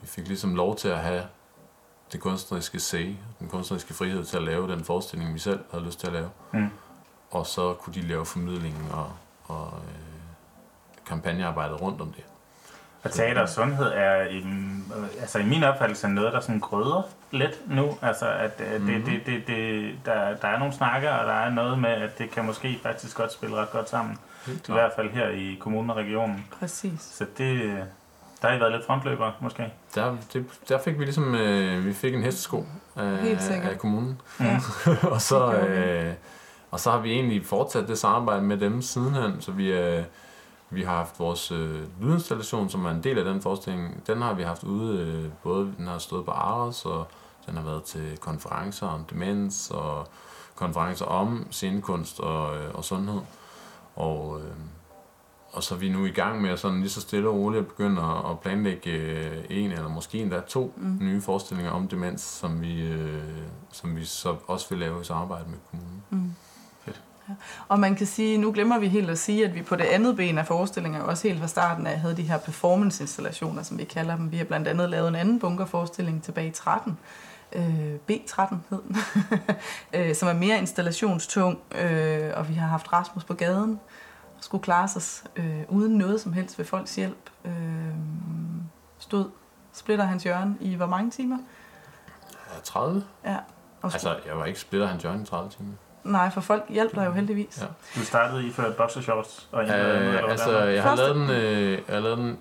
vi 0.01 0.07
fik 0.07 0.29
ligesom 0.29 0.55
lov 0.55 0.77
til 0.77 0.89
at 0.89 0.99
have 0.99 1.23
det 2.13 2.21
kunstneriske 2.21 2.81
say, 2.81 3.15
den 3.41 3.49
kunstneriske 3.49 3.95
frihed 3.95 4.25
til 4.25 4.37
at 4.37 4.43
lave 4.43 4.73
den 4.73 4.85
forestilling, 4.85 5.35
vi 5.35 5.39
selv 5.39 5.61
havde 5.71 5.85
lyst 5.85 6.01
til 6.01 6.07
at 6.07 6.13
lave. 6.13 6.31
Mm. 6.53 6.71
Og 7.31 7.47
så 7.47 7.75
kunne 7.75 7.95
de 7.95 8.01
lave 8.01 8.27
formidlingen 8.27 8.89
og, 8.93 9.13
og 9.45 9.75
øh, 9.89 11.07
kampagnearbejdet 11.07 11.81
rundt 11.81 12.01
om 12.01 12.13
det. 12.13 12.25
Og 13.03 13.13
teater 13.13 13.43
og 13.43 13.49
sundhed 13.49 13.87
er 13.87 14.29
i, 14.29 14.45
altså 15.21 15.39
i 15.39 15.45
min 15.45 15.63
opfattelse 15.63 16.09
noget, 16.09 16.33
der 16.33 16.41
sådan 16.41 16.61
grøder 16.61 17.03
lidt 17.31 17.71
nu. 17.71 17.99
Altså 18.03 18.29
at 18.29 18.61
mm-hmm. 18.61 18.87
det, 18.87 19.07
det, 19.07 19.27
det, 19.27 19.47
det, 19.47 19.95
der, 20.05 20.37
der 20.37 20.49
er 20.49 20.59
nogle 20.59 20.75
snakker, 20.75 21.11
og 21.11 21.27
der 21.27 21.33
er 21.33 21.51
noget 21.51 21.79
med, 21.79 21.91
at 21.91 22.19
det 22.19 22.31
kan 22.31 22.45
måske 22.45 22.81
faktisk 22.83 23.17
godt 23.17 23.33
spille 23.33 23.57
ret 23.57 23.71
godt 23.71 23.89
sammen. 23.89 24.19
I 24.47 24.73
hvert 24.73 24.93
fald 24.97 25.11
her 25.11 25.29
i 25.29 25.57
kommunen 25.61 25.91
og 25.91 25.97
regionen. 25.97 26.47
Præcis. 26.59 27.01
Så 27.01 27.27
det, 27.39 27.83
der 28.43 28.49
har 28.49 28.57
I 28.57 28.61
været 28.61 28.73
lidt 28.73 28.87
frontløber, 28.87 29.33
måske? 29.41 29.73
Der, 29.95 30.17
det, 30.33 30.47
der 30.69 30.79
fik 30.79 30.99
vi 30.99 31.05
ligesom, 31.05 31.35
øh, 31.35 31.87
vi 31.87 31.93
fik 31.93 32.15
en 32.15 32.23
hestesko 32.23 32.67
af, 32.97 33.39
af 33.51 33.79
kommunen. 33.79 34.21
Ja. 34.41 34.61
og, 35.13 35.21
så, 35.21 35.53
øh, 35.53 36.15
og 36.71 36.81
så 36.81 36.91
har 36.91 36.99
vi 36.99 37.13
egentlig 37.13 37.47
fortsat 37.47 37.89
det 37.89 37.99
samarbejde 37.99 38.43
med 38.43 38.57
dem 38.57 38.83
sidenhen, 38.83 39.41
så 39.41 39.53
vi, 39.53 39.73
øh, 39.73 40.05
vi 40.71 40.83
har 40.83 40.97
haft 40.97 41.21
vores 41.21 41.53
øh, 41.53 41.83
lydinstallation, 42.01 42.69
som 42.69 42.85
er 42.85 42.91
en 42.91 43.05
del 43.05 43.19
af 43.19 43.25
den 43.25 43.43
forestilling, 43.43 44.07
den 44.07 44.23
har 44.23 44.35
vi 44.35 44.43
haft 44.43 44.65
ude, 44.65 45.01
øh, 45.01 45.31
både 45.43 45.75
den 45.79 45.87
har 45.87 45.99
stået 45.99 46.25
på 46.25 46.31
Aros, 46.31 46.85
og 46.85 47.07
den 47.47 47.57
har 47.57 47.65
været 47.65 47.83
til 47.83 48.19
konferencer 48.21 48.87
om 48.87 49.05
demens, 49.05 49.71
og 49.71 50.09
konferencer 50.55 51.05
om 51.05 51.47
scenekunst 51.51 52.21
og, 52.21 52.57
øh, 52.57 52.75
og 52.75 52.85
sundhed. 52.85 53.21
Og, 53.97 54.41
øh, 54.41 54.57
og 55.57 55.63
så 55.63 55.75
er 55.75 55.79
vi 55.79 55.89
nu 55.89 56.05
i 56.05 56.11
gang 56.11 56.43
med 56.43 56.51
at 56.51 56.59
sådan 56.59 56.81
lige 56.81 56.91
så 56.91 57.01
stille 57.01 57.29
og 57.29 57.35
roligt 57.35 57.61
at 57.61 57.67
begynde 57.67 58.03
at 58.31 58.41
planlægge 58.41 58.91
øh, 58.91 59.45
en 59.51 59.73
eller 59.73 59.89
måske 59.89 60.19
endda 60.19 60.41
to 60.41 60.75
mm. 60.77 60.99
nye 61.01 61.21
forestillinger 61.21 61.73
om 61.73 61.89
demens, 61.89 62.21
som 62.21 62.63
vi, 62.63 62.83
øh, 62.83 63.23
som 63.73 63.97
vi 63.97 64.05
så 64.05 64.37
også 64.47 64.67
vil 64.71 64.79
lave 64.79 65.01
i 65.01 65.05
samarbejde 65.05 65.45
med 65.49 65.59
kommunen. 65.71 66.03
Mm. 66.11 66.35
Fedt. 66.85 67.03
Ja. 67.29 67.35
Og 67.69 67.81
man 67.81 67.95
kan 67.95 68.07
sige, 68.07 68.39
nu 68.39 68.53
glemmer 68.53 68.79
vi 68.79 68.89
helt 68.89 69.11
at 69.11 69.19
sige, 69.19 69.45
at 69.45 69.55
vi 69.55 69.63
på 69.63 69.77
det 69.77 69.85
andet 69.85 70.17
ben 70.17 70.39
af 70.39 70.47
forestillinger, 70.47 71.03
også 71.03 71.29
helt 71.29 71.41
fra 71.41 71.47
starten 71.47 71.87
af, 71.87 72.01
havde 72.01 72.17
de 72.17 72.23
her 72.23 72.39
performance-installationer, 72.39 73.63
som 73.63 73.79
vi 73.79 73.85
kalder 73.85 74.17
dem. 74.17 74.33
Vi 74.33 74.37
har 74.37 74.45
blandt 74.45 74.69
andet 74.69 74.91
lavet 74.91 75.09
en 75.09 75.15
anden 75.15 75.41
bunkerforestilling 75.41 76.23
tilbage 76.23 76.49
i 76.49 76.53
13, 76.53 76.99
øh, 77.53 77.95
B13 78.11 78.55
hed 78.71 78.79
den, 78.89 78.97
øh, 80.01 80.15
som 80.15 80.29
er 80.29 80.33
mere 80.33 80.59
installationstung, 80.59 81.59
øh, 81.81 82.31
og 82.35 82.49
vi 82.49 82.55
har 82.55 82.67
haft 82.67 82.93
Rasmus 82.93 83.25
på 83.25 83.35
gaden, 83.35 83.81
skulle 84.47 84.63
klare 84.63 84.89
sig 84.89 85.29
øh, 85.37 85.63
uden 85.69 85.99
noget 85.99 86.21
som 86.21 86.33
helst 86.33 86.59
ved 86.59 86.65
folks 86.65 86.97
hjælp. 86.97 87.31
Øh, 87.45 87.53
stod 88.99 89.31
splitter 89.73 90.05
hans 90.05 90.23
hjørne 90.23 90.57
i 90.61 90.75
hvor 90.75 90.87
mange 90.87 91.11
timer? 91.11 91.39
30. 92.65 93.05
Ja. 93.25 93.37
Og 93.83 93.93
altså, 93.93 94.17
jeg 94.27 94.39
var 94.39 94.45
ikke 94.45 94.61
splitter 94.61 94.87
hans 94.87 95.03
hjørne 95.03 95.23
i 95.23 95.27
30 95.27 95.51
timer. 95.51 95.73
Nej, 96.05 96.31
for 96.31 96.41
folk 96.41 96.65
hjælper 96.69 96.95
dig 96.95 97.07
jo 97.07 97.13
heldigvis. 97.13 97.61
Ja. 97.61 97.67
Du 98.01 98.05
startede 98.05 98.47
i 98.47 98.53
før 98.53 98.73
boxershorts 98.73 99.49
og 99.53 99.65
øh, 99.65 100.31
Altså, 100.31 100.59
jeg 100.59 100.83
har 100.83 100.97
lavet 100.97 101.17
den, 101.17 101.31
øh, 101.31 101.73
jeg 101.73 101.95
har 101.95 102.01
lavet 102.01 102.19
den 102.19 102.39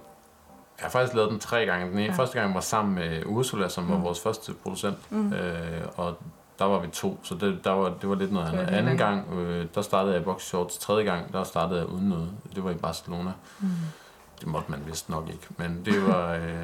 jeg 0.78 0.86
har 0.86 0.89
faktisk 0.89 1.16
lavet 1.16 1.32
den 1.32 1.39
tre 1.39 1.66
gange. 1.66 1.86
Den 1.86 1.97
ene, 1.97 2.03
ja. 2.06 2.14
første 2.14 2.39
gang 2.39 2.53
var 2.53 2.62
sammen 2.62 2.95
med 2.95 3.26
Ursula, 3.26 3.70
som 3.70 3.84
mm. 3.84 3.91
var 3.91 3.97
vores 3.97 4.20
første 4.20 4.53
producent. 4.53 5.12
Mm. 5.12 5.34
Øh, 5.34 5.82
og 5.95 6.18
der 6.60 6.66
var 6.66 6.80
vi 6.80 6.88
to, 6.88 7.20
så 7.24 7.36
det, 7.36 7.60
der 7.64 7.72
var, 7.72 7.93
det 8.01 8.10
var 8.10 8.16
lidt 8.16 8.32
noget 8.32 8.47
andet. 8.47 8.68
Anden 8.68 8.97
gang, 8.97 9.34
øh, 9.34 9.66
der 9.76 9.82
startede 9.82 10.14
jeg 10.14 10.22
i 10.22 10.26
box 10.26 10.41
shorts. 10.41 10.78
Tredje 10.78 11.03
gang, 11.03 11.34
der 11.34 11.43
startede 11.43 11.80
jeg 11.80 11.89
uden 11.89 12.10
noget. 12.10 12.32
Det 12.56 12.64
var 12.64 12.72
i 12.72 12.78
Barcelona. 12.78 13.32
Mm. 13.60 13.68
Det 14.39 14.47
måtte 14.47 14.72
man 14.72 14.80
vist 14.88 15.10
nok 15.10 15.28
ikke, 15.28 15.47
men 15.58 15.82
det 15.86 16.08
var, 16.08 16.34
øh, 16.34 16.41
ja. 16.41 16.58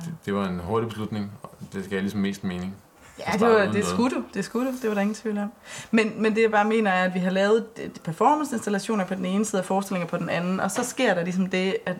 det, 0.00 0.14
det 0.26 0.34
var 0.34 0.48
en 0.48 0.58
hurtig 0.58 0.88
beslutning. 0.88 1.32
Det 1.72 1.90
gav 1.90 2.00
ligesom 2.00 2.20
mest 2.20 2.44
mening. 2.44 2.76
Ja, 3.18 3.32
det, 3.32 3.40
var, 3.40 3.72
det 3.72 3.84
skulle 3.84 4.16
du. 4.16 4.24
Det 4.34 4.44
skulle 4.44 4.70
du. 4.70 4.76
Det 4.82 4.88
var 4.88 4.94
der 4.94 5.00
ingen 5.00 5.14
tvivl 5.14 5.38
om. 5.38 5.52
Men, 5.90 6.22
men 6.22 6.34
det 6.34 6.42
jeg 6.42 6.50
bare 6.50 6.64
mener 6.64 6.90
er, 6.90 7.04
at 7.04 7.14
vi 7.14 7.18
har 7.18 7.30
lavet 7.30 7.64
performance-installationer 8.04 9.04
på 9.04 9.14
den 9.14 9.24
ene 9.24 9.44
side 9.44 9.60
og 9.60 9.66
forestillinger 9.66 10.08
på 10.08 10.16
den 10.16 10.28
anden, 10.28 10.60
og 10.60 10.70
så 10.70 10.84
sker 10.84 11.14
der 11.14 11.22
ligesom 11.22 11.46
det, 11.46 11.76
at 11.86 11.96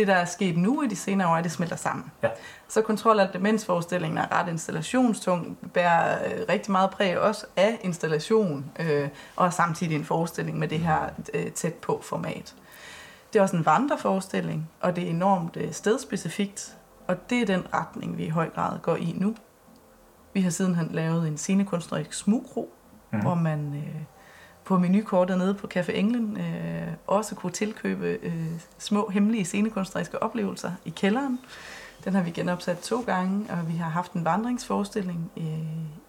det, 0.00 0.08
der 0.08 0.14
er 0.14 0.24
sket 0.24 0.56
nu 0.56 0.82
i 0.82 0.88
de 0.88 0.96
senere 0.96 1.28
år, 1.28 1.34
at 1.34 1.44
det 1.44 1.52
smelter 1.52 1.76
sammen. 1.76 2.12
Ja. 2.22 2.28
Så 2.68 2.82
kontrol 2.82 3.20
af 3.20 3.28
demensforestillingen 3.28 4.18
er 4.18 4.32
ret 4.32 4.48
installationstung, 4.48 5.58
bærer 5.74 6.24
øh, 6.24 6.40
rigtig 6.48 6.72
meget 6.72 6.90
præg 6.90 7.18
også 7.18 7.46
af 7.56 7.78
installation, 7.82 8.70
øh, 8.78 9.08
og 9.36 9.46
er 9.46 9.50
samtidig 9.50 9.96
en 9.96 10.04
forestilling 10.04 10.58
med 10.58 10.68
det 10.68 10.78
her 10.78 10.98
øh, 11.34 11.50
tæt 11.50 11.74
på 11.74 12.00
format. 12.02 12.54
Det 13.32 13.38
er 13.38 13.42
også 13.42 13.56
en 13.56 13.66
vandreforestilling, 13.66 14.70
og 14.80 14.96
det 14.96 15.04
er 15.04 15.10
enormt 15.10 15.56
øh, 15.56 15.72
stedspecifikt, 15.72 16.76
og 17.06 17.30
det 17.30 17.42
er 17.42 17.46
den 17.46 17.62
retning, 17.74 18.18
vi 18.18 18.24
i 18.24 18.28
høj 18.28 18.50
grad 18.50 18.78
går 18.78 18.96
i 18.96 19.14
nu. 19.18 19.34
Vi 20.32 20.40
har 20.40 20.50
sidenhen 20.50 20.88
lavet 20.92 21.28
en 21.28 21.38
scenekunstnerisk 21.38 22.12
smugro, 22.12 22.72
mm. 23.12 23.20
hvor 23.20 23.34
man... 23.34 23.74
Øh, 23.74 24.02
på 24.70 24.78
menukortet 24.78 25.38
nede 25.38 25.54
på 25.54 25.68
Café 25.74 25.92
England 25.92 26.38
øh, 26.38 26.92
også 27.06 27.34
kunne 27.34 27.52
tilkøbe 27.52 28.18
øh, 28.22 28.46
små 28.78 29.08
hemmelige 29.08 29.44
scenekunstneriske 29.44 30.22
oplevelser 30.22 30.72
i 30.84 30.90
kælderen. 30.90 31.40
Den 32.04 32.14
har 32.14 32.22
vi 32.22 32.30
genopsat 32.30 32.78
to 32.78 33.00
gange, 33.00 33.46
og 33.50 33.68
vi 33.68 33.76
har 33.76 33.90
haft 33.90 34.12
en 34.12 34.24
vandringsforestilling 34.24 35.30
øh, 35.36 35.44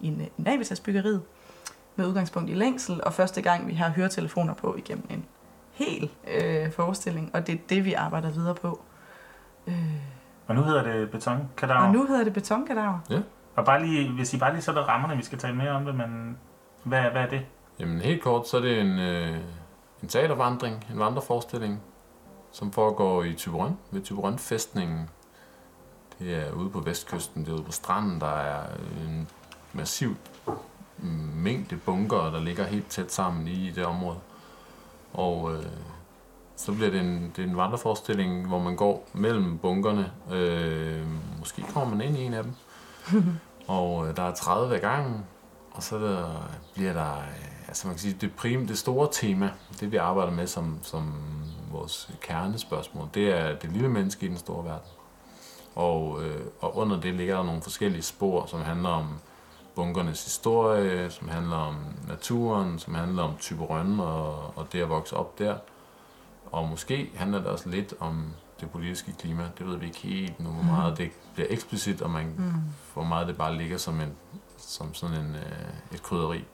i 0.00 0.06
en, 0.08 0.28
Navitas-byggeriet 0.36 1.22
med 1.96 2.06
udgangspunkt 2.06 2.50
i 2.50 2.54
længsel, 2.54 3.00
og 3.04 3.12
første 3.12 3.42
gang 3.42 3.68
vi 3.68 3.74
har 3.74 3.88
høretelefoner 3.88 4.54
på 4.54 4.76
igennem 4.76 5.06
en 5.10 5.24
hel 5.72 6.10
øh, 6.34 6.72
forestilling, 6.72 7.30
og 7.34 7.46
det 7.46 7.54
er 7.54 7.58
det, 7.68 7.84
vi 7.84 7.92
arbejder 7.92 8.30
videre 8.30 8.54
på. 8.54 8.80
Øh. 9.66 9.74
Og 10.46 10.54
nu 10.54 10.62
hedder 10.62 10.82
det 10.82 11.10
betonkadaver. 11.10 11.80
Og 11.80 11.92
nu 11.92 12.06
hedder 12.06 12.24
det 12.24 12.32
betonkadaver. 12.32 12.98
Ja. 13.10 13.20
Og 13.56 13.64
bare 13.64 13.86
lige, 13.86 14.12
hvis 14.12 14.34
I 14.34 14.38
bare 14.38 14.52
lige 14.52 14.62
sætter 14.62 14.82
rammerne, 14.82 15.16
vi 15.16 15.22
skal 15.22 15.38
tale 15.38 15.56
mere 15.56 15.70
om 15.70 15.84
det, 15.84 15.94
men 15.94 16.38
hvad, 16.84 17.02
hvad 17.02 17.22
er 17.22 17.28
det? 17.28 17.46
Jamen 17.82 18.00
helt 18.00 18.22
kort, 18.22 18.48
så 18.48 18.56
er 18.56 18.60
det 18.60 18.80
en, 18.80 18.98
øh, 18.98 19.36
en 20.02 20.08
teatervandring, 20.08 20.86
en 20.92 20.98
vandreforestilling, 20.98 21.80
som 22.52 22.72
foregår 22.72 23.22
i 23.22 23.34
Tyberøn, 23.34 23.78
ved 23.90 24.02
Tyberøn-fæstningen. 24.02 25.10
Det 26.18 26.26
Det 26.26 26.34
er 26.34 26.52
ude 26.52 26.70
på 26.70 26.80
vestkysten, 26.80 27.44
det 27.44 27.50
er 27.50 27.54
ude 27.54 27.62
på 27.62 27.72
stranden, 27.72 28.20
der 28.20 28.36
er 28.36 28.66
en 29.06 29.28
massiv 29.72 30.16
mængde 31.34 31.76
bunker, 31.76 32.30
der 32.30 32.40
ligger 32.40 32.64
helt 32.64 32.90
tæt 32.90 33.12
sammen 33.12 33.48
i 33.48 33.70
det 33.70 33.86
område. 33.86 34.18
Og 35.12 35.54
øh, 35.54 35.66
så 36.56 36.72
bliver 36.72 36.90
det 36.90 37.00
en, 37.00 37.32
det 37.36 37.44
er 37.44 37.48
en 37.48 37.56
vandreforestilling, 37.56 38.48
hvor 38.48 38.58
man 38.58 38.76
går 38.76 39.08
mellem 39.12 39.58
bunkerne. 39.58 40.12
Øh, 40.32 41.06
måske 41.38 41.62
kommer 41.62 41.96
man 41.96 42.08
ind 42.08 42.16
i 42.18 42.24
en 42.24 42.34
af 42.34 42.42
dem. 42.42 42.54
og 43.78 44.08
øh, 44.08 44.16
der 44.16 44.22
er 44.22 44.34
30 44.34 44.74
af 44.74 44.80
gangen, 44.80 45.24
og 45.72 45.82
så 45.82 45.98
der, 45.98 46.48
bliver 46.74 46.92
der, 46.92 47.18
øh, 47.18 47.51
altså 47.72 47.86
man 47.86 47.94
kan 47.94 48.00
sige, 48.00 48.16
det, 48.20 48.34
prim, 48.34 48.66
det 48.66 48.78
store 48.78 49.08
tema, 49.12 49.50
det 49.80 49.92
vi 49.92 49.96
arbejder 49.96 50.32
med 50.32 50.46
som, 50.46 50.78
som 50.82 51.14
vores 51.70 52.10
kernespørgsmål, 52.20 53.08
det 53.14 53.28
er 53.28 53.58
det 53.58 53.72
lille 53.72 53.88
menneske 53.88 54.26
i 54.26 54.28
den 54.28 54.36
store 54.36 54.64
verden. 54.64 54.90
Og, 55.74 56.24
øh, 56.24 56.40
og 56.60 56.76
under 56.76 57.00
det 57.00 57.14
ligger 57.14 57.36
der 57.36 57.44
nogle 57.44 57.62
forskellige 57.62 58.02
spor, 58.02 58.46
som 58.46 58.60
handler 58.60 58.88
om 58.88 59.06
bunkernes 59.74 60.24
historie, 60.24 61.10
som 61.10 61.28
handler 61.28 61.56
om 61.56 61.76
naturen, 62.08 62.78
som 62.78 62.94
handler 62.94 63.22
om 63.22 63.36
Typerøn 63.40 64.00
og, 64.00 64.58
og 64.58 64.66
det 64.72 64.80
at 64.80 64.88
vokse 64.88 65.16
op 65.16 65.38
der. 65.38 65.56
Og 66.50 66.68
måske 66.68 67.10
handler 67.14 67.38
det 67.38 67.46
også 67.46 67.68
lidt 67.68 67.94
om 68.00 68.24
det 68.60 68.70
politiske 68.70 69.12
klima. 69.18 69.50
Det 69.58 69.66
ved 69.66 69.76
vi 69.76 69.86
ikke 69.86 69.98
helt 69.98 70.40
nu, 70.40 70.50
hvor 70.50 70.62
meget 70.62 70.98
det 70.98 71.10
bliver 71.34 71.46
eksplicit, 71.50 72.02
og 72.02 72.10
man, 72.10 72.34
mm. 72.38 72.52
hvor 72.94 73.04
meget 73.04 73.28
det 73.28 73.36
bare 73.36 73.56
ligger 73.56 73.78
som, 73.78 74.00
en, 74.00 74.12
som 74.58 74.94
sådan 74.94 75.16
en, 75.16 75.34
øh, 75.34 75.94
et 75.94 76.02
krydderi. 76.02 76.44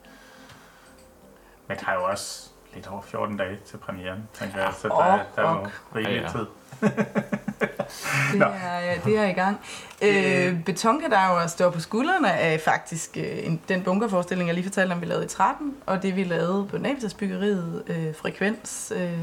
Men 1.68 1.76
det 1.76 1.86
har 1.86 1.94
jo 1.94 2.04
også 2.04 2.48
lidt 2.74 2.86
over 2.86 3.02
14 3.02 3.36
dage 3.36 3.58
til 3.66 3.76
premieren, 3.76 4.28
tænker 4.34 4.58
jeg, 4.58 4.72
så 4.78 4.88
der, 4.88 5.18
der 5.36 5.48
er 5.48 5.60
jo 5.60 5.66
rigelig 5.96 6.16
ja, 6.16 6.22
ja. 6.22 6.28
tid. 6.28 6.46
det, 8.32 8.42
er, 8.42 9.00
det 9.04 9.18
er 9.18 9.24
i 9.24 9.32
gang. 9.32 9.60
Øh, 10.02 10.64
Betonkadaver 10.64 11.46
står 11.46 11.70
på 11.70 11.80
skuldrene 11.80 12.32
af 12.32 12.60
faktisk 12.60 13.16
øh, 13.16 13.46
en, 13.46 13.60
den 13.68 13.82
bunkerforestilling, 13.82 14.48
jeg 14.48 14.54
lige 14.54 14.64
fortalte 14.64 14.92
om, 14.92 15.00
vi 15.00 15.06
lavede 15.06 15.24
i 15.24 15.28
13, 15.28 15.74
og 15.86 16.02
det 16.02 16.16
vi 16.16 16.24
lavede 16.24 16.66
på 16.66 16.78
Navitas-byggeriet 16.78 17.84
øh, 17.86 18.14
Frekvens 18.14 18.92
øh, 18.96 19.18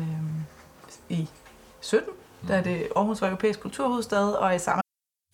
i 1.09 1.29
17, 1.81 2.09
da 2.47 2.61
det 2.61 2.87
Aarhus 2.95 3.21
var 3.21 3.27
europæisk 3.27 3.59
kulturhovedstad, 3.59 4.31
og 4.31 4.55
i 4.55 4.59
samme 4.59 4.84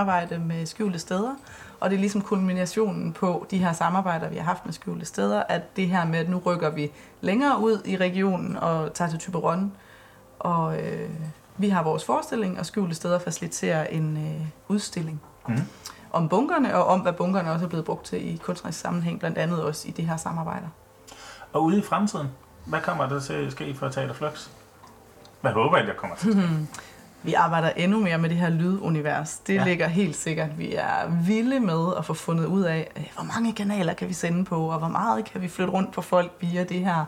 Arbejde 0.00 0.38
med 0.38 0.66
skjulte 0.66 0.98
steder, 0.98 1.34
og 1.80 1.90
det 1.90 1.96
er 1.96 2.00
ligesom 2.00 2.20
kulminationen 2.20 3.12
på 3.12 3.46
de 3.50 3.58
her 3.58 3.72
samarbejder, 3.72 4.28
vi 4.28 4.36
har 4.36 4.44
haft 4.44 4.64
med 4.64 4.72
skjulte 4.72 5.06
steder, 5.06 5.42
at 5.48 5.76
det 5.76 5.88
her 5.88 6.04
med, 6.04 6.18
at 6.18 6.28
nu 6.28 6.38
rykker 6.38 6.70
vi 6.70 6.92
længere 7.20 7.60
ud 7.60 7.82
i 7.84 7.96
regionen 7.96 8.56
og 8.56 8.94
tager 8.94 9.10
til 9.10 9.18
Typeron, 9.18 9.72
og 10.38 10.78
øh, 10.80 11.10
vi 11.56 11.68
har 11.68 11.82
vores 11.82 12.04
forestilling, 12.04 12.58
og 12.58 12.66
skjulte 12.66 12.94
steder 12.94 13.18
faciliterer 13.18 13.86
en 13.86 14.16
øh, 14.16 14.46
udstilling 14.68 15.20
mm. 15.48 15.56
om 16.12 16.28
bunkerne, 16.28 16.76
og 16.76 16.84
om 16.84 17.00
hvad 17.00 17.12
bunkerne 17.12 17.52
også 17.52 17.64
er 17.64 17.68
blevet 17.68 17.84
brugt 17.84 18.04
til 18.04 18.34
i 18.34 18.36
kunstnerisk 18.36 18.80
sammenhæng, 18.80 19.18
blandt 19.18 19.38
andet 19.38 19.62
også 19.62 19.88
i 19.88 19.90
de 19.90 20.02
her 20.02 20.16
samarbejder. 20.16 20.68
Og 21.52 21.62
ude 21.62 21.78
i 21.78 21.82
fremtiden, 21.82 22.28
hvad 22.64 22.80
kommer 22.80 23.08
der 23.08 23.20
til 23.20 23.32
at 23.32 23.52
ske 23.52 23.74
for 23.74 23.88
Teater 23.88 24.14
Flux? 24.14 24.48
Hvad 25.40 25.52
håber 25.52 25.76
jeg, 25.76 25.86
der 25.86 25.94
kommer 25.94 26.16
til 26.16 26.28
at 26.28 26.34
ske? 26.34 26.82
vi 27.26 27.34
arbejder 27.34 27.70
endnu 27.70 28.00
mere 28.00 28.18
med 28.18 28.30
det 28.30 28.38
her 28.38 28.48
lydunivers. 28.48 29.36
Det 29.36 29.54
ja. 29.54 29.64
ligger 29.64 29.88
helt 29.88 30.16
sikkert. 30.16 30.58
Vi 30.58 30.74
er 30.74 31.22
vilde 31.26 31.60
med 31.60 31.92
at 31.98 32.04
få 32.04 32.14
fundet 32.14 32.46
ud 32.46 32.62
af, 32.62 32.90
øh, 32.96 33.06
hvor 33.14 33.24
mange 33.24 33.52
kanaler 33.52 33.94
kan 33.94 34.08
vi 34.08 34.12
sende 34.12 34.44
på, 34.44 34.70
og 34.70 34.78
hvor 34.78 34.88
meget 34.88 35.24
kan 35.24 35.42
vi 35.42 35.48
flytte 35.48 35.72
rundt 35.72 35.92
på 35.92 36.02
folk 36.02 36.32
via 36.40 36.64
det 36.64 36.80
her. 36.80 37.04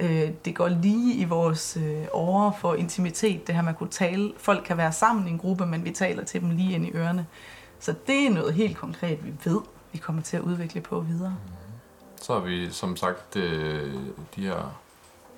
Øh, 0.00 0.30
det 0.44 0.54
går 0.54 0.68
lige 0.68 1.14
i 1.14 1.24
vores 1.24 1.76
øh, 1.76 2.04
for 2.58 2.74
intimitet, 2.74 3.46
det 3.46 3.54
her 3.54 3.62
med 3.62 3.70
at 3.70 3.78
kunne 3.78 3.90
tale. 3.90 4.32
Folk 4.36 4.64
kan 4.64 4.76
være 4.76 4.92
sammen 4.92 5.28
i 5.28 5.30
en 5.30 5.38
gruppe, 5.38 5.66
men 5.66 5.84
vi 5.84 5.90
taler 5.90 6.24
til 6.24 6.40
dem 6.40 6.50
lige 6.50 6.74
ind 6.74 6.86
i 6.86 6.90
ørerne. 6.94 7.26
Så 7.78 7.94
det 8.06 8.26
er 8.26 8.30
noget 8.30 8.54
helt 8.54 8.76
konkret, 8.76 9.24
vi 9.24 9.32
ved, 9.44 9.60
vi 9.92 9.98
kommer 9.98 10.22
til 10.22 10.36
at 10.36 10.42
udvikle 10.42 10.80
på 10.80 11.00
videre. 11.00 11.36
Så 12.16 12.32
har 12.32 12.40
vi 12.40 12.70
som 12.70 12.96
sagt 12.96 13.34
de 13.34 14.16
her 14.36 14.78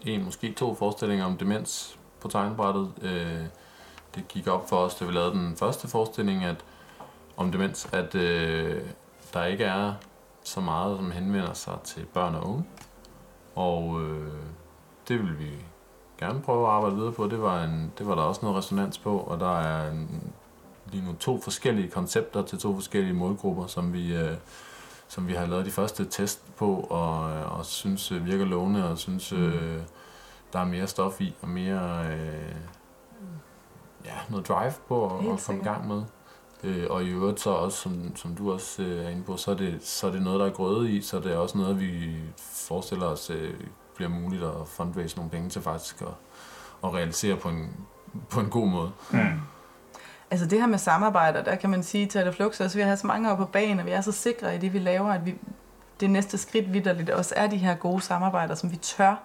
en, 0.02 0.24
måske 0.24 0.52
to 0.52 0.74
forestillinger 0.74 1.24
om 1.24 1.36
demens 1.36 1.98
på 2.20 2.28
tegnbrættet 2.28 2.92
det 4.14 4.28
gik 4.28 4.46
op 4.46 4.68
for 4.68 4.76
os, 4.76 4.94
da 4.94 5.04
vi 5.04 5.12
lavede 5.12 5.32
den 5.32 5.56
første 5.56 5.88
forestilling 5.88 6.44
at, 6.44 6.64
om 7.36 7.52
demens, 7.52 7.88
at 7.92 8.14
øh, 8.14 8.82
der 9.34 9.44
ikke 9.44 9.64
er 9.64 9.92
så 10.42 10.60
meget, 10.60 10.96
som 10.96 11.10
henvender 11.10 11.52
sig 11.52 11.74
til 11.84 12.06
børn 12.14 12.34
og 12.34 12.48
unge. 12.48 12.64
Og 13.54 14.02
øh, 14.02 14.32
det 15.08 15.18
vil 15.18 15.38
vi 15.38 15.50
gerne 16.18 16.42
prøve 16.42 16.66
at 16.66 16.72
arbejde 16.72 16.96
videre 16.96 17.12
på. 17.12 17.28
Det 17.28 17.42
var, 17.42 17.64
en, 17.64 17.92
det 17.98 18.06
var 18.06 18.14
der 18.14 18.22
også 18.22 18.40
noget 18.42 18.58
resonans 18.58 18.98
på, 18.98 19.18
og 19.18 19.40
der 19.40 19.58
er 19.58 19.90
en, 19.90 20.32
lige 20.86 21.04
nu 21.04 21.14
to 21.20 21.40
forskellige 21.40 21.90
koncepter 21.90 22.42
til 22.42 22.58
to 22.58 22.74
forskellige 22.74 23.14
målgrupper, 23.14 23.66
som 23.66 23.92
vi, 23.92 24.14
øh, 24.14 24.36
som 25.08 25.28
vi 25.28 25.32
har 25.32 25.46
lavet 25.46 25.66
de 25.66 25.70
første 25.70 26.04
test 26.04 26.56
på, 26.56 26.86
og, 26.90 27.30
øh, 27.30 27.58
og 27.58 27.66
synes 27.66 28.12
øh, 28.12 28.26
virker 28.26 28.44
lovende, 28.44 28.90
og 28.90 28.98
synes 28.98 29.32
øh, 29.32 29.80
der 30.52 30.58
er 30.58 30.64
mere 30.64 30.86
stof 30.86 31.20
i, 31.20 31.34
og 31.42 31.48
mere... 31.48 32.06
Øh, 32.06 32.54
ja, 34.04 34.14
noget 34.28 34.48
drive 34.48 34.72
på 34.88 35.06
at, 35.06 35.32
at 35.32 35.44
komme 35.46 35.60
i 35.60 35.64
gang 35.64 35.88
med. 35.88 36.02
Øh, 36.64 36.86
og 36.90 37.04
i 37.04 37.08
øvrigt 37.10 37.40
så 37.40 37.50
også, 37.50 37.78
som, 37.78 38.16
som 38.16 38.34
du 38.34 38.52
også 38.52 38.82
øh, 38.82 39.04
er 39.04 39.08
inde 39.08 39.22
på, 39.22 39.36
så 39.36 39.50
er, 39.50 39.54
det, 39.54 39.78
så 39.82 40.06
er 40.06 40.10
det 40.10 40.22
noget, 40.22 40.40
der 40.40 40.46
er 40.46 40.50
grøde 40.50 40.92
i, 40.92 41.02
så 41.02 41.20
det 41.20 41.32
er 41.32 41.36
også 41.36 41.58
noget, 41.58 41.80
vi 41.80 42.16
forestiller 42.38 43.06
os 43.06 43.30
øh, 43.30 43.54
bliver 43.96 44.08
muligt 44.08 44.42
at 44.42 44.68
fundraise 44.68 45.16
nogle 45.16 45.30
penge 45.30 45.48
til 45.48 45.62
faktisk 45.62 46.02
at, 46.02 46.08
at 46.84 46.94
realisere 46.94 47.36
på 47.36 47.48
en, 47.48 47.76
på 48.30 48.40
en 48.40 48.50
god 48.50 48.66
måde. 48.66 48.92
Mm. 49.10 49.40
Altså 50.30 50.46
det 50.46 50.60
her 50.60 50.66
med 50.66 50.78
samarbejder, 50.78 51.42
der 51.42 51.54
kan 51.54 51.70
man 51.70 51.82
sige 51.82 52.06
til 52.06 52.32
Flux, 52.32 52.60
også 52.60 52.78
vi 52.78 52.82
har 52.82 52.96
så 52.96 53.06
mange 53.06 53.32
år 53.32 53.36
på 53.36 53.44
banen, 53.44 53.80
og 53.80 53.86
vi 53.86 53.90
er 53.90 54.00
så 54.00 54.12
sikre 54.12 54.54
i 54.54 54.58
det, 54.58 54.72
vi 54.72 54.78
laver, 54.78 55.12
at 55.12 55.26
vi, 55.26 55.34
det 56.00 56.10
næste 56.10 56.38
skridt 56.38 56.72
vidderligt 56.72 57.10
også 57.10 57.34
er 57.36 57.46
de 57.46 57.56
her 57.56 57.74
gode 57.74 58.00
samarbejder, 58.00 58.54
som 58.54 58.70
vi 58.70 58.76
tør 58.76 59.16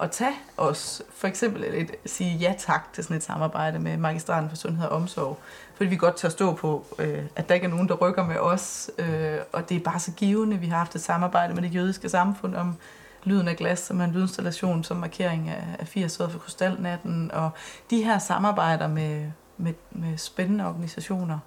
at 0.00 0.10
tage 0.10 0.34
os, 0.56 1.02
for 1.14 1.28
eksempel 1.28 1.64
et, 1.64 1.90
sige 2.06 2.36
ja 2.36 2.54
tak 2.58 2.92
til 2.92 3.04
sådan 3.04 3.16
et 3.16 3.22
samarbejde 3.22 3.78
med 3.78 3.96
Magistraten 3.96 4.48
for 4.48 4.56
Sundhed 4.56 4.86
og 4.86 4.96
Omsorg, 4.96 5.38
fordi 5.74 5.90
vi 5.90 5.96
godt 5.96 6.16
tør 6.16 6.28
stå 6.28 6.54
på, 6.54 6.86
øh, 6.98 7.24
at 7.36 7.48
der 7.48 7.54
ikke 7.54 7.64
er 7.64 7.70
nogen, 7.70 7.88
der 7.88 7.94
rykker 7.94 8.26
med 8.26 8.36
os, 8.36 8.90
øh, 8.98 9.38
og 9.52 9.68
det 9.68 9.76
er 9.76 9.80
bare 9.80 10.00
så 10.00 10.12
givende. 10.12 10.58
Vi 10.58 10.66
har 10.66 10.78
haft 10.78 10.94
et 10.94 11.00
samarbejde 11.00 11.54
med 11.54 11.62
det 11.62 11.74
jødiske 11.74 12.08
samfund 12.08 12.56
om 12.56 12.76
lyden 13.24 13.48
af 13.48 13.56
glas, 13.56 13.78
som 13.78 14.00
er 14.00 14.04
en 14.04 14.12
lydinstallation 14.12 14.84
som 14.84 14.96
markering 14.96 15.48
af, 15.48 15.86
80 15.86 16.20
år 16.20 16.28
for 16.28 16.38
krystalnatten, 16.38 17.30
og 17.30 17.50
de 17.90 18.04
her 18.04 18.18
samarbejder 18.18 18.88
med, 18.88 19.30
med, 19.56 19.72
med 19.90 20.16
spændende 20.16 20.66
organisationer, 20.66 21.38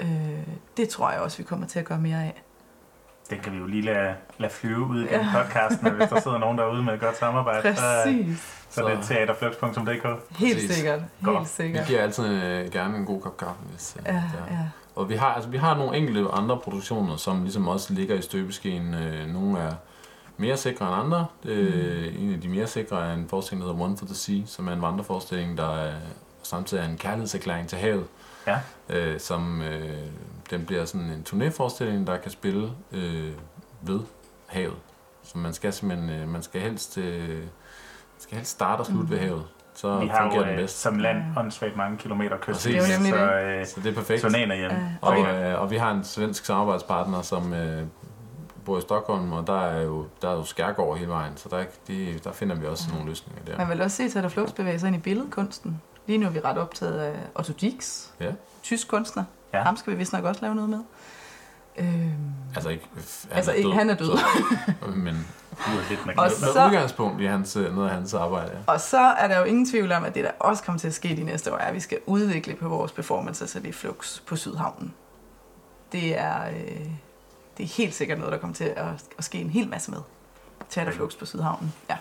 øh, 0.00 0.46
det 0.76 0.88
tror 0.88 1.10
jeg 1.10 1.20
også, 1.20 1.38
vi 1.38 1.42
kommer 1.42 1.66
til 1.66 1.78
at 1.78 1.84
gøre 1.84 1.98
mere 1.98 2.24
af 2.24 2.42
den 3.30 3.40
kan 3.40 3.52
vi 3.52 3.58
jo 3.58 3.66
lige 3.66 3.82
lade, 3.82 4.14
lade 4.38 4.52
flyve 4.52 4.86
ud 4.86 5.04
i 5.04 5.06
ja. 5.06 5.26
podcasten, 5.34 5.90
hvis 5.90 6.08
der 6.08 6.20
sidder 6.24 6.38
nogen 6.38 6.58
derude 6.58 6.82
med 6.82 6.94
et 6.94 7.00
godt 7.00 7.18
samarbejde. 7.18 7.62
Præcis. 7.62 8.38
Så, 8.68 8.74
så 8.80 8.88
det 8.88 8.92
er 8.92 9.02
teaterflux.dk. 9.02 10.38
Helt 10.38 10.54
Præcis. 10.54 10.70
sikkert. 10.70 11.00
Helt 11.20 11.48
sikkert. 11.48 11.88
Vi 11.88 11.92
giver 11.92 12.02
altid 12.02 12.24
uh, 12.24 12.72
gerne 12.72 12.96
en 12.96 13.04
god 13.04 13.20
kop 13.20 13.36
kaffe. 13.36 13.62
Hvis, 13.70 13.96
uh, 13.98 14.06
ja, 14.06 14.14
ja. 14.14 14.58
Og 14.94 15.08
vi 15.08 15.14
har, 15.14 15.34
altså, 15.34 15.50
vi 15.50 15.56
har 15.56 15.76
nogle 15.76 15.96
enkelte 15.96 16.28
andre 16.32 16.58
produktioner, 16.58 17.16
som 17.16 17.42
ligesom 17.42 17.68
også 17.68 17.92
ligger 17.92 18.14
i 18.14 18.22
støbeskeen. 18.22 18.94
Uh, 18.94 19.32
nogle 19.34 19.58
er 19.58 19.72
mere 20.36 20.56
sikre 20.56 20.86
end 20.86 20.94
andre. 20.94 21.26
Uh, 21.44 21.50
mm. 21.50 22.24
En 22.24 22.34
af 22.34 22.40
de 22.40 22.48
mere 22.48 22.66
sikre 22.66 23.06
er 23.06 23.14
en 23.14 23.26
forestilling, 23.28 23.66
der 23.66 23.72
hedder 23.72 23.84
One 23.84 23.96
for 23.96 24.06
the 24.06 24.14
Sea, 24.14 24.40
som 24.46 24.68
er 24.68 24.72
en 24.72 24.82
vandreforestilling, 24.82 25.58
der 25.58 25.76
er 25.76 25.92
samtidig 26.42 26.84
er 26.84 26.88
en 26.88 26.96
kærlighedserklæring 26.96 27.68
til 27.68 27.78
havet, 27.78 28.04
Ja. 28.88 28.96
øh, 28.96 29.20
som 29.20 29.62
øh, 29.62 29.98
den 30.50 30.64
bliver 30.66 30.84
sådan 30.84 31.06
en 31.06 31.26
turnéforestilling, 31.28 32.06
der 32.06 32.16
kan 32.22 32.30
spille 32.30 32.70
øh, 32.92 33.32
ved 33.82 34.00
havet. 34.46 34.76
Så 35.22 35.38
man 35.38 35.52
skal 35.52 35.72
simpelthen, 35.72 36.10
øh, 36.10 36.28
man 36.28 36.42
skal 36.42 36.60
helst, 36.60 36.98
øh, 36.98 37.38
skal 38.18 38.36
helst 38.36 38.50
starte 38.50 38.80
og 38.80 38.86
slutte 38.86 39.10
ved 39.10 39.18
havet. 39.18 39.44
Så 39.74 39.98
Vi 39.98 40.06
har 40.06 40.20
fungerer 40.22 40.40
jo 40.40 40.44
den 40.44 40.50
øh, 40.54 40.58
bedst. 40.58 40.80
som 40.80 40.98
land 40.98 41.22
åndssvagt 41.36 41.76
mange 41.76 41.96
kilometer 41.98 42.36
kyst. 42.40 42.64
Det 42.64 42.76
er 42.76 42.82
så 42.82 43.02
det. 43.02 43.60
øh, 43.60 43.66
Så 43.66 43.80
det 43.80 43.90
er 43.90 43.94
perfekt. 43.94 44.24
turnéen 44.24 44.36
er 44.52 44.54
hjemme. 44.54 44.78
Ja. 44.78 44.88
Og, 45.00 45.12
Og, 45.12 45.18
øh, 45.28 45.60
og 45.60 45.70
vi 45.70 45.76
har 45.76 45.90
en 45.90 46.04
svensk 46.04 46.44
samarbejdspartner, 46.44 47.22
som 47.22 47.54
øh, 47.54 47.82
bor 48.64 48.78
i 48.78 48.80
Stockholm, 48.80 49.32
og 49.32 49.46
der 49.46 49.60
er 49.66 49.82
jo, 49.82 50.06
der 50.22 50.28
er 50.30 50.32
jo 50.34 50.44
skærgård 50.44 50.98
hele 50.98 51.10
vejen, 51.10 51.36
så 51.36 51.48
der, 51.48 51.64
de, 51.88 52.18
der 52.24 52.32
finder 52.32 52.56
vi 52.56 52.66
også 52.66 52.84
nogle 52.92 53.06
løsninger 53.08 53.44
der. 53.44 53.58
Man 53.58 53.68
vil 53.68 53.82
også 53.82 54.08
se 54.10 54.24
og 54.24 54.32
Flux 54.32 54.52
bevæge 54.52 54.78
sig 54.78 54.86
ind 54.86 54.96
i 54.96 55.00
billedkunsten. 55.00 55.80
Lige 56.10 56.18
nu 56.18 56.26
er 56.26 56.30
vi 56.30 56.40
ret 56.40 56.58
optaget 56.58 56.98
af 57.00 57.16
Otto 57.34 57.52
Dix, 57.52 58.06
Ja. 58.20 58.30
tysk 58.62 58.88
kunstner. 58.88 59.24
Ja. 59.54 59.62
Ham 59.62 59.76
skal 59.76 59.92
vi 59.92 59.98
vist 59.98 60.12
nok 60.12 60.24
også 60.24 60.40
lave 60.42 60.54
noget 60.54 60.70
med. 60.70 60.78
Øhm, 61.78 62.12
Altså 62.54 62.68
ikke, 62.68 62.84
han 62.94 63.02
Altså, 63.36 63.50
er 63.50 63.54
ikke- 63.54 63.68
død, 63.68 63.74
han 63.74 63.90
er 63.90 63.94
død. 63.94 64.18
Så, 64.18 64.86
men 64.96 65.26
lidt 65.90 66.06
med 66.06 66.18
Og 66.18 66.30
Så- 66.30 66.66
udgangspunkt 66.66 67.20
i 67.20 67.24
hans, 67.24 67.56
øh, 67.56 67.74
noget 67.74 67.88
af 67.88 67.94
hans 67.94 68.14
arbejde. 68.14 68.50
Ja. 68.52 68.72
og 68.72 68.80
så 68.80 68.98
er 69.00 69.28
der 69.28 69.38
jo 69.38 69.44
ingen 69.44 69.66
tvivl 69.70 69.92
om, 69.92 70.04
at 70.04 70.14
det 70.14 70.24
der 70.24 70.30
også 70.38 70.62
kommer 70.62 70.78
til 70.80 70.88
at 70.88 70.94
ske 70.94 71.16
de 71.16 71.22
næste 71.24 71.52
år, 71.52 71.56
er, 71.56 71.64
at 71.64 71.74
vi 71.74 71.80
skal 71.80 71.98
udvikle 72.06 72.54
på 72.54 72.68
vores 72.68 72.92
performance, 72.92 73.44
altså 73.44 73.60
det 73.60 73.68
er 73.68 73.72
Flux 73.72 74.20
på 74.20 74.36
Sydhavnen. 74.36 74.94
Det 75.92 76.18
er, 76.18 76.44
øh, 76.48 76.86
det 77.56 77.64
er 77.64 77.68
helt 77.76 77.94
sikkert 77.94 78.18
noget, 78.18 78.32
der 78.32 78.38
kommer 78.38 78.54
til 78.54 78.64
at, 78.64 78.86
at 79.18 79.24
ske 79.24 79.38
en 79.38 79.50
hel 79.50 79.68
masse 79.68 79.90
med. 79.90 80.00
Teater 80.70 80.92
Flux 80.92 81.14
på 81.16 81.26
Sydhavnen, 81.26 81.72
ja. 81.90 81.96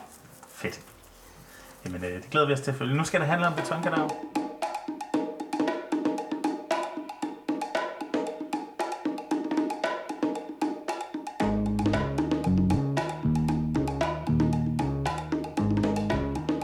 Fedt. 0.49 0.79
Jamen, 1.85 2.03
øh, 2.03 2.21
det 2.21 2.29
glæder 2.31 2.47
vi 2.47 2.53
os 2.53 2.61
til 2.61 2.71
at 2.71 2.77
følge. 2.77 2.97
Nu 2.97 3.03
skal 3.03 3.19
det 3.19 3.27
handle 3.27 3.47
om 3.47 3.53
betonkadaver. 3.53 4.09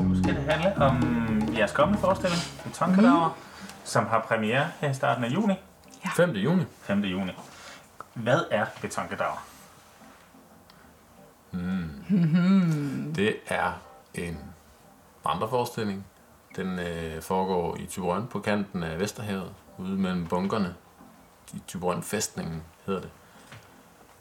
Nu 0.01 0.23
skal 0.23 0.35
det 0.35 0.43
handle 0.43 0.75
om 0.85 1.03
jeres 1.57 1.71
kommende 1.71 2.01
forestilling, 2.01 2.41
Betonkadaver, 2.63 3.27
mm. 3.27 3.65
som 3.83 4.05
har 4.05 4.19
premiere 4.27 4.67
her 4.81 4.89
i 4.89 4.93
starten 4.93 5.23
af 5.23 5.29
juni, 5.29 5.53
5. 6.15 6.31
juni. 6.31 6.63
5. 6.81 7.01
juni. 7.03 7.31
Hvad 8.13 8.39
er 8.51 8.65
Betonkadaver? 8.81 9.47
Det 13.15 13.35
er 13.47 13.81
en 14.13 14.37
vandreforestilling. 15.25 16.05
Den 16.55 16.79
øh, 16.79 17.21
foregår 17.21 17.77
i 17.77 17.85
Tyborøn 17.85 18.27
på 18.27 18.39
kanten 18.39 18.83
af 18.83 18.99
Vesterhavet, 18.99 19.53
ude 19.77 19.97
mellem 19.97 20.27
bunkerne. 20.27 20.75
I 21.53 21.61
Tyborøn 21.67 22.03
fæstningen 22.03 22.63
hedder 22.85 23.01
det. 23.01 23.09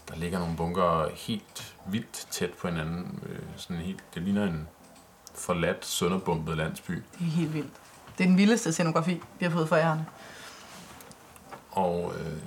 Der 0.08 0.16
ligger 0.16 0.38
nogle 0.38 0.56
bunker 0.56 1.08
helt 1.14 1.76
vildt 1.86 2.26
tæt 2.30 2.50
på 2.50 2.68
hinanden. 2.68 3.22
Øh, 3.28 3.38
sådan 3.56 3.76
helt, 3.76 4.04
det 4.14 4.22
ligner 4.22 4.44
en 4.44 4.68
forladt, 5.34 5.84
sønderbumpet 5.84 6.56
landsby. 6.56 6.92
Det 6.92 7.20
er 7.20 7.24
helt 7.24 7.54
vildt. 7.54 7.72
Det 8.18 8.24
er 8.24 8.28
den 8.28 8.38
vildeste 8.38 8.72
scenografi, 8.72 9.20
vi 9.38 9.44
har 9.44 9.52
fået 9.52 9.68
for 9.68 9.76
ærerne. 9.76 10.06
Og 11.70 12.12
øh, 12.18 12.38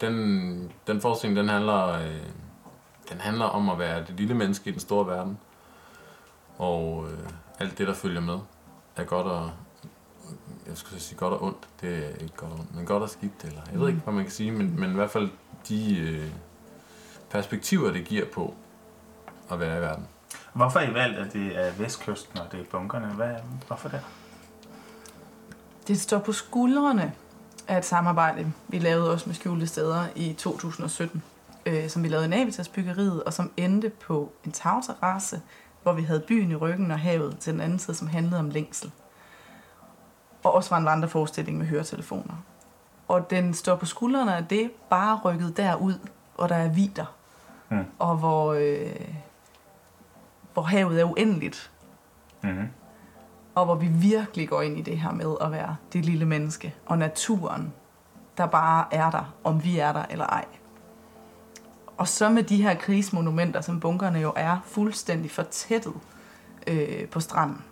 den, 0.00 0.72
den 0.86 1.00
forestilling, 1.00 1.36
den 1.36 1.48
handler, 1.48 1.88
øh, 1.88 2.22
den 3.10 3.20
handler 3.20 3.44
om 3.44 3.70
at 3.70 3.78
være 3.78 4.04
det 4.04 4.14
lille 4.16 4.34
menneske 4.34 4.70
i 4.70 4.72
den 4.72 4.80
store 4.80 5.06
verden. 5.06 5.38
Og 6.58 7.06
øh, 7.10 7.28
alt 7.58 7.78
det, 7.78 7.86
der 7.86 7.94
følger 7.94 8.20
med, 8.20 8.38
er 8.96 9.04
godt 9.04 9.26
og, 9.26 9.50
jeg 10.66 10.76
skulle 10.76 11.00
sige 11.00 11.18
godt 11.18 11.34
og 11.34 11.42
ondt. 11.42 11.68
Det 11.80 12.06
er 12.06 12.08
ikke 12.08 12.36
godt 12.36 12.52
og 12.52 12.58
ondt, 12.58 12.74
men 12.74 12.86
godt 12.86 13.02
og 13.02 13.10
skidt. 13.10 13.44
Eller, 13.44 13.60
jeg 13.72 13.80
ved 13.80 13.88
ikke, 13.88 14.00
hvad 14.00 14.14
man 14.14 14.24
kan 14.24 14.32
sige, 14.32 14.50
men, 14.50 14.80
men 14.80 14.90
i 14.90 14.94
hvert 14.94 15.10
fald 15.10 15.30
de 15.68 15.98
øh, 15.98 16.30
perspektiver, 17.30 17.92
det 17.92 18.04
giver 18.04 18.26
på 18.34 18.54
at 19.50 19.60
være 19.60 19.78
i 19.78 19.80
verden. 19.80 20.08
Hvorfor 20.52 20.78
har 20.78 20.86
I 20.86 20.94
valgt, 20.94 21.18
at 21.18 21.32
det 21.32 21.66
er 21.66 21.72
vestkysten, 21.72 22.38
og 22.38 22.52
det 22.52 22.60
er 22.60 22.64
bunkerne? 22.64 23.06
Hvad, 23.06 23.34
hvorfor 23.66 23.88
det? 23.88 24.00
Det 25.88 26.00
står 26.00 26.18
på 26.18 26.32
skuldrene 26.32 27.12
af 27.68 27.78
et 27.78 27.84
samarbejde, 27.84 28.52
vi 28.68 28.78
lavede 28.78 29.12
også 29.12 29.26
med 29.26 29.34
skjulte 29.34 29.66
steder 29.66 30.04
i 30.16 30.32
2017, 30.32 31.22
øh, 31.66 31.88
som 31.88 32.02
vi 32.02 32.08
lavede 32.08 32.26
i 32.26 32.28
Navitas 32.28 32.68
byggeriet, 32.68 33.24
og 33.24 33.32
som 33.32 33.52
endte 33.56 33.90
på 33.90 34.32
en 34.44 34.52
tagterrasse, 34.52 35.40
hvor 35.86 35.92
vi 35.92 36.02
havde 36.02 36.20
byen 36.20 36.50
i 36.50 36.54
ryggen 36.54 36.90
og 36.90 36.98
havet 36.98 37.38
til 37.38 37.52
den 37.52 37.60
anden 37.60 37.78
side, 37.78 37.96
som 37.96 38.08
handlede 38.08 38.38
om 38.40 38.50
længsel. 38.50 38.90
Og 40.44 40.54
også 40.54 40.70
var 40.70 40.76
en 40.78 40.84
vandreforestilling 40.84 41.58
med 41.58 41.66
høretelefoner. 41.66 42.34
Og 43.08 43.30
den 43.30 43.54
står 43.54 43.76
på 43.76 43.86
skuldrene 43.86 44.36
af 44.36 44.46
det, 44.46 44.70
bare 44.90 45.20
rykket 45.24 45.56
derud, 45.56 45.94
hvor 46.36 46.46
der 46.46 46.54
er 46.54 46.68
vider, 46.68 47.14
Mm. 47.68 47.84
og 47.98 48.16
hvor, 48.16 48.52
øh, 48.52 49.00
hvor 50.54 50.62
havet 50.62 51.00
er 51.00 51.04
uendeligt, 51.04 51.70
Mm-hmm. 52.42 52.68
og 53.54 53.64
hvor 53.64 53.74
vi 53.74 53.86
virkelig 53.86 54.48
går 54.48 54.62
ind 54.62 54.78
i 54.78 54.82
det 54.82 54.98
her 55.00 55.12
med 55.12 55.34
at 55.40 55.52
være 55.52 55.76
det 55.92 56.04
lille 56.04 56.24
menneske 56.24 56.74
og 56.86 56.98
naturen, 56.98 57.72
der 58.36 58.46
bare 58.46 58.84
er 58.94 59.10
der, 59.10 59.34
om 59.44 59.64
vi 59.64 59.78
er 59.78 59.92
der 59.92 60.04
eller 60.10 60.26
ej. 60.26 60.44
Og 61.96 62.08
så 62.08 62.28
med 62.28 62.42
de 62.42 62.62
her 62.62 62.74
krigsmonumenter, 62.74 63.60
som 63.60 63.80
bunkerne 63.80 64.18
jo 64.18 64.32
er 64.36 64.58
fuldstændig 64.64 65.30
fortættet 65.30 65.94
øh, 66.66 67.08
på 67.08 67.20
stranden. 67.20 67.64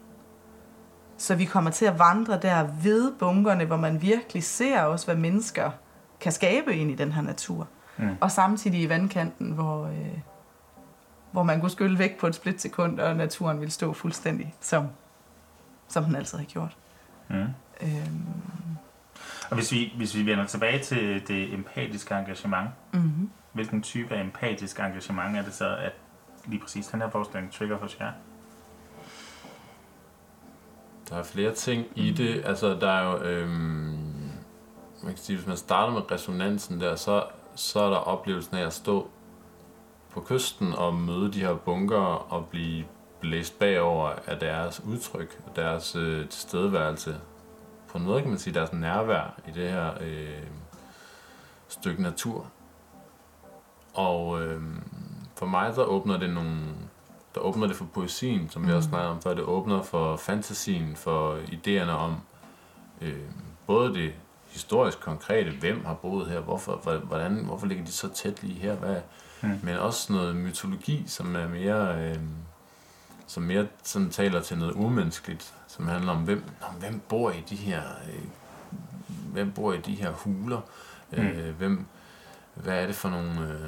Så 1.18 1.34
vi 1.34 1.44
kommer 1.44 1.70
til 1.70 1.84
at 1.84 1.98
vandre 1.98 2.38
der 2.40 2.68
ved 2.82 3.12
bunkerne, 3.18 3.64
hvor 3.64 3.76
man 3.76 4.02
virkelig 4.02 4.44
ser 4.44 4.82
også, 4.82 5.06
hvad 5.06 5.16
mennesker 5.16 5.70
kan 6.20 6.32
skabe 6.32 6.76
ind 6.76 6.90
i 6.90 6.94
den 6.94 7.12
her 7.12 7.22
natur. 7.22 7.68
Mm. 7.96 8.08
Og 8.20 8.30
samtidig 8.30 8.80
i 8.80 8.88
vandkanten, 8.88 9.50
hvor, 9.50 9.86
øh, 9.86 10.18
hvor 11.32 11.42
man 11.42 11.60
kunne 11.60 11.70
skylle 11.70 11.98
væk 11.98 12.18
på 12.18 12.26
et 12.26 12.34
splitsekund, 12.34 13.00
og 13.00 13.16
naturen 13.16 13.60
ville 13.60 13.72
stå 13.72 13.92
fuldstændig, 13.92 14.54
som, 14.60 14.86
som 15.88 16.04
den 16.04 16.16
altid 16.16 16.38
har 16.38 16.44
gjort. 16.44 16.76
Mm. 17.30 17.36
Øhm, 17.82 18.26
Og 19.50 19.56
hvis 19.56 19.72
vi, 19.72 19.92
hvis 19.96 20.14
vi 20.16 20.26
vender 20.26 20.46
tilbage 20.46 20.78
til 20.82 21.28
det 21.28 21.54
empatiske 21.54 22.14
engagement, 22.14 22.70
mm-hmm. 22.92 23.30
Hvilken 23.55 23.82
type 23.82 24.14
af 24.14 24.20
empatisk 24.20 24.80
engagement 24.80 25.36
er 25.36 25.42
det 25.42 25.55
så, 25.55 25.76
at 25.76 25.92
lige 26.46 26.61
præcis 26.61 26.86
den 26.86 27.00
her 27.00 27.11
forestilling 27.11 27.52
trigger 27.52 27.78
hos 27.78 27.96
jer? 28.00 28.12
Der 31.09 31.16
er 31.16 31.22
flere 31.22 31.55
ting 31.55 31.86
i 31.94 32.12
det. 32.12 32.44
Altså, 32.44 32.74
der 32.74 32.90
er 32.90 33.12
jo... 33.12 33.22
Øhm, 33.22 34.14
man 35.02 35.12
kan 35.12 35.16
sige, 35.16 35.36
hvis 35.36 35.46
man 35.46 35.57
starter 35.57 35.92
med 35.92 36.11
resonansen 36.11 36.80
der, 36.80 36.96
så, 36.96 37.24
så 37.55 37.80
er 37.80 37.90
der 37.90 37.96
oplevelsen 37.96 38.57
af 38.57 38.66
at 38.66 38.72
stå 38.72 39.11
på 40.11 40.20
kysten 40.20 40.72
og 40.72 40.94
møde 40.94 41.32
de 41.32 41.40
her 41.40 41.55
bunker 41.55 42.32
og 42.32 42.46
blive 42.46 42.84
blæst 43.20 43.59
bagover 43.59 44.11
af 44.26 44.38
deres 44.38 44.80
udtryk, 44.80 45.40
og 45.46 45.57
deres 45.57 45.96
øh, 45.96 46.28
tilstedeværelse. 46.28 47.16
På 47.88 47.98
en 47.98 48.05
måde 48.05 48.20
kan 48.20 48.30
man 48.30 48.38
sige 48.38 48.55
deres 48.55 48.72
nærvær 48.72 49.40
i 49.48 49.50
det 49.50 49.70
her 49.70 49.90
øh, 50.00 50.46
stykke 51.68 52.02
natur. 52.02 52.50
Og 53.95 54.42
øh, 54.42 54.62
for 55.36 55.47
mig 55.47 55.74
så 55.74 55.84
åbner 55.84 56.18
det 56.18 56.30
nogle 56.30 56.61
der 57.34 57.40
åbner 57.40 57.66
det 57.66 57.76
for 57.76 57.84
poesien, 57.84 58.51
som 58.51 58.66
vi 58.66 58.72
også 58.72 58.88
snakkede 58.88 59.11
om 59.11 59.22
før. 59.22 59.34
Det 59.34 59.45
åbner 59.45 59.82
for 59.82 60.16
fantasien, 60.16 60.97
for 60.97 61.36
idéerne 61.36 61.90
om 61.90 62.16
øh, 63.01 63.18
både 63.66 63.95
det 63.95 64.12
historisk 64.49 65.01
konkrete, 65.01 65.51
hvem 65.51 65.84
har 65.84 65.95
boet 65.95 66.26
her, 66.30 66.40
hvorfor, 66.40 66.99
hvordan, 67.05 67.45
hvorfor 67.45 67.66
ligger 67.66 67.84
de 67.84 67.92
så 67.92 68.09
tæt 68.09 68.42
lige 68.42 68.61
her, 68.61 68.74
hvad, 68.74 68.97
Mm. 69.42 69.59
men 69.62 69.76
også 69.76 70.12
noget 70.12 70.36
mytologi, 70.36 71.05
som 71.07 71.36
er 71.36 71.49
mere, 71.49 72.05
øh, 72.09 72.18
som 73.26 73.42
mere 73.42 73.66
sådan 73.82 74.11
taler 74.11 74.40
til 74.40 74.59
noget 74.59 74.72
umenneskeligt, 74.72 75.55
som 75.68 75.88
handler 75.88 76.12
om, 76.12 76.18
hvem, 76.22 76.45
om, 76.68 76.74
hvem 76.74 77.01
bor 77.09 77.30
i 77.30 77.45
de 77.51 77.57
her, 77.57 77.82
øh, 78.09 78.22
hvem 79.32 79.53
bor 79.53 79.72
i 79.72 79.78
de 79.78 79.95
her 79.95 80.11
huler, 80.12 80.61
øh, 81.12 81.57
hvem, 81.59 81.86
hvad 82.55 82.82
er 82.82 82.86
det 82.86 82.96
for 82.96 83.09
nogle, 83.09 83.30
øh, 83.30 83.61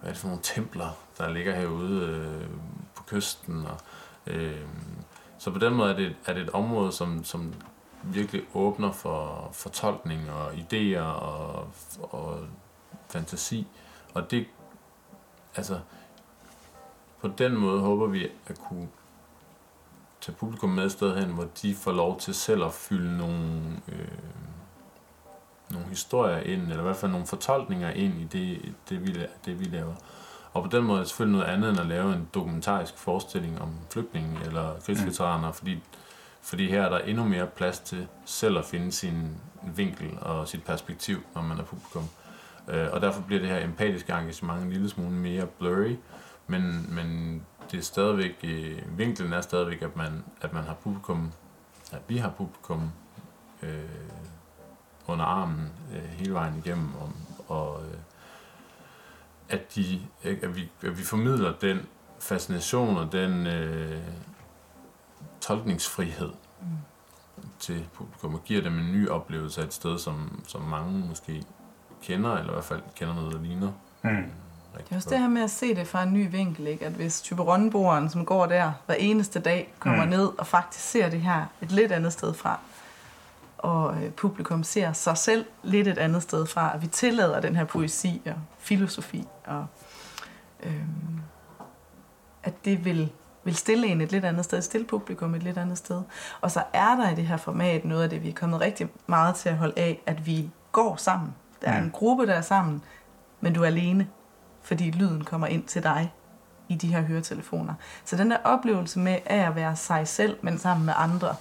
hvad 0.00 0.02
er 0.02 0.08
det 0.08 0.16
for 0.16 0.28
nogle 0.28 0.42
templer, 0.42 0.88
der 1.18 1.30
ligger 1.30 1.54
herude 1.54 2.06
øh, 2.06 2.50
på 2.94 3.02
kysten. 3.06 3.66
Og, 3.66 3.80
øh, 4.26 4.66
så 5.38 5.50
på 5.50 5.58
den 5.58 5.74
måde 5.74 5.92
er 5.92 5.96
det, 5.96 6.16
er 6.26 6.32
det 6.32 6.42
et 6.42 6.50
område, 6.50 6.92
som, 6.92 7.24
som 7.24 7.54
virkelig 8.02 8.42
åbner 8.54 8.92
for 8.92 9.48
fortolkning 9.52 10.30
og 10.30 10.52
idéer 10.52 11.00
og, 11.00 11.68
og 12.02 12.38
fantasi. 13.08 13.66
Og 14.14 14.30
det, 14.30 14.46
altså, 15.56 15.80
på 17.20 17.28
den 17.28 17.56
måde 17.56 17.80
håber 17.80 18.06
vi 18.06 18.28
at 18.46 18.58
kunne 18.58 18.88
tage 20.20 20.36
publikum 20.36 20.70
med 20.70 20.84
et 20.84 20.92
sted 20.92 21.18
hen, 21.18 21.32
hvor 21.32 21.46
de 21.62 21.74
får 21.74 21.92
lov 21.92 22.20
til 22.20 22.34
selv 22.34 22.64
at 22.64 22.72
fylde 22.72 23.18
nogle, 23.18 23.62
øh, 23.88 24.08
nogle 25.70 25.88
historier 25.88 26.38
ind, 26.40 26.62
eller 26.62 26.78
i 26.78 26.82
hvert 26.82 26.96
fald 26.96 27.12
nogle 27.12 27.26
fortolkninger 27.26 27.90
ind 27.90 28.20
i 28.20 28.24
det, 28.24 28.74
det, 28.88 29.06
vi, 29.06 29.26
det 29.44 29.60
vi 29.60 29.64
laver. 29.64 29.94
Og 30.52 30.62
på 30.62 30.68
den 30.68 30.84
måde 30.84 30.98
er 30.98 31.02
det 31.02 31.08
selvfølgelig 31.08 31.38
noget 31.38 31.52
andet 31.52 31.70
end 31.70 31.80
at 31.80 31.86
lave 31.86 32.12
en 32.12 32.28
dokumentarisk 32.34 32.98
forestilling 32.98 33.60
om 33.60 33.70
flygtninge 33.92 34.38
eller 34.44 34.80
krigsveteraner, 34.86 35.52
fordi 35.52 35.82
Fordi 36.42 36.70
her 36.70 36.82
er 36.82 36.88
der 36.88 36.98
endnu 36.98 37.24
mere 37.24 37.46
plads 37.46 37.78
til 37.78 38.08
selv 38.24 38.58
at 38.58 38.64
finde 38.64 38.92
sin 38.92 39.36
vinkel 39.76 40.18
og 40.20 40.48
sit 40.48 40.64
perspektiv, 40.64 41.18
når 41.34 41.42
man 41.42 41.58
er 41.58 41.64
publikum. 41.64 42.08
Øh, 42.68 42.88
og 42.92 43.00
derfor 43.00 43.22
bliver 43.22 43.40
det 43.40 43.48
her 43.48 43.64
empatiske 43.64 44.12
engagement 44.12 44.62
en 44.62 44.70
lille 44.70 44.88
smule 44.88 45.10
mere 45.10 45.46
blurry, 45.46 45.96
men, 46.46 46.94
men 46.94 47.42
det 47.70 47.78
er 47.78 47.82
stadigvæk, 47.82 48.36
øh, 48.44 48.98
vinklen 48.98 49.32
er 49.32 49.40
stadigvæk, 49.40 49.82
at 49.82 49.96
man, 49.96 50.24
at 50.40 50.52
man 50.52 50.64
har 50.64 50.74
publikum, 50.74 51.32
at 51.92 52.00
vi 52.08 52.16
har 52.16 52.30
publikum 52.30 52.90
øh, 53.62 53.80
under 55.06 55.24
armen 55.24 55.72
øh, 55.92 56.02
hele 56.02 56.34
vejen 56.34 56.62
igennem, 56.64 56.88
og, 56.94 57.12
og 57.48 57.82
øh, 57.82 57.98
at, 59.48 59.74
de, 59.74 60.00
at, 60.22 60.56
vi, 60.56 60.70
at 60.82 60.98
vi 60.98 61.02
formidler 61.04 61.52
den 61.60 61.80
fascination 62.20 62.96
og 62.96 63.12
den 63.12 63.46
øh, 63.46 64.02
tolkningsfrihed 65.40 66.32
mm. 66.60 66.66
til 67.58 67.86
publikum 67.94 68.34
og 68.34 68.44
giver 68.44 68.62
dem 68.62 68.78
en 68.78 68.92
ny 68.92 69.08
oplevelse 69.08 69.60
af 69.60 69.64
et 69.64 69.74
sted, 69.74 69.98
som, 69.98 70.44
som 70.48 70.60
mange 70.60 71.08
måske 71.08 71.42
kender, 72.02 72.36
eller 72.36 72.50
i 72.50 72.54
hvert 72.54 72.64
fald 72.64 72.82
kender 72.94 73.14
noget, 73.14 73.32
der 73.32 73.42
ligner. 73.42 73.72
Mm. 74.02 74.30
Det 74.76 74.92
er 74.92 74.96
også 74.96 75.10
det 75.10 75.18
her 75.18 75.28
med 75.28 75.42
at 75.42 75.50
se 75.50 75.74
det 75.74 75.86
fra 75.86 76.02
en 76.02 76.12
ny 76.12 76.30
vinkel, 76.30 76.66
ikke? 76.66 76.86
at 76.86 76.92
hvis 76.92 77.22
Typeronboeren, 77.22 78.10
som 78.10 78.26
går 78.26 78.46
der 78.46 78.72
hver 78.86 78.94
eneste 78.94 79.40
dag, 79.40 79.74
kommer 79.78 80.04
mm. 80.04 80.10
ned 80.10 80.30
og 80.38 80.46
faktisk 80.46 80.84
ser 80.84 81.08
det 81.10 81.20
her 81.20 81.44
et 81.60 81.72
lidt 81.72 81.92
andet 81.92 82.12
sted 82.12 82.34
fra, 82.34 82.58
og 83.58 83.94
øh, 84.02 84.10
publikum 84.10 84.62
ser 84.62 84.92
sig 84.92 85.18
selv 85.18 85.46
lidt 85.62 85.88
et 85.88 85.98
andet 85.98 86.22
sted 86.22 86.46
fra, 86.46 86.74
at 86.74 86.82
vi 86.82 86.86
tillader 86.86 87.40
den 87.40 87.56
her 87.56 87.64
poesi 87.64 88.22
og 88.26 88.34
filosofi, 88.58 89.24
og 89.46 89.66
øhm, 90.62 91.20
at 92.42 92.64
det 92.64 92.84
vil, 92.84 93.12
vil 93.44 93.56
stille 93.56 93.86
en 93.86 94.00
et 94.00 94.12
lidt 94.12 94.24
andet 94.24 94.44
sted, 94.44 94.62
stille 94.62 94.86
publikum 94.86 95.34
et 95.34 95.42
lidt 95.42 95.58
andet 95.58 95.78
sted. 95.78 96.02
Og 96.40 96.50
så 96.50 96.62
er 96.72 96.96
der 96.96 97.10
i 97.10 97.14
det 97.14 97.26
her 97.26 97.36
format 97.36 97.84
noget 97.84 98.02
af 98.02 98.10
det, 98.10 98.22
vi 98.22 98.28
er 98.28 98.34
kommet 98.34 98.60
rigtig 98.60 98.88
meget 99.06 99.34
til 99.34 99.48
at 99.48 99.56
holde 99.56 99.74
af, 99.76 100.02
at 100.06 100.26
vi 100.26 100.50
går 100.72 100.96
sammen. 100.96 101.34
Der 101.62 101.68
er 101.70 101.82
en 101.82 101.90
gruppe, 101.90 102.26
der 102.26 102.34
er 102.34 102.40
sammen, 102.40 102.82
men 103.40 103.52
du 103.52 103.62
er 103.62 103.66
alene, 103.66 104.08
fordi 104.62 104.90
lyden 104.90 105.24
kommer 105.24 105.46
ind 105.46 105.64
til 105.64 105.82
dig 105.82 106.12
i 106.68 106.74
de 106.74 106.88
her 106.88 107.02
høretelefoner. 107.02 107.74
Så 108.04 108.16
den 108.16 108.30
der 108.30 108.36
oplevelse 108.44 108.98
med 108.98 109.18
at 109.26 109.56
være 109.56 109.76
sig 109.76 110.08
selv, 110.08 110.38
men 110.42 110.58
sammen 110.58 110.86
med 110.86 110.94
andre, 110.96 111.34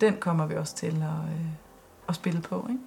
den 0.00 0.16
kommer 0.16 0.46
vi 0.46 0.54
også 0.54 0.76
til 0.76 0.86
at, 1.02 1.32
øh, 1.32 1.46
at 2.08 2.14
spille 2.14 2.40
på. 2.40 2.66
Ikke? 2.70 2.82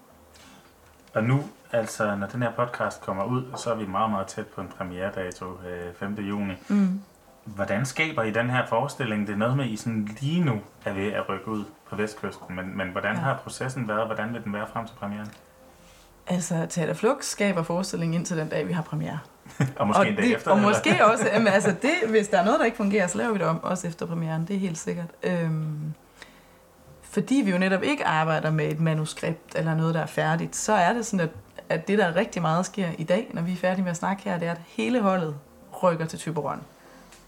Og 1.13 1.23
nu, 1.23 1.43
altså 1.71 2.15
når 2.15 2.27
den 2.27 2.41
her 2.41 2.51
podcast 2.51 3.01
kommer 3.01 3.23
ud, 3.23 3.43
så 3.57 3.71
er 3.71 3.75
vi 3.75 3.85
meget, 3.85 4.11
meget 4.11 4.27
tæt 4.27 4.47
på 4.47 4.61
en 4.61 4.67
premieredato 4.67 5.45
øh, 5.45 5.93
5. 5.99 6.13
juni. 6.13 6.53
Mm. 6.67 7.01
Hvordan 7.43 7.85
skaber 7.85 8.23
I 8.23 8.31
den 8.31 8.49
her 8.49 8.65
forestilling? 8.65 9.27
Det 9.27 9.33
er 9.33 9.37
noget 9.37 9.57
med, 9.57 9.65
at 9.65 9.71
I 9.71 9.75
sådan 9.75 10.09
lige 10.21 10.43
nu 10.43 10.61
er 10.85 10.93
ved 10.93 11.11
at 11.11 11.29
rykke 11.29 11.47
ud 11.47 11.63
på 11.89 11.95
Vestkysten, 11.95 12.55
men, 12.55 12.77
men 12.77 12.89
hvordan 12.89 13.15
ja. 13.15 13.21
har 13.21 13.37
processen 13.37 13.87
været? 13.87 14.05
Hvordan 14.05 14.33
vil 14.33 14.43
den 14.43 14.53
være 14.53 14.67
frem 14.73 14.87
til 14.87 14.95
premieren? 14.95 15.31
Altså, 16.27 16.67
Teater 16.69 16.93
Flux 16.93 17.25
skaber 17.25 17.63
forestillingen 17.63 18.19
indtil 18.19 18.37
den 18.37 18.49
dag, 18.49 18.67
vi 18.67 18.73
har 18.73 18.81
premiere. 18.81 19.19
og 19.79 19.87
måske 19.87 19.99
og 19.99 20.07
en 20.07 20.15
dag 20.15 20.25
det, 20.25 20.35
efter? 20.35 20.51
Og 20.51 20.57
eller? 20.57 20.69
måske 20.69 21.05
også, 21.05 21.29
jamen, 21.33 21.47
altså 21.47 21.75
det, 21.81 22.09
hvis 22.09 22.27
der 22.27 22.39
er 22.39 22.45
noget, 22.45 22.59
der 22.59 22.65
ikke 22.65 22.77
fungerer, 22.77 23.07
så 23.07 23.17
laver 23.17 23.31
vi 23.31 23.39
det 23.39 23.47
om, 23.47 23.63
også 23.63 23.87
efter 23.87 24.05
premieren, 24.05 24.45
det 24.47 24.55
er 24.55 24.59
helt 24.59 24.77
sikkert. 24.77 25.09
Øhm, 25.23 25.93
fordi 27.09 27.35
vi 27.45 27.51
jo 27.51 27.57
netop 27.57 27.83
ikke 27.83 28.05
arbejder 28.05 28.51
med 28.51 28.71
et 28.71 28.79
manuskript 28.79 29.55
eller 29.55 29.75
noget, 29.75 29.95
der 29.95 30.01
er 30.01 30.05
færdigt, 30.05 30.55
så 30.55 30.73
er 30.73 30.93
det 30.93 31.05
sådan, 31.05 31.19
at, 31.19 31.29
at 31.69 31.87
det, 31.87 31.97
der 31.97 32.15
rigtig 32.15 32.41
meget 32.41 32.65
sker 32.65 32.87
i 32.97 33.03
dag, 33.03 33.31
når 33.33 33.41
vi 33.41 33.51
er 33.51 33.55
færdige 33.55 33.83
med 33.83 33.91
at 33.91 33.97
snakke 33.97 34.23
her, 34.23 34.37
det 34.37 34.47
er, 34.47 34.51
at 34.51 34.61
hele 34.67 35.01
holdet 35.01 35.35
rykker 35.83 36.05
til 36.05 36.19
Typeron. 36.19 36.61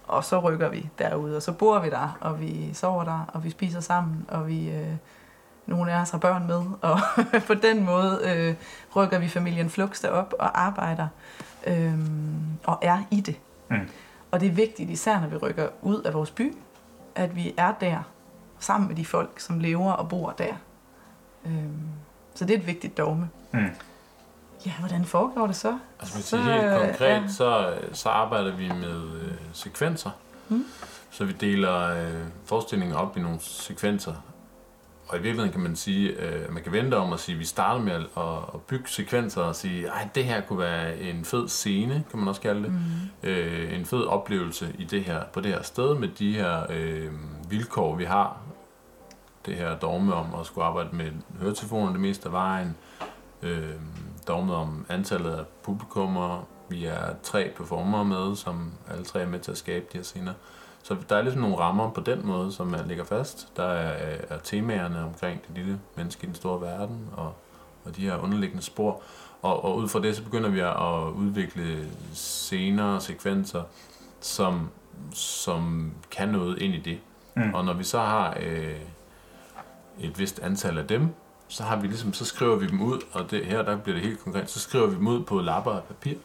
Og 0.07 0.23
så 0.23 0.39
rykker 0.39 0.69
vi 0.69 0.89
derude, 0.99 1.35
og 1.35 1.41
så 1.41 1.51
bor 1.51 1.79
vi 1.79 1.89
der, 1.89 2.17
og 2.21 2.41
vi 2.41 2.73
sover 2.73 3.03
der, 3.03 3.29
og 3.33 3.43
vi 3.43 3.49
spiser 3.49 3.79
sammen, 3.79 4.25
og 4.27 4.47
vi... 4.47 4.69
Øh, 4.69 4.95
nogle 5.65 5.91
af 5.91 6.01
os 6.01 6.09
har 6.09 6.17
børn 6.17 6.47
med, 6.47 6.61
og 6.91 6.99
på 7.47 7.53
den 7.53 7.85
måde 7.85 8.19
øh, 8.25 8.55
rykker 8.95 9.19
vi 9.19 9.27
familien 9.27 9.69
Flux 9.69 10.03
op 10.03 10.33
og 10.39 10.61
arbejder 10.61 11.07
øh, 11.67 11.99
og 12.63 12.79
er 12.81 13.03
i 13.11 13.21
det. 13.21 13.39
Mm. 13.69 13.89
Og 14.31 14.39
det 14.39 14.47
er 14.47 14.51
vigtigt, 14.51 14.89
især 14.89 15.19
når 15.19 15.27
vi 15.27 15.35
rykker 15.35 15.67
ud 15.81 16.01
af 16.01 16.13
vores 16.13 16.31
by, 16.31 16.55
at 17.15 17.35
vi 17.35 17.53
er 17.57 17.73
der 17.81 18.03
sammen 18.61 18.87
med 18.87 18.95
de 18.95 19.05
folk, 19.05 19.39
som 19.39 19.59
lever 19.59 19.91
og 19.91 20.09
bor 20.09 20.31
der. 20.31 20.53
Øh, 21.45 21.51
så 22.35 22.45
det 22.45 22.53
er 22.53 22.57
et 22.57 22.67
vigtigt 22.67 22.97
dogme. 22.97 23.29
Mm. 23.51 23.69
Ja, 24.65 24.71
hvordan 24.79 25.05
foregår 25.05 25.47
det 25.47 25.55
så? 25.55 25.79
Altså, 25.99 26.15
hvis 26.15 26.25
så, 26.25 26.37
helt 26.37 26.85
konkret, 26.85 27.21
ja. 27.21 27.27
så, 27.27 27.77
så 27.93 28.09
arbejder 28.09 28.55
vi 28.55 28.67
med 28.67 29.21
øh, 29.21 29.31
sekvenser. 29.53 30.09
Mm. 30.49 30.65
Så 31.11 31.25
vi 31.25 31.31
deler 31.31 32.05
øh, 32.05 32.27
forestillingen 32.45 32.97
op 32.97 33.17
i 33.17 33.19
nogle 33.19 33.37
sekvenser, 33.39 34.13
og 35.11 35.17
i 35.17 35.21
virkeligheden 35.21 35.51
kan 35.51 35.61
man 35.61 35.75
sige, 35.75 36.09
øh, 36.09 36.53
man 36.53 36.63
kan 36.63 36.71
vente 36.71 36.95
om 36.95 37.13
at 37.13 37.19
sige, 37.19 37.33
at 37.35 37.39
vi 37.39 37.45
starter 37.45 37.81
med 37.81 37.93
at, 37.93 38.53
at 38.53 38.61
bygge 38.67 38.89
sekvenser 38.89 39.41
og 39.41 39.55
sige, 39.55 39.91
at 39.91 40.15
det 40.15 40.25
her 40.25 40.41
kunne 40.41 40.59
være 40.59 40.99
en 40.99 41.25
fed 41.25 41.47
scene, 41.47 42.03
kan 42.09 42.19
man 42.19 42.27
også 42.27 42.41
kalde 42.41 42.63
det. 42.63 42.71
Mm. 42.71 43.29
Øh, 43.29 43.79
en 43.79 43.85
fed 43.85 44.03
oplevelse 44.03 44.75
i 44.79 44.83
det 44.83 45.03
her, 45.03 45.23
på 45.33 45.41
det 45.41 45.51
her 45.51 45.61
sted 45.61 45.95
med 45.95 46.07
de 46.07 46.33
her 46.33 46.65
øh, 46.69 47.11
vilkår, 47.49 47.95
vi 47.95 48.03
har. 48.03 48.37
Det 49.45 49.55
her 49.55 49.77
dogme 49.77 50.13
om 50.13 50.39
at 50.39 50.45
skulle 50.45 50.65
arbejde 50.65 50.95
med 50.95 51.11
høretelefoner 51.39 51.91
det 51.91 52.01
meste 52.01 52.25
af 52.25 52.31
vejen. 52.31 52.75
Øh, 53.41 53.69
dogmet 54.27 54.55
om 54.55 54.85
antallet 54.89 55.31
af 55.31 55.43
publikummer. 55.63 56.47
Vi 56.69 56.85
er 56.85 57.13
tre 57.23 57.51
performere 57.57 58.05
med, 58.05 58.35
som 58.35 58.71
alle 58.91 59.03
tre 59.03 59.21
er 59.21 59.27
med 59.27 59.39
til 59.39 59.51
at 59.51 59.57
skabe 59.57 59.85
de 59.93 59.97
her 59.97 60.03
scener. 60.03 60.33
Så 60.83 60.95
der 61.09 61.15
er 61.15 61.21
ligesom 61.21 61.41
nogle 61.41 61.57
rammer 61.57 61.89
på 61.89 62.01
den 62.01 62.27
måde, 62.27 62.51
som 62.51 62.67
man 62.67 62.87
ligger 62.87 63.03
fast. 63.03 63.47
Der 63.57 63.63
er, 63.63 64.17
er 64.29 64.37
temaerne 64.37 65.03
omkring 65.03 65.41
det 65.47 65.55
lille 65.55 65.79
menneske 65.95 66.23
i 66.23 66.27
den 66.27 66.35
store 66.35 66.61
verden, 66.61 67.07
og, 67.17 67.33
og 67.85 67.95
de 67.95 68.01
her 68.01 68.17
underliggende 68.17 68.63
spor. 68.63 69.01
Og, 69.41 69.65
og 69.65 69.77
ud 69.77 69.87
fra 69.87 70.01
det, 70.01 70.15
så 70.15 70.23
begynder 70.23 70.49
vi 70.49 70.59
at 70.59 71.11
udvikle 71.13 71.89
scener 72.13 72.83
og 72.83 73.01
sekvenser, 73.01 73.63
som, 74.19 74.69
som 75.13 75.91
kan 76.11 76.29
noget 76.29 76.57
ind 76.57 76.73
i 76.73 76.79
det. 76.79 76.99
Mm. 77.35 77.53
Og 77.53 77.65
når 77.65 77.73
vi 77.73 77.83
så 77.83 77.99
har 77.99 78.37
øh, 78.39 78.75
et 79.99 80.19
vist 80.19 80.39
antal 80.39 80.77
af 80.77 80.87
dem, 80.87 81.09
så 81.47 81.63
har 81.63 81.75
vi 81.75 81.87
ligesom, 81.87 82.13
så 82.13 82.25
skriver 82.25 82.55
vi 82.55 82.67
dem 82.67 82.81
ud, 82.81 82.99
og 83.11 83.31
det, 83.31 83.45
her 83.45 83.61
der 83.61 83.77
bliver 83.77 83.95
det 83.95 84.05
helt 84.05 84.19
konkret, 84.19 84.49
så 84.49 84.59
skriver 84.59 84.87
vi 84.87 84.95
dem 84.95 85.07
ud 85.07 85.23
på 85.23 85.39
lapper 85.39 85.71
af 85.71 85.83
papir, 85.83 86.13
mm. 86.15 86.21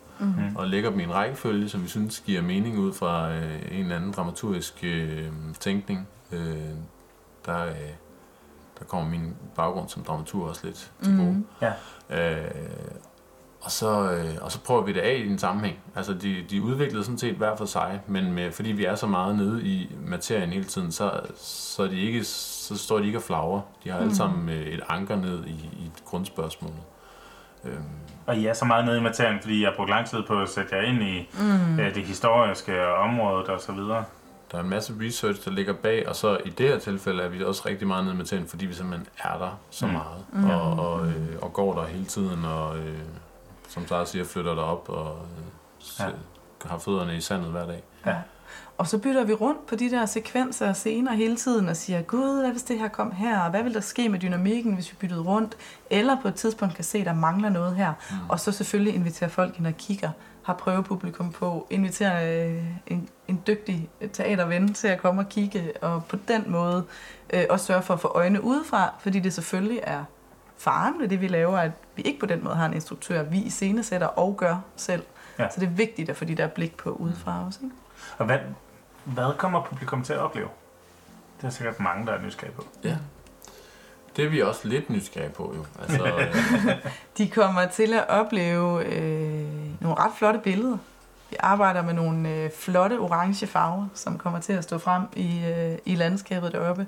Og 0.57 0.67
lægger 0.67 0.91
dem 0.91 1.01
i 1.01 1.03
en 1.03 1.14
rækkefølge, 1.14 1.69
som 1.69 1.83
vi 1.83 1.89
synes 1.89 2.21
giver 2.21 2.43
mening 2.43 2.79
ud 2.79 2.93
fra 2.93 3.33
øh, 3.33 3.62
en 3.71 3.81
eller 3.81 3.97
anden 3.97 4.12
dramaturgisk 4.12 4.85
øh, 4.85 5.29
tænkning. 5.61 6.09
Øh, 6.33 6.57
der, 7.47 7.64
øh, 7.64 7.75
der 8.79 8.85
kommer 8.85 9.11
min 9.11 9.35
baggrund 9.55 9.89
som 9.89 10.05
dramatur 10.05 10.49
også 10.49 10.67
lidt 10.67 10.93
til 11.03 11.12
mm. 11.12 11.19
gode. 11.19 11.45
Ja. 12.11 12.41
Øh, 12.45 12.51
og 13.61 13.71
så, 13.71 14.12
øh, 14.12 14.35
og 14.41 14.53
så 14.53 14.61
prøver 14.61 14.83
vi 14.83 14.93
det 14.93 15.01
af 15.01 15.14
i 15.14 15.29
en 15.29 15.39
sammenhæng. 15.39 15.79
Altså, 15.97 16.14
de, 16.14 16.45
de 16.51 16.62
udviklede 16.62 17.05
sådan 17.05 17.19
set 17.19 17.35
hver 17.35 17.57
for 17.57 17.64
sig, 17.64 18.01
men 18.07 18.33
med, 18.33 18.53
fordi 18.53 18.73
vi 18.73 18.85
er 18.85 18.95
så 18.95 19.07
meget 19.07 19.37
nede 19.37 19.62
i 19.62 19.97
materien 20.07 20.51
hele 20.51 20.64
tiden, 20.64 20.93
så, 20.93 21.21
så, 21.37 21.83
er 21.83 21.87
de 21.87 22.01
ikke, 22.01 22.25
så 22.25 22.79
står 22.79 22.99
de 22.99 23.07
ikke 23.07 23.19
og 23.19 23.23
flagre. 23.23 23.62
De 23.85 23.91
har 23.91 23.99
mm. 23.99 24.03
alle 24.03 24.17
sammen 24.17 24.49
øh, 24.49 24.67
et 24.67 24.81
anker 24.89 25.17
ned 25.17 25.45
i, 25.47 25.71
i 25.73 25.91
grundspørgsmålet. 26.05 26.83
Øhm. 27.64 27.83
Og 28.27 28.37
I 28.37 28.47
er 28.47 28.53
så 28.53 28.64
meget 28.64 28.85
nede 28.85 28.99
i 28.99 29.03
materien, 29.03 29.41
fordi 29.41 29.62
jeg 29.62 29.70
har 29.70 29.77
brugt 29.77 29.91
lang 29.91 30.07
tid 30.07 30.22
på 30.22 30.43
at 30.43 30.49
sætte 30.49 30.77
jer 30.77 30.83
ind 30.83 31.03
i 31.03 31.29
mm. 31.39 31.81
øh, 31.81 31.95
det 31.95 32.05
historiske 32.05 32.89
område 32.89 33.45
og 33.45 33.61
så 33.61 33.72
videre. 33.72 34.05
Der 34.53 34.59
er 34.59 34.62
en 34.62 34.68
masse 34.68 34.95
research, 35.01 35.45
der 35.45 35.51
ligger 35.51 35.72
bag, 35.72 36.09
og 36.09 36.16
så 36.16 36.39
i 36.45 36.51
det 36.51 36.68
her 36.68 36.79
tilfælde 36.79 37.22
er 37.22 37.29
vi 37.29 37.45
også 37.45 37.62
rigtig 37.66 37.87
meget 37.87 38.05
nede 38.05 38.14
i 38.14 38.18
materien, 38.18 38.47
fordi 38.47 38.66
vi 38.66 38.74
simpelthen 38.74 39.07
er 39.18 39.39
der 39.39 39.59
så 39.70 39.87
mm. 39.87 39.93
meget, 39.93 40.24
mm. 40.33 40.51
og, 40.51 40.93
og, 40.93 41.07
øh, 41.07 41.37
og 41.43 41.53
går 41.53 41.74
der 41.74 41.87
hele 41.87 42.05
tiden, 42.05 42.45
og 42.45 42.79
øh, 42.79 42.99
som 43.68 43.87
Sara 43.87 44.07
siger, 44.07 44.24
flytter 44.24 44.55
der 44.55 44.62
op 44.62 44.89
og 44.89 45.18
øh, 45.39 46.01
ja. 46.01 46.68
har 46.68 46.79
fødderne 46.79 47.16
i 47.16 47.20
sandet 47.20 47.51
hver 47.51 47.66
dag. 47.66 47.83
Ja. 48.07 48.16
Og 48.79 48.87
så 48.87 48.99
bytter 48.99 49.24
vi 49.24 49.33
rundt 49.33 49.66
på 49.66 49.77
de 49.77 49.91
der 49.91 50.07
sekvenser 50.07 50.68
og 50.68 50.77
scener 50.77 51.12
hele 51.12 51.37
tiden 51.37 51.68
og 51.68 51.77
siger, 51.77 52.03
gud, 52.03 52.41
hvad 52.41 52.51
hvis 52.51 52.62
det 52.62 52.79
her 52.79 52.89
kom 52.89 53.12
her, 53.12 53.41
og 53.41 53.51
hvad 53.51 53.62
vil 53.62 53.74
der 53.74 53.81
ske 53.81 54.09
med 54.09 54.18
dynamikken, 54.18 54.74
hvis 54.74 54.93
vi 54.93 54.97
byttede 55.01 55.20
rundt? 55.20 55.57
Eller 55.91 56.16
på 56.22 56.29
et 56.29 56.35
tidspunkt 56.35 56.74
kan 56.74 56.85
se, 56.85 56.99
at 56.99 57.07
der 57.07 57.14
mangler 57.14 57.49
noget 57.49 57.77
her. 57.77 57.93
Mm. 58.11 58.16
Og 58.29 58.41
så 58.41 58.53
selvfølgelig 58.53 58.95
invitere 58.95 59.29
folk 59.29 59.59
ind 59.59 59.66
og 59.66 59.77
kigger, 59.77 60.11
har 60.43 60.55
prøvepublikum 60.55 61.33
på, 61.33 61.66
invitere 61.70 62.47
øh, 62.49 62.64
en, 62.87 63.09
en 63.29 63.43
dygtig 63.47 63.89
teaterven 64.12 64.74
til 64.74 64.89
at 64.89 64.99
komme 64.99 65.22
og 65.22 65.29
kigge, 65.29 65.72
og 65.83 66.05
på 66.05 66.16
den 66.29 66.45
måde 66.47 66.85
øh, 67.33 67.45
også 67.51 67.66
sørge 67.66 67.83
for 67.83 67.95
at 67.95 68.01
få 68.01 68.09
øjne 68.09 68.45
udefra, 68.45 68.95
fordi 68.99 69.20
det 69.20 69.33
selvfølgelig 69.33 69.81
er 69.83 70.05
faren 70.59 70.95
ved 71.01 71.09
det, 71.09 71.20
vi 71.20 71.29
laver, 71.29 71.59
at 71.59 71.70
vi 71.97 72.03
ikke 72.03 72.18
på 72.18 72.27
den 72.27 72.45
måde 72.45 72.55
har 72.55 72.66
en 72.66 72.74
instruktør, 72.74 73.22
vi 73.22 73.39
iscenesætter 73.39 74.07
og 74.07 74.37
gør 74.37 74.57
selv. 74.77 75.03
Ja. 75.39 75.49
Så 75.51 75.61
det 75.61 75.66
er 75.66 75.70
vigtigt 75.70 76.11
at 76.11 76.16
få 76.16 76.24
de 76.24 76.35
der 76.35 76.47
blik 76.47 76.77
på 76.77 76.91
udefra 76.91 77.47
også. 77.47 77.59
Ikke? 77.62 77.74
Og 78.18 78.27
hvad, 78.27 78.39
hvad 79.07 79.36
kommer 79.38 79.62
publikum 79.62 80.02
til 80.02 80.12
at 80.12 80.18
opleve? 80.18 80.48
Det 81.40 81.46
er 81.46 81.50
sikkert 81.50 81.80
mange, 81.80 82.07
der 82.07 82.12
er 82.12 82.22
nysgerrige 82.22 82.57
på. 82.57 82.64
Ja. 82.84 82.96
Det 84.16 84.24
er 84.24 84.28
vi 84.28 84.42
også 84.42 84.68
lidt 84.68 84.90
nysgerrige 84.90 85.32
på, 85.32 85.54
jo. 85.57 85.64
Altså, 85.82 86.07
øh... 86.07 86.76
De 87.18 87.28
kommer 87.28 87.66
til 87.66 87.94
at 87.94 88.09
opleve 88.09 88.84
øh, 88.84 89.82
nogle 89.82 89.96
ret 89.98 90.12
flotte 90.16 90.40
billeder. 90.40 90.78
Vi 91.30 91.36
arbejder 91.40 91.82
med 91.82 91.94
nogle 91.94 92.30
øh, 92.30 92.50
flotte 92.50 92.98
orange 92.98 93.46
farver, 93.46 93.86
som 93.94 94.18
kommer 94.18 94.40
til 94.40 94.52
at 94.52 94.64
stå 94.64 94.78
frem 94.78 95.02
i, 95.16 95.44
øh, 95.44 95.78
i 95.84 95.94
landskabet 95.94 96.52
deroppe. 96.52 96.86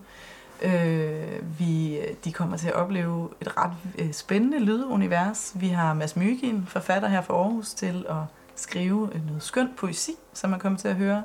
Øh, 0.63 1.59
vi, 1.59 2.01
de 2.25 2.33
kommer 2.33 2.57
til 2.57 2.69
at 2.69 2.75
opleve 2.75 3.29
et 3.41 3.57
ret 3.57 3.73
øh, 3.99 4.13
spændende 4.13 4.59
lydunivers. 4.59 5.53
Vi 5.55 5.69
har 5.69 5.95
Mads 5.95 6.17
Mygin, 6.17 6.67
forfatter 6.67 7.09
her 7.09 7.23
fra 7.23 7.35
Aarhus, 7.35 7.75
til 7.75 8.07
at 8.09 8.17
skrive 8.57 9.11
øh, 9.15 9.27
noget 9.27 9.43
skønt 9.43 9.77
poesi, 9.77 10.13
som 10.33 10.51
man 10.51 10.61
kommer 10.61 10.79
til 10.79 10.89
at 10.89 10.95
høre. 10.97 11.23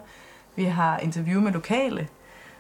Vi 0.56 0.64
har 0.64 0.97
interview 0.97 1.41
med 1.41 1.51
lokale, 1.51 2.08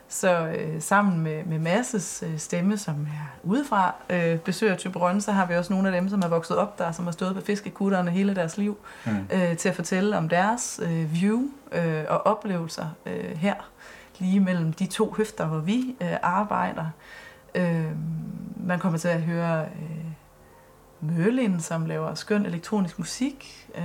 så 0.07 0.47
øh, 0.47 0.81
sammen 0.81 1.23
med, 1.23 1.43
med 1.43 1.59
Masses 1.59 2.23
øh, 2.27 2.37
stemme, 2.37 2.77
som 2.77 2.93
er 3.01 3.39
udefra, 3.43 3.95
øh, 4.09 4.39
besøger 4.39 4.75
Tyberon, 4.75 5.21
så 5.21 5.31
har 5.31 5.45
vi 5.45 5.55
også 5.55 5.73
nogle 5.73 5.87
af 5.87 6.01
dem, 6.01 6.09
som 6.09 6.21
er 6.21 6.27
vokset 6.27 6.57
op 6.57 6.79
der, 6.79 6.91
som 6.91 7.05
har 7.05 7.11
stået 7.11 7.35
på 7.35 7.41
fiskekutterne 7.41 8.11
hele 8.11 8.35
deres 8.35 8.57
liv, 8.57 8.77
mm. 9.05 9.27
øh, 9.33 9.57
til 9.57 9.69
at 9.69 9.75
fortælle 9.75 10.17
om 10.17 10.29
deres 10.29 10.79
øh, 10.83 11.13
view 11.13 11.43
øh, 11.71 12.03
og 12.09 12.25
oplevelser 12.25 12.87
øh, 13.05 13.37
her, 13.37 13.55
lige 14.19 14.39
mellem 14.39 14.73
de 14.73 14.85
to 14.85 15.13
høfter, 15.17 15.45
hvor 15.45 15.59
vi 15.59 15.95
øh, 16.01 16.13
arbejder. 16.21 16.85
Øh, 17.55 17.91
man 18.55 18.79
kommer 18.79 18.99
til 18.99 19.07
at 19.07 19.21
høre 19.21 19.61
øh, 19.61 20.05
Merlin, 21.01 21.59
som 21.59 21.85
laver 21.85 22.15
skøn 22.15 22.45
elektronisk 22.45 22.99
musik, 22.99 23.67
øh, 23.75 23.83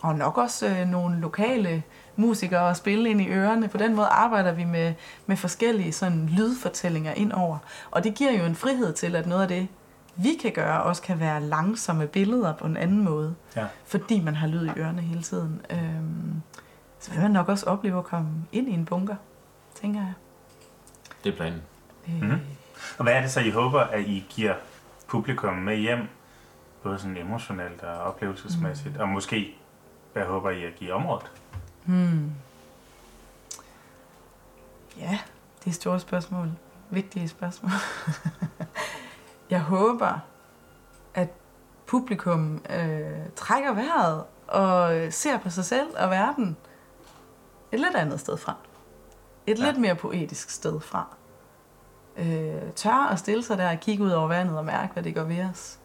og 0.00 0.14
nok 0.14 0.38
også 0.38 0.68
øh, 0.68 0.88
nogle 0.88 1.20
lokale 1.20 1.82
musikere 2.16 2.70
at 2.70 2.76
spille 2.76 3.10
ind 3.10 3.20
i 3.20 3.28
ørerne. 3.28 3.68
På 3.68 3.78
den 3.78 3.94
måde 3.94 4.06
arbejder 4.06 4.52
vi 4.52 4.64
med, 4.64 4.94
med 5.26 5.36
forskellige 5.36 5.92
sådan, 5.92 6.26
lydfortællinger 6.26 7.12
ind 7.12 7.32
over. 7.32 7.58
Og 7.90 8.04
det 8.04 8.14
giver 8.14 8.32
jo 8.32 8.44
en 8.44 8.54
frihed 8.54 8.92
til, 8.92 9.16
at 9.16 9.26
noget 9.26 9.42
af 9.42 9.48
det, 9.48 9.68
vi 10.16 10.28
kan 10.42 10.52
gøre, 10.52 10.82
også 10.82 11.02
kan 11.02 11.20
være 11.20 11.40
langsomme 11.42 12.06
billeder 12.06 12.52
på 12.52 12.66
en 12.66 12.76
anden 12.76 13.04
måde. 13.04 13.34
Ja. 13.56 13.66
Fordi 13.86 14.20
man 14.20 14.34
har 14.34 14.46
lyd 14.46 14.66
i 14.66 14.70
ørerne 14.76 15.02
hele 15.02 15.22
tiden. 15.22 15.60
Øhm, 15.70 16.42
så 17.00 17.10
vil 17.12 17.20
man 17.20 17.30
nok 17.30 17.48
også 17.48 17.66
opleve 17.66 17.98
at 17.98 18.04
komme 18.04 18.28
ind 18.52 18.68
i 18.68 18.72
en 18.72 18.84
bunker, 18.84 19.16
tænker 19.80 20.00
jeg. 20.00 20.12
Det 21.24 21.32
er 21.32 21.36
planen. 21.36 21.62
Øh, 22.08 22.22
Mhm. 22.22 22.40
Og 22.98 23.02
hvad 23.02 23.12
er 23.12 23.20
det 23.20 23.30
så, 23.30 23.40
I 23.40 23.50
håber, 23.50 23.80
at 23.80 24.00
I 24.00 24.26
giver 24.28 24.54
publikum 25.06 25.54
med 25.54 25.76
hjem? 25.76 25.98
Både 26.82 26.98
sådan 26.98 27.16
emotionelt 27.16 27.82
og 27.82 27.98
oplevelsesmæssigt. 27.98 28.94
Mm. 28.94 29.00
Og 29.00 29.08
måske, 29.08 29.56
hvad 30.12 30.22
håber 30.24 30.50
I 30.50 30.64
at 30.64 30.74
give 30.74 30.92
området? 30.92 31.30
Hmm. 31.86 32.32
Ja, 34.98 35.18
det 35.64 35.70
er 35.70 35.74
store 35.74 36.00
spørgsmål. 36.00 36.50
Vigtige 36.90 37.28
spørgsmål. 37.28 37.72
jeg 39.50 39.60
håber, 39.60 40.18
at 41.14 41.28
publikum 41.86 42.64
øh, 42.70 43.18
trækker 43.36 43.72
vejret 43.72 44.24
og 44.46 45.12
ser 45.12 45.38
på 45.38 45.50
sig 45.50 45.64
selv 45.64 45.88
og 45.98 46.10
verden 46.10 46.56
et 47.72 47.80
lidt 47.80 47.96
andet 47.96 48.20
sted 48.20 48.36
fra. 48.36 48.54
Et 49.46 49.58
ja. 49.58 49.64
lidt 49.64 49.80
mere 49.80 49.94
poetisk 49.94 50.50
sted 50.50 50.80
fra. 50.80 51.06
Øh, 52.16 52.72
tør 52.74 53.08
at 53.10 53.18
stille 53.18 53.42
sig 53.42 53.58
der 53.58 53.70
og 53.70 53.80
kigge 53.80 54.04
ud 54.04 54.10
over 54.10 54.28
vandet 54.28 54.58
og 54.58 54.64
mærke, 54.64 54.92
hvad 54.92 55.02
det 55.02 55.14
gør 55.14 55.24
ved 55.24 55.44
os. 55.44 55.78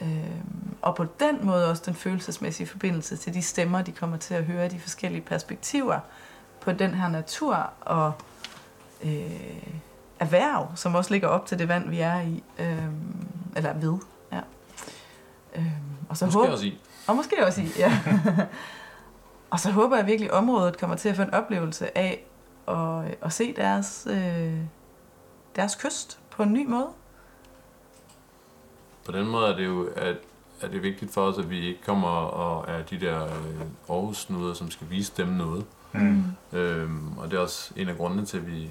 Øh, 0.00 0.30
og 0.82 0.96
på 0.96 1.06
den 1.20 1.46
måde 1.46 1.70
også 1.70 1.82
den 1.86 1.94
følelsesmæssige 1.94 2.66
forbindelse 2.66 3.16
til 3.16 3.34
de 3.34 3.42
stemmer, 3.42 3.82
de 3.82 3.92
kommer 3.92 4.16
til 4.16 4.34
at 4.34 4.44
høre, 4.44 4.68
de 4.68 4.80
forskellige 4.80 5.22
perspektiver 5.22 6.00
på 6.60 6.72
den 6.72 6.94
her 6.94 7.08
natur 7.08 7.70
og 7.80 8.12
øh, 9.04 9.62
erhverv, 10.18 10.72
som 10.76 10.94
også 10.94 11.10
ligger 11.10 11.28
op 11.28 11.46
til 11.46 11.58
det 11.58 11.68
vand, 11.68 11.90
vi 11.90 12.00
er 12.00 12.20
i, 12.20 12.42
øh, 12.58 12.84
eller 13.56 13.72
ved. 13.72 13.98
Ja. 14.32 14.40
Øh, 15.54 15.66
og 16.08 16.16
så 16.16 16.24
Måske 16.24 16.38
håber, 16.38 16.52
også 16.52 16.66
i. 16.66 16.80
og 17.06 17.16
måske 17.16 17.46
også 17.46 17.60
i, 17.60 17.68
ja. 17.78 18.00
og 19.50 19.60
så 19.60 19.70
håber 19.70 19.96
jeg 19.96 20.06
virkelig, 20.06 20.30
at 20.30 20.36
området 20.36 20.78
kommer 20.78 20.96
til 20.96 21.08
at 21.08 21.16
få 21.16 21.22
en 21.22 21.34
oplevelse 21.34 21.98
af 21.98 22.24
at, 22.68 23.16
at 23.22 23.32
se 23.32 23.54
deres, 23.56 24.06
øh, 24.10 24.54
deres 25.56 25.74
kyst 25.74 26.18
på 26.30 26.42
en 26.42 26.52
ny 26.52 26.66
måde. 26.66 26.88
På 29.04 29.12
den 29.12 29.26
måde 29.26 29.46
er 29.46 29.56
det 29.56 29.64
jo 29.66 29.88
at, 29.96 30.16
er 30.60 30.68
det 30.68 30.82
vigtigt 30.82 31.14
for 31.14 31.20
os, 31.20 31.38
at 31.38 31.50
vi 31.50 31.66
ikke 31.66 31.82
kommer 31.82 32.08
og 32.08 32.64
er 32.68 32.82
de 32.82 33.00
der 33.00 33.24
øh, 33.24 33.60
aarhus 33.88 34.16
som 34.58 34.70
skal 34.70 34.90
vise 34.90 35.12
dem 35.16 35.28
noget. 35.28 35.66
Mm. 35.92 36.24
Øhm, 36.52 37.18
og 37.18 37.30
det 37.30 37.36
er 37.36 37.40
også 37.40 37.72
en 37.76 37.88
af 37.88 37.96
grundene 37.96 38.26
til, 38.26 38.36
at 38.36 38.46
vi 38.46 38.70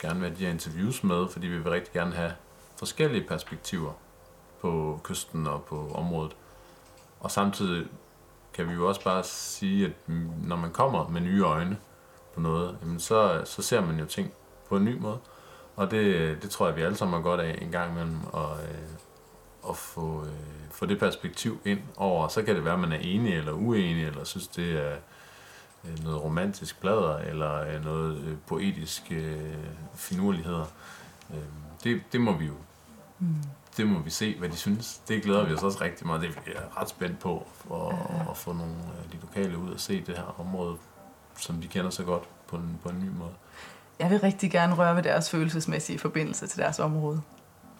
gerne 0.00 0.20
vil 0.20 0.28
have 0.28 0.38
de 0.38 0.44
her 0.44 0.52
interviews 0.52 1.04
med, 1.04 1.28
fordi 1.28 1.46
vi 1.46 1.58
vil 1.58 1.70
rigtig 1.70 1.92
gerne 1.92 2.12
have 2.12 2.32
forskellige 2.78 3.26
perspektiver 3.28 3.92
på 4.60 5.00
kysten 5.04 5.46
og 5.46 5.62
på 5.62 5.92
området. 5.94 6.36
Og 7.20 7.30
samtidig 7.30 7.86
kan 8.54 8.68
vi 8.68 8.72
jo 8.72 8.88
også 8.88 9.04
bare 9.04 9.24
sige, 9.24 9.86
at 9.86 9.92
når 10.44 10.56
man 10.56 10.70
kommer 10.70 11.08
med 11.08 11.20
nye 11.20 11.42
øjne 11.42 11.76
på 12.34 12.40
noget, 12.40 12.78
jamen 12.82 13.00
så, 13.00 13.42
så 13.44 13.62
ser 13.62 13.80
man 13.80 13.98
jo 13.98 14.04
ting 14.04 14.32
på 14.68 14.76
en 14.76 14.84
ny 14.84 14.98
måde. 15.00 15.18
Og 15.76 15.90
det, 15.90 16.42
det 16.42 16.50
tror 16.50 16.66
jeg, 16.66 16.76
vi 16.76 16.82
alle 16.82 16.96
sammen 16.96 17.14
har 17.14 17.22
godt 17.22 17.40
af 17.40 17.58
en 17.62 17.70
gang 17.70 17.92
imellem 17.92 18.18
at, 18.34 18.70
øh, 18.70 18.88
at 19.68 19.76
få, 19.76 20.24
øh, 20.24 20.32
få 20.70 20.86
det 20.86 20.98
perspektiv 20.98 21.60
ind 21.64 21.80
over. 21.96 22.28
Så 22.28 22.42
kan 22.42 22.54
det 22.56 22.64
være, 22.64 22.74
at 22.74 22.80
man 22.80 22.92
er 22.92 22.98
enig 22.98 23.34
eller 23.34 23.52
uenig, 23.52 24.04
eller 24.06 24.24
synes, 24.24 24.48
det 24.48 24.72
er 24.72 24.96
øh, 25.84 26.04
noget 26.04 26.22
romantisk 26.24 26.80
bladder, 26.80 27.16
eller 27.16 27.60
øh, 27.74 27.84
noget 27.84 28.18
øh, 28.18 28.36
poetisk 28.46 29.02
øh, 29.10 29.54
finurligheder. 29.94 30.64
Øh, 31.30 31.36
det, 31.84 32.02
det 32.12 32.20
må 32.20 32.32
vi 32.32 32.46
jo 32.46 32.54
Mm. 33.20 33.34
det 33.76 33.86
må 33.86 33.98
vi 33.98 34.10
se, 34.10 34.38
hvad 34.38 34.48
de 34.48 34.56
synes. 34.56 35.00
Det 35.08 35.22
glæder 35.22 35.46
vi 35.46 35.54
os 35.54 35.62
også 35.62 35.78
rigtig 35.80 36.06
meget. 36.06 36.20
Det 36.22 36.30
er 36.30 36.50
jeg 36.52 36.62
ret 36.76 36.88
spændt 36.88 37.18
på 37.18 37.46
at, 37.70 37.96
at 38.30 38.36
få 38.36 38.52
nogle 38.52 38.74
af 39.04 39.10
de 39.12 39.16
lokale 39.22 39.58
ud 39.58 39.72
og 39.72 39.80
se 39.80 40.00
det 40.06 40.16
her 40.16 40.40
område, 40.40 40.76
som 41.36 41.56
de 41.60 41.68
kender 41.68 41.90
så 41.90 42.04
godt 42.04 42.22
på 42.48 42.56
en, 42.56 42.78
på 42.82 42.88
en 42.88 42.98
ny 42.98 43.08
måde. 43.18 43.30
Jeg 43.98 44.10
vil 44.10 44.20
rigtig 44.20 44.50
gerne 44.50 44.74
røre 44.74 44.96
ved 44.96 45.02
deres 45.02 45.30
følelsesmæssige 45.30 45.98
forbindelse 45.98 46.46
til 46.46 46.58
deres 46.58 46.78
område. 46.78 47.22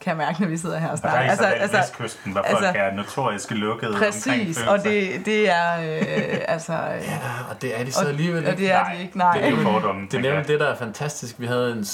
Kan 0.01 0.11
jeg 0.11 0.17
mærke, 0.17 0.41
når 0.41 0.49
vi 0.49 0.57
sidder 0.57 0.79
her 0.79 0.87
og 0.89 0.93
Og 0.93 0.97
der 1.03 1.09
snakker. 1.11 1.21
er 1.21 1.31
altså, 1.31 1.45
altså, 1.47 1.77
Vestkysten, 1.79 2.33
hvor 2.33 2.45
folk 2.51 2.65
altså- 2.65 2.81
er 2.81 2.95
notorisk 2.95 3.51
lukkede 3.51 3.95
Præcis, 3.99 4.63
og 4.67 4.79
det, 4.85 5.23
det 5.25 5.51
er 5.51 5.75
øh, 5.79 6.39
altså... 6.49 6.73
Øh, 6.73 7.03
Ja, 7.03 7.21
og 7.51 7.63
det 7.63 7.81
er 7.81 7.85
de 7.85 7.89
og, 7.89 7.93
så 7.93 8.05
alligevel 8.09 8.47
og 8.47 8.57
det 8.57 8.71
er 8.73 8.83
Nej, 8.83 8.95
de 8.95 9.03
ikke, 9.03 9.19
nej. 9.19 9.33
det 9.39 9.45
er 9.45 9.51
jo 9.51 9.63
fordommen, 9.63 10.07
Det 10.07 10.15
er 10.15 10.21
nemlig 10.23 10.49
det, 10.49 10.61
der 10.61 10.67
er 10.67 10.77
fantastisk. 10.77 11.41
Vi 11.41 11.47
havde 11.47 11.73
en, 11.73 11.79
en 11.79 11.85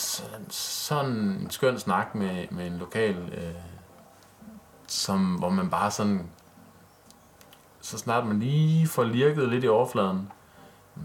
sådan 0.50 1.46
skøn 1.50 1.78
snak 1.78 2.14
med, 2.14 2.30
med 2.50 2.66
en 2.66 2.76
lokal, 2.78 3.16
øh, 3.36 3.42
som, 4.86 5.34
hvor 5.34 5.48
man 5.48 5.70
bare 5.70 5.90
sådan, 5.90 6.22
så 7.80 7.98
snart 7.98 8.26
man 8.26 8.40
lige 8.40 8.86
får 8.88 9.04
lirket 9.04 9.48
lidt 9.48 9.64
i 9.64 9.68
overfladen, 9.68 10.30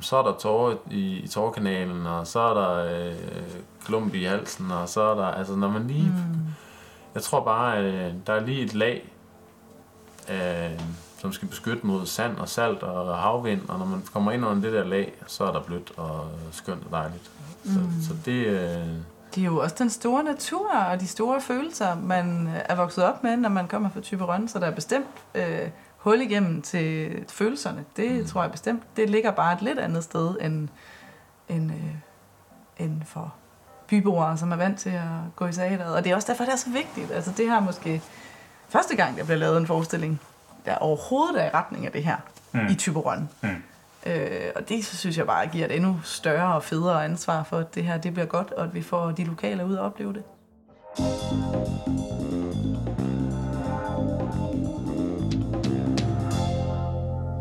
så 0.02 0.18
er 0.18 0.24
der 0.24 0.38
tårer 0.38 0.76
i, 0.92 1.18
i 1.18 1.28
tårkanalen, 1.28 2.06
og 2.06 2.28
så 2.28 2.40
er 2.40 2.54
der 2.54 3.06
øh, 3.08 3.16
klump 3.86 4.14
i 4.16 4.24
halsen, 4.24 4.72
og 4.72 4.90
så 4.90 5.02
er 5.02 5.16
der, 5.16 5.26
altså 5.28 5.56
når 5.56 5.70
man 5.70 5.88
lige, 5.88 6.08
mm. 6.10 6.36
Jeg 7.16 7.24
tror 7.24 7.44
bare, 7.44 7.84
øh, 7.84 8.14
der 8.28 8.34
er 8.34 8.40
lige 8.40 8.62
et 8.62 8.74
lag, 8.74 9.12
øh, 10.30 10.80
som 11.18 11.34
skal 11.34 11.48
beskytte 11.48 11.88
mod 11.88 12.06
sand 12.06 12.38
og 12.38 12.50
salt 12.50 12.84
og 12.84 13.18
havvind, 13.18 13.70
og 13.70 13.80
når 13.80 13.86
man 13.86 14.02
kommer 14.14 14.32
ind 14.32 14.46
under 14.46 14.62
det 14.62 14.74
der 14.74 14.84
lag, 14.84 15.14
så 15.28 15.44
er 15.44 15.52
der 15.52 15.62
blødt 15.62 15.92
og 15.98 16.28
skønt 16.52 16.86
og 16.86 16.92
dejligt. 16.92 17.32
Så, 17.66 17.80
mm. 17.80 18.02
så 18.02 18.14
det, 18.26 18.46
øh, 18.46 18.88
Det 19.36 19.42
er 19.42 19.46
jo 19.46 19.58
også 19.58 19.76
den 19.80 19.90
store 19.90 20.24
natur 20.24 20.72
og 20.74 21.00
de 21.00 21.08
store 21.08 21.42
følelser, 21.42 21.96
man 21.96 22.48
øh, 22.48 22.62
er 22.66 22.76
vokset 22.76 23.04
op 23.04 23.24
med, 23.24 23.38
når 23.38 23.50
man 23.50 23.68
kommer 23.68 23.90
fra 23.90 24.02
Typerøn, 24.02 24.48
så 24.48 24.60
der 24.60 24.66
er 24.66 24.76
bestemt 24.76 25.08
øh, 25.36 25.70
hul 25.98 26.22
igennem 26.22 26.62
til 26.62 27.12
følelserne. 27.30 27.86
Det 27.96 28.12
mm. 28.12 28.26
tror 28.28 28.42
jeg 28.42 28.52
bestemt. 28.52 28.84
Det 28.98 29.10
ligger 29.10 29.32
bare 29.32 29.54
et 29.54 29.62
lidt 29.62 29.80
andet 29.80 30.04
sted 30.04 30.36
end, 30.42 30.68
end, 31.50 31.72
øh, 31.72 32.86
end 32.86 33.02
for 33.06 33.34
byboere, 33.90 34.38
som 34.38 34.52
er 34.52 34.56
vant 34.56 34.80
til 34.80 34.90
at 34.90 35.04
gå 35.36 35.46
i 35.48 35.52
teateret. 35.52 35.96
Og 35.96 36.04
det 36.04 36.12
er 36.12 36.16
også 36.16 36.28
derfor, 36.32 36.44
det 36.44 36.54
er 36.54 36.58
så 36.58 36.70
vigtigt. 36.70 37.12
Altså 37.12 37.32
det 37.38 37.50
her 37.50 37.60
måske 37.60 38.02
første 38.70 38.96
gang, 38.96 39.18
der 39.18 39.24
bliver 39.24 39.38
lavet 39.38 39.58
en 39.58 39.68
forestilling, 39.68 40.22
der 40.66 40.76
overhovedet 40.76 41.42
er 41.44 41.46
i 41.46 41.50
retning 41.54 41.86
af 41.86 41.92
det 41.92 42.04
her 42.04 42.18
Mm. 42.52 42.68
i 42.68 42.76
Typerøn. 42.76 43.30
Mm. 43.42 43.50
Øh, 44.06 44.52
og 44.56 44.70
det 44.70 44.86
synes 44.86 45.18
jeg 45.18 45.26
bare 45.26 45.48
giver 45.48 45.66
et 45.66 45.76
endnu 45.76 46.00
større 46.04 46.56
og 46.56 46.64
federe 46.64 47.06
ansvar 47.06 47.44
for, 47.44 47.58
at 47.58 47.76
det 47.76 47.84
her 47.84 47.98
det 47.98 48.14
bliver 48.14 48.26
godt, 48.26 48.52
og 48.52 48.64
at 48.64 48.74
vi 48.74 48.82
får 48.82 49.12
de 49.12 49.24
lokale 49.24 49.66
ud 49.66 49.76
og 49.76 49.86
opleve 49.86 50.14
det. 50.14 50.24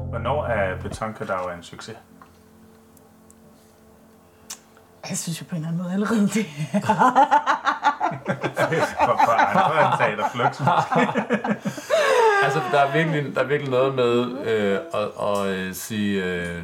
Hvornår 0.09 0.45
er 0.45 0.81
Betonkadaver 0.83 1.51
en 1.53 1.63
succes? 1.63 1.97
Jeg 5.09 5.19
synes 5.19 5.41
jo 5.41 5.47
på 5.51 5.57
en 5.57 5.57
eller 5.57 5.69
anden 5.69 5.83
måde 5.83 5.93
allerede 5.93 6.29
det. 6.29 6.47
For, 9.07 9.21
for 9.25 9.33
andre 9.33 9.85
end 9.85 9.99
Teater 9.99 10.29
Flux. 10.33 10.61
Altså, 12.45 12.61
der 12.73 12.79
er 12.81 12.93
virkelig, 12.93 13.35
der 13.35 13.43
er 13.43 13.47
virkelig 13.47 13.71
noget 13.71 13.95
med 13.95 14.47
øh, 14.47 14.79
at, 14.95 15.09
at 15.29 15.47
øh, 15.47 15.75
sige, 15.75 16.25
øh, 16.25 16.63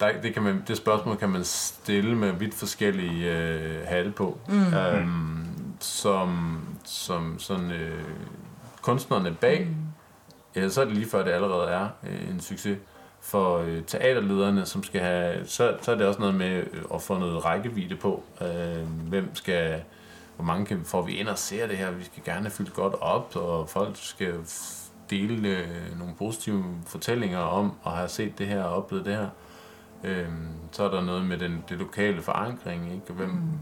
der, 0.00 0.20
det, 0.22 0.34
kan 0.34 0.42
man, 0.42 0.62
det 0.68 0.76
spørgsmål 0.76 1.16
kan 1.16 1.28
man 1.28 1.44
stille 1.44 2.16
med 2.16 2.32
vidt 2.32 2.54
forskellige 2.54 3.32
øh, 3.32 3.86
hatte 3.88 4.10
på. 4.10 4.38
Mm. 4.48 4.74
Øhm, 4.74 5.46
som, 5.80 6.60
som 6.84 7.38
sådan 7.38 7.70
øh, 7.70 8.04
kunstnerne 8.82 9.34
bag, 9.40 9.66
mm. 9.66 9.76
ja, 10.62 10.68
så 10.68 10.80
er 10.80 10.84
det 10.84 10.94
lige 10.94 11.10
før, 11.10 11.24
det 11.24 11.30
allerede 11.30 11.70
er 11.70 11.88
øh, 12.02 12.30
en 12.30 12.40
succes. 12.40 12.78
For 13.24 13.58
øh, 13.58 13.82
teaterlederne, 13.86 14.66
som 14.66 14.82
skal 14.82 15.00
have, 15.00 15.46
så, 15.46 15.76
så 15.82 15.92
er 15.92 15.96
det 15.96 16.06
også 16.06 16.20
noget 16.20 16.34
med 16.34 16.64
øh, 16.72 16.82
at 16.94 17.02
få 17.02 17.18
noget 17.18 17.44
rækkevidde 17.44 17.96
på. 17.96 18.22
Øh, 18.40 19.08
hvem 19.08 19.34
skal 19.34 19.82
hvor 20.36 20.44
mange 20.44 20.66
kan, 20.66 20.84
får 20.84 21.02
vi 21.02 21.12
ind 21.12 21.28
og 21.28 21.38
ser 21.38 21.66
det 21.66 21.76
her, 21.76 21.90
vi 21.90 22.04
skal 22.04 22.22
gerne 22.24 22.40
have 22.40 22.50
fyldt 22.50 22.74
godt 22.74 22.94
op, 23.00 23.36
og 23.36 23.68
folk 23.68 23.96
skal 23.96 24.34
dele 25.10 25.48
øh, 25.48 25.98
nogle 25.98 26.14
positive 26.18 26.64
fortællinger 26.86 27.38
om 27.38 27.72
at 27.86 27.92
have 27.92 28.08
set 28.08 28.38
det 28.38 28.46
her 28.46 28.62
og 28.62 28.76
oplevet 28.76 29.04
det 29.04 29.16
her. 29.16 29.28
Øhm, 30.04 30.48
så 30.72 30.84
er 30.84 30.90
der 30.90 31.00
noget 31.00 31.24
med 31.24 31.38
den, 31.38 31.64
det 31.68 31.78
lokale 31.78 32.22
forankring, 32.22 32.92
ikke? 32.94 33.12
Hvem, 33.12 33.28
mm. 33.28 33.58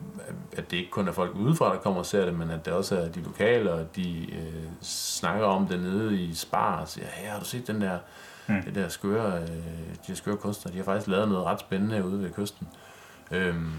at 0.57 0.71
det 0.71 0.77
ikke 0.77 0.91
kun 0.91 1.09
er 1.09 1.13
folk 1.13 1.35
udefra, 1.35 1.73
der 1.73 1.81
kommer 1.81 2.01
og 2.01 2.07
ser 2.07 2.25
det, 2.25 2.35
men 2.35 2.51
at 2.51 2.65
det 2.65 2.73
også 2.73 2.97
er 2.97 3.09
de 3.09 3.23
lokale, 3.23 3.73
og 3.73 3.97
de 3.97 4.35
øh, 4.35 4.65
snakker 4.83 5.47
om 5.47 5.67
det 5.67 5.81
nede 5.81 6.23
i 6.23 6.35
Spar, 6.35 6.81
og 6.81 6.89
siger, 6.89 7.07
hey, 7.07 7.29
har 7.29 7.39
du 7.39 7.45
set 7.45 7.67
den 7.67 7.81
der, 7.81 7.99
mm. 8.47 8.63
det 8.63 8.75
der 8.75 8.89
skøre, 8.89 9.43
øh, 9.43 9.49
de 9.49 10.07
her 10.07 10.15
skøre 10.15 10.37
kunstnere, 10.37 10.73
de 10.73 10.79
har 10.79 10.85
faktisk 10.85 11.09
lavet 11.09 11.29
noget 11.29 11.45
ret 11.45 11.61
spændende 11.61 12.05
ude 12.05 12.23
ved 12.23 12.31
kysten. 12.31 12.69
Øhm, 13.31 13.73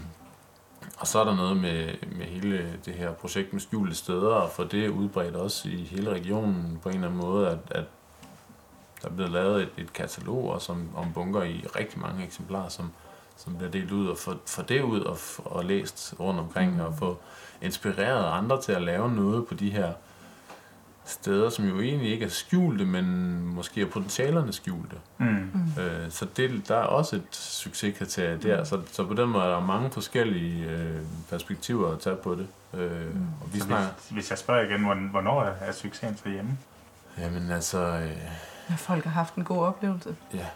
og 0.98 1.06
så 1.06 1.20
er 1.20 1.24
der 1.24 1.36
noget 1.36 1.56
med, 1.56 1.94
med 2.16 2.26
hele 2.26 2.78
det 2.84 2.94
her 2.94 3.12
projekt 3.12 3.52
med 3.52 3.60
skjulte 3.60 3.94
steder, 3.94 4.34
og 4.34 4.50
for 4.50 4.64
det 4.64 4.88
udbredt 4.88 5.36
også 5.36 5.68
i 5.68 5.76
hele 5.76 6.10
regionen 6.10 6.78
på 6.82 6.88
en 6.88 6.94
eller 6.94 7.08
anden 7.08 7.20
måde, 7.20 7.48
at, 7.48 7.58
at 7.70 7.84
der 9.02 9.08
er 9.08 9.12
blevet 9.12 9.32
lavet 9.32 9.62
et, 9.62 9.68
et 9.76 9.92
katalog 9.92 10.50
også 10.50 10.72
om, 10.72 10.88
om 10.96 11.12
bunker 11.12 11.42
i 11.42 11.64
rigtig 11.76 12.00
mange 12.00 12.24
eksemplarer, 12.24 12.68
som, 12.68 12.92
som 13.36 13.56
bliver 13.56 13.70
delt 13.70 13.92
ud, 13.92 14.08
og 14.08 14.18
få, 14.18 14.34
få 14.46 14.62
det 14.62 14.82
ud 14.82 15.00
og, 15.00 15.18
og 15.44 15.64
læst 15.64 16.14
rundt 16.20 16.40
omkring, 16.40 16.74
mm. 16.74 16.80
og 16.80 16.94
få 16.98 17.18
inspireret 17.62 18.38
andre 18.38 18.62
til 18.62 18.72
at 18.72 18.82
lave 18.82 19.10
noget 19.10 19.46
på 19.46 19.54
de 19.54 19.70
her 19.70 19.92
steder, 21.04 21.50
som 21.50 21.64
jo 21.68 21.80
egentlig 21.80 22.12
ikke 22.12 22.24
er 22.24 22.28
skjulte, 22.30 22.84
men 22.84 23.36
måske 23.46 23.80
er 23.82 23.86
potentialerne 23.86 24.52
skjulte. 24.52 24.96
Mm. 25.18 25.50
Øh, 25.80 26.10
så 26.10 26.26
det, 26.36 26.68
der 26.68 26.76
er 26.76 26.82
også 26.84 27.16
et 27.16 27.22
succeskriterie 27.36 28.38
der, 28.42 28.64
så, 28.64 28.80
så 28.92 29.06
på 29.06 29.14
den 29.14 29.28
måde 29.28 29.44
er 29.44 29.48
der 29.48 29.60
mange 29.60 29.90
forskellige 29.90 30.64
øh, 30.70 31.00
perspektiver 31.30 31.92
at 31.92 32.00
tage 32.00 32.16
på 32.16 32.34
det. 32.34 32.46
Øh, 32.74 33.06
og 33.40 33.54
vi 33.54 33.58
Så 33.58 33.64
snakker, 33.66 33.88
hvis, 33.88 34.08
hvis 34.10 34.30
jeg 34.30 34.38
spørger 34.38 34.62
igen, 34.68 34.80
hvorn- 34.84 35.10
hvornår 35.10 35.42
er- 35.42 35.54
er 35.60 35.72
succesen 35.72 36.16
så 36.16 36.28
hjemme? 36.28 36.58
jamen 37.18 37.50
altså, 37.50 37.78
øh, 37.78 38.10
At 38.72 38.78
folk 38.78 39.04
har 39.04 39.10
haft 39.10 39.34
en 39.34 39.44
god 39.44 39.64
oplevelse. 39.66 40.16
ja. 40.34 40.46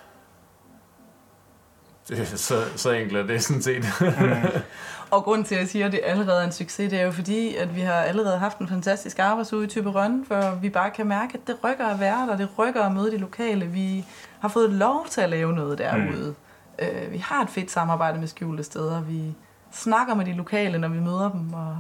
Det 2.09 2.21
er 2.21 2.25
så, 2.25 2.65
så 2.77 2.91
enkelt 2.91 3.17
er 3.19 3.27
det 3.27 3.45
sådan 3.45 3.63
set. 3.63 3.85
Og 5.11 5.23
grunden 5.25 5.45
til, 5.45 5.55
at 5.55 5.61
jeg 5.61 5.69
siger, 5.69 5.87
at 5.87 5.93
det 5.93 6.01
allerede 6.05 6.41
er 6.41 6.45
en 6.45 6.53
succes, 6.53 6.91
det 6.91 7.01
er 7.01 7.05
jo 7.05 7.11
fordi, 7.11 7.57
at 7.57 7.77
vi 7.77 7.81
har 7.81 7.93
allerede 7.93 8.39
haft 8.39 8.59
en 8.59 8.69
fantastisk 8.69 9.19
arbejdsuge 9.19 9.65
i 9.65 9.67
Type 9.67 9.91
Rønne, 9.91 10.25
for 10.25 10.55
vi 10.55 10.69
bare 10.69 10.91
kan 10.91 11.07
mærke, 11.07 11.35
at 11.35 11.47
det 11.47 11.57
rykker 11.65 11.87
at 11.87 12.01
være 12.01 12.27
der, 12.27 12.37
det 12.37 12.49
rykker 12.59 12.83
at 12.83 12.93
møde 12.93 13.11
de 13.11 13.17
lokale. 13.17 13.67
Vi 13.67 14.05
har 14.41 14.49
fået 14.49 14.71
lov 14.71 15.07
til 15.11 15.21
at 15.21 15.31
lave 15.31 15.53
noget 15.53 15.79
derude. 15.79 16.35
Mm. 16.79 16.85
Øh, 16.85 17.13
vi 17.13 17.19
har 17.19 17.43
et 17.43 17.51
fedt 17.51 17.71
samarbejde 17.71 18.19
med 18.19 18.29
skjulte 18.29 18.63
steder. 18.63 19.01
Vi 19.01 19.35
snakker 19.73 20.15
med 20.15 20.25
de 20.25 20.33
lokale, 20.33 20.79
når 20.79 20.89
vi 20.89 21.01
møder 21.01 21.31
dem. 21.31 21.55
Og, 21.55 21.77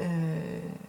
øh, 0.00 0.88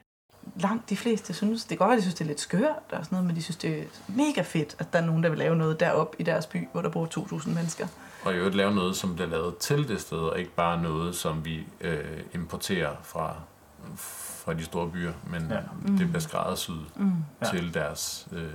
Langt 0.55 0.89
de 0.89 0.97
fleste 0.97 1.33
synes, 1.33 1.61
det 1.61 1.69
kan 1.69 1.77
godt 1.77 1.89
være, 1.89 1.97
de 1.97 2.01
synes, 2.01 2.15
det 2.15 2.23
er 2.25 2.27
lidt 2.27 2.39
skørt 2.39 2.69
og 2.91 3.05
sådan 3.05 3.07
noget, 3.11 3.25
men 3.27 3.35
de 3.35 3.41
synes, 3.43 3.57
det 3.57 3.79
er 3.79 3.83
mega 4.07 4.41
fedt, 4.41 4.75
at 4.79 4.93
der 4.93 4.99
er 4.99 5.05
nogen, 5.05 5.23
der 5.23 5.29
vil 5.29 5.37
lave 5.37 5.55
noget 5.55 5.79
deroppe 5.79 6.17
i 6.19 6.23
deres 6.23 6.45
by, 6.47 6.67
hvor 6.71 6.81
der 6.81 6.89
bor 6.89 7.05
2.000 7.05 7.49
mennesker. 7.49 7.87
og 8.25 8.33
i 8.33 8.35
øvrigt 8.35 8.55
lave 8.55 8.75
noget, 8.75 8.95
som 8.95 9.15
bliver 9.15 9.27
lavet 9.29 9.57
til 9.57 9.87
det 9.87 10.01
sted, 10.01 10.17
og 10.17 10.39
ikke 10.39 10.51
bare 10.55 10.81
noget, 10.81 11.15
som 11.15 11.45
vi 11.45 11.67
øh, 11.81 12.19
importerer 12.33 12.95
fra, 13.03 13.35
fra 13.95 14.53
de 14.53 14.63
store 14.65 14.89
byer, 14.89 15.13
men 15.27 15.47
Ja. 15.49 15.55
ja. 15.55 15.61
det 15.87 15.97
bliver 16.07 16.19
skræddersyet 16.19 16.85
mm. 16.95 17.11
Ja. 17.41 17.45
til 17.49 17.73
deres 17.73 18.27
øh, 18.31 18.49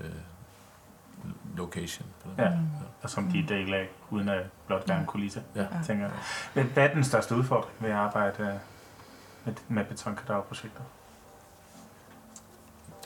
location. 1.57 2.07
Ja, 2.38 2.53
og 3.03 3.11
som 3.11 3.24
de 3.32 3.44
deler 3.49 3.76
af, 3.76 3.88
uden 4.11 4.28
at 4.28 4.42
blot 4.66 4.88
være 4.88 5.01
en 5.01 5.07
kulisse, 5.07 5.42
Ja. 5.55 5.66
tænker 5.86 6.05
jeg. 6.05 6.14
Men 6.55 6.66
Hvad 6.66 6.84
er 6.88 6.94
den 6.94 7.05
største 7.05 7.36
udfordring 7.36 7.74
ved 7.80 7.90
at 7.90 7.97
arbejde 7.97 8.42
øh, 8.42 8.55
med, 9.44 9.55
med 9.68 9.84
betonkadaverprojektet? 9.84 10.82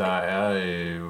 Der 0.01 0.07
er, 0.07 0.62
øh, 0.64 1.03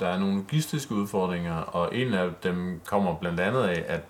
der 0.00 0.08
er 0.08 0.18
nogle 0.18 0.34
logistiske 0.34 0.94
udfordringer, 0.94 1.54
og 1.54 1.96
en 1.96 2.14
af 2.14 2.30
dem 2.42 2.80
kommer 2.86 3.14
blandt 3.14 3.40
andet 3.40 3.62
af, 3.62 3.84
at 3.88 4.00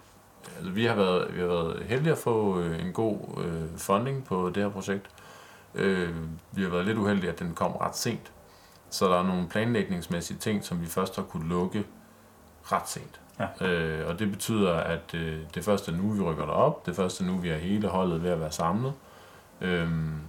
altså, 0.56 0.70
vi, 0.70 0.84
har 0.84 0.94
været, 0.94 1.34
vi 1.34 1.40
har 1.40 1.46
været 1.46 1.82
heldige 1.88 2.12
at 2.12 2.18
få 2.18 2.60
øh, 2.60 2.82
en 2.86 2.92
god 2.92 3.18
øh, 3.44 3.78
funding 3.78 4.24
på 4.24 4.50
det 4.54 4.62
her 4.62 4.70
projekt. 4.70 5.10
Øh, 5.74 6.14
vi 6.52 6.62
har 6.62 6.68
været 6.68 6.86
lidt 6.86 6.98
uheldige, 6.98 7.30
at 7.30 7.38
den 7.38 7.54
kom 7.54 7.72
ret 7.72 7.96
sent. 7.96 8.32
Så 8.90 9.08
der 9.08 9.18
er 9.18 9.22
nogle 9.22 9.48
planlægningsmæssige 9.48 10.38
ting, 10.38 10.64
som 10.64 10.80
vi 10.80 10.86
først 10.86 11.16
har 11.16 11.22
kunne 11.22 11.48
lukke 11.48 11.84
ret 12.62 12.88
sent. 12.88 13.20
Ja. 13.40 13.66
Øh, 13.66 14.08
og 14.08 14.18
det 14.18 14.30
betyder, 14.30 14.72
at 14.74 15.14
øh, 15.14 15.38
det 15.54 15.64
første 15.64 15.92
nu, 15.92 16.10
vi 16.10 16.22
rykker 16.22 16.46
derop, 16.46 16.86
det 16.86 16.96
første 16.96 17.24
nu, 17.24 17.36
vi 17.36 17.48
er 17.48 17.56
hele 17.56 17.88
holdet 17.88 18.22
ved 18.22 18.30
at 18.30 18.40
være 18.40 18.52
samlet. 18.52 18.92
Øhm, 19.60 20.20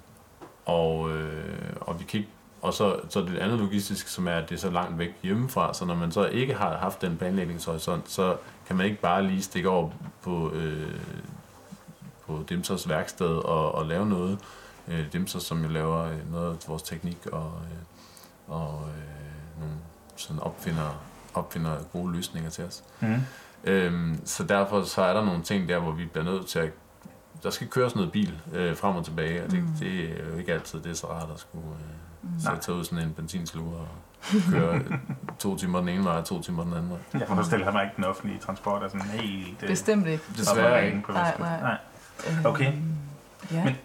og, 0.66 1.10
øh, 1.10 1.74
og 1.82 2.00
vi 2.00 2.04
kan 2.04 2.20
ikke 2.20 2.32
og 2.62 2.74
så, 2.74 2.99
så 3.10 3.22
det 3.22 3.38
andet 3.38 3.60
logistisk, 3.60 4.07
som 4.07 4.28
er, 4.28 4.32
at 4.32 4.49
det 4.49 4.55
er 4.55 4.60
så 4.60 4.70
langt 4.70 4.97
væk 4.97 5.16
hjemmefra, 5.24 5.74
så 5.74 5.86
når 5.86 5.95
man 5.95 6.12
så 6.12 6.26
ikke 6.26 6.53
har 6.53 6.78
haft 6.78 7.01
den 7.01 7.18
planlægningshorisont, 7.18 8.10
så 8.10 8.38
kan 8.68 8.76
man 8.76 8.86
ikke 8.86 9.01
bare 9.01 9.24
lige 9.24 9.41
stikke 9.41 9.70
over 9.70 9.89
på, 10.22 10.51
øh, 10.51 10.99
på 12.28 12.43
Dimsers 12.49 12.89
værksted 12.89 13.28
og, 13.28 13.76
og 13.76 13.86
lave 13.86 14.05
noget. 14.05 14.39
Øh, 14.88 15.14
Dimser, 15.14 15.39
som 15.39 15.64
jo 15.64 15.70
laver 15.70 16.03
øh, 16.03 16.32
noget 16.32 16.47
af 16.47 16.57
vores 16.68 16.84
teknik 16.84 17.28
og, 17.32 17.51
øh, 17.64 18.55
og 18.55 18.88
øh, 18.88 19.62
nogle 19.62 19.76
sådan 20.16 20.39
opfinder, 20.39 21.03
opfinder 21.34 21.78
gode 21.93 22.14
løsninger 22.14 22.49
til 22.49 22.64
os. 22.64 22.84
Mm. 22.99 23.22
Øhm, 23.64 24.22
så 24.26 24.43
derfor 24.43 24.84
så 24.84 25.01
er 25.01 25.14
der 25.14 25.26
nogle 25.26 25.43
ting 25.43 25.70
der, 25.70 25.80
hvor 25.80 25.91
vi 25.91 26.05
bliver 26.05 26.26
nødt 26.26 26.47
til 26.47 26.60
at... 26.60 26.72
Der 27.43 27.49
skal 27.49 27.68
køres 27.68 27.95
noget 27.95 28.12
bil 28.12 28.41
øh, 28.53 28.76
frem 28.78 28.95
og 28.95 29.05
tilbage, 29.05 29.43
og 29.43 29.51
det, 29.51 29.64
mm. 29.64 29.74
det 29.80 30.20
er 30.20 30.30
jo 30.32 30.38
ikke 30.38 30.53
altid 30.53 30.80
det 30.80 30.89
er 30.89 30.95
så 30.95 31.07
rart 31.07 31.30
at 31.34 31.39
skulle 31.39 31.68
øh, 31.68 32.09
så 32.40 32.58
tage 32.62 32.78
ud 32.78 32.84
sådan 32.86 33.04
en 33.08 33.14
benzinsluger 33.14 33.80
og 33.80 33.88
køre 34.52 34.82
to 35.40 35.58
timer 35.58 35.80
den 35.80 35.90
ene 35.90 36.04
vej 36.04 36.14
og 36.18 36.26
to 36.26 36.42
timer 36.42 36.64
den 36.64 36.74
anden 36.74 36.90
vej. 36.90 37.00
Jeg 37.14 37.28
forestiller 37.28 37.72
mig 37.72 37.84
ikke, 37.84 37.96
den 37.96 38.04
offentlige 38.04 38.40
transport 38.40 38.84
er 38.84 38.88
sådan 38.88 39.02
helt... 39.08 39.64
øh, 39.64 39.70
Bestemt 39.70 40.08
ikke. 40.08 40.24
Desværre 40.38 40.86
ikke. 40.86 41.02
på 41.06 41.12
Nej, 41.12 41.38
nej. 41.40 41.60
nej. 41.62 41.78
Okay. 42.46 42.74
Ja. 43.52 43.64
Men- 43.64 43.76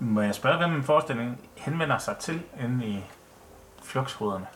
Må 0.00 0.20
jeg 0.20 0.34
spørge, 0.34 0.56
hvem 0.58 0.74
en 0.76 0.82
forestilling 0.82 1.40
henvender 1.54 1.98
sig 1.98 2.16
til 2.16 2.42
inde 2.64 2.86
i 2.86 3.04
fluxhoderne? 3.82 4.46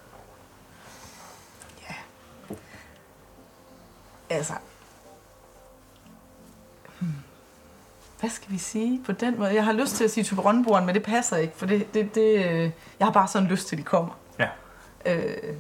Altså, 4.31 4.53
hmm. 7.01 7.15
Hvad 8.21 8.31
skal 8.31 8.53
vi 8.53 8.59
sige 8.59 9.01
på 9.07 9.13
den 9.13 9.39
måde? 9.39 9.55
Jeg 9.55 9.65
har 9.65 9.73
lyst 9.73 9.95
til 9.95 10.05
at 10.05 10.11
sige 10.11 10.25
Tyberonboeren, 10.25 10.87
men 10.87 10.95
det 10.95 11.03
passer 11.03 11.37
ikke, 11.37 11.55
for 11.57 11.67
det, 11.67 11.95
det, 11.95 12.15
det, 12.15 12.35
øh, 12.51 12.71
jeg 12.99 13.07
har 13.07 13.11
bare 13.13 13.29
sådan 13.29 13.49
lyst 13.49 13.69
til, 13.69 13.77
at 13.77 13.79
de 13.79 13.85
kommer. 13.85 14.19
Ja. 14.39 14.49
Øh, 15.07 15.55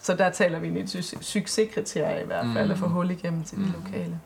så 0.00 0.14
der 0.16 0.30
taler 0.30 0.58
vi 0.58 0.80
et 0.80 0.90
sy- 0.90 1.14
succeskriterie 1.20 2.22
i 2.22 2.26
hvert 2.26 2.46
fald, 2.54 2.66
Mm. 2.66 2.72
at 2.72 2.78
få 2.78 2.86
hul 2.88 3.10
igennem 3.10 3.44
til 3.44 3.58
de 3.58 3.62
Mm. 3.62 3.72
lokale. 3.84 4.20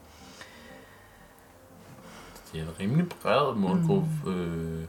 Det 2.53 2.61
er 2.61 2.65
en 2.65 2.71
rimelig 2.81 3.07
bred 3.23 3.55
målgruppe, 3.55 4.09
mm. 4.25 4.33
øh, 4.81 4.89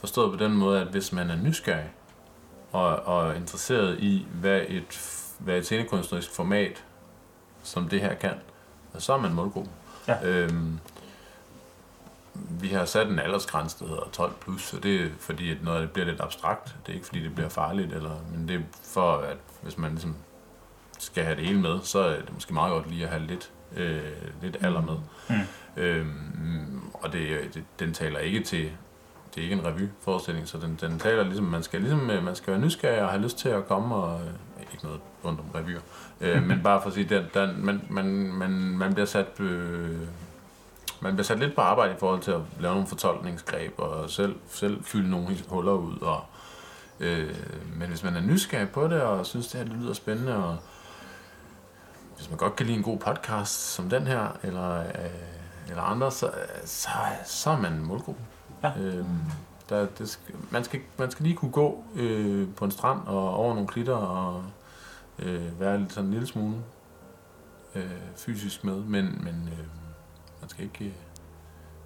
forstået 0.00 0.38
på 0.38 0.44
den 0.44 0.52
måde, 0.52 0.80
at 0.80 0.86
hvis 0.86 1.12
man 1.12 1.30
er 1.30 1.36
nysgerrig 1.36 1.90
og, 2.72 2.96
og 2.96 3.36
interesseret 3.36 3.98
i, 3.98 4.26
hvad 4.40 4.60
et, 4.68 5.00
hvad 5.38 5.58
et 5.58 5.64
scenekunstnerisk 5.64 6.30
format 6.30 6.84
som 7.62 7.88
det 7.88 8.00
her 8.00 8.14
kan, 8.14 8.34
så 8.98 9.12
er 9.12 9.18
man 9.18 9.32
målgruppe. 9.34 9.70
Ja. 10.08 10.26
Øhm, 10.26 10.78
vi 12.60 12.68
har 12.68 12.84
sat 12.84 13.08
en 13.08 13.18
aldersgrænse, 13.18 13.78
der 13.78 13.88
hedder 13.88 14.08
12 14.12 14.32
plus, 14.40 14.72
og 14.72 14.82
det 14.82 15.00
er 15.00 15.08
fordi, 15.18 15.50
at 15.50 15.56
noget 15.62 15.82
det 15.82 15.90
bliver 15.90 16.06
lidt 16.06 16.20
abstrakt. 16.20 16.76
Det 16.86 16.92
er 16.92 16.94
ikke 16.94 17.06
fordi, 17.06 17.22
det 17.22 17.34
bliver 17.34 17.48
farligt, 17.48 17.92
eller, 17.92 18.10
men 18.32 18.48
det 18.48 18.56
er 18.56 18.60
for, 18.82 19.12
at 19.16 19.36
hvis 19.62 19.78
man 19.78 19.90
ligesom 19.90 20.14
skal 20.98 21.24
have 21.24 21.36
det 21.36 21.46
hele 21.46 21.60
med, 21.60 21.80
så 21.82 21.98
er 21.98 22.20
det 22.20 22.34
måske 22.34 22.54
meget 22.54 22.72
godt 22.72 22.90
lige 22.90 23.04
at 23.04 23.10
have 23.10 23.26
lidt, 23.26 23.50
øh, 23.76 24.00
lidt 24.42 24.56
alder 24.60 24.80
med. 24.80 24.96
Mm. 25.28 25.82
Øhm, 25.82 26.80
og 26.92 27.12
det, 27.12 27.54
det, 27.54 27.64
den 27.78 27.92
taler 27.92 28.18
ikke 28.18 28.40
til, 28.40 28.70
det 29.34 29.40
er 29.40 29.42
ikke 29.42 29.54
en 29.54 29.64
revyforestilling, 29.64 30.48
så 30.48 30.58
den, 30.58 30.78
den 30.80 30.98
taler 30.98 31.22
ligesom, 31.22 31.44
man 31.44 31.62
skal 31.62 31.80
ligesom, 31.80 32.10
øh, 32.10 32.24
man 32.24 32.34
skal 32.34 32.52
være 32.52 32.60
nysgerrig 32.60 33.02
og 33.02 33.08
have 33.08 33.22
lyst 33.22 33.38
til 33.38 33.48
at 33.48 33.68
komme 33.68 33.94
og, 33.94 34.20
øh, 34.20 34.32
ikke 34.72 34.84
noget 34.84 35.00
rundt 35.24 35.40
om 35.40 35.46
revyer, 35.54 35.80
øh, 36.20 36.42
men 36.42 36.62
bare 36.62 36.82
for 36.82 36.88
at 36.88 36.94
sige, 36.94 37.16
at 37.16 37.34
den, 37.34 37.66
man, 37.66 37.82
man, 37.90 38.06
man, 38.32 38.50
man 38.50 38.94
bliver 38.94 39.06
sat, 39.06 39.40
øh, 39.40 39.98
man 41.06 41.14
bliver 41.14 41.24
sat 41.24 41.38
lidt 41.38 41.54
på 41.54 41.60
arbejde 41.60 41.94
i 41.94 41.98
forhold 41.98 42.20
til 42.20 42.30
at 42.30 42.40
lave 42.60 42.74
nogle 42.74 42.88
fortolkningsgreb 42.88 43.74
og 43.78 44.10
selv, 44.10 44.36
selv 44.48 44.84
fylde 44.84 45.10
nogle 45.10 45.36
huller 45.48 45.72
ud. 45.72 45.98
Og, 46.00 46.24
øh, 47.00 47.34
men 47.76 47.88
hvis 47.88 48.04
man 48.04 48.16
er 48.16 48.20
nysgerrig 48.20 48.70
på 48.70 48.88
det 48.88 49.02
og 49.02 49.26
synes, 49.26 49.48
det 49.48 49.60
her 49.60 49.68
det 49.68 49.76
lyder 49.76 49.92
spændende, 49.92 50.36
og 50.36 50.56
hvis 52.16 52.30
man 52.30 52.38
godt 52.38 52.56
kan 52.56 52.66
lide 52.66 52.78
en 52.78 52.84
god 52.84 52.98
podcast 52.98 53.74
som 53.74 53.90
den 53.90 54.06
her, 54.06 54.36
eller, 54.42 54.78
øh, 54.78 55.10
eller 55.68 55.82
andre, 55.82 56.10
så, 56.10 56.30
så, 56.64 56.88
så 57.24 57.50
er 57.50 57.60
man 57.60 57.84
målgruppen. 57.84 58.24
Ja. 58.62 58.72
Øhm, 58.78 59.20
der, 59.68 59.86
det 59.86 60.08
skal, 60.08 60.34
man, 60.50 60.64
skal, 60.64 60.80
man 60.98 61.10
skal 61.10 61.24
lige 61.26 61.36
kunne 61.36 61.52
gå 61.52 61.84
øh, 61.94 62.48
på 62.56 62.64
en 62.64 62.70
strand 62.70 63.00
og 63.06 63.34
over 63.34 63.54
nogle 63.54 63.68
klitter 63.68 63.94
og 63.94 64.44
øh, 65.18 65.60
være 65.60 65.78
lidt 65.78 65.92
sådan 65.92 66.04
en 66.04 66.12
lille 66.12 66.26
smule 66.26 66.56
øh, 67.74 67.90
fysisk 68.16 68.64
med, 68.64 68.76
men, 68.76 69.20
men 69.24 69.50
øh, 69.52 69.85
man 70.46 70.50
skal 70.50 70.64
ikke 70.64 70.84
øh, 70.84 70.92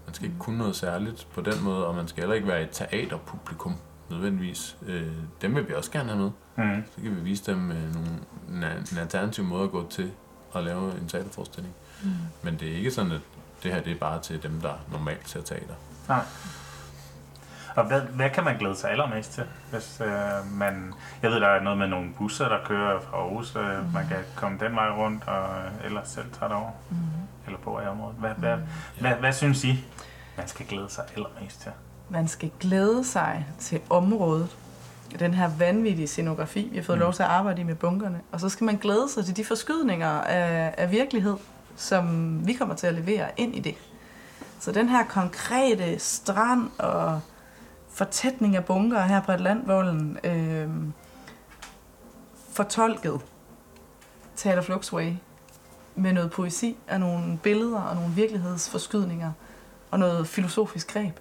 man 0.06 0.14
skal 0.14 0.26
ikke 0.26 0.38
kunne 0.38 0.58
noget 0.58 0.76
særligt 0.76 1.26
på 1.34 1.40
den 1.40 1.64
måde, 1.64 1.86
og 1.86 1.94
man 1.94 2.08
skal 2.08 2.20
heller 2.20 2.34
ikke 2.34 2.48
være 2.48 2.62
et 2.62 2.70
teaterpublikum 2.72 3.74
nødvendigvis. 4.10 4.76
Øh, 4.86 5.12
dem 5.42 5.54
vil 5.54 5.68
vi 5.68 5.74
også 5.74 5.90
gerne 5.90 6.08
have 6.08 6.18
med. 6.22 6.30
Mm. 6.56 6.84
Så 6.94 7.02
kan 7.02 7.16
vi 7.16 7.20
vise 7.20 7.52
dem 7.52 7.70
øh, 7.70 7.94
nogle, 7.94 8.08
en, 8.48 8.64
en 8.92 8.98
alternativ 8.98 9.44
måde 9.44 9.64
at 9.64 9.70
gå 9.70 9.86
til 9.90 10.12
at 10.54 10.64
lave 10.64 10.98
en 10.98 11.08
teaterforestilling. 11.08 11.74
Mm. 12.02 12.10
Men 12.42 12.56
det 12.60 12.72
er 12.72 12.76
ikke 12.76 12.90
sådan, 12.90 13.12
at 13.12 13.20
det 13.62 13.72
her 13.72 13.80
det 13.82 13.92
er 13.92 13.98
bare 13.98 14.20
til 14.20 14.42
dem, 14.42 14.60
der 14.60 14.74
normalt 14.92 15.28
ser 15.28 15.42
teater. 15.42 15.74
Nej. 16.08 16.24
Og 17.76 17.84
hvad, 17.84 18.00
hvad 18.00 18.30
kan 18.30 18.44
man 18.44 18.58
glæde 18.58 18.76
sig 18.76 18.90
allermest 18.90 19.32
til? 19.32 19.44
Hvis 19.70 20.00
øh, 20.04 20.52
man, 20.58 20.94
jeg 21.22 21.30
ved, 21.30 21.40
der 21.40 21.48
er 21.48 21.62
noget 21.62 21.78
med 21.78 21.88
nogle 21.88 22.12
busser, 22.18 22.48
der 22.48 22.58
kører 22.64 23.00
fra 23.00 23.16
Aarhus. 23.16 23.56
Øh, 23.56 23.86
mm. 23.86 23.92
Man 23.92 24.08
kan 24.08 24.18
komme 24.36 24.58
den 24.58 24.74
vej 24.74 24.90
rundt, 24.90 25.24
og 25.28 25.58
øh, 25.58 25.86
ellers 25.86 26.08
selv 26.08 26.32
tage 26.32 26.48
det 26.48 26.56
over. 26.56 26.70
Mm. 26.90 26.96
Eller 27.50 27.64
bo 27.64 27.80
i 27.80 27.86
området. 27.86 28.16
Hvad, 28.18 28.30
hvad, 28.38 28.56
Mm. 28.56 28.62
hvad, 29.00 29.12
hvad 29.14 29.32
synes 29.32 29.64
I, 29.64 29.84
man 30.36 30.48
skal 30.48 30.66
glæde 30.66 30.88
sig 30.90 31.04
allermest 31.16 31.60
til? 31.60 31.72
Man 32.08 32.28
skal 32.28 32.50
glæde 32.60 33.04
sig 33.04 33.46
til 33.58 33.80
området. 33.90 34.56
Den 35.18 35.34
her 35.34 35.50
vanvittige 35.58 36.06
scenografi, 36.06 36.68
vi 36.72 36.76
har 36.76 36.84
fået 36.84 36.98
Mm. 36.98 37.02
lov 37.02 37.12
til 37.12 37.22
at 37.22 37.28
arbejde 37.28 37.60
i 37.60 37.64
med 37.64 37.74
bunkerne. 37.74 38.20
Og 38.32 38.40
så 38.40 38.48
skal 38.48 38.64
man 38.64 38.76
glæde 38.76 39.08
sig 39.08 39.24
til 39.24 39.36
de 39.36 39.44
forskydninger 39.44 40.08
af, 40.08 40.74
af 40.78 40.90
virkelighed, 40.90 41.36
som 41.76 42.46
vi 42.46 42.52
kommer 42.52 42.74
til 42.74 42.86
at 42.86 42.94
levere 42.94 43.26
ind 43.36 43.54
i 43.56 43.60
det. 43.60 43.74
Så 44.60 44.72
den 44.72 44.88
her 44.88 45.04
konkrete 45.04 45.98
strand 45.98 46.70
og 46.78 47.20
fortætning 47.92 48.56
af 48.56 48.64
bunker 48.64 49.00
her 49.02 49.22
på 49.22 49.32
Atlantvolden, 49.32 50.18
øh, 50.24 50.68
fortolket 52.52 53.20
Teater 54.36 54.62
Fluxway 54.62 55.12
med 55.94 56.12
noget 56.12 56.30
poesi 56.30 56.76
og 56.90 57.00
nogle 57.00 57.38
billeder 57.42 57.80
og 57.80 57.94
nogle 57.94 58.10
virkelighedsforskydninger 58.14 59.32
og 59.90 59.98
noget 59.98 60.28
filosofisk 60.28 60.92
greb. 60.92 61.18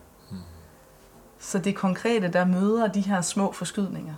Så 1.39 1.59
det 1.59 1.75
konkrete, 1.75 2.27
der 2.27 2.45
møder 2.45 2.87
de 2.87 3.01
her 3.01 3.21
små 3.21 3.51
forskydninger, 3.51 4.13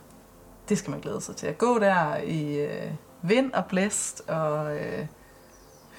det 0.70 0.78
skal 0.78 0.92
man 0.92 1.00
glæde 1.00 1.22
sig 1.22 1.36
til. 1.36 1.48
At 1.48 1.58
gå 1.58 1.80
der 1.80 2.18
i 2.18 2.60
øh, 2.60 2.92
vind 3.22 3.54
og 3.54 3.66
blæst 3.66 4.22
og 4.28 4.78
øh, 4.78 5.08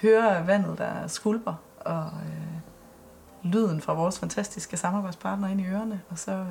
høre 0.02 0.46
vandet, 0.46 0.78
der 0.78 1.06
skulper, 1.06 1.54
og 1.80 2.10
øh, 2.26 3.52
lyden 3.52 3.80
fra 3.80 3.94
vores 3.94 4.18
fantastiske 4.18 4.76
samarbejdspartner 4.76 5.48
ind 5.48 5.60
i 5.60 5.66
ørerne, 5.66 6.00
og 6.10 6.18
så, 6.18 6.32
øh, 6.32 6.46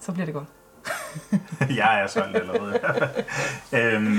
så 0.00 0.12
bliver 0.12 0.26
det 0.26 0.34
godt. 0.34 0.48
jeg 1.76 2.00
er 2.02 2.06
solgt 2.06 2.36
allerede. 2.36 2.80
øhm, 3.94 4.18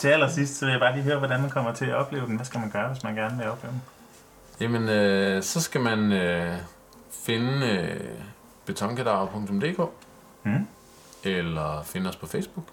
til 0.00 0.08
allersidst, 0.08 0.58
så 0.58 0.64
vil 0.64 0.72
jeg 0.72 0.80
bare 0.80 0.92
lige 0.94 1.04
høre, 1.04 1.18
hvordan 1.18 1.40
man 1.40 1.50
kommer 1.50 1.72
til 1.72 1.84
at 1.84 1.94
opleve 1.94 2.26
den. 2.26 2.36
Hvad 2.36 2.46
skal 2.46 2.60
man 2.60 2.70
gøre, 2.70 2.88
hvis 2.92 3.04
man 3.04 3.14
gerne 3.14 3.36
vil 3.38 3.46
opleve 3.50 3.72
den? 3.72 3.82
Jamen, 4.60 4.88
øh, 4.88 5.42
så 5.42 5.60
skal 5.60 5.80
man 5.80 6.12
øh, 6.12 6.56
finde 7.10 7.66
øh, 7.66 8.10
betonkadaver.dk 8.66 9.90
Mm. 10.44 10.66
eller 11.24 11.82
finde 11.82 12.08
os 12.10 12.16
på 12.16 12.26
Facebook. 12.26 12.64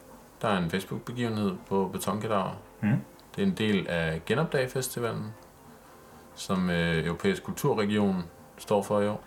Der 0.41 0.47
er 0.47 0.57
en 0.57 0.71
Facebook-begivenhed 0.71 1.55
på 1.69 1.89
Betonkadaver. 1.93 2.57
Mm. 2.81 3.01
Det 3.35 3.41
er 3.43 3.47
en 3.47 3.53
del 3.53 3.87
af 3.87 4.21
Genopdag 4.25 4.71
Festivalen, 4.71 5.33
som 6.35 6.69
øh, 6.69 7.05
Europæisk 7.05 7.43
Kulturregion 7.43 8.23
står 8.57 8.81
for 8.83 9.01
i 9.01 9.07
år. 9.07 9.23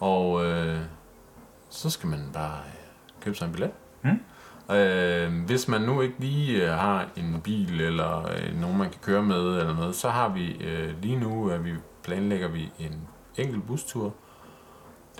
Og 0.00 0.44
øh, 0.44 0.80
så 1.70 1.90
skal 1.90 2.08
man 2.08 2.20
bare 2.34 2.58
øh, 2.58 3.22
købe 3.24 3.36
sig 3.36 3.46
en 3.46 3.52
billet. 3.52 3.70
Mm. 4.02 4.20
Øh, 4.70 5.44
hvis 5.46 5.68
man 5.68 5.80
nu 5.80 6.00
ikke 6.00 6.14
lige 6.18 6.64
øh, 6.64 6.78
har 6.78 7.08
en 7.16 7.40
bil 7.44 7.80
eller 7.80 8.28
øh, 8.32 8.60
nogen, 8.60 8.78
man 8.78 8.90
kan 8.90 9.00
køre 9.02 9.22
med 9.22 9.58
eller 9.58 9.74
noget, 9.74 9.94
så 9.94 10.08
har 10.08 10.28
vi 10.28 10.50
øh, 10.50 11.02
lige 11.02 11.16
nu, 11.16 11.50
øh, 11.50 11.64
vi 11.64 11.72
planlægger 12.02 12.48
vi 12.48 12.72
en 12.78 13.08
enkelt 13.36 13.66
bustur 13.66 14.14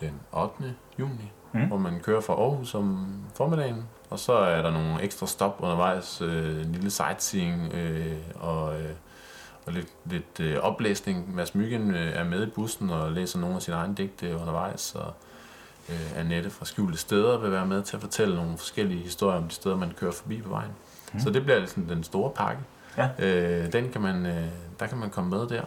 den 0.01 0.21
8. 0.33 0.75
juni, 0.99 1.33
mm. 1.53 1.67
hvor 1.67 1.77
man 1.77 2.01
kører 2.01 2.21
fra 2.21 2.33
Aarhus 2.35 2.75
om 2.75 3.09
formiddagen, 3.35 3.85
og 4.11 4.19
så 4.19 4.33
er 4.33 4.63
der 4.63 4.71
nogle 4.71 5.03
ekstra 5.03 5.27
stop 5.27 5.57
undervejs, 5.61 6.23
øh, 6.23 6.61
en 6.61 6.73
lille 6.73 6.91
sightseeing 6.91 7.73
øh, 7.75 8.17
og, 8.35 8.81
øh, 8.81 8.91
og 9.67 9.73
lidt, 9.73 9.93
lidt 10.05 10.41
øh, 10.41 10.57
oplæsning. 10.57 11.35
Mads 11.35 11.55
Myggen 11.55 11.91
øh, 11.91 12.13
er 12.17 12.25
med 12.25 12.47
i 12.47 12.51
bussen 12.51 12.91
og 12.91 13.13
læser 13.13 13.39
nogle 13.39 13.57
af 13.57 13.63
sine 13.63 13.77
egne 13.77 13.95
digte 13.95 14.37
undervejs, 14.37 14.95
og 14.95 15.15
øh, 15.89 16.21
Annette 16.21 16.51
fra 16.51 16.65
Skjulte 16.65 16.99
Steder 16.99 17.39
vil 17.39 17.53
være 17.53 17.67
med 17.67 17.83
til 17.83 17.97
at 17.97 18.03
fortælle 18.03 18.37
nogle 18.37 18.59
forskellige 18.59 19.03
historier 19.03 19.39
om 19.39 19.49
de 19.49 19.55
steder, 19.55 19.77
man 19.77 19.93
kører 19.97 20.13
forbi 20.13 20.43
på 20.43 20.49
vejen. 20.49 20.71
Mm. 21.13 21.21
Så 21.21 21.31
det 21.31 21.43
bliver 21.43 21.59
liksom 21.59 21.87
den 21.87 22.05
store 22.05 22.31
pakke. 22.31 22.63
Ja. 22.97 23.09
Øh, 23.19 23.73
den 23.73 23.93
kan 23.93 24.01
man, 24.01 24.27
øh, 24.27 24.49
der 24.81 24.87
kan 24.87 24.99
man 24.99 25.11
komme 25.11 25.31
med 25.31 25.49
der 25.49 25.63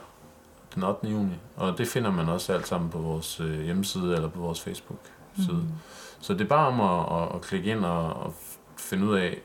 den 0.76 0.84
8. 0.84 1.08
juni, 1.08 1.40
og 1.56 1.78
det 1.78 1.88
finder 1.88 2.12
man 2.12 2.30
også 2.30 2.54
alt 2.54 2.68
sammen 2.68 2.90
på 2.90 2.98
vores 2.98 3.40
øh, 3.40 3.62
hjemmeside 3.62 4.16
eller 4.16 4.30
på 4.30 4.40
vores 4.40 4.62
Facebook-side. 4.62 5.58
Mm. 5.58 5.74
Så 6.20 6.34
det 6.34 6.42
er 6.42 6.48
bare 6.48 6.68
om 6.68 6.82
at, 6.82 7.22
at, 7.22 7.36
at 7.36 7.42
klikke 7.42 7.72
ind 7.72 7.86
og, 7.86 8.14
og 8.14 8.34
finde 8.78 9.06
ud 9.06 9.16
af 9.16 9.42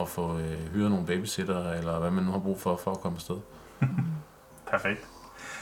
at 0.00 0.08
få 0.08 0.38
øh, 0.38 0.72
hyret 0.72 0.90
nogle 0.90 1.06
babysitter, 1.06 1.72
eller 1.72 1.98
hvad 1.98 2.10
man 2.10 2.24
nu 2.24 2.30
har 2.30 2.38
brug 2.38 2.60
for, 2.60 2.76
for 2.76 2.90
at 2.90 3.00
komme 3.00 3.16
afsted. 3.16 3.36
Perfekt. 4.70 5.00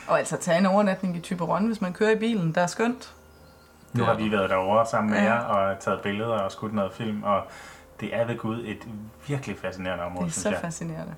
Og 0.06 0.18
altså 0.18 0.36
tage 0.36 0.58
en 0.58 0.66
overnatning 0.66 1.16
i 1.16 1.20
Typeron, 1.20 1.66
hvis 1.66 1.80
man 1.80 1.92
kører 1.92 2.10
i 2.10 2.18
bilen, 2.18 2.54
der 2.54 2.60
er 2.60 2.66
skønt. 2.66 3.14
Nu 3.92 4.02
Ja. 4.04 4.10
har 4.10 4.14
vi 4.16 4.30
været 4.32 4.50
derovre 4.50 4.86
sammen 4.86 5.10
med 5.10 5.18
Ja. 5.22 5.24
jer 5.34 5.40
og 5.40 5.78
taget 5.80 6.00
billeder 6.00 6.34
og 6.38 6.52
skudt 6.52 6.74
noget 6.74 6.92
film, 6.92 7.22
og 7.22 7.42
det 8.00 8.16
er 8.16 8.24
ved 8.26 8.38
Gud 8.38 8.62
et 8.64 8.78
virkelig 9.28 9.58
fascinerende 9.58 10.04
område, 10.04 10.24
Det 10.24 10.28
er 10.28 10.32
synes 10.32 10.42
så 10.42 10.50
jeg. 10.50 10.58
fascinerende. 10.60 11.14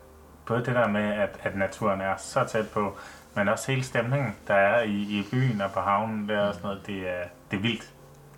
Både 0.46 0.58
det 0.64 0.74
der 0.74 0.88
med, 0.88 1.12
at, 1.12 1.38
at 1.42 1.56
naturen 1.56 2.00
er 2.00 2.14
så 2.18 2.44
tæt 2.44 2.68
på, 2.68 2.96
men 3.34 3.48
også 3.48 3.70
hele 3.72 3.84
stemningen, 3.84 4.34
der 4.48 4.54
er 4.54 4.82
i, 4.82 4.90
i 4.92 5.26
byen 5.30 5.60
og 5.60 5.70
på 5.72 5.80
havnen, 5.80 6.28
der 6.28 6.40
og 6.48 6.54
sådan 6.54 6.66
noget, 6.68 6.86
det 6.86 6.98
er, 7.08 7.22
det 7.50 7.56
er 7.56 7.60
vildt. 7.60 7.90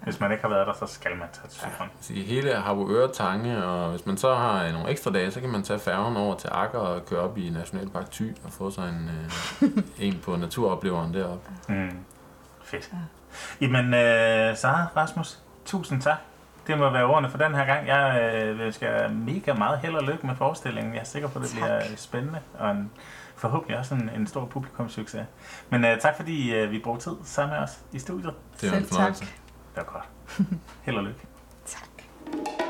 Hvis 0.02 0.20
man 0.20 0.30
ikke 0.32 0.42
har 0.42 0.48
været 0.48 0.66
der, 0.66 0.72
så 0.72 0.86
skal 0.94 1.10
man 1.16 1.28
tage. 1.32 1.70
Så 2.00 2.12
i 2.12 2.20
hele 2.22 2.54
Harboøre 2.54 3.12
Tange, 3.12 3.64
og 3.64 3.90
hvis 3.90 4.06
man 4.06 4.16
så 4.16 4.34
har 4.34 4.72
nogle 4.72 4.88
ekstra 4.88 5.10
dage, 5.10 5.30
så 5.30 5.40
kan 5.40 5.50
man 5.50 5.62
tage 5.62 5.78
færgen 5.78 6.16
over 6.16 6.34
til 6.36 6.48
Akker 6.52 6.78
og 6.78 7.06
køre 7.06 7.20
op 7.20 7.38
i 7.38 7.50
Nationalpark 7.50 8.10
Thy 8.10 8.36
og 8.44 8.52
få 8.52 8.70
sig 8.70 8.88
en, 8.88 9.10
øh, 9.62 9.68
en 10.06 10.18
på 10.24 10.36
naturopleveren 10.36 11.14
deroppe. 11.14 11.50
Mm. 11.68 11.90
Fedt. 12.64 12.90
Jamen, 13.60 13.94
øh, 13.94 14.56
Sara 14.56 14.86
Rasmus, 14.96 15.38
tusind 15.64 16.02
tak. 16.02 16.16
Det 16.66 16.78
må 16.78 16.90
være 16.90 17.04
ordene 17.04 17.30
for 17.30 17.38
den 17.38 17.54
her 17.54 17.64
gang. 17.64 17.86
Jeg 17.86 18.20
øh, 18.34 18.74
jer 18.82 19.08
mega 19.08 19.52
meget 19.54 19.78
held 19.78 19.94
og 19.94 20.02
lykke 20.02 20.26
med 20.26 20.36
forestillingen. 20.36 20.94
Jeg 20.94 21.00
er 21.00 21.04
sikker 21.04 21.28
på, 21.28 21.38
at 21.38 21.42
det 21.44 21.50
Tak. 21.50 21.60
bliver 21.60 21.80
spændende, 21.96 22.38
og 22.58 22.70
en, 22.70 22.90
forhåbentlig 23.36 23.78
også 23.78 23.94
en, 23.94 24.10
en 24.16 24.26
stor 24.26 24.44
publikumssucces. 24.46 25.26
Men 25.70 25.84
øh, 25.84 26.00
tak 26.00 26.16
fordi 26.16 26.54
øh, 26.54 26.70
vi 26.70 26.78
brugte 26.78 27.10
tid 27.10 27.16
sammen 27.24 27.54
med 27.56 27.62
os 27.64 27.78
i 27.92 27.98
studiet. 27.98 28.34
Det 28.60 28.68
en 28.68 28.84
Selv 28.86 28.86
tak. 28.98 29.16
Det 29.20 29.28
var 29.76 29.82
godt. 29.82 30.04
Held 30.82 30.96
og 30.96 31.04
lykke. 31.04 31.20
Tak. 31.66 32.62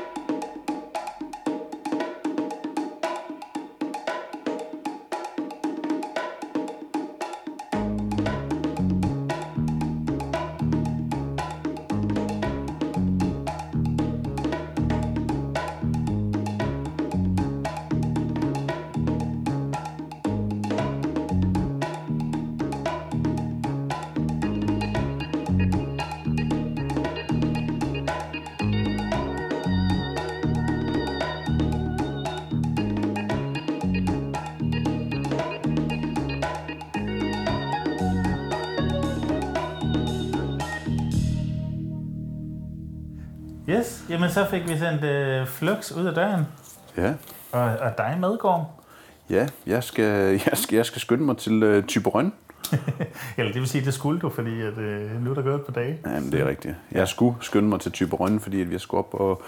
Jamen, 44.17 44.29
så 44.29 44.45
fik 44.49 44.67
vi 44.67 44.77
sendt 44.77 45.03
øh, 45.03 45.47
Flux 45.47 45.91
ud 45.91 46.05
af 46.05 46.13
døren. 46.15 46.47
Ja, 46.97 47.13
Og, 47.51 47.61
og 47.61 47.97
dig 47.97 48.17
med, 48.19 48.37
Gorm. 48.37 48.63
ja 49.29 49.47
jeg, 49.67 49.83
skal, 49.83 50.41
jeg, 50.45 50.57
skal, 50.57 50.75
jeg 50.75 50.85
skal 50.85 51.01
skynde 51.01 51.23
mig 51.23 51.37
til 51.37 51.63
øh, 51.63 51.83
Typerøn. 51.83 52.33
Eller 53.37 53.51
det 53.51 53.61
vil 53.61 53.67
sige, 53.67 53.85
det 53.85 53.93
skulle 53.93 54.19
du, 54.19 54.29
fordi 54.29 54.61
at, 54.61 54.77
øh, 54.77 55.23
nu 55.23 55.29
er 55.29 55.33
der 55.35 55.41
gået 55.41 55.61
på 55.65 55.71
dage. 55.71 55.99
Jamen, 56.05 56.31
det 56.31 56.41
er 56.41 56.47
rigtigt. 56.47 56.75
Jeg 56.91 57.07
skulle 57.07 57.35
skynde 57.41 57.69
mig 57.69 57.79
til 57.79 57.91
Typerøn, 57.91 58.39
fordi 58.39 58.61
at 58.61 58.69
vi 58.69 58.79
skulle 58.79 58.99
op 58.99 59.13
og 59.13 59.41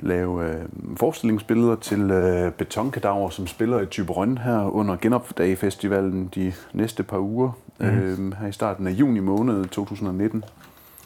lave 0.00 0.44
øh, 0.44 0.64
forestillingsbilleder 0.96 1.76
til 1.76 2.10
øh, 2.10 2.52
Betonkadaver, 2.52 3.30
som 3.30 3.46
spiller 3.46 3.80
i 3.80 3.86
Typerøn 3.86 4.38
her 4.38 4.74
under 4.74 4.96
Genopdag 4.96 5.58
Festivalen 5.58 6.26
de 6.34 6.52
næste 6.72 7.02
par 7.02 7.18
uger. 7.18 7.50
Mm. 7.78 7.86
Øh, 7.86 8.32
her 8.32 8.48
i 8.48 8.52
starten 8.52 8.86
af 8.86 8.90
juni 8.90 9.20
måned 9.20 9.64
2019. 9.64 10.44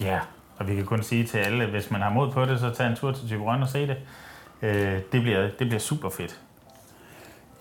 Ja, 0.00 0.18
og 0.58 0.68
vi 0.68 0.74
kan 0.74 0.84
kun 0.84 1.02
sige 1.02 1.24
til 1.26 1.38
alle, 1.38 1.66
hvis 1.66 1.90
man 1.90 2.00
har 2.00 2.10
mod 2.10 2.32
på 2.32 2.44
det, 2.44 2.60
så 2.60 2.70
tag 2.70 2.86
en 2.86 2.96
tur 2.96 3.12
til 3.12 3.28
Typerøn 3.28 3.62
og 3.62 3.68
se 3.68 3.86
det. 3.86 3.96
Øh, 4.62 5.00
det, 5.12 5.22
bliver, 5.22 5.40
det 5.40 5.56
bliver 5.66 5.78
super 5.78 6.08
fedt. 6.10 6.40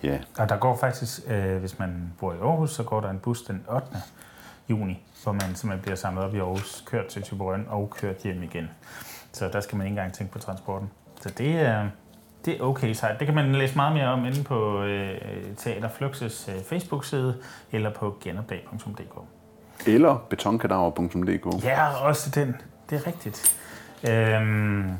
Ja, 0.04 0.18
Og 0.38 0.50
der 0.50 0.58
går 0.58 0.78
faktisk, 0.78 1.20
øh, 1.28 1.58
hvis 1.58 1.80
man 1.80 2.14
bor 2.20 2.34
i 2.34 2.38
Aarhus, 2.38 2.72
så 2.72 2.84
går 2.84 3.02
der 3.02 3.10
en 3.10 3.20
bus 3.20 3.42
den 3.42 3.66
8. 3.70 3.88
juni, 4.70 5.04
hvor 5.24 5.32
man 5.32 5.42
simpelthen 5.42 5.82
bliver 5.82 5.96
samlet 5.96 6.24
op 6.24 6.36
i 6.36 6.40
Aarhus, 6.40 6.84
kørt 6.88 7.06
til 7.06 7.22
Typerøn 7.22 7.66
og 7.70 7.90
kørt 7.90 8.16
hjem 8.24 8.44
igen. 8.44 8.70
Så 9.32 9.50
der 9.54 9.60
skal 9.60 9.78
man 9.78 9.88
ikke 9.88 9.92
engang 9.98 10.14
tænke 10.14 10.34
på 10.34 10.40
transporten. 10.40 10.90
Så 11.22 11.30
det 11.38 11.52
er, 11.60 11.88
det 12.46 12.58
er 12.58 12.64
okay 12.64 12.94
sejt. 12.94 13.20
Det 13.20 13.26
kan 13.28 13.36
man 13.36 13.56
læse 13.56 13.76
meget 13.76 13.94
mere 13.94 14.08
om 14.08 14.26
inde 14.26 14.44
på 14.44 14.84
øh, 14.84 15.18
Teater 15.58 15.90
Fluxes 15.90 16.50
øh, 16.56 16.64
Facebook-side 16.64 17.38
eller 17.72 17.94
på 17.94 18.18
genopdag.dk. 18.24 19.20
eller 19.88 20.18
betonkadaver.dk. 20.30 21.64
Ja, 21.64 22.08
også 22.08 22.30
den. 22.36 22.56
Det 22.92 23.02
er 23.02 23.08
rigtigt. 23.08 23.56
Øhm, 24.10 24.92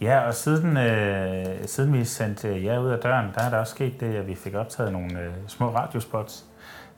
ja, 0.00 0.20
og 0.20 0.34
siden, 0.34 0.76
øh, 0.76 1.66
siden 1.66 1.92
vi 1.92 2.04
sendte 2.04 2.64
jer 2.64 2.78
ud 2.78 2.90
af 2.90 2.98
døren, 2.98 3.26
der 3.34 3.42
er 3.42 3.50
der 3.50 3.58
også 3.58 3.70
sket 3.70 4.00
det, 4.00 4.14
at 4.14 4.26
vi 4.26 4.34
fik 4.34 4.54
optaget 4.54 4.92
nogle 4.92 5.20
øh, 5.20 5.32
små 5.46 5.68
radiospots, 5.68 6.44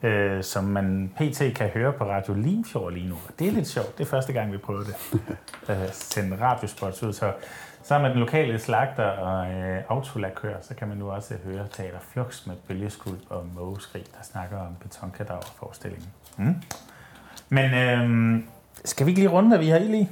øh, 0.02 0.42
som 0.42 0.64
man 0.64 1.12
pt. 1.16 1.42
kan 1.56 1.68
høre 1.68 1.92
på 1.92 2.04
Radio 2.04 2.34
Limfjord 2.34 2.92
lige 2.92 3.08
nu. 3.08 3.14
Og 3.14 3.34
det 3.38 3.46
er 3.46 3.52
lidt 3.52 3.68
sjovt. 3.68 3.98
Det 3.98 4.04
er 4.04 4.08
første 4.10 4.32
gang, 4.32 4.52
vi 4.52 4.58
prøvede 4.58 4.84
det. 4.84 4.96
øh, 5.68 5.88
sende 5.92 6.36
radiospots 6.40 7.02
ud. 7.02 7.12
Så 7.12 7.32
sammen 7.82 8.08
med 8.08 8.10
den 8.10 8.20
lokale 8.20 8.58
slagter 8.58 9.04
og 9.04 9.52
øh, 9.52 9.82
autolakør, 9.88 10.54
så 10.62 10.74
kan 10.74 10.88
man 10.88 10.96
nu 10.96 11.10
også 11.10 11.34
høre 11.44 11.66
Teater 11.72 11.98
Flux 12.12 12.46
med 12.46 12.54
bølgeskud 12.68 13.16
og 13.28 13.46
mågeskrig, 13.54 14.04
der 14.04 14.22
snakker 14.22 14.58
om 14.58 14.76
betonkadaver-forestillingen. 14.82 16.08
Mm. 16.36 16.54
Men 17.48 17.74
øh, 17.74 18.42
skal 18.84 19.06
vi 19.06 19.10
ikke 19.10 19.20
lige 19.20 19.30
runde, 19.30 19.48
hvad 19.48 19.58
vi 19.58 19.68
har 19.68 19.78
i 19.78 19.84
lige? 19.84 20.10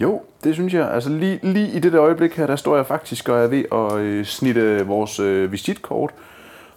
Jo, 0.00 0.22
det 0.44 0.54
synes 0.54 0.74
jeg. 0.74 0.90
Altså 0.90 1.10
lige, 1.10 1.40
lige 1.42 1.68
i 1.68 1.78
det 1.78 1.92
der 1.92 2.02
øjeblik 2.02 2.36
her, 2.36 2.46
der 2.46 2.56
står 2.56 2.76
jeg 2.76 2.86
faktisk 2.86 3.28
og 3.28 3.38
er 3.38 3.46
ved 3.46 3.64
at 3.72 3.98
øh, 3.98 4.24
snitte 4.24 4.86
vores 4.86 5.20
øh, 5.20 5.52
visitkort. 5.52 6.10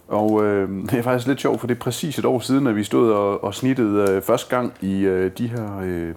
Og 0.08 0.44
øh, 0.44 0.68
det 0.90 0.98
er 0.98 1.02
faktisk 1.02 1.26
lidt 1.28 1.40
sjovt, 1.40 1.60
for 1.60 1.66
det 1.66 1.74
er 1.74 1.78
præcis 1.78 2.18
et 2.18 2.24
år 2.24 2.40
siden, 2.40 2.66
at 2.66 2.76
vi 2.76 2.84
stod 2.84 3.12
og, 3.12 3.44
og 3.44 3.54
snittede 3.54 4.10
øh, 4.10 4.22
første 4.22 4.56
gang 4.56 4.72
i 4.80 5.00
øh, 5.00 5.30
de 5.38 5.46
her 5.46 5.80
øh, 5.84 6.14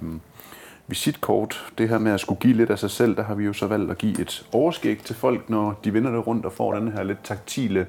visitkort. 0.88 1.72
Det 1.78 1.90
her 1.90 1.98
med 1.98 2.12
at 2.12 2.20
skulle 2.20 2.40
give 2.40 2.54
lidt 2.54 2.70
af 2.70 2.80
sig 2.80 2.92
selv, 2.92 3.16
der 3.16 3.24
har 3.24 3.36
vi 3.36 3.46
jo 3.46 3.54
så 3.54 3.68
valgt 3.68 3.92
at 3.92 3.98
give 3.98 4.22
et 4.22 4.46
overskæg 4.52 5.00
til 5.04 5.16
folk, 5.16 5.50
når 5.50 5.80
de 5.84 5.94
vender 5.94 6.12
det 6.12 6.28
rundt 6.28 6.46
og 6.46 6.52
får 6.52 6.74
den 6.74 6.92
her 6.92 7.04
lidt 7.04 7.24
taktile 7.24 7.88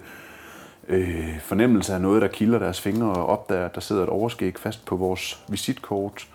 øh, 0.88 1.40
fornemmelse 1.40 1.94
af 1.94 2.00
noget, 2.00 2.22
der 2.22 2.28
kilder 2.28 2.58
deres 2.58 2.80
fingre 2.80 3.10
og 3.10 3.26
opdager, 3.26 3.64
at 3.64 3.74
der 3.74 3.80
sidder 3.80 4.02
et 4.02 4.08
overskæg 4.08 4.58
fast 4.58 4.84
på 4.84 4.96
vores 4.96 5.40
visitkort. 5.48 6.26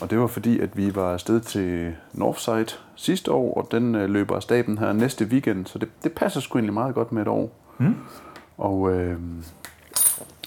Og 0.00 0.10
det 0.10 0.18
var 0.18 0.26
fordi, 0.26 0.58
at 0.58 0.76
vi 0.76 0.94
var 0.94 1.12
afsted 1.12 1.40
til 1.40 1.94
Northside 2.12 2.66
sidste 2.94 3.32
år, 3.32 3.54
og 3.54 3.68
den 3.70 3.94
øh, 3.94 4.10
løber 4.10 4.36
af 4.36 4.42
staben 4.42 4.78
her 4.78 4.92
næste 4.92 5.24
weekend, 5.24 5.66
så 5.66 5.78
det, 5.78 5.88
det 6.04 6.12
passer 6.12 6.40
sgu 6.40 6.58
egentlig 6.58 6.74
meget 6.74 6.94
godt 6.94 7.12
med 7.12 7.22
et 7.22 7.28
år. 7.28 7.50
Mm. 7.78 7.94
Og 8.58 8.92
øh, 8.92 9.16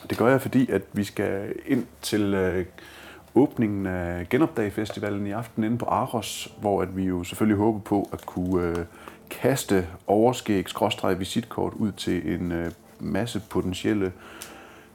det 0.10 0.18
gør 0.18 0.28
jeg, 0.28 0.42
fordi 0.42 0.72
at 0.72 0.82
vi 0.94 1.04
skal 1.04 1.54
ind 1.66 1.86
til 2.02 2.34
øh, 2.34 2.66
åbningen 3.36 3.86
af 3.86 4.30
Genopdag 4.30 4.74
Festivalen 4.74 5.28
i 5.28 5.32
aften 5.32 5.64
inde 5.64 5.78
på 5.78 5.86
Aros, 5.86 6.54
hvor 6.62 6.82
at 6.82 6.98
vi 6.98 7.04
jo 7.04 7.24
selvfølgelig 7.24 7.58
håber 7.58 7.80
på 7.80 8.10
at 8.14 8.26
kunne 8.26 8.68
øh, 8.68 8.76
kaste 9.30 9.88
overskæg, 10.08 10.70
skråstreg 10.70 11.20
visitkort 11.20 11.74
ud 11.74 11.92
til 11.92 12.34
en 12.36 12.52
øh, 12.52 12.72
masse 13.00 13.42
potentielle 13.50 14.12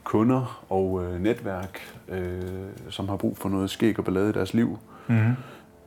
kunder 0.03 0.65
og 0.69 1.03
øh, 1.03 1.21
netværk, 1.21 1.79
øh, 2.07 2.41
som 2.89 3.09
har 3.09 3.15
brug 3.15 3.37
for 3.37 3.49
noget 3.49 3.69
skæg 3.69 3.99
og 3.99 4.05
ballade 4.05 4.29
i 4.29 4.33
deres 4.33 4.53
liv. 4.53 4.79
Mm-hmm. 5.07 5.35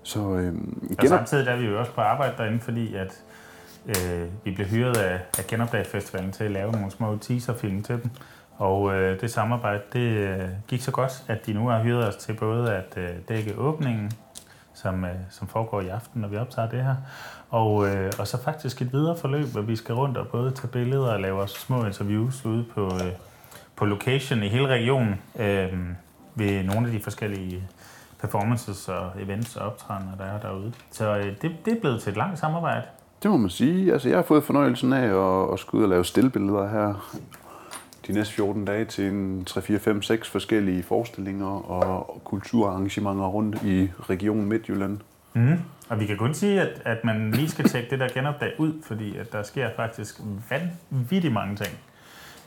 Så 0.02 0.20
øh, 0.20 0.54
Og 0.90 0.96
genop... 0.96 1.18
samtidig 1.18 1.46
der 1.46 1.52
er 1.52 1.56
vi 1.56 1.66
jo 1.66 1.78
også 1.80 1.92
på 1.92 2.00
arbejde 2.00 2.34
derinde, 2.38 2.60
fordi 2.60 2.94
at 2.94 3.22
øh, 3.86 4.28
vi 4.44 4.50
blev 4.50 4.66
hyret 4.66 4.96
af, 4.96 5.20
af 5.38 5.46
Genopdag 5.46 5.86
Festivalen 5.86 6.32
til 6.32 6.44
at 6.44 6.50
lave 6.50 6.72
nogle 6.72 6.90
små 6.90 7.18
teaserfilm 7.20 7.82
til 7.82 8.02
dem. 8.02 8.10
Og 8.56 8.94
øh, 8.94 9.20
det 9.20 9.30
samarbejde, 9.30 9.82
det 9.92 10.00
øh, 10.00 10.40
gik 10.68 10.80
så 10.80 10.90
godt, 10.90 11.24
at 11.28 11.46
de 11.46 11.52
nu 11.52 11.68
har 11.68 11.82
hyret 11.82 12.08
os 12.08 12.16
til 12.16 12.32
både 12.32 12.74
at 12.74 12.94
øh, 12.96 13.08
dække 13.28 13.54
åbningen, 13.58 14.12
som, 14.74 15.04
øh, 15.04 15.10
som 15.30 15.48
foregår 15.48 15.80
i 15.80 15.88
aften, 15.88 16.20
når 16.20 16.28
vi 16.28 16.36
optager 16.36 16.68
det 16.68 16.84
her, 16.84 16.96
og, 17.50 17.88
øh, 17.88 18.12
og 18.18 18.26
så 18.26 18.42
faktisk 18.42 18.82
et 18.82 18.92
videre 18.92 19.16
forløb, 19.16 19.46
hvor 19.46 19.60
vi 19.60 19.76
skal 19.76 19.94
rundt 19.94 20.16
og 20.18 20.28
både 20.28 20.50
tage 20.50 20.68
billeder 20.68 21.12
og 21.12 21.20
lave 21.20 21.40
også 21.40 21.60
små 21.60 21.84
interviews 21.84 22.44
ude 22.44 22.64
på, 22.74 22.84
øh, 22.84 23.12
på 23.76 23.84
location 23.84 24.42
i 24.42 24.48
hele 24.48 24.66
regionen 24.66 25.20
øh, 25.38 25.68
ved 26.34 26.62
nogle 26.62 26.86
af 26.86 26.92
de 26.92 27.00
forskellige 27.00 27.62
performances 28.20 28.88
og 28.88 29.10
events 29.20 29.56
og 29.56 29.66
optrædener, 29.66 30.16
der 30.16 30.24
er 30.24 30.40
derude. 30.40 30.72
Så 30.90 31.16
øh, 31.16 31.24
det, 31.42 31.52
det 31.64 31.76
er 31.76 31.80
blevet 31.80 32.02
til 32.02 32.10
et 32.10 32.16
langt 32.16 32.38
samarbejde. 32.38 32.82
Det 33.22 33.30
må 33.30 33.36
man 33.36 33.50
sige. 33.50 33.92
Altså, 33.92 34.08
jeg 34.08 34.18
har 34.18 34.22
fået 34.22 34.44
fornøjelsen 34.44 34.92
af 34.92 35.06
at, 35.06 35.52
at 35.52 35.58
skulle 35.58 35.78
ud 35.78 35.84
og 35.84 35.90
lave 35.90 36.04
stillbilleder 36.04 36.68
her 36.68 37.14
de 38.06 38.12
næste 38.12 38.34
14 38.34 38.64
dage 38.64 38.84
til 38.84 39.04
en 39.04 39.44
3, 39.44 39.62
4, 39.62 39.78
5, 39.78 40.02
6 40.02 40.30
forskellige 40.30 40.82
forestillinger 40.82 41.70
og 41.70 42.20
kulturarrangementer 42.24 43.26
rundt 43.26 43.62
i 43.62 43.90
regionen 44.00 44.48
Midtjylland. 44.48 44.98
Mm. 45.32 45.58
Og 45.88 46.00
vi 46.00 46.06
kan 46.06 46.16
kun 46.16 46.34
sige, 46.34 46.60
at, 46.60 46.82
at 46.84 47.04
man 47.04 47.30
lige 47.30 47.48
skal 47.48 47.68
tjekke 47.68 47.90
det 47.90 48.00
der 48.00 48.08
genopdag 48.14 48.52
ud, 48.58 48.72
fordi 48.82 49.16
at 49.16 49.32
der 49.32 49.42
sker 49.42 49.68
faktisk 49.76 50.20
vanvittigt 50.50 51.32
mange 51.32 51.56
ting. 51.56 51.78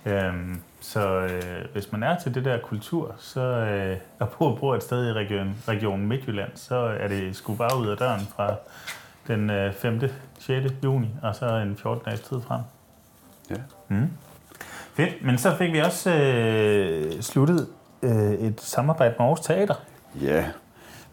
Øhm, 0.08 0.60
så 0.80 1.20
øh, 1.20 1.66
hvis 1.74 1.92
man 1.92 2.04
er 2.04 2.20
til 2.20 2.36
det 2.36 2.46
der 2.46 2.60
kultur, 2.60 3.16
så 3.18 3.42
øh, 3.42 3.98
og 4.20 4.30
bor, 4.30 4.56
bor 4.56 4.76
et 4.76 4.84
sted 4.84 5.08
i 5.10 5.14
region, 5.14 5.56
regionen 5.68 6.08
Midtjylland, 6.08 6.52
så 6.56 6.76
er 6.76 7.08
det 7.08 7.36
sgu 7.36 7.54
bare 7.54 7.80
ud 7.80 7.88
af 7.88 7.98
døren 7.98 8.22
fra 8.36 8.56
den 9.28 9.50
øh, 9.50 9.74
5. 9.74 10.00
6. 10.40 10.74
juni, 10.84 11.08
og 11.24 11.36
så 11.36 11.46
en 11.46 11.78
14 11.82 12.04
dages 12.06 12.20
tid 12.20 12.42
frem. 12.48 12.62
Ja. 13.50 13.56
Mm. 13.88 14.10
Fedt, 14.94 15.26
men 15.26 15.38
så 15.38 15.56
fik 15.58 15.74
vi 15.74 15.80
også 15.80 16.12
øh, 16.12 17.22
sluttet 17.22 17.68
øh, 18.02 18.32
et 18.32 18.62
samarbejde 18.62 19.16
med 19.20 19.26
Aarhus 19.26 19.40
Teater. 19.40 19.76
Ja. 20.22 20.46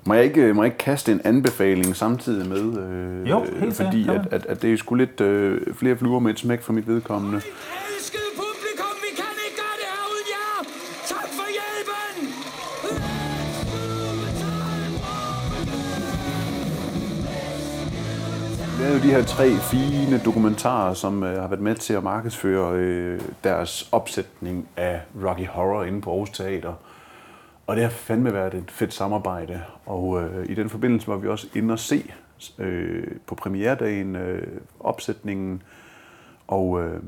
Må 0.07 0.15
jeg 0.15 0.25
ikke, 0.25 0.55
må 0.55 0.63
jeg 0.63 0.67
ikke 0.67 0.79
kaste 0.79 1.13
en 1.13 1.21
anbefaling 1.25 1.97
samtidig 1.97 2.49
med? 2.49 2.79
Øh, 2.83 3.31
Jo, 3.31 3.45
helt. 3.61 3.75
Fordi 3.75 4.09
at, 4.09 4.27
at, 4.31 4.47
at 4.47 4.63
det 4.63 4.73
er 4.73 4.77
sgu 4.77 4.95
lidt 4.95 5.21
øh, 5.21 5.75
flere 5.75 5.97
fluer 5.97 6.19
med 6.21 6.33
et 6.33 6.39
smæk 6.39 6.63
for 6.63 6.73
mit 6.73 6.89
vedkommende. 6.89 7.41
Det 18.85 18.91
er 18.93 18.97
jo 18.97 19.03
de 19.03 19.11
her 19.11 19.25
tre 19.25 19.51
fine 19.57 20.19
dokumentarer, 20.25 20.95
som 20.95 21.23
øh, 21.23 21.41
har 21.41 21.49
været 21.49 21.61
med 21.61 21.75
til 21.75 21.95
at 21.95 22.03
markedsføre 22.03 22.75
øh, 22.75 23.21
deres 23.45 23.89
opsætning 23.93 24.69
af 24.77 25.01
Rocky 25.25 25.47
Horror 25.47 25.85
inde 25.85 26.01
på 26.01 26.11
Aarhus 26.11 26.31
Teater. 26.31 26.75
Og 27.67 27.77
det 27.77 27.85
har 27.85 27.91
fandme 27.91 28.33
været 28.33 28.55
et 28.55 28.71
fedt 28.71 28.95
samarbejde. 28.95 29.63
Og 29.87 30.23
øh, 30.23 30.51
i 30.51 30.55
den 30.55 30.71
forbindelse 30.71 31.09
var 31.09 31.17
vi 31.17 31.29
også 31.29 31.47
inde 31.55 31.73
og 31.73 31.79
se 31.79 32.13
øh, 32.59 33.07
på 33.27 33.35
premieredagen 33.35 34.17
øh, 34.17 34.61
opsætningen. 34.81 35.63
Og 36.47 36.83
øh, 36.83 37.03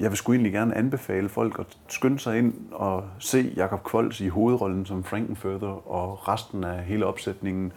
jeg 0.00 0.10
vil 0.10 0.16
sgu 0.16 0.32
egentlig 0.32 0.52
gerne 0.52 0.76
anbefale 0.76 1.28
folk 1.28 1.58
at 1.58 1.78
skynde 1.88 2.18
sig 2.18 2.38
ind 2.38 2.54
og 2.72 3.04
se 3.18 3.52
Jakob 3.56 3.84
Kvolds 3.84 4.20
i 4.20 4.28
hovedrollen 4.28 4.86
som 4.86 5.04
Frankenfurter 5.04 5.88
og 5.90 6.28
resten 6.28 6.64
af 6.64 6.84
hele 6.84 7.06
opsætningen. 7.06 7.72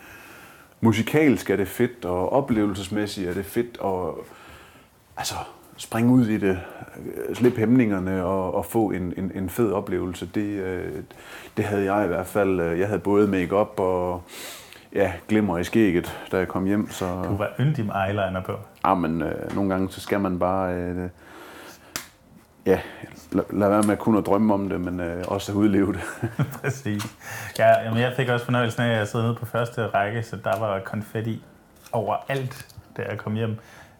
Musikalsk 0.83 1.49
er 1.49 1.55
det 1.55 1.67
fedt, 1.67 2.05
og 2.05 2.33
oplevelsesmæssigt 2.33 3.29
er 3.29 3.33
det 3.33 3.45
fedt, 3.45 3.77
og 3.77 4.25
altså 5.17 5.35
springe 5.77 6.13
ud 6.13 6.25
i 6.27 6.37
det, 6.37 6.59
øh, 7.29 7.35
slippe 7.35 7.59
hæmningerne 7.59 8.23
og, 8.25 8.55
og 8.55 8.65
få 8.65 8.91
en, 8.91 9.13
en, 9.17 9.31
en 9.35 9.49
fed 9.49 9.71
oplevelse. 9.71 10.29
Det, 10.35 10.41
øh, 10.45 10.91
det 11.57 11.65
havde 11.65 11.93
jeg 11.93 12.05
i 12.05 12.07
hvert 12.07 12.25
fald. 12.27 12.59
Øh, 12.59 12.79
Jeg 12.79 12.87
havde 12.87 12.99
både 12.99 13.27
make-up 13.27 13.79
og 13.79 14.21
ja, 14.95 15.11
glimmer 15.27 15.57
i 15.57 15.63
skægget, 15.63 16.19
da 16.31 16.37
jeg 16.37 16.47
kom 16.47 16.65
hjem. 16.65 16.89
Så, 16.91 17.05
Du 17.23 17.37
var 17.37 17.49
yndig 17.59 17.85
med 17.85 17.93
eyeliner 18.07 18.41
på. 18.45 18.51
ah, 18.83 18.97
men, 18.97 19.21
øh, 19.21 19.55
nogle 19.55 19.69
gange 19.69 19.89
så 19.91 20.01
skal 20.01 20.19
man 20.19 20.39
bare 20.39 20.73
øh, 20.75 21.09
ja, 22.65 22.79
lad, 23.31 23.43
lad 23.49 23.69
være 23.69 23.83
med 23.83 23.97
kun 23.97 24.17
at 24.17 24.25
drømme 24.25 24.53
om 24.53 24.69
det, 24.69 24.81
men 24.81 24.99
øh, 24.99 25.23
også 25.27 25.51
at 25.51 25.55
udleve 25.55 25.93
det. 25.93 26.01
Præcis. 26.61 27.03
Ja, 27.59 27.81
jamen, 27.83 27.99
jeg 27.99 28.13
fik 28.15 28.29
også 28.29 28.45
fornøjelsen 28.45 28.81
af, 28.81 28.91
at 28.91 28.97
jeg 28.97 29.07
sad 29.07 29.21
nede 29.21 29.35
på 29.35 29.45
første 29.45 29.87
række, 29.87 30.23
så 30.23 30.35
der 30.35 30.59
var 30.59 30.79
konfetti 30.79 31.43
overalt, 31.91 32.67
da 32.97 33.01
jeg 33.09 33.17
kom 33.17 33.33
hjem. 33.33 33.57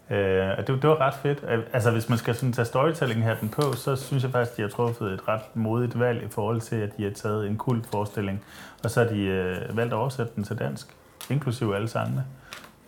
Øh, 0.10 0.50
og 0.58 0.68
det, 0.68 0.82
det 0.82 0.90
var 0.90 1.02
ret 1.02 1.14
fedt. 1.14 1.46
Øh, 1.50 1.60
altså, 1.74 1.92
hvis 1.92 2.10
man 2.10 2.18
skal 2.18 2.36
sådan 2.36 2.54
tage 2.54 2.66
storytelling 2.66 3.24
her 3.24 3.36
den 3.36 3.50
på, 3.50 3.74
så 3.74 3.96
synes 3.96 4.24
jeg 4.24 4.32
faktisk, 4.32 4.58
de 4.58 4.62
har 4.62 4.70
truffet 4.70 5.14
et 5.14 5.28
ret 5.28 5.56
modigt 5.56 6.00
valg 6.00 6.24
i 6.24 6.30
forhold 6.30 6.62
til, 6.62 6.76
at 6.76 6.98
de 6.98 7.04
har 7.04 7.12
taget 7.12 7.48
en 7.48 7.58
kult 7.58 7.88
forestilling, 7.88 8.44
og 8.84 8.92
så 8.92 9.04
har 9.04 9.10
de 9.10 9.20
øh, 9.20 9.78
valgt 9.78 9.94
at 9.94 10.00
oversætte 10.00 10.32
den 10.36 10.44
til 10.44 10.60
dansk, 10.60 10.88
inklusive 11.30 11.76
alle 11.76 11.88
sangene. 11.88 12.26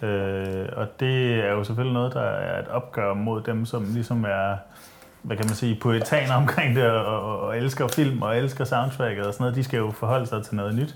Øh, 0.01 0.67
og 0.75 0.99
det 0.99 1.33
er 1.33 1.51
jo 1.51 1.63
selvfølgelig 1.63 1.93
noget, 1.93 2.13
der 2.13 2.21
er 2.21 2.59
et 2.61 2.67
opgør 2.67 3.13
mod 3.13 3.41
dem, 3.41 3.65
som 3.65 3.83
ligesom 3.93 4.25
er, 4.25 4.57
hvad 5.25 5.37
kan 5.37 5.45
man 5.45 5.55
sige, 5.55 5.77
poetaner 5.81 6.35
omkring 6.43 6.75
det, 6.75 6.91
og, 6.91 7.21
og, 7.21 7.39
og 7.39 7.57
elsker 7.57 7.87
film 7.87 8.21
og 8.21 8.37
elsker 8.37 8.63
soundtracket 8.63 9.25
og 9.25 9.33
sådan 9.33 9.43
noget. 9.43 9.55
De 9.55 9.63
skal 9.63 9.77
jo 9.77 9.91
forholde 9.91 10.27
sig 10.27 10.45
til 10.45 10.55
noget 10.55 10.75
nyt. 10.75 10.95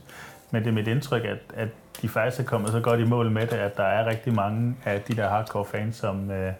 Men 0.51 0.63
det 0.63 0.69
er 0.69 0.73
mit 0.73 0.87
indtryk, 0.87 1.25
at, 1.25 1.37
at 1.53 1.69
de 2.01 2.09
faktisk 2.09 2.39
er 2.39 2.43
kommet 2.43 2.71
så 2.71 2.79
godt 2.79 2.99
i 2.99 3.03
mål 3.03 3.31
med 3.31 3.47
det, 3.47 3.53
at 3.53 3.77
der 3.77 3.83
er 3.83 4.09
rigtig 4.09 4.33
mange 4.33 4.75
af 4.85 5.01
de 5.01 5.15
der 5.15 5.29
hardcore 5.29 5.65
fans, 5.65 5.95
som, 5.95 6.31
øh, 6.31 6.53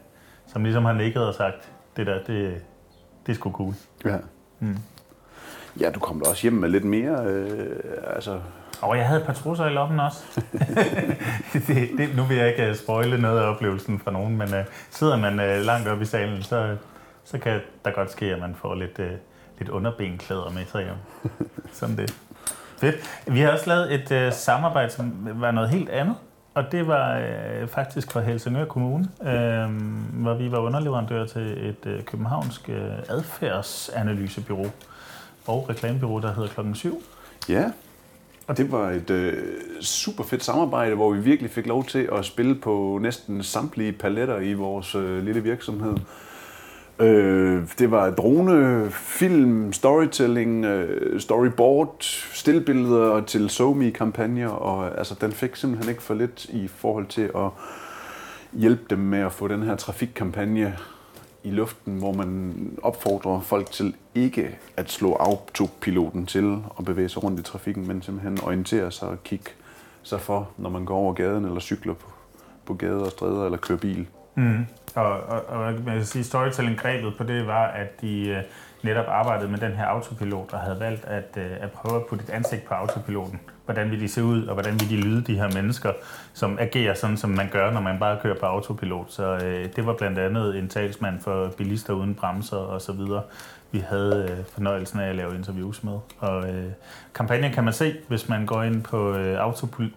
som 0.48 0.64
ligesom 0.64 0.86
har 0.86 0.94
nikket 0.94 1.28
og 1.28 1.34
sagt, 1.34 1.72
det 1.98 2.08
der, 2.08 2.24
det, 2.24 2.62
det 3.26 3.32
er 3.32 3.36
sgu 3.36 3.52
cool. 3.52 3.74
Ja. 4.06 4.18
Mm. 4.60 4.78
Ja, 5.80 5.90
du 5.90 6.00
kom 6.00 6.22
da 6.22 6.30
også 6.30 6.42
hjem 6.42 6.54
med 6.54 6.70
lidt 6.70 6.84
mere, 6.84 7.26
øh, 7.26 7.76
altså... 8.16 8.40
Og 8.82 8.98
jeg 8.98 9.08
havde 9.08 9.20
et 9.20 9.26
par 9.26 9.34
trusser 9.34 9.66
i 9.66 9.70
lommen 9.70 10.00
også. 10.00 10.42
det, 11.68 11.90
det, 11.98 12.16
nu 12.16 12.24
vil 12.24 12.38
jeg 12.38 12.48
ikke 12.48 12.70
øh, 12.70 12.76
spoile 12.76 13.22
noget 13.22 13.40
af 13.40 13.44
oplevelsen 13.44 14.00
fra 14.00 14.12
nogen, 14.12 14.38
men 14.38 14.54
øh, 14.54 14.66
sidder 14.90 15.18
man 15.18 15.40
øh, 15.40 15.62
langt 15.62 15.88
oppe 15.88 16.04
i 16.04 16.06
salen, 16.06 16.44
så, 16.44 16.76
så 17.32 17.38
kan 17.38 17.60
der 17.86 17.92
godt 17.92 18.12
ske, 18.12 18.26
at 18.26 18.40
man 18.40 18.56
får 18.56 18.76
lidt, 18.76 19.00
øh, 19.00 19.12
lidt 19.60 19.70
underbenklæder 19.70 20.50
med 20.50 20.66
sig 20.66 20.84
hjem. 20.86 20.96
Sådan 21.74 21.98
det. 21.98 22.16
Fedt. 22.78 22.96
Vi 23.28 23.40
har 23.40 23.52
også 23.52 23.68
lavet 23.68 23.94
et 23.94 24.12
øh, 24.12 24.34
samarbejde, 24.34 24.90
som 24.90 25.28
var 25.34 25.52
noget 25.52 25.70
helt 25.70 25.90
andet. 25.90 26.16
Og 26.54 26.72
det 26.72 26.88
var 26.88 27.18
øh, 27.18 27.68
faktisk 27.68 28.12
fra 28.12 28.22
Helsingør 28.22 28.66
Kommune, 28.66 29.10
øh, 29.22 29.70
hvor 30.14 30.34
vi 30.34 30.52
var 30.52 30.58
underleverandør 30.60 31.26
til 31.26 31.68
et 31.70 31.86
øh, 31.86 32.04
københavnsk 32.04 32.70
øh, 32.70 32.92
adfærdsanalysebyrå 33.10 34.68
og 35.48 35.70
reklamebyrå, 35.70 36.20
der 36.20 36.34
hedder 36.34 36.50
Klokken 36.50 36.76
7. 36.76 37.04
Ja, 37.50 37.72
og 38.48 38.58
det 38.58 38.72
var 38.72 38.90
et 38.90 39.10
øh, 39.10 39.38
super 39.82 40.24
fedt 40.24 40.44
samarbejde, 40.44 40.96
hvor 40.96 41.12
vi 41.12 41.20
virkelig 41.20 41.52
fik 41.52 41.68
lov 41.68 41.86
til 41.86 42.10
at 42.12 42.26
spille 42.26 42.56
på 42.56 43.00
næsten 43.02 43.44
samtlige 43.44 43.92
paletter 43.92 44.40
i 44.40 44.54
vores 44.54 44.96
øh, 44.96 45.24
lille 45.26 45.44
virksomhed. 45.44 45.98
Øh, 47.00 47.64
det 47.80 47.92
var 47.92 48.10
drone, 48.10 48.88
film, 48.92 49.74
storytelling, 49.74 50.66
øh, 50.66 51.20
storyboard, 51.20 51.96
stillbilleder 52.34 53.22
til 53.22 53.50
SoMe-kampagner, 53.50 54.48
og 54.48 54.98
altså, 54.98 55.16
den 55.22 55.32
fik 55.32 55.56
simpelthen 55.56 55.90
ikke 55.90 56.04
for 56.04 56.14
lidt 56.14 56.46
i 56.46 56.68
forhold 56.68 57.08
til 57.08 57.32
at 57.36 57.50
hjælpe 58.54 58.84
dem 58.90 59.00
med 59.00 59.20
at 59.20 59.32
få 59.32 59.48
den 59.48 59.64
her 59.64 59.76
trafikkampagne 59.76 60.76
i 61.44 61.52
luften, 61.52 61.98
hvor 61.98 62.14
man 62.14 62.54
opfordrer 62.82 63.42
folk 63.42 63.72
til 63.72 63.96
ikke 64.16 64.58
at 64.78 64.92
slå 64.92 65.14
autopiloten 65.14 66.26
til 66.26 66.58
og 66.70 66.86
bevæge 66.86 67.10
sig 67.10 67.24
rundt 67.24 67.40
i 67.40 67.44
trafikken, 67.44 67.88
men 67.88 68.02
simpelthen 68.02 68.40
orientere 68.44 68.92
sig 68.92 69.08
og 69.08 69.24
kigge 69.24 69.50
sig 70.04 70.22
for, 70.22 70.50
når 70.58 70.70
man 70.70 70.86
går 70.86 70.98
over 70.98 71.14
gaden 71.14 71.46
eller 71.46 71.60
cykler 71.60 71.94
på, 71.94 72.12
på 72.66 72.74
gader 72.74 73.00
og 73.00 73.12
stræder 73.12 73.46
eller 73.46 73.58
kører 73.58 73.80
bil. 73.80 74.08
Mm. 74.36 74.66
Og, 75.00 75.20
og, 75.22 75.46
og 75.46 75.74
man 75.86 75.96
kan 75.96 76.06
sige, 76.06 76.24
storytelling-grebet 76.24 77.14
på 77.18 77.24
det 77.24 77.48
var, 77.48 77.68
at 77.68 78.02
de 78.02 78.30
øh, 78.30 78.44
netop 78.84 79.06
arbejdede 79.08 79.52
med 79.52 79.60
den 79.60 79.72
her 79.72 79.86
autopilot, 79.86 80.54
og 80.54 80.60
havde 80.60 80.80
valgt 80.80 81.06
at, 81.06 81.38
øh, 81.38 81.52
at 81.60 81.72
prøve 81.72 81.96
at 81.96 82.06
putte 82.06 82.24
et 82.24 82.30
ansigt 82.30 82.66
på 82.66 82.74
autopiloten. 82.74 83.40
Hvordan 83.66 83.92
vil 83.92 84.02
de 84.02 84.08
se 84.08 84.24
ud, 84.24 84.46
og 84.46 84.54
hvordan 84.54 84.74
vil 84.74 84.90
de 84.90 84.96
lyde, 84.96 85.22
de 85.22 85.36
her 85.36 85.52
mennesker, 85.54 85.92
som 86.34 86.58
agerer 86.60 86.94
sådan, 86.94 87.18
som 87.18 87.30
man 87.30 87.50
gør, 87.52 87.72
når 87.72 87.82
man 87.82 88.00
bare 88.00 88.18
kører 88.22 88.40
på 88.40 88.46
autopilot. 88.46 89.12
Så 89.12 89.24
øh, 89.24 89.66
det 89.76 89.86
var 89.86 89.94
blandt 89.94 90.20
andet 90.20 90.58
en 90.58 90.68
talsmand 90.68 91.22
for 91.22 91.48
bilister 91.58 91.94
uden 91.94 92.16
bremser 92.16 92.58
og 92.58 92.82
så 92.82 92.92
videre, 92.92 93.22
vi 93.72 93.80
havde 93.80 94.28
øh, 94.30 94.46
fornøjelsen 94.54 95.00
af 95.00 95.10
at 95.10 95.16
lave 95.16 95.36
interviews 95.36 95.84
med. 95.84 95.94
Og 96.20 96.50
øh, 96.50 96.72
kampagnen 97.16 97.52
kan 97.52 97.64
man 97.64 97.74
se, 97.74 97.96
hvis 98.08 98.30
man 98.30 98.46
går 98.46 98.64
ind 98.64 98.84
på 98.84 99.14
øh, 99.16 99.40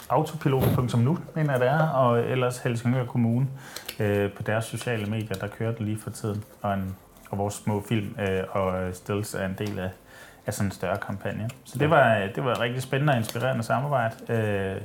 autopilot.nu, 0.08 1.18
mener 1.34 1.52
jeg 1.52 1.60
det 1.60 1.68
er, 1.68 1.88
og 1.88 2.20
ellers 2.20 2.58
Helsingør 2.58 3.04
Kommune 3.04 3.46
øh, 4.00 4.32
på 4.32 4.42
deres 4.42 4.64
sociale 4.64 5.06
medier, 5.06 5.36
der 5.36 5.46
kører 5.46 5.72
det 5.72 5.80
lige 5.80 5.98
for 5.98 6.10
tiden. 6.10 6.44
Og, 6.62 6.74
en, 6.74 6.96
og 7.30 7.38
vores 7.38 7.54
små 7.54 7.84
film 7.88 8.16
øh, 8.20 8.42
og 8.50 8.94
stills 8.94 9.34
er 9.34 9.46
en 9.46 9.54
del 9.58 9.78
af, 9.78 9.90
af 10.46 10.54
sådan 10.54 10.66
en 10.68 10.72
større 10.72 10.98
kampagne. 10.98 11.50
Så 11.64 11.78
det 11.78 11.90
var, 11.90 12.28
det 12.34 12.44
var 12.44 12.52
et 12.52 12.60
rigtig 12.60 12.82
spændende 12.82 13.12
og 13.12 13.16
inspirerende 13.16 13.62
samarbejde. 13.62 14.14
Øh, 14.28 14.80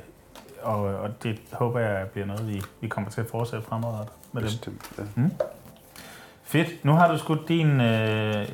og, 0.62 0.80
og 0.80 1.24
det 1.24 1.40
håber 1.52 1.80
jeg 1.80 2.08
bliver 2.08 2.28
noget, 2.28 2.48
vi, 2.48 2.62
vi 2.82 2.88
kommer 2.88 3.10
til 3.10 3.22
at 3.22 3.28
fortsætte 3.28 3.66
fremadrettet 3.68 4.14
med 4.32 4.42
dem. 4.42 4.50
Bestemt, 4.50 4.92
ja. 4.98 5.04
Mm. 5.16 5.32
Fedt. 6.44 6.86
Nu 6.86 6.92
har 6.92 7.12
du 7.12 7.18
skudt 7.18 7.48
din 7.48 7.82
øh, 7.82 8.48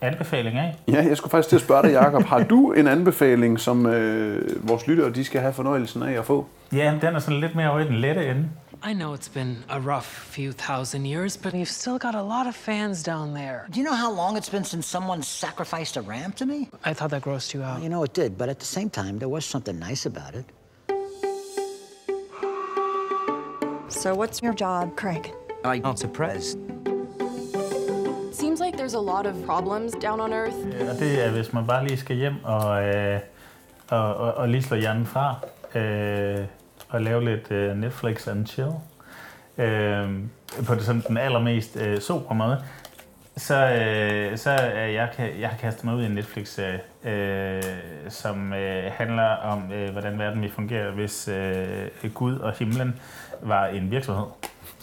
anbefaling 0.00 0.58
af. 0.58 0.76
Ja, 0.88 1.04
jeg 1.08 1.16
skulle 1.16 1.30
faktisk 1.30 1.48
til 1.48 1.56
at 1.56 1.62
spørge 1.62 1.82
dig, 1.82 1.92
Jacob. 1.92 2.22
Har 2.22 2.42
du 2.42 2.72
en 2.72 2.86
anbefaling, 2.88 3.60
som 3.60 3.86
øh, 3.86 4.68
vores 4.68 4.86
lyttere 4.86 5.10
de 5.10 5.24
skal 5.24 5.40
have 5.40 5.52
fornøjelsen 5.52 6.02
af 6.02 6.12
at 6.12 6.24
få? 6.24 6.46
Ja, 6.72 6.98
den 7.00 7.14
er 7.14 7.18
sådan 7.18 7.40
lidt 7.40 7.54
mere 7.54 7.70
over 7.70 7.80
i 7.80 7.84
den 7.84 7.94
lette 7.94 8.30
ende. 8.30 8.48
I 8.84 8.92
know 8.92 9.14
it's 9.14 9.28
been 9.34 9.64
a 9.68 9.78
rough 9.80 10.06
few 10.06 10.52
thousand 10.52 11.06
years, 11.06 11.36
but 11.36 11.52
you've 11.52 11.68
still 11.68 11.98
got 11.98 12.14
a 12.14 12.22
lot 12.22 12.46
of 12.46 12.54
fans 12.54 13.02
down 13.02 13.34
there. 13.34 13.60
Do 13.74 13.80
you 13.80 13.86
know 13.86 13.96
how 13.96 14.12
long 14.12 14.36
it's 14.36 14.50
been 14.50 14.64
since 14.64 14.86
someone 14.86 15.22
sacrificed 15.22 15.96
a 15.96 16.00
ram 16.00 16.32
to 16.32 16.46
me? 16.46 16.68
I 16.84 16.94
thought 16.94 17.10
that 17.10 17.22
grossed 17.22 17.54
you 17.54 17.62
out. 17.62 17.82
You 17.82 17.88
know, 17.88 18.04
it 18.04 18.12
did, 18.14 18.38
but 18.38 18.48
at 18.48 18.58
the 18.58 18.66
same 18.66 18.88
time, 18.90 19.18
there 19.18 19.28
was 19.28 19.44
something 19.44 19.78
nice 19.78 20.06
about 20.06 20.34
it. 20.34 20.44
So, 23.88 24.14
what's 24.14 24.42
your 24.42 24.54
job, 24.54 24.94
Craig? 24.96 25.32
I'm 25.64 25.82
not 25.82 25.98
surprised. 25.98 26.58
Seems 28.32 28.60
like 28.60 28.76
there's 28.76 28.94
a 28.94 29.00
lot 29.00 29.26
of 29.26 29.34
problems 29.44 29.92
down 29.94 30.20
on 30.20 30.32
Earth. 30.32 30.58
Og 30.90 30.98
det 30.98 31.24
er, 31.24 31.30
hvis 31.30 31.52
man 31.52 31.66
bare 31.66 31.86
lige 31.86 31.98
skal 31.98 32.16
hjem 32.16 32.44
og, 32.44 32.82
øh, 32.82 33.20
og, 33.88 34.14
og, 34.14 34.34
og 34.34 34.48
lige 34.48 34.62
slå 34.62 34.76
hjernen 34.76 35.06
fra 35.06 35.34
øh, 35.74 36.44
og 36.88 37.02
lave 37.02 37.24
lidt 37.24 37.50
øh, 37.50 37.76
Netflix 37.76 38.28
and 38.28 38.46
chill 38.46 38.72
øh, 39.58 40.08
på 40.66 40.74
det, 40.74 40.82
sådan, 40.82 41.02
den 41.08 41.16
allermest 41.16 41.76
øh, 41.76 42.00
sobre 42.00 42.34
måde, 42.34 42.62
så, 43.38 43.54
øh, 43.54 44.38
så 44.38 44.50
er 44.50 44.86
jeg, 44.86 45.10
jeg 45.40 45.48
har 45.48 45.56
kastet 45.56 45.84
mig 45.84 45.94
ud 45.94 46.02
i 46.02 46.06
en 46.06 46.12
Netflix-serie, 46.12 46.80
øh, 47.04 47.62
som 48.08 48.52
øh, 48.52 48.92
handler 48.92 49.36
om, 49.36 49.72
øh, 49.72 49.90
hvordan 49.90 50.18
verden 50.18 50.42
vil 50.42 50.50
fungere, 50.50 50.90
hvis 50.90 51.28
øh, 51.28 52.10
Gud 52.14 52.38
og 52.38 52.52
himlen 52.52 53.00
var 53.42 53.66
en 53.66 53.90
virksomhed. 53.90 54.24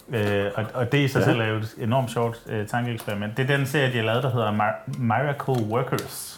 Øh, 0.08 0.50
og, 0.54 0.64
og 0.74 0.92
det 0.92 0.98
i 0.98 1.08
sig 1.08 1.20
ja. 1.20 1.24
selv 1.24 1.40
er 1.40 1.46
jo 1.46 1.56
et 1.56 1.74
enormt 1.78 2.10
sjovt 2.10 2.42
øh, 2.46 2.66
tankeeksperiment. 2.66 3.36
Det 3.36 3.50
er 3.50 3.56
den 3.56 3.66
serie, 3.66 3.92
de 3.92 3.96
har 3.96 4.04
lavet, 4.04 4.22
der 4.22 4.30
hedder 4.30 4.52
Mar- 4.52 4.98
Miracle 4.98 5.66
Workers. 5.66 6.35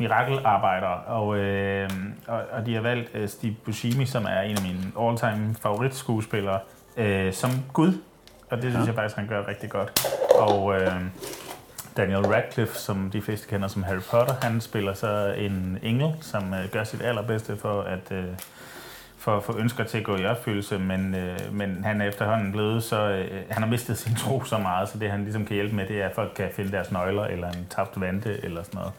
Mirakelarbejdere. 0.00 0.98
Og, 1.06 1.36
øh, 1.36 1.90
og, 2.26 2.42
og 2.52 2.66
de 2.66 2.74
har 2.74 2.80
valgt 2.82 3.10
øh, 3.14 3.28
Steve 3.28 3.54
Buscemi, 3.64 4.06
som 4.06 4.24
er 4.24 4.40
en 4.40 4.56
af 4.56 4.62
mine 4.62 5.08
all-time 5.08 5.54
favoritskuespillere, 5.62 6.58
øh, 6.96 7.32
som 7.32 7.50
Gud. 7.72 7.92
Og 8.50 8.62
det 8.62 8.72
synes 8.72 8.82
ja. 8.82 8.86
jeg 8.86 8.94
faktisk, 8.94 9.16
han 9.16 9.26
gør 9.26 9.48
rigtig 9.48 9.70
godt. 9.70 10.06
Og 10.38 10.80
øh, 10.80 11.00
Daniel 11.96 12.26
Radcliffe, 12.26 12.78
som 12.78 13.10
de 13.10 13.22
fleste 13.22 13.48
kender 13.48 13.68
som 13.68 13.82
Harry 13.82 14.02
Potter, 14.10 14.34
han 14.42 14.60
spiller 14.60 14.94
så 14.94 15.34
en 15.38 15.78
engel, 15.82 16.14
som 16.20 16.54
øh, 16.54 16.70
gør 16.72 16.84
sit 16.84 17.02
allerbedste 17.02 17.56
for 17.56 17.82
at... 17.82 18.12
Øh, 18.12 18.24
for 19.20 19.36
at 19.36 19.42
få 19.42 19.58
ønsker 19.58 19.84
til 19.84 19.98
at 19.98 20.04
gå 20.04 20.16
i 20.16 20.26
opfyldelse, 20.26 20.78
men, 20.78 21.14
øh, 21.14 21.38
men 21.52 21.84
han 21.84 22.00
er 22.00 22.08
efterhånden 22.08 22.52
blevet 22.52 22.82
så... 22.82 23.08
Øh, 23.08 23.42
han 23.50 23.62
har 23.62 23.70
mistet 23.70 23.98
sin 23.98 24.14
tro 24.14 24.44
så 24.44 24.58
meget, 24.58 24.88
så 24.88 24.98
det 24.98 25.10
han 25.10 25.22
ligesom 25.22 25.46
kan 25.46 25.54
hjælpe 25.54 25.76
med, 25.76 25.86
det 25.86 26.02
er, 26.02 26.08
at 26.08 26.14
folk 26.14 26.32
kan 26.36 26.48
finde 26.52 26.72
deres 26.72 26.92
nøgler, 26.92 27.24
eller 27.24 27.48
en 27.48 27.66
tabt 27.70 28.00
vante, 28.00 28.44
eller 28.44 28.62
sådan 28.62 28.80
noget. 28.80 28.92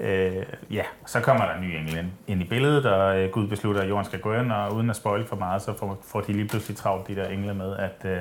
øh, 0.38 0.46
ja, 0.70 0.82
så 1.06 1.20
kommer 1.20 1.44
der 1.44 1.54
en 1.54 1.62
ny 1.62 1.74
engel 1.74 1.98
ind, 1.98 2.10
ind 2.26 2.42
i 2.42 2.44
billedet, 2.44 2.86
og 2.86 3.18
øh, 3.18 3.30
Gud 3.30 3.48
beslutter, 3.48 3.82
at 3.82 3.88
jorden 3.88 4.04
skal 4.04 4.20
gå 4.20 4.34
ind, 4.34 4.52
og 4.52 4.74
uden 4.74 4.90
at 4.90 4.96
spoil 4.96 5.26
for 5.26 5.36
meget, 5.36 5.62
så 5.62 5.78
får, 5.78 5.98
får 6.04 6.20
de 6.20 6.32
lige 6.32 6.48
pludselig 6.48 6.76
travlt, 6.76 7.08
de 7.08 7.16
der 7.16 7.28
engle, 7.28 7.54
med 7.54 7.76
at, 7.76 8.04
øh, 8.04 8.20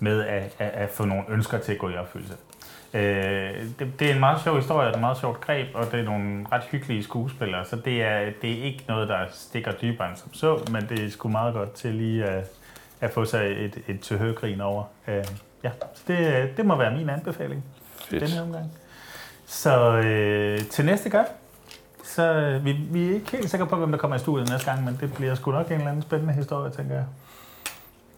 med 0.00 0.20
at, 0.20 0.42
at, 0.58 0.70
at 0.70 0.90
få 0.90 1.04
nogle 1.04 1.24
ønsker 1.28 1.58
til 1.58 1.72
at 1.72 1.78
gå 1.78 1.88
i 1.88 1.96
opfyldelse. 1.96 2.34
Øh, 2.94 3.02
det, 3.78 3.92
det 3.98 4.10
er 4.10 4.14
en 4.14 4.20
meget 4.20 4.40
sjov 4.42 4.56
historie, 4.56 4.88
og 4.88 4.94
et 4.94 5.00
meget 5.00 5.18
sjovt 5.18 5.40
greb, 5.40 5.66
og 5.74 5.92
det 5.92 6.00
er 6.00 6.04
nogle 6.04 6.46
ret 6.52 6.62
hyggelige 6.62 7.02
skuespillere, 7.02 7.64
så 7.64 7.76
det 7.76 8.02
er, 8.02 8.30
det 8.42 8.50
er 8.52 8.64
ikke 8.64 8.84
noget, 8.88 9.08
der 9.08 9.18
stikker 9.30 9.72
dybere 9.72 10.08
end 10.08 10.16
som 10.16 10.34
så, 10.34 10.58
men 10.70 10.86
det 10.88 11.04
er 11.04 11.10
sgu 11.10 11.28
meget 11.28 11.54
godt 11.54 11.72
til 11.72 11.94
lige 11.94 12.24
at, 12.24 12.44
at 13.00 13.10
få 13.10 13.24
sig 13.24 13.64
et, 13.64 13.78
et 13.88 14.00
tøhøgrin 14.00 14.60
over. 14.60 14.84
Øh, 15.08 15.24
ja, 15.64 15.70
så 15.94 16.02
det, 16.08 16.50
det 16.56 16.66
må 16.66 16.76
være 16.76 16.96
min 16.96 17.10
anbefaling 17.10 17.64
Fedt. 17.96 18.22
denne 18.22 18.42
omgang. 18.42 18.72
Så 19.46 19.92
øh, 19.96 20.58
til 20.58 20.84
næste 20.84 21.10
gang, 21.10 21.28
så 22.04 22.22
øh, 22.22 22.64
vi, 22.64 22.72
vi 22.72 23.08
er 23.08 23.14
ikke 23.14 23.30
helt 23.30 23.50
sikre 23.50 23.66
på, 23.66 23.76
hvem 23.76 23.90
der 23.90 23.98
kommer 23.98 24.16
i 24.16 24.20
studiet 24.20 24.48
næste 24.48 24.70
gang, 24.70 24.84
men 24.84 24.98
det 25.00 25.14
bliver 25.14 25.34
sgu 25.34 25.52
nok 25.52 25.66
en 25.66 25.72
eller 25.72 25.88
anden 25.88 26.02
spændende 26.02 26.34
historie, 26.34 26.70
tænker 26.70 26.94
jeg. 26.94 27.04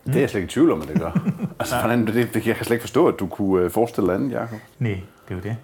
Det 0.06 0.16
er 0.16 0.20
jeg 0.20 0.30
slet 0.30 0.40
ikke 0.40 0.50
i 0.50 0.54
tvivl 0.54 0.70
om, 0.70 0.82
at 0.82 0.88
det 0.88 1.00
gør. 1.00 1.10
altså, 1.60 1.78
hvordan, 1.78 2.06
det, 2.06 2.34
det, 2.34 2.46
jeg 2.46 2.56
kan 2.56 2.64
slet 2.64 2.74
ikke 2.74 2.82
forstå, 2.82 3.06
at 3.08 3.14
du 3.18 3.26
kunne 3.26 3.64
øh, 3.64 3.70
forestille 3.70 4.06
dig 4.08 4.14
andet, 4.14 4.32
Jacob. 4.32 4.58
Nej, 4.78 5.00
det 5.28 5.30
er 5.30 5.34
jo 5.34 5.40
det. 5.40 5.56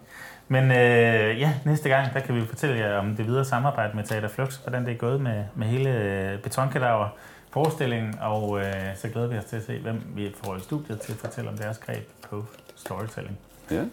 Men 0.48 0.64
øh, 0.64 1.40
ja, 1.40 1.54
næste 1.64 1.88
gang, 1.88 2.14
der 2.14 2.20
kan 2.20 2.34
vi 2.34 2.46
fortælle 2.46 2.76
jer 2.78 2.98
om 2.98 3.16
det 3.16 3.26
videre 3.26 3.44
samarbejde 3.44 3.96
med 3.96 4.04
Teater 4.04 4.28
Flux, 4.28 4.56
hvordan 4.56 4.84
det 4.84 4.92
er 4.92 4.96
gået 4.96 5.20
med, 5.20 5.44
med 5.54 5.66
hele 5.66 5.90
øh, 5.90 6.38
betonkadaver. 6.38 7.08
forestilling, 7.52 8.20
og 8.20 8.60
øh, 8.60 8.96
så 8.96 9.08
glæder 9.08 9.28
vi 9.28 9.36
os 9.36 9.44
til 9.44 9.56
at 9.56 9.62
se, 9.66 9.78
hvem 9.78 10.02
vi 10.14 10.34
får 10.44 10.56
i 10.56 10.60
studiet 10.60 11.00
til 11.00 11.12
at 11.12 11.18
fortælle 11.18 11.50
om 11.50 11.56
deres 11.56 11.78
greb 11.78 12.08
på 12.30 12.44
storytelling. 12.76 13.38
Ja. 13.70 13.84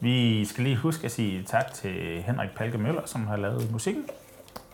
Vi 0.00 0.44
skal 0.44 0.64
lige 0.64 0.76
huske 0.76 1.04
at 1.04 1.10
sige 1.10 1.42
tak 1.42 1.72
til 1.72 2.22
Henrik 2.26 2.50
Palke 2.56 2.78
Møller, 2.78 3.02
som 3.06 3.26
har 3.26 3.36
lavet 3.36 3.72
musikken. 3.72 4.04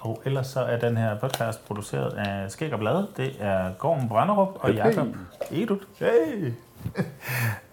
Og 0.01 0.23
ellers 0.25 0.47
så 0.47 0.61
er 0.61 0.79
den 0.79 0.97
her 0.97 1.19
podcast 1.19 1.67
produceret 1.67 2.13
af 2.13 2.51
Skæg 2.51 2.73
og 2.73 2.79
Blade. 2.79 3.09
Det 3.17 3.37
er 3.41 3.73
Gorm 3.79 4.09
Branderup 4.09 4.49
og 4.55 4.69
Hey. 4.69 4.77
Jakob 4.77 5.07
Edut. 5.51 5.79
Hey. 5.99 6.53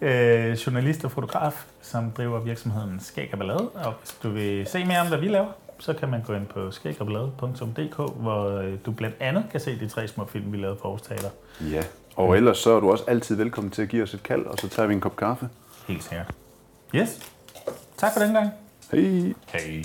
øh, 0.00 0.52
journalist 0.52 1.04
og 1.04 1.10
fotograf, 1.10 1.64
som 1.82 2.10
driver 2.10 2.40
virksomheden 2.40 3.00
Skæg 3.00 3.28
og 3.32 3.38
Ballade. 3.38 3.68
Og 3.74 3.92
hvis 4.00 4.16
du 4.22 4.30
vil 4.30 4.66
se 4.66 4.84
mere 4.84 5.00
om, 5.00 5.08
hvad 5.08 5.18
vi 5.18 5.28
laver, 5.28 5.52
så 5.78 5.92
kan 5.92 6.08
man 6.08 6.22
gå 6.22 6.32
ind 6.32 6.46
på 6.46 6.70
skægogballade.dk, 6.70 7.96
hvor 7.96 8.58
øh, 8.58 8.74
du 8.86 8.92
blandt 8.92 9.16
andet 9.20 9.44
kan 9.50 9.60
se 9.60 9.80
de 9.80 9.88
tre 9.88 10.08
små 10.08 10.24
film, 10.24 10.52
vi 10.52 10.56
lavede 10.56 10.76
på 10.76 10.88
Aarhus 10.88 11.02
Teater. 11.02 11.28
Ja. 11.60 11.82
Og 12.16 12.36
ellers 12.36 12.58
så 12.58 12.76
er 12.76 12.80
du 12.80 12.90
også 12.90 13.04
altid 13.08 13.36
velkommen 13.36 13.70
til 13.70 13.82
at 13.82 13.88
give 13.88 14.02
os 14.02 14.14
et 14.14 14.22
kald, 14.22 14.46
og 14.46 14.58
så 14.58 14.68
tager 14.68 14.86
vi 14.86 14.94
en 14.94 15.00
kop 15.00 15.16
kaffe. 15.16 15.48
Helt 15.88 16.02
sikkert. 16.04 16.34
Yes. 16.94 17.32
Tak 17.96 18.12
for 18.12 18.20
den 18.20 18.32
gang. 18.34 18.50
Hej. 18.92 19.34
Hej. 19.52 19.84